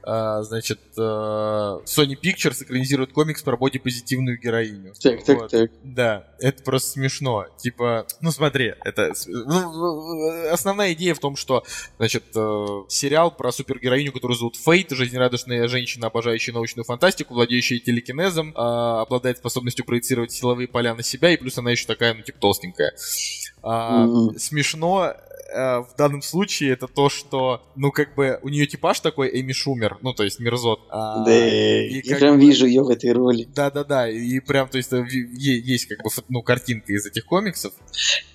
а, 0.08 0.44
значит, 0.44 0.78
а, 0.96 1.80
Sony 1.84 2.14
Pictures 2.14 2.62
экранизирует 2.62 3.12
комикс 3.12 3.42
про 3.42 3.56
бодипозитивную 3.56 4.38
героиню. 4.38 4.94
Так, 5.02 5.24
так, 5.24 5.36
вот. 5.36 5.50
так. 5.50 5.70
Да, 5.82 6.28
это 6.38 6.62
просто 6.62 6.90
смешно. 6.90 7.46
Типа, 7.56 8.06
ну 8.20 8.30
смотри, 8.30 8.74
это... 8.84 9.12
Ну, 9.26 10.52
основная 10.52 10.92
идея 10.92 11.14
в 11.14 11.18
том, 11.18 11.34
что, 11.34 11.64
значит, 11.98 12.22
э, 12.36 12.66
сериал 12.88 13.32
про 13.32 13.50
супергероиню, 13.50 14.12
которую 14.12 14.38
зовут 14.38 14.54
Фейт, 14.54 14.92
жизнерадостная 14.92 15.66
женщина, 15.66 16.06
обожающая 16.06 16.54
научную 16.54 16.84
фантастику, 16.84 17.34
владеющая 17.34 17.80
телекинезом, 17.80 18.52
а, 18.54 19.02
обладает 19.02 19.38
способностью 19.38 19.84
проецировать 19.84 20.30
силовые 20.30 20.68
поля 20.68 20.94
на 20.94 21.02
себя, 21.02 21.32
и 21.32 21.36
плюс 21.36 21.58
она 21.58 21.72
еще 21.72 21.84
такая, 21.86 22.14
ну, 22.14 22.22
типа, 22.22 22.38
толстенькая. 22.38 22.94
Mm-hmm. 23.64 24.38
Смешно 24.38 25.16
э, 25.52 25.78
в 25.80 25.94
данном 25.96 26.22
случае 26.22 26.72
это 26.72 26.86
то, 26.86 27.08
что, 27.08 27.62
ну, 27.74 27.90
как 27.90 28.14
бы, 28.14 28.38
у 28.42 28.48
нее 28.48 28.66
типаж 28.66 29.00
такой 29.00 29.40
Эми 29.40 29.52
Шумер, 29.52 29.98
ну, 30.02 30.12
то 30.12 30.24
есть 30.24 30.40
Мерзот. 30.40 30.80
А, 30.90 31.24
да, 31.24 31.48
и 31.48 32.02
я 32.04 32.16
прям 32.16 32.36
бы, 32.36 32.46
вижу 32.46 32.66
ее 32.66 32.82
в 32.82 32.88
этой 32.88 33.12
роли. 33.12 33.48
Да-да-да, 33.54 34.08
и 34.08 34.40
прям, 34.40 34.68
то 34.68 34.78
есть, 34.78 34.92
э, 34.92 35.04
есть, 35.10 35.86
как 35.86 35.98
бы, 36.02 36.10
ну, 36.28 36.42
картинка 36.42 36.92
из 36.92 37.06
этих 37.06 37.24
комиксов. 37.26 37.72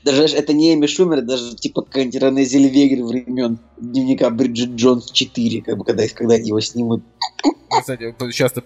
Даже 0.04 0.24
это 0.24 0.54
не 0.54 0.74
Эми 0.74 0.88
Шумер, 0.88 1.22
даже, 1.22 1.56
типа, 1.56 1.84
какая-нибудь 1.84 2.22
Рене 2.22 2.46
Зельвегер 2.46 3.04
времен 3.04 3.60
дневника 3.78 4.30
Бриджит 4.30 4.72
Джонс 4.72 5.12
4, 5.12 5.62
как 5.62 5.78
бы, 5.78 5.86
когда, 5.86 6.08
когда 6.08 6.36
его 6.36 6.60
снимут. 6.60 7.04
Кстати, 7.80 8.14
часто, 8.34 8.62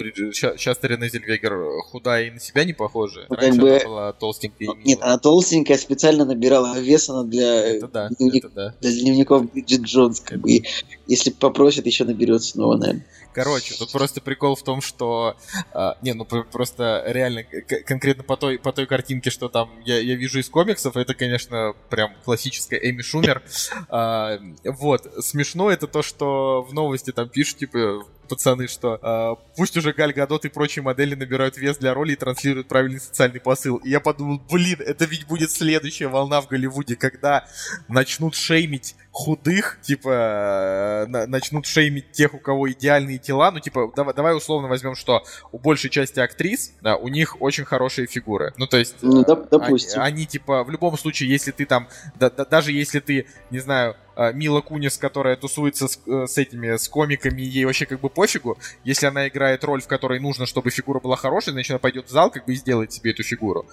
часто 0.57 0.87
Рене 0.87 1.09
Зельвегер 1.09 1.81
худая 1.91 2.25
и 2.25 2.31
на 2.31 2.39
себя 2.39 2.63
не 2.63 2.73
похожа. 2.73 3.25
Ну, 3.29 3.35
Раньше 3.35 3.61
бы... 3.61 3.69
она 3.69 3.85
была 3.85 4.13
толстенькая 4.13 4.69
Нет, 4.83 4.99
она 5.01 5.17
толстенькая, 5.17 5.77
специально 5.77 6.25
набирала 6.25 6.79
вес 6.79 7.09
она 7.09 7.23
для, 7.23 7.65
это 7.65 7.87
да, 7.87 8.09
дневник... 8.39 8.45
это 8.45 8.55
да. 8.55 8.75
для 8.81 8.91
дневников 8.91 9.51
Бриджит 9.51 9.81
Джонс. 9.81 10.19
Как 10.19 10.39
бы. 10.39 10.51
И 10.51 10.65
если 11.07 11.29
попросит, 11.29 11.85
еще 11.85 12.05
наберет 12.05 12.43
снова, 12.43 12.77
наверное. 12.77 13.05
Короче, 13.35 13.75
тут 13.77 13.91
просто 13.91 14.21
прикол 14.21 14.55
в 14.55 14.63
том, 14.63 14.81
что... 14.81 15.35
А, 15.73 15.97
не, 16.01 16.13
ну 16.13 16.23
просто 16.23 17.03
реально 17.05 17.43
конкретно 17.43 18.23
по 18.23 18.37
той, 18.37 18.57
по 18.57 18.71
той 18.71 18.85
картинке, 18.85 19.29
что 19.29 19.49
там 19.49 19.69
я, 19.83 19.99
я 19.99 20.15
вижу 20.15 20.39
из 20.39 20.47
комиксов, 20.47 20.95
это, 20.95 21.13
конечно, 21.13 21.73
прям 21.89 22.13
классическая 22.23 22.77
Эми 22.77 23.01
Шумер. 23.01 23.43
А, 23.89 24.39
вот, 24.63 25.11
смешно 25.19 25.69
это 25.69 25.87
то, 25.87 26.01
что 26.01 26.61
в 26.63 26.73
новости 26.73 27.11
там 27.11 27.27
пишут, 27.27 27.57
типа, 27.57 28.05
пацаны, 28.25 28.67
что 28.67 28.99
э, 29.01 29.53
пусть 29.55 29.77
уже 29.77 29.93
Галь 29.93 30.13
Гадот 30.13 30.45
и 30.45 30.49
прочие 30.49 30.83
модели 30.83 31.15
набирают 31.15 31.57
вес 31.57 31.77
для 31.77 31.93
роли 31.93 32.13
и 32.13 32.15
транслируют 32.15 32.67
правильный 32.67 32.99
социальный 32.99 33.39
посыл. 33.39 33.77
И 33.77 33.89
я 33.89 33.99
подумал, 33.99 34.41
блин, 34.49 34.79
это 34.79 35.05
ведь 35.05 35.27
будет 35.27 35.51
следующая 35.51 36.07
волна 36.07 36.41
в 36.41 36.47
Голливуде, 36.47 36.95
когда 36.95 37.47
начнут 37.87 38.35
шеймить 38.35 38.95
худых, 39.15 39.79
типа, 39.81 41.05
э, 41.07 41.25
начнут 41.27 41.65
шеймить 41.65 42.11
тех, 42.11 42.33
у 42.33 42.37
кого 42.37 42.69
идеальные 42.69 43.17
тела. 43.17 43.49
Ну, 43.49 43.61
типа, 43.61 43.89
давай, 43.95 44.13
давай 44.13 44.35
условно 44.35 44.67
возьмем, 44.67 44.93
что 44.93 45.23
у 45.53 45.57
большей 45.57 45.89
части 45.89 46.19
актрис, 46.19 46.73
да, 46.81 46.97
у 46.97 47.07
них 47.07 47.41
очень 47.41 47.63
хорошие 47.63 48.07
фигуры. 48.07 48.53
Ну, 48.57 48.67
то 48.67 48.75
есть, 48.75 48.97
ну, 49.01 49.23
допустим. 49.23 50.01
Они, 50.01 50.15
они, 50.15 50.25
типа, 50.25 50.65
в 50.65 50.69
любом 50.69 50.97
случае, 50.97 51.29
если 51.29 51.51
ты 51.51 51.65
там, 51.65 51.87
да, 52.19 52.29
да, 52.29 52.43
даже 52.43 52.73
если 52.73 52.99
ты, 52.99 53.25
не 53.51 53.59
знаю, 53.59 53.95
а, 53.95 54.04
Мила 54.33 54.61
Кунис, 54.61 54.97
которая 54.97 55.35
тусуется 55.35 55.87
с, 55.87 55.99
э, 56.07 56.25
с 56.27 56.37
этими, 56.37 56.77
с 56.77 56.87
комиками, 56.87 57.41
ей 57.41 57.65
вообще 57.65 57.85
как 57.85 57.99
бы 57.99 58.09
пофигу. 58.09 58.57
Если 58.83 59.05
она 59.05 59.27
играет 59.27 59.63
роль, 59.63 59.81
в 59.81 59.87
которой 59.87 60.19
нужно, 60.19 60.45
чтобы 60.45 60.69
фигура 60.69 60.99
была 60.99 61.15
хорошей, 61.15 61.51
значит, 61.51 61.71
она 61.71 61.79
пойдет 61.79 62.07
в 62.07 62.11
зал 62.11 62.31
как 62.31 62.45
бы 62.45 62.53
и 62.53 62.55
сделает 62.55 62.93
себе 62.93 63.11
эту 63.11 63.23
фигуру. 63.23 63.65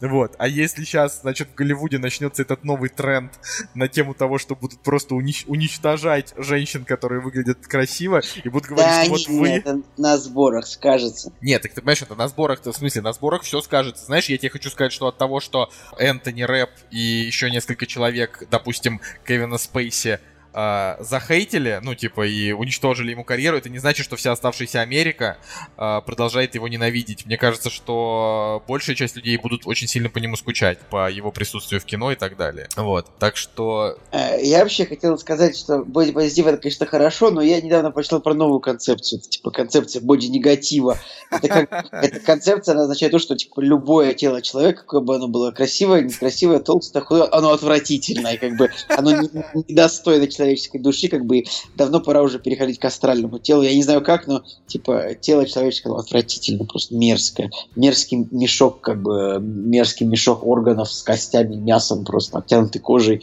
Вот. 0.00 0.34
А 0.38 0.48
если 0.48 0.84
сейчас, 0.84 1.20
значит, 1.20 1.48
в 1.50 1.54
Голливуде 1.54 1.98
начнется 1.98 2.42
этот 2.42 2.64
новый 2.64 2.88
тренд 2.88 3.32
на 3.74 3.88
тему 3.88 4.14
того, 4.14 4.38
что 4.38 4.56
будут 4.56 4.80
просто 4.80 5.14
унич- 5.14 5.44
уничтожать 5.46 6.32
женщин, 6.36 6.84
которые 6.84 7.20
выглядят 7.20 7.66
красиво, 7.66 8.22
и 8.42 8.48
будут 8.48 8.68
говорить, 8.68 8.86
да, 8.86 9.02
что 9.02 9.10
вот 9.10 9.28
вы... 9.28 9.48
Это 9.50 9.82
на 9.98 10.16
сборах 10.16 10.66
скажется. 10.66 11.32
Нет, 11.40 11.62
так 11.62 11.72
ты 11.72 11.80
понимаешь, 11.80 12.02
это 12.02 12.14
на 12.14 12.28
сборах, 12.28 12.64
в 12.64 12.72
смысле, 12.72 13.02
на 13.02 13.12
сборах 13.12 13.42
все 13.42 13.60
скажется. 13.60 14.06
Знаешь, 14.06 14.26
я 14.26 14.38
тебе 14.38 14.50
хочу 14.50 14.70
сказать, 14.70 14.92
что 14.92 15.08
от 15.08 15.18
того, 15.18 15.40
что 15.40 15.70
Энтони 15.98 16.42
Рэп 16.42 16.70
и 16.90 16.98
еще 16.98 17.50
несколько 17.50 17.86
человек, 17.86 18.44
допустим, 18.50 19.00
Кевина 19.26 19.58
Спейси 19.58 19.89
Спейси 19.90 20.20
э, 20.52 20.96
захейтили, 21.00 21.80
ну, 21.82 21.94
типа, 21.94 22.26
и 22.26 22.52
уничтожили 22.52 23.10
ему 23.10 23.24
карьеру, 23.24 23.56
это 23.56 23.68
не 23.68 23.78
значит, 23.78 24.04
что 24.04 24.16
вся 24.16 24.32
оставшаяся 24.32 24.80
Америка 24.80 25.38
э, 25.76 26.00
продолжает 26.04 26.54
его 26.54 26.68
ненавидеть. 26.68 27.26
Мне 27.26 27.36
кажется, 27.36 27.70
что 27.70 28.62
большая 28.66 28.96
часть 28.96 29.16
людей 29.16 29.36
будут 29.36 29.66
очень 29.66 29.86
сильно 29.86 30.08
по 30.08 30.18
нему 30.18 30.36
скучать, 30.36 30.78
по 30.90 31.10
его 31.10 31.30
присутствию 31.30 31.80
в 31.80 31.84
кино 31.84 32.12
и 32.12 32.16
так 32.16 32.36
далее. 32.36 32.68
Вот, 32.76 33.06
так 33.18 33.36
что... 33.36 33.98
Э, 34.12 34.42
я 34.42 34.60
вообще 34.60 34.86
хотел 34.86 35.18
сказать, 35.18 35.56
что 35.56 35.84
бодипозитив 35.84 36.46
это, 36.46 36.56
конечно, 36.58 36.86
хорошо, 36.86 37.30
но 37.30 37.40
я 37.42 37.60
недавно 37.60 37.90
прочитал 37.90 38.20
про 38.20 38.34
новую 38.34 38.60
концепцию, 38.60 39.20
это, 39.20 39.28
типа, 39.28 39.50
концепция 39.50 40.02
боди-негатива. 40.02 40.98
Это, 41.30 41.48
как, 41.48 41.88
эта 41.92 42.20
концепция 42.20 42.72
она 42.72 42.82
означает 42.82 43.12
то, 43.12 43.18
что, 43.18 43.36
типа, 43.36 43.60
любое 43.60 44.14
тело 44.14 44.42
человека, 44.42 44.80
какое 44.80 45.00
бы 45.00 45.16
оно 45.16 45.28
было 45.28 45.50
красивое, 45.52 46.02
некрасивое, 46.02 46.58
толстое, 46.58 47.02
худое, 47.02 47.28
оно 47.30 47.52
отвратительное, 47.52 48.36
как 48.36 48.56
бы, 48.56 48.70
оно 48.88 49.22
недостойно 49.68 50.26
человека 50.26 50.39
человеческой 50.40 50.80
души, 50.80 51.08
как 51.08 51.26
бы 51.26 51.44
давно 51.76 52.00
пора 52.00 52.22
уже 52.22 52.38
переходить 52.38 52.78
к 52.78 52.84
астральному 52.84 53.38
телу. 53.38 53.62
Я 53.62 53.74
не 53.74 53.82
знаю 53.82 54.02
как, 54.02 54.26
но 54.26 54.42
типа 54.66 55.14
тело 55.20 55.46
человеческого 55.46 56.00
отвратительно, 56.00 56.64
просто 56.64 56.94
мерзкое. 56.94 57.50
Мерзкий 57.76 58.26
мешок, 58.30 58.80
как 58.80 59.02
бы 59.02 59.38
мерзкий 59.40 60.06
мешок 60.06 60.46
органов 60.46 60.90
с 60.90 61.02
костями, 61.02 61.56
мясом, 61.56 62.04
просто 62.04 62.38
обтянутый 62.38 62.80
кожей. 62.80 63.22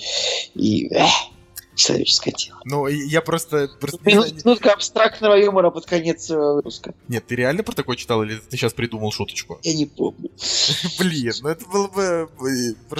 И 0.53 0.87
эх, 0.93 1.09
человеческое 1.77 2.31
тело. 2.31 2.59
Ну, 2.65 2.87
я 2.87 3.21
просто... 3.21 3.69
просто 3.79 3.99
Минутка 4.03 4.73
абстрактного 4.73 5.35
юмора 5.35 5.69
под 5.69 5.85
конец 5.85 6.29
выпуска. 6.29 6.93
Нет, 7.07 7.25
ты 7.27 7.35
реально 7.35 7.63
про 7.63 7.73
такое 7.73 7.95
читал, 7.95 8.23
или 8.23 8.35
ты 8.35 8.57
сейчас 8.57 8.73
придумал 8.73 9.11
шуточку? 9.11 9.59
Я 9.63 9.73
не 9.73 9.85
помню. 9.85 10.29
Блин, 10.99 11.33
ну 11.41 11.49
это 11.49 11.65
было 11.67 11.87
бы... 11.87 12.29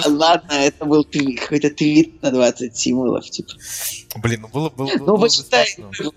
Ладно, 0.06 0.52
это 0.52 0.84
был 0.84 1.04
какой-то 1.04 1.70
твит 1.70 2.22
на 2.22 2.30
20 2.30 2.76
символов, 2.76 3.28
типа. 3.28 3.52
Блин, 4.16 4.42
ну 4.42 4.48
было 4.48 4.70
бы... 4.70 4.86
Ну, 4.98 5.18
почитай, 5.18 5.66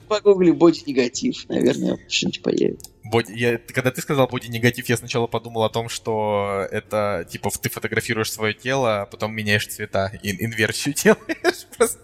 погугли 0.08 0.52
боди 0.52 0.84
негатив, 0.86 1.50
наверное, 1.50 2.00
что-нибудь 2.08 2.42
появится. 2.42 2.91
Боди, 3.12 3.34
я, 3.34 3.58
когда 3.58 3.92
ты 3.92 4.02
сказал 4.02 4.28
боди 4.28 4.48
негатив, 4.48 4.88
я 4.88 4.96
сначала 4.96 5.28
подумал 5.28 5.64
о 5.66 5.70
том, 5.70 5.90
что 5.90 6.66
это 6.72 7.28
типа 7.30 7.50
ты 7.62 7.70
фотографируешь 7.70 8.32
свое 8.32 8.54
тело, 8.54 9.02
а 9.02 9.06
потом 9.06 9.34
меняешь 9.34 9.68
цвета, 9.68 10.12
ин 10.24 10.38
инверсию 10.40 10.96
делаешь. 11.04 11.68
Просто. 11.78 12.00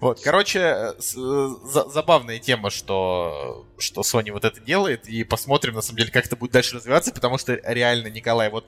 Вот, 0.00 0.20
короче, 0.20 0.92
забавная 0.98 2.38
тема, 2.38 2.68
что 2.68 3.66
что 3.78 4.02
Sony 4.02 4.32
вот 4.32 4.44
это 4.44 4.60
делает, 4.60 5.08
и 5.08 5.24
посмотрим, 5.24 5.74
на 5.74 5.82
самом 5.82 5.98
деле, 5.98 6.10
как 6.10 6.26
это 6.26 6.36
будет 6.36 6.52
дальше 6.52 6.76
развиваться, 6.76 7.12
потому 7.12 7.38
что 7.38 7.54
реально, 7.64 8.08
Николай, 8.08 8.50
вот 8.50 8.66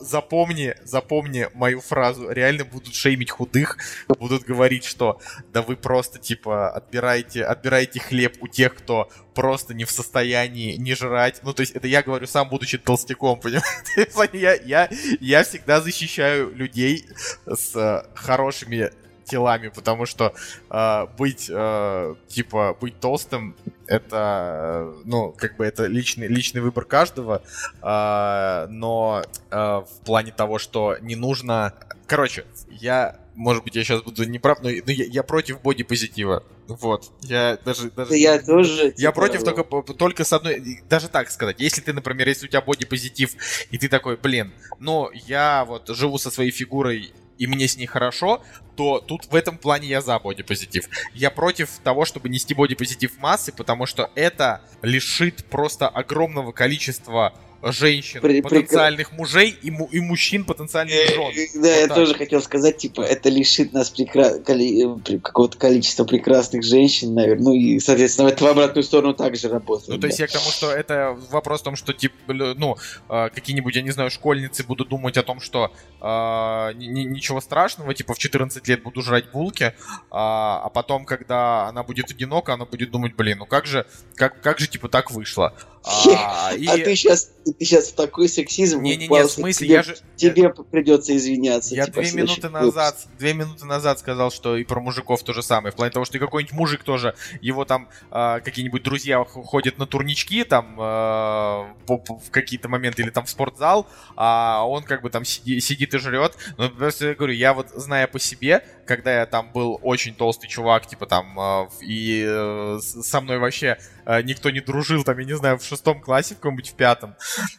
запомни, 0.00 0.74
запомни 0.84 1.48
мою 1.54 1.80
фразу, 1.80 2.30
реально 2.30 2.64
будут 2.64 2.94
шеймить 2.94 3.30
худых, 3.30 3.78
будут 4.18 4.44
говорить, 4.44 4.84
что 4.84 5.20
да 5.52 5.62
вы 5.62 5.76
просто, 5.76 6.18
типа, 6.18 6.70
отбираете, 6.70 7.44
отбираете 7.44 8.00
хлеб 8.00 8.36
у 8.40 8.48
тех, 8.48 8.74
кто 8.74 9.08
просто 9.34 9.74
не 9.74 9.84
в 9.84 9.90
состоянии 9.90 10.76
не 10.76 10.94
жрать. 10.94 11.40
Ну, 11.42 11.52
то 11.52 11.60
есть, 11.60 11.72
это 11.72 11.86
я 11.86 12.02
говорю 12.02 12.26
сам, 12.26 12.48
будучи 12.48 12.78
толстяком, 12.78 13.40
понимаете? 13.40 14.10
Я, 14.40 14.54
я, 14.54 14.88
я 15.20 15.42
всегда 15.42 15.80
защищаю 15.80 16.54
людей 16.54 17.06
с 17.46 17.74
э, 17.74 18.04
хорошими 18.14 18.90
телами, 19.24 19.68
потому 19.68 20.06
что 20.06 20.34
э, 20.70 21.06
быть, 21.18 21.50
э, 21.50 22.14
типа, 22.28 22.76
быть 22.80 22.98
толстым, 23.00 23.56
это, 23.90 24.94
ну, 25.04 25.34
как 25.36 25.56
бы 25.56 25.64
это 25.64 25.86
личный, 25.86 26.28
личный 26.28 26.60
выбор 26.60 26.84
каждого, 26.84 27.42
э, 27.82 28.66
но 28.70 29.22
э, 29.50 29.56
в 29.56 30.04
плане 30.04 30.32
того, 30.32 30.58
что 30.58 30.96
не 31.00 31.16
нужно 31.16 31.74
Короче, 32.10 32.44
я, 32.68 33.20
может 33.36 33.62
быть, 33.62 33.76
я 33.76 33.84
сейчас 33.84 34.02
буду 34.02 34.24
неправ, 34.24 34.62
но, 34.62 34.68
но 34.68 34.90
я, 34.90 35.04
я 35.04 35.22
против 35.22 35.62
бодипозитива. 35.62 36.42
Вот. 36.66 37.12
Я 37.22 37.56
даже... 37.64 37.88
даже 37.92 38.10
Да 38.10 38.16
я 38.16 38.42
тоже... 38.42 38.86
я 38.86 38.90
типа, 38.90 39.12
против 39.12 39.44
только, 39.44 39.94
только 39.94 40.24
с 40.24 40.32
одной... 40.32 40.82
Даже 40.88 41.08
так 41.08 41.30
сказать. 41.30 41.60
Если 41.60 41.80
ты, 41.80 41.92
например, 41.92 42.26
если 42.26 42.46
у 42.46 42.48
тебя 42.48 42.62
бодипозитив, 42.62 43.36
и 43.70 43.78
ты 43.78 43.88
такой, 43.88 44.16
блин, 44.16 44.52
ну, 44.80 45.08
я 45.12 45.64
вот 45.64 45.86
живу 45.90 46.18
со 46.18 46.32
своей 46.32 46.50
фигурой 46.50 47.12
и 47.40 47.46
мне 47.46 47.66
с 47.66 47.76
ней 47.76 47.86
хорошо, 47.86 48.42
то 48.76 49.00
тут 49.00 49.24
в 49.24 49.34
этом 49.34 49.56
плане 49.56 49.88
я 49.88 50.02
за 50.02 50.18
бодипозитив. 50.18 50.88
Я 51.14 51.30
против 51.30 51.70
того, 51.82 52.04
чтобы 52.04 52.28
нести 52.28 52.54
бодипозитив 52.54 53.18
массы, 53.18 53.50
потому 53.50 53.86
что 53.86 54.10
это 54.14 54.60
лишит 54.82 55.46
просто 55.46 55.88
огромного 55.88 56.52
количества 56.52 57.32
женщин, 57.62 58.20
При- 58.20 58.40
потенциальных 58.40 59.12
мужей 59.12 59.50
и, 59.62 59.70
му- 59.70 59.88
и 59.92 60.00
мужчин 60.00 60.44
потенциальных 60.44 60.94
жен. 61.08 61.30
Э, 61.34 61.46
Да, 61.60 61.68
я 61.76 61.86
так. 61.86 61.96
тоже 61.96 62.14
хотел 62.14 62.40
сказать, 62.42 62.78
типа, 62.78 63.02
это 63.02 63.28
лишит 63.28 63.72
нас 63.72 63.92
прекра- 63.92 64.42
коли- 64.42 64.98
э, 65.14 65.18
какого-то 65.18 65.58
количества 65.58 66.04
прекрасных 66.04 66.62
женщин, 66.64 67.14
наверное. 67.14 67.44
Ну 67.44 67.52
и, 67.54 67.78
соответственно, 67.80 68.28
это 68.28 68.44
в 68.44 68.48
обратную 68.48 68.82
сторону 68.84 69.14
также 69.14 69.48
работает. 69.48 69.88
Ну, 69.90 69.98
то 69.98 70.06
есть 70.06 70.18
я 70.18 70.26
к 70.26 70.32
тому, 70.32 70.50
что 70.50 70.70
это 70.70 71.16
вопрос 71.30 71.60
в 71.60 71.64
том, 71.64 71.76
что, 71.76 71.92
типа, 71.92 72.14
ну, 72.32 72.76
э, 73.08 73.28
какие-нибудь, 73.34 73.74
я 73.76 73.82
не 73.82 73.90
знаю, 73.90 74.10
школьницы 74.10 74.64
будут 74.64 74.88
думать 74.88 75.16
о 75.16 75.22
том, 75.22 75.40
что 75.40 75.72
э, 76.00 76.72
ни- 76.76 76.86
ни- 76.86 77.04
ничего 77.04 77.40
страшного, 77.40 77.92
типа, 77.94 78.14
в 78.14 78.18
14 78.18 78.66
лет 78.68 78.82
буду 78.82 79.02
жрать 79.02 79.30
булки, 79.30 79.74
а, 80.10 80.62
а 80.64 80.68
потом, 80.70 81.04
когда 81.04 81.66
она 81.68 81.82
будет 81.82 82.10
одинока, 82.10 82.54
она 82.54 82.64
будет 82.64 82.90
думать, 82.90 83.14
блин, 83.14 83.38
ну 83.38 83.46
как 83.46 83.66
же, 83.66 83.86
как, 84.14 84.40
как 84.40 84.58
же, 84.58 84.66
типа, 84.66 84.88
так 84.88 85.10
вышло? 85.10 85.54
А, 85.84 86.52
и- 86.56 86.66
А 86.66 86.76
ты 86.78 86.94
сейчас, 86.96 87.30
ты 87.52 87.64
сейчас 87.64 87.88
в 87.88 87.94
такой 87.94 88.28
сексизм 88.28 88.82
Не-не-не, 88.82 89.08
в 89.08 89.10
упался, 89.10 89.34
смысле, 89.34 89.66
тебе, 89.66 89.74
я 89.76 89.82
же... 89.82 89.96
тебе 90.16 90.48
придется 90.50 91.16
извиняться. 91.16 91.74
Я 91.74 91.86
типа, 91.86 92.02
две 92.02 92.12
минуты 92.12 92.48
выпуск. 92.48 92.52
назад, 92.52 92.96
две 93.18 93.34
минуты 93.34 93.66
назад 93.66 93.98
сказал, 93.98 94.30
что 94.30 94.56
и 94.56 94.64
про 94.64 94.80
мужиков 94.80 95.22
то 95.22 95.32
же 95.32 95.42
самое. 95.42 95.72
В 95.72 95.76
плане 95.76 95.92
того, 95.92 96.04
что 96.04 96.16
и 96.16 96.20
какой-нибудь 96.20 96.54
мужик 96.54 96.84
тоже, 96.84 97.14
его 97.40 97.64
там 97.64 97.88
а, 98.10 98.40
какие-нибудь 98.40 98.82
друзья 98.82 99.22
ходят 99.24 99.78
на 99.78 99.86
турнички 99.86 100.44
там 100.44 100.76
по- 100.76 102.02
в 102.06 102.30
какие-то 102.30 102.68
моменты 102.68 103.02
или 103.02 103.10
там 103.10 103.24
в 103.24 103.30
спортзал, 103.30 103.86
а 104.16 104.64
он 104.66 104.82
как 104.82 105.02
бы 105.02 105.10
там 105.10 105.24
сиди- 105.24 105.60
сидит 105.60 105.94
и 105.94 105.98
жрет. 105.98 106.36
Но 106.56 106.70
просто 106.70 107.08
я 107.08 107.14
говорю, 107.14 107.34
я 107.34 107.54
вот 107.54 107.68
зная 107.74 108.06
по 108.06 108.18
себе, 108.18 108.64
когда 108.90 109.20
я 109.20 109.26
там 109.26 109.52
был 109.52 109.78
очень 109.84 110.14
толстый 110.16 110.48
чувак, 110.48 110.84
типа 110.84 111.06
там, 111.06 111.36
в- 111.36 111.70
и 111.80 112.24
э, 112.26 112.80
со 112.82 113.20
мной 113.20 113.38
вообще 113.38 113.78
э, 114.04 114.20
никто 114.22 114.50
не 114.50 114.58
дружил, 114.60 115.04
там, 115.04 115.16
я 115.20 115.24
не 115.24 115.36
знаю, 115.36 115.58
в 115.58 115.64
шестом 115.64 116.00
классе, 116.00 116.34
в 116.34 116.38
каком-нибудь 116.38 116.70
в 116.70 116.74
пятом, 116.74 117.14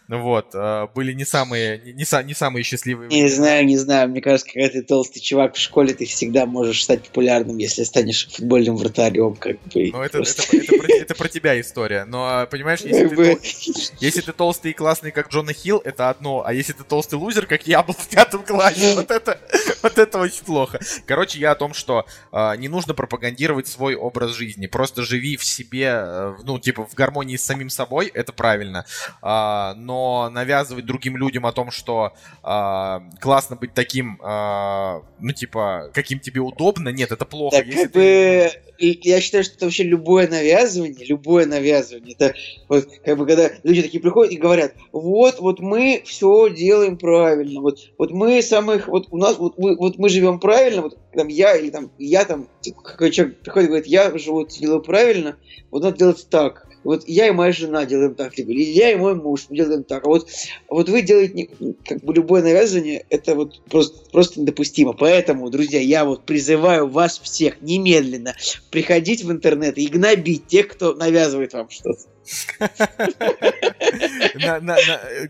вот, 0.10 0.48
э, 0.54 0.88
были 0.94 1.14
не 1.14 1.24
самые, 1.24 1.78
не, 1.80 1.94
не 1.94 2.04
са- 2.04 2.22
не 2.26 2.34
самые 2.34 2.64
счастливые 2.64 3.08
Не 3.10 3.30
знаю, 3.30 3.66
не 3.66 3.78
знаю. 3.78 4.10
Мне 4.10 4.20
кажется, 4.20 4.52
когда 4.52 4.68
ты 4.68 4.82
толстый 4.84 5.22
чувак 5.22 5.56
в 5.56 5.58
школе, 5.58 5.94
ты 5.94 6.04
всегда 6.06 6.46
можешь 6.46 6.84
стать 6.84 7.04
популярным, 7.08 7.58
если 7.58 7.84
станешь 7.84 8.28
футбольным 8.30 8.76
вратарем, 8.76 9.36
как 9.36 9.56
бы. 9.74 9.90
Ну, 9.94 10.02
это, 10.02 10.18
это, 10.18 10.58
это, 10.58 10.78
про, 10.78 10.94
это 10.94 11.16
про 11.16 11.30
тебя 11.30 11.62
история. 11.62 12.04
Но, 12.04 12.26
а, 12.28 12.46
понимаешь, 12.46 12.82
если 12.82 13.08
ты, 13.08 13.40
если 14.02 14.20
ты 14.20 14.34
толстый 14.34 14.72
и 14.72 14.74
классный, 14.74 15.12
как 15.12 15.30
Джона 15.32 15.54
Хилл, 15.54 15.82
это 15.86 16.10
одно. 16.10 16.44
А 16.46 16.52
если 16.54 16.74
ты 16.74 16.84
толстый 16.84 17.16
лузер, 17.16 17.46
как 17.46 17.66
я 17.68 17.82
был 17.84 17.94
в 17.94 18.08
пятом 18.10 18.44
классе, 18.44 18.96
вот 18.96 19.10
это, 19.12 19.40
вот 19.84 19.98
это 19.98 20.20
очень 20.20 20.44
плохо. 20.44 20.80
Короче, 21.06 21.40
я 21.40 21.52
о 21.52 21.56
том, 21.56 21.74
что 21.74 22.06
а, 22.32 22.56
не 22.56 22.68
нужно 22.68 22.94
пропагандировать 22.94 23.68
свой 23.68 23.96
образ 23.96 24.32
жизни. 24.32 24.68
Просто 24.68 25.04
живи 25.04 25.38
в 25.38 25.44
себе, 25.44 25.92
э, 25.94 26.36
ну, 26.44 26.60
типа, 26.60 26.86
в 26.86 26.94
гармонии 26.94 27.36
с 27.38 27.44
самим 27.44 27.70
собой, 27.70 28.08
это 28.08 28.34
правильно. 28.34 28.86
А, 29.22 29.74
но 29.76 30.30
навязывать 30.30 30.86
другим 30.86 31.18
людям 31.18 31.46
о 31.46 31.52
том, 31.52 31.72
что 31.72 32.14
а, 32.44 33.04
классно 33.20 33.56
быть 33.56 33.74
таким, 33.74 34.20
а, 34.24 35.02
ну, 35.20 35.32
типа, 35.32 35.92
каким 35.94 36.20
тебе 36.20 36.42
удобно, 36.42 36.90
нет, 36.90 37.12
это 37.12 37.26
плохо. 37.26 37.58
Так, 37.58 37.66
Если 37.66 37.88
ты- 37.88 38.52
я 38.82 39.22
считаю, 39.22 39.44
что 39.44 39.56
это 39.56 39.66
вообще 39.66 39.84
любое 39.84 40.28
навязывание, 40.28 41.06
любое 41.06 41.46
навязывание, 41.46 42.16
это 42.16 42.34
вот, 42.68 42.88
как 43.04 43.18
бы, 43.18 43.26
когда 43.26 43.52
люди 43.64 43.82
такие 43.82 44.02
приходят 44.02 44.34
и 44.34 44.38
говорят, 44.38 44.74
вот, 44.92 45.40
вот 45.40 45.60
мы 45.60 46.02
все 46.06 46.50
делаем 46.50 46.98
правильно, 46.98 47.62
вот, 47.62 47.80
вот 47.98 48.12
мы 48.12 48.42
самых, 48.42 48.88
вот 48.88 49.08
у 49.12 49.18
нас, 49.18 49.38
вот 49.38 49.58
мы, 49.58 49.76
вот 49.76 49.98
мы 49.98 50.10
живем 50.10 50.40
правильно, 50.40 50.82
вот 50.84 50.98
там 51.14 51.28
я 51.28 51.56
или 51.56 51.70
там 51.70 51.92
я 51.98 52.26
там, 52.26 52.48
типа, 52.62 52.82
какой 52.82 53.12
человек 53.12 53.40
приходит 53.40 53.66
и 53.66 53.70
говорит, 53.70 53.88
я 53.88 54.18
живу, 54.18 54.46
делаю 54.46 54.82
правильно, 54.82 55.38
вот 55.70 55.84
надо 55.84 55.98
делать 55.98 56.28
так. 56.30 56.71
Вот 56.84 57.04
я 57.08 57.28
и 57.28 57.32
моя 57.32 57.52
жена 57.52 57.86
делаем 57.86 58.16
так, 58.16 58.38
либо 58.38 58.52
я 58.52 58.92
и 58.92 58.96
мой 58.96 59.16
муж 59.16 59.46
делаем 59.50 59.84
так. 59.84 60.06
А 60.06 60.08
вот, 60.08 60.30
вот 60.68 60.90
вы 60.90 61.02
делаете 61.02 61.34
не- 61.34 61.74
как 61.88 62.04
бы 62.04 62.14
любое 62.14 62.42
навязывание, 62.42 63.06
это 63.10 63.36
вот 63.36 63.62
просто, 63.66 64.00
просто 64.12 64.42
недопустимо. 64.42 64.94
Поэтому, 64.94 65.50
друзья, 65.50 65.80
я 65.80 66.06
вот 66.06 66.26
призываю 66.26 66.88
вас 66.88 67.20
всех 67.20 67.62
немедленно 67.62 68.36
приходить 68.72 69.24
в 69.24 69.32
интернет 69.32 69.78
и 69.78 69.88
гнобить 69.88 70.48
тех, 70.48 70.68
кто 70.70 70.94
навязывает 70.94 71.54
вам 71.54 71.70
что-то. 71.70 72.00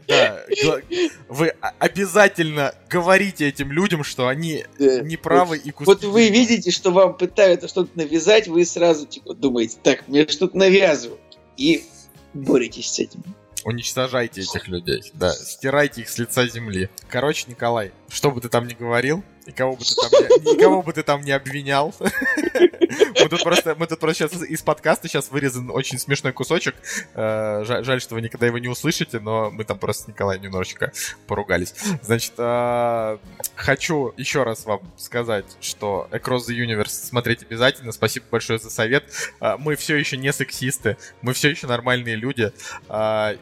Э, 0.07 0.81
вы 1.29 1.53
обязательно 1.79 2.75
говорите 2.89 3.47
этим 3.47 3.71
людям, 3.71 4.03
что 4.03 4.27
они 4.27 4.65
неправы 4.77 5.57
и 5.57 5.71
куски. 5.71 5.85
Вот 5.85 6.03
вы 6.03 6.29
видите, 6.29 6.71
что 6.71 6.91
вам 6.91 7.17
пытаются 7.17 7.67
что-то 7.67 7.89
навязать, 7.95 8.47
вы 8.47 8.65
сразу 8.65 9.07
типа 9.07 9.33
думаете, 9.33 9.77
так, 9.81 10.07
мне 10.07 10.27
что-то 10.27 10.57
навязывают. 10.57 11.20
И 11.57 11.85
боретесь 12.33 12.91
с 12.91 12.99
этим. 12.99 13.23
Уничтожайте 13.63 14.41
этих 14.41 14.67
людей, 14.67 15.03
да, 15.13 15.31
стирайте 15.33 16.01
их 16.01 16.09
с 16.09 16.17
лица 16.17 16.47
земли. 16.47 16.89
Короче, 17.09 17.45
Николай, 17.47 17.91
что 18.09 18.31
бы 18.31 18.41
ты 18.41 18.49
там 18.49 18.67
ни 18.67 18.73
говорил, 18.73 19.23
и 19.45 19.51
кого 19.51 19.75
бы 19.75 19.83
ты 19.83 19.95
там 19.95 20.11
не, 20.11 20.53
никого 20.53 20.81
бы 20.81 20.93
ты 20.93 21.03
там 21.03 21.21
не 21.21 21.31
обвинял. 21.31 21.93
Мы 21.99 23.29
тут 23.29 23.43
просто, 23.43 23.75
мы 23.75 23.87
тут 23.87 23.99
просто 23.99 24.27
сейчас 24.27 24.43
из 24.43 24.61
подкаста 24.61 25.07
сейчас 25.07 25.31
вырезан 25.31 25.69
очень 25.71 25.97
смешной 25.97 26.33
кусочек. 26.33 26.75
Э, 27.13 27.63
Жаль, 27.63 28.01
что 28.01 28.15
вы 28.15 28.21
никогда 28.21 28.47
его 28.47 28.57
не 28.57 28.67
услышите, 28.67 29.19
но 29.19 29.49
мы 29.51 29.63
там 29.63 29.77
просто 29.77 30.03
с 30.03 30.07
Николаем 30.07 30.41
немножечко 30.41 30.91
поругались. 31.27 31.73
Значит, 32.01 32.33
э, 32.37 33.17
хочу 33.55 34.13
еще 34.17 34.43
раз 34.43 34.65
вам 34.65 34.81
сказать, 34.97 35.45
что 35.61 36.07
Across 36.11 36.49
the 36.49 36.55
Universe 36.57 36.89
смотреть 36.89 37.43
обязательно. 37.43 37.91
Спасибо 37.91 38.25
большое 38.31 38.59
за 38.59 38.69
совет. 38.69 39.05
Э, 39.39 39.55
Мы 39.57 39.75
все 39.75 39.95
еще 39.95 40.17
не 40.17 40.33
сексисты, 40.33 40.97
мы 41.21 41.33
все 41.33 41.49
еще 41.49 41.67
нормальные 41.67 42.15
люди. 42.15 42.51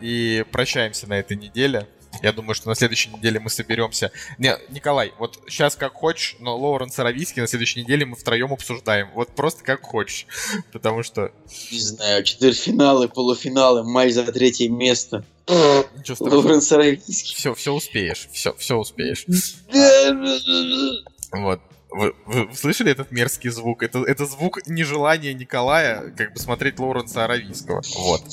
И 0.02 0.46
прощаемся 0.52 1.08
на 1.08 1.20
этой 1.20 1.38
неделе. 1.38 1.88
Я 2.22 2.34
думаю, 2.34 2.56
что 2.56 2.68
на 2.70 2.76
следующей 2.76 3.10
неделе 3.12 3.40
мы 3.40 3.50
соберемся. 3.50 4.12
Не, 4.38 4.58
Николай, 4.70 5.14
вот 5.20 5.40
сейчас 5.48 5.76
как 5.76 5.94
хочешь, 5.94 6.36
но 6.40 6.58
Лоуренс 6.58 6.98
Аравийский 7.00 7.42
на 7.42 7.48
следующей 7.48 7.82
неделе 7.84 8.06
мы 8.06 8.16
втроем 8.16 8.52
обсуждаем. 8.52 9.10
Вот 9.14 9.30
просто 9.36 9.64
как 9.64 9.82
хочешь. 9.84 10.26
Потому 10.72 11.04
что 11.04 11.32
Не 11.72 11.80
знаю, 11.80 12.24
четвертьфиналы, 12.24 13.08
полуфиналы, 13.08 13.84
матч 13.84 14.14
за 14.14 14.24
третье 14.32 14.70
место. 14.70 15.24
Лоуренс 15.48 16.72
Аравийский. 16.72 17.36
Все, 17.36 17.54
все 17.54 17.74
успеешь, 17.74 18.28
все, 18.32 18.54
все 18.56 18.76
успеешь. 18.76 19.26
Вот. 21.32 21.62
Вы, 21.92 22.14
вы- 22.26 22.46
вы 22.48 22.56
слышали 22.56 22.92
этот 22.92 23.12
мерзкий 23.12 23.50
звук? 23.50 23.82
Это, 23.84 24.00
это 24.00 24.26
звук 24.26 24.66
нежелания 24.68 25.34
Николая 25.34 26.12
как 26.12 26.34
бы 26.34 26.40
смотреть 26.40 26.80
Лоуренса 26.80 27.26
Аравийского. 27.26 27.82
Вот. 27.98 28.24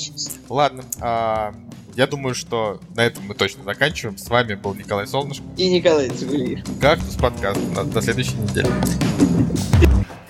Ладно. 0.49 0.85
а, 1.01 1.55
я 1.97 2.07
думаю, 2.07 2.35
что 2.35 2.79
на 2.95 3.07
этом 3.07 3.25
мы 3.27 3.35
точно 3.35 3.65
заканчиваем. 3.65 4.19
С 4.19 4.29
вами 4.29 4.55
был 4.55 4.75
Николай 4.75 5.07
Солнышко. 5.07 5.45
И 5.57 5.71
Николай 5.71 6.11
Цугулиев. 6.11 6.63
Кактус 6.79 7.17
подкаст. 7.17 7.59
До, 7.73 7.85
до 7.85 8.03
следующей 8.03 8.37
недели. 8.37 8.69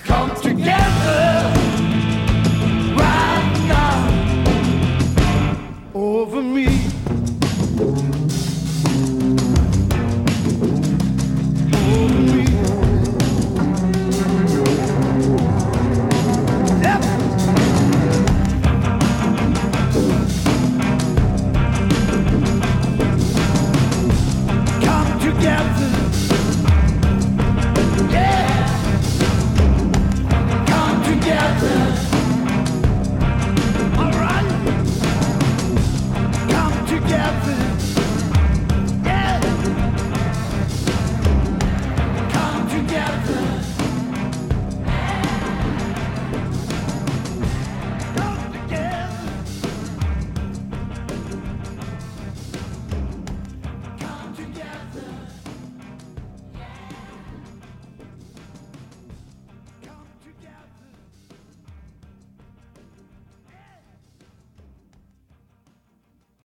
Come 0.07 0.31
together 0.41 1.53
right 2.97 3.69
now 3.69 4.16